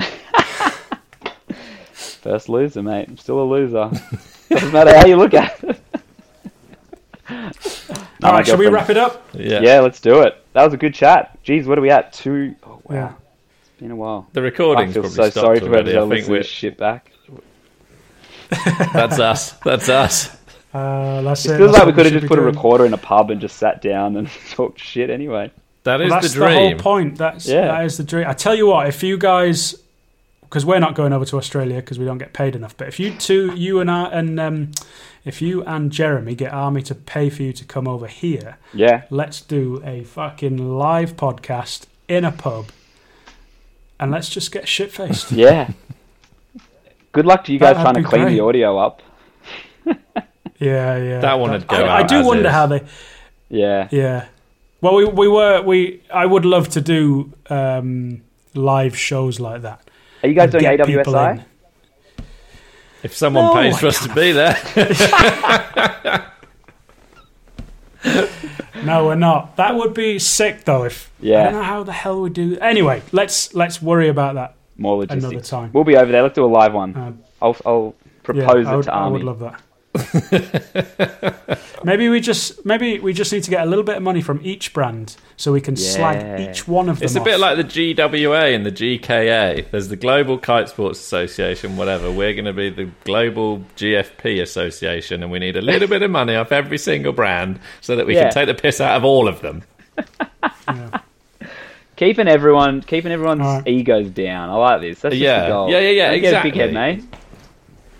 First 1.93 2.49
loser, 2.49 2.81
mate. 2.83 3.07
I'm 3.07 3.17
still 3.17 3.41
a 3.41 3.43
loser. 3.45 3.89
Doesn't 4.49 4.71
matter 4.73 4.95
how 4.97 5.05
you 5.05 5.15
look 5.17 5.33
at 5.33 5.63
it. 5.63 5.79
all 7.29 8.31
right 8.33 8.45
shall 8.45 8.57
we 8.57 8.67
wrap 8.67 8.89
it 8.89 8.97
up 8.97 9.27
Yeah. 9.33 9.61
Yeah, 9.61 9.79
let's 9.79 9.99
do 10.01 10.21
it. 10.21 10.35
That 10.53 10.63
was 10.65 10.73
a 10.73 10.77
good 10.77 10.93
chat. 10.93 11.37
Jeez, 11.43 11.65
what 11.65 11.77
are 11.77 11.81
we 11.81 11.89
at? 11.89 12.13
Two. 12.13 12.55
Oh 12.63 12.81
wow, 12.83 12.95
Yeah. 12.95 13.13
it's 13.61 13.69
been 13.79 13.91
a 13.91 13.95
while. 13.95 14.27
The 14.33 14.45
I 14.45 14.49
feel 14.51 14.73
probably 14.75 14.87
so 14.91 15.09
stopped 15.09 15.33
sorry 15.33 15.59
for 15.59 15.67
already. 15.67 15.91
whoever's 15.93 16.11
I 16.11 16.15
think 16.15 16.27
we're, 16.29 16.37
this 16.39 16.47
shit 16.47 16.77
back. 16.77 17.11
That's 18.93 19.19
us. 19.19 19.51
That's 19.63 19.89
us. 19.89 20.35
uh, 20.73 21.21
that's 21.21 21.45
It 21.45 21.51
it 21.53 21.57
feels 21.57 21.71
That's 21.71 21.85
like 21.85 21.87
we 21.87 21.93
could 21.93 22.05
have 22.05 22.13
just 22.13 22.21
be 22.23 22.27
put 22.27 22.39
a 22.39 22.41
recorder 22.41 22.85
in 22.85 22.93
a 22.93 22.97
pub 22.97 23.29
and 23.31 23.39
just 23.41 23.57
sat 23.57 23.81
down 23.81 24.15
and 24.17 24.29
talked 24.51 24.79
shit 24.79 25.09
anyway. 25.09 25.51
That 25.83 26.01
is 26.01 26.09
Well, 26.09 26.21
that's 26.21 26.33
the 26.33 26.39
the, 26.39 26.45
whole 26.53 26.75
point 26.75 27.17
that's 27.17 27.45
Yeah. 27.47 27.67
that 27.67 27.85
is 27.85 27.97
the 27.97 28.03
dream 28.03 28.25
I 28.27 28.33
tell 28.33 28.55
you 28.55 28.67
what 28.67 28.87
if 28.87 29.03
you 29.03 29.17
guys 29.17 29.75
because 30.43 30.65
we're 30.65 30.79
not 30.79 30.93
going 30.95 31.11
over 31.13 31.25
to 31.25 31.37
Australia 31.37 31.77
because 31.77 31.97
we 31.99 32.05
don't 32.05 32.19
get 32.19 32.31
paid 32.33 32.55
enough 32.55 32.77
but 32.77 32.87
if 32.87 32.99
you 32.99 33.11
two 33.15 33.53
you 33.55 33.79
and 33.81 33.89
I 33.91 34.05
and 34.05 34.39
um, 34.39 34.71
if 35.25 35.41
you 35.41 35.63
and 35.65 35.91
Jeremy 35.91 36.35
get 36.35 36.53
Army 36.53 36.81
to 36.83 36.95
pay 36.95 37.29
for 37.29 37.43
you 37.43 37.51
to 37.53 37.65
come 37.65 37.87
over 37.87 38.07
here 38.07 38.57
Yeah, 38.73 39.03
let's 39.09 39.41
do 39.41 39.81
a 39.85 40.03
fucking 40.03 40.77
live 40.77 41.15
podcast 41.17 41.85
in 42.07 42.23
a 42.23 42.31
pub 42.31 42.67
and 43.99 44.09
let's 44.11 44.29
just 44.29 44.51
get 44.51 44.67
shit 44.67 44.91
faced. 44.91 45.31
yeah. 45.31 45.71
Good 47.13 47.25
luck 47.25 47.45
to 47.45 47.53
you 47.53 47.59
guys 47.59 47.77
That'd 47.77 47.93
trying 47.93 48.03
to 48.03 48.09
clean 48.09 48.23
great. 48.23 48.33
the 48.35 48.41
audio 48.41 48.77
up. 48.77 49.01
yeah, 50.59 50.97
yeah. 50.97 51.19
That 51.19 51.39
one 51.39 51.51
would 51.51 51.67
go 51.67 51.75
I, 51.77 51.99
I 51.99 52.03
do 52.03 52.15
as 52.17 52.25
wonder 52.25 52.47
is. 52.47 52.51
how 52.51 52.67
they. 52.67 52.81
Yeah, 53.49 53.87
Yeah. 53.91 54.25
Well, 54.81 54.95
we 54.95 55.05
we 55.05 55.27
were 55.29 55.61
we. 55.61 56.01
I 56.13 56.25
would 56.25 56.43
love 56.43 56.67
to 56.69 56.81
do 56.81 57.31
um, 57.49 58.21
live 58.53 58.97
shows 58.97 59.39
like 59.39 59.61
that. 59.61 59.89
are 60.23 60.29
you 60.29 60.35
guys 60.35 60.51
doing 60.51 60.63
get 60.63 60.79
AWSI? 60.79 61.45
If 63.03 63.15
someone 63.15 63.45
No, 63.45 63.53
pays 63.53 63.75
I 63.75 63.79
for 63.79 63.87
us 63.87 64.03
to 64.07 64.13
be 64.13 64.31
there, 64.31 64.57
No, 68.83 69.05
we're 69.05 69.15
not. 69.15 69.55
That 69.55 69.75
would 69.75 69.93
be 69.93 70.19
sick 70.19 70.65
though. 70.65 70.83
If 70.83 71.09
yeah, 71.21 71.39
I 71.39 71.43
don't 71.45 71.53
know 71.53 71.63
how 71.63 71.83
the 71.83 71.93
hell 71.93 72.21
we 72.21 72.29
do. 72.29 72.57
Anyway, 72.59 73.01
let's 73.13 73.53
let's 73.53 73.81
worry 73.81 74.09
about 74.09 74.35
that 74.35 74.55
More 74.77 74.97
logistics. 74.97 75.23
another 75.25 75.45
time. 75.45 75.69
We'll 75.73 75.83
be 75.83 75.95
over 75.97 76.11
there. 76.11 76.23
Let's 76.23 76.35
do 76.35 76.45
a 76.45 76.47
live 76.47 76.73
one. 76.73 76.95
Um, 76.97 77.19
I'll, 77.41 77.55
I'll 77.65 77.95
propose 78.23 78.65
I 78.67 78.73
it 78.73 78.75
would, 78.77 78.85
to 78.85 78.93
I 78.93 79.07
would 79.07 79.23
love 79.23 79.39
that. 79.39 79.61
maybe 81.83 82.09
we 82.09 82.19
just 82.19 82.65
maybe 82.65 82.97
we 82.99 83.13
just 83.13 83.31
need 83.31 83.43
to 83.43 83.51
get 83.51 83.61
a 83.61 83.69
little 83.69 83.83
bit 83.83 83.97
of 83.97 84.01
money 84.01 84.21
from 84.21 84.39
each 84.43 84.73
brand 84.73 85.15
so 85.37 85.51
we 85.51 85.61
can 85.61 85.75
Yeah. 85.75 85.81
slag 85.89 86.39
each 86.49 86.67
one 86.67 86.89
of 86.89 86.97
them. 86.97 87.05
it's 87.05 87.15
a 87.15 87.21
bit 87.21 87.39
like 87.39 87.57
the 87.57 87.63
GWA 87.63 88.55
and 88.55 88.65
the 88.65 88.71
GKA. 88.71 89.69
There's 89.69 89.89
the 89.89 89.95
Global 89.95 90.39
Kite 90.39 90.69
Sports 90.69 90.99
Association, 90.99 91.77
whatever. 91.77 92.11
We're 92.11 92.33
going 92.33 92.45
to 92.45 92.53
be 92.53 92.71
the 92.71 92.89
Global 93.03 93.59
GFP 93.75 94.41
Association, 94.41 95.21
and 95.21 95.31
we 95.31 95.37
need 95.37 95.55
a 95.57 95.61
little 95.61 95.87
bit 95.87 96.01
of 96.01 96.09
money 96.09 96.35
off 96.35 96.51
every 96.51 96.79
single 96.79 97.13
brand 97.13 97.59
so 97.81 97.95
that 97.95 98.07
we 98.07 98.15
Yeah. 98.15 98.23
can 98.23 98.31
take 98.33 98.47
the 98.47 98.59
piss 98.59 98.81
out 98.81 98.97
of 98.97 99.03
all 99.05 99.27
of 99.27 99.41
them. 99.41 99.61
Yeah. 100.67 101.01
Keeping 101.95 102.27
everyone, 102.27 102.81
keeping 102.81 103.11
everyone's 103.11 103.41
Alright. 103.41 103.67
egos 103.67 104.09
down. 104.09 104.49
I 104.49 104.55
like 104.55 104.81
this. 104.81 104.99
That's 105.01 105.13
just 105.13 105.21
Yeah. 105.21 105.43
the 105.43 105.47
goal. 105.49 105.69
Yeah, 105.71 105.79
yeah, 105.79 105.89
yeah, 105.89 106.11
Don't 106.11 106.21
get 106.21 106.33
a 106.33 106.43
big 106.43 106.55
exactly. 106.57 106.59
head, 106.61 106.73
mate. 106.73 107.03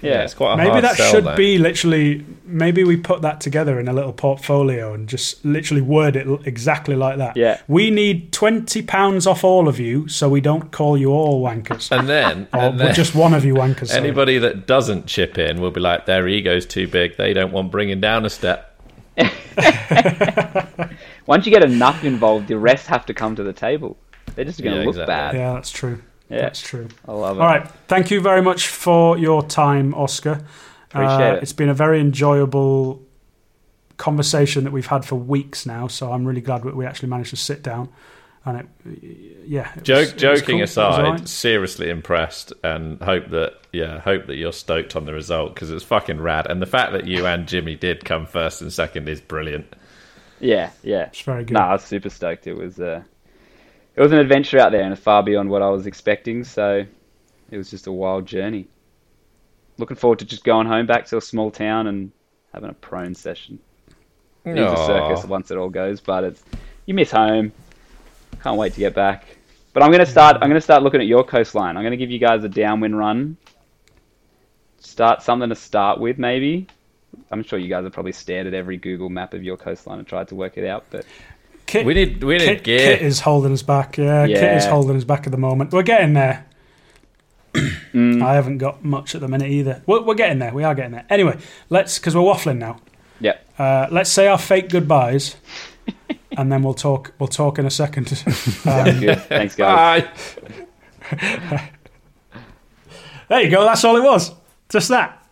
Yeah, 0.01 0.09
Yeah. 0.09 0.23
it's 0.23 0.33
quite 0.33 0.53
a 0.55 0.57
Maybe 0.57 0.69
hard 0.71 0.83
that 0.83 0.95
sell, 0.97 1.11
should 1.11 1.23
though. 1.23 1.35
be 1.37 1.57
literally. 1.57 2.25
Maybe 2.45 2.83
we 2.83 2.97
put 2.97 3.21
that 3.21 3.39
together 3.39 3.79
in 3.79 3.87
a 3.87 3.93
little 3.93 4.11
portfolio 4.11 4.93
and 4.93 5.07
just 5.07 5.43
literally 5.45 5.81
word 5.81 6.17
it 6.17 6.27
exactly 6.45 6.95
like 6.95 7.17
that. 7.19 7.37
Yeah. 7.37 7.59
We 7.69 7.89
need 7.89 8.33
twenty 8.33 8.81
pounds 8.81 9.25
off 9.25 9.45
all 9.45 9.69
of 9.69 9.79
you, 9.79 10.09
so 10.09 10.27
we 10.27 10.41
don't 10.41 10.69
call 10.71 10.97
you 10.97 11.11
all 11.11 11.41
wankers, 11.41 11.89
And 11.97 12.09
then, 12.09 12.47
or 12.53 12.59
and 12.59 12.79
then 12.79 12.93
just 12.93 13.15
one 13.15 13.33
of 13.33 13.45
you 13.45 13.53
wankers. 13.55 13.87
sorry. 13.87 14.01
anybody 14.01 14.37
that 14.39 14.67
doesn't 14.67 15.07
chip 15.07 15.37
in 15.37 15.61
will 15.61 15.71
be 15.71 15.79
like, 15.79 16.05
their 16.05 16.27
ego's 16.27 16.65
too 16.65 16.85
big. 16.87 17.15
They 17.15 17.31
don't 17.31 17.53
want 17.53 17.71
bringing 17.71 18.01
down 18.01 18.25
a 18.25 18.29
step. 18.29 18.71
Once 21.25 21.45
you 21.45 21.51
get 21.51 21.63
enough 21.63 22.03
involved, 22.03 22.47
the 22.47 22.57
rest 22.57 22.87
have 22.87 23.05
to 23.07 23.13
come 23.13 23.35
to 23.35 23.43
the 23.43 23.53
table. 23.53 23.97
They're 24.35 24.45
just 24.45 24.61
going 24.61 24.73
to 24.75 24.79
Yeah, 24.81 24.85
look 24.85 24.95
exactly. 24.95 25.13
bad. 25.13 25.35
Yeah, 25.35 25.53
that's 25.53 25.71
true. 25.71 26.01
Yeah. 26.29 26.41
That's 26.41 26.61
true. 26.61 26.87
I 27.07 27.11
love 27.11 27.37
it. 27.37 27.41
All 27.41 27.47
right. 27.47 27.67
Thank 27.87 28.09
you 28.11 28.19
very 28.21 28.41
much 28.41 28.67
for 28.67 29.17
your 29.17 29.43
time, 29.43 29.93
Oskar. 29.93 30.41
Appreciate 30.91 31.31
Uh, 31.31 31.35
it. 31.35 31.43
It's 31.43 31.53
been 31.53 31.69
a 31.69 31.73
very 31.73 31.99
enjoyable 31.99 33.01
conversation 33.97 34.63
that 34.63 34.71
we've 34.73 34.87
had 34.87 35.05
for 35.05 35.15
weeks 35.15 35.65
now. 35.65 35.87
So 35.87 36.11
I'm 36.11 36.25
really 36.25 36.41
glad 36.41 36.63
that 36.63 36.75
we 36.75 36.85
actually 36.85 37.09
managed 37.09 37.29
to 37.31 37.35
sit 37.35 37.61
down. 37.63 37.89
And 38.45 38.59
it, 38.59 38.65
yeah, 39.47 39.69
it 39.71 39.75
was- 39.75 39.83
Joke, 39.83 39.97
it 40.07 40.13
was 40.13 40.21
joking 40.21 40.45
cool. 40.45 40.57
It 40.57 40.61
was 40.61 40.71
aside, 40.71 41.05
alright. 41.05 41.27
seriously 41.29 41.89
impressed, 41.89 42.51
and 42.63 43.01
hope 43.01 43.29
that 43.29 43.53
yeah, 43.71 43.99
hope 44.01 44.27
that 44.27 44.35
you're 44.35 44.51
stoked 44.51 44.95
on 44.97 45.05
the 45.05 45.13
result 45.13 45.53
because 45.55 45.71
it's 45.71 45.83
fucking 45.83 46.19
rad. 46.19 46.47
And 46.49 46.61
the 46.61 46.65
fact 46.65 46.91
that 46.91 47.07
you 47.07 47.25
and 47.25 47.47
Jimmy 47.47 47.75
did 47.75 48.03
come 48.03 48.25
first 48.25 48.61
and 48.61 48.71
second 48.73 49.07
is 49.07 49.21
brilliant. 49.21 49.73
Yeah, 50.43 50.71
yeah. 50.83 51.05
It's 51.05 51.21
very 51.21 51.45
good. 51.45 51.53
No, 51.53 51.61
I 51.61 51.73
was 51.73 51.83
super 51.83 52.09
stoked. 52.09 52.47
It 52.47 52.53
was 52.53 52.79
uh, 52.79 53.03
it 53.95 54.01
was 54.01 54.11
an 54.11 54.17
adventure 54.19 54.59
out 54.59 54.71
there 54.71 54.83
and 54.83 54.97
far 54.97 55.23
beyond 55.23 55.49
what 55.49 55.61
I 55.61 55.69
was 55.69 55.87
expecting. 55.87 56.43
So 56.43 56.85
it 57.49 57.57
was 57.57 57.69
just 57.69 57.87
a 57.87 57.91
wild 57.91 58.25
journey. 58.25 58.67
Looking 59.77 59.97
forward 59.97 60.19
to 60.19 60.25
just 60.25 60.43
going 60.43 60.67
home 60.67 60.85
back 60.85 61.05
to 61.07 61.17
a 61.17 61.21
small 61.21 61.49
town 61.49 61.87
and 61.87 62.11
having 62.53 62.69
a 62.69 62.73
prone 62.73 63.15
session. 63.15 63.59
It 64.45 64.57
is 64.57 64.71
a 64.71 64.85
circus 64.85 65.25
once 65.25 65.51
it 65.51 65.57
all 65.57 65.69
goes, 65.69 66.01
but 66.01 66.25
it's 66.25 66.43
you 66.85 66.93
miss 66.93 67.09
home. 67.09 67.53
Can't 68.41 68.57
wait 68.57 68.73
to 68.73 68.79
get 68.79 68.93
back. 68.93 69.37
But 69.71 69.83
I'm 69.83 69.91
gonna 69.91 70.05
start. 70.05 70.37
I'm 70.41 70.49
gonna 70.49 70.61
start 70.61 70.83
looking 70.83 70.99
at 70.99 71.07
your 71.07 71.23
coastline. 71.23 71.77
I'm 71.77 71.83
gonna 71.83 71.97
give 71.97 72.11
you 72.11 72.19
guys 72.19 72.43
a 72.43 72.49
downwind 72.49 72.97
run. 72.97 73.37
Start 74.79 75.23
something 75.23 75.47
to 75.47 75.55
start 75.55 75.99
with, 75.99 76.19
maybe. 76.19 76.67
I'm 77.31 77.43
sure 77.43 77.57
you 77.59 77.67
guys 77.69 77.83
have 77.83 77.93
probably 77.93 78.11
stared 78.11 78.47
at 78.47 78.53
every 78.53 78.77
Google 78.77 79.09
map 79.09 79.33
of 79.33 79.43
your 79.43 79.57
coastline 79.57 79.99
and 79.99 80.07
tried 80.07 80.27
to 80.29 80.35
work 80.35 80.57
it 80.57 80.65
out. 80.67 80.85
But 80.89 81.05
Kit, 81.65 81.85
We 81.85 81.93
need 81.93 82.23
we 82.23 82.37
need 82.37 82.63
Kit. 82.63 82.63
Kit 82.63 83.01
is 83.01 83.19
holding 83.21 83.53
us 83.53 83.63
back. 83.63 83.97
Yeah, 83.97 84.27
Kit 84.27 84.57
is 84.57 84.65
holding 84.65 84.95
us 84.97 85.03
back 85.03 85.25
at 85.25 85.31
the 85.31 85.37
moment. 85.37 85.71
We're 85.71 85.83
getting 85.83 86.13
there. 86.13 86.45
Mm. 87.93 88.23
I 88.23 88.33
haven't 88.33 88.57
got 88.57 88.83
much 88.83 89.13
at 89.13 89.21
the 89.21 89.27
minute 89.27 89.51
either. 89.51 89.83
We're, 89.85 90.01
we're 90.01 90.15
getting 90.15 90.39
there. 90.39 90.51
We 90.51 90.63
are 90.63 90.73
getting 90.73 90.93
there. 90.93 91.05
Anyway, 91.11 91.37
let's 91.69 91.99
because 91.99 92.15
we're 92.15 92.23
waffling 92.23 92.57
now. 92.57 92.77
yeah, 93.19 93.37
Uh, 93.59 93.85
let's 93.91 94.09
say 94.09 94.25
our 94.25 94.39
fake 94.39 94.69
goodbyes, 94.69 95.35
and 96.35 96.51
then 96.51 96.63
we'll 96.63 96.73
talk. 96.73 97.13
We'll 97.19 97.27
talk 97.27 97.59
in 97.59 97.67
a 97.67 97.69
second. 97.69 98.07
Um. 98.65 99.15
Thanks, 99.27 99.55
guys. 99.55 100.03
Bye. 101.11 101.69
there 103.29 103.41
you 103.43 103.51
go. 103.51 103.63
That's 103.63 103.83
all 103.83 103.95
it 103.97 104.03
was. 104.03 104.31
Just 104.69 104.89
that. 104.89 105.22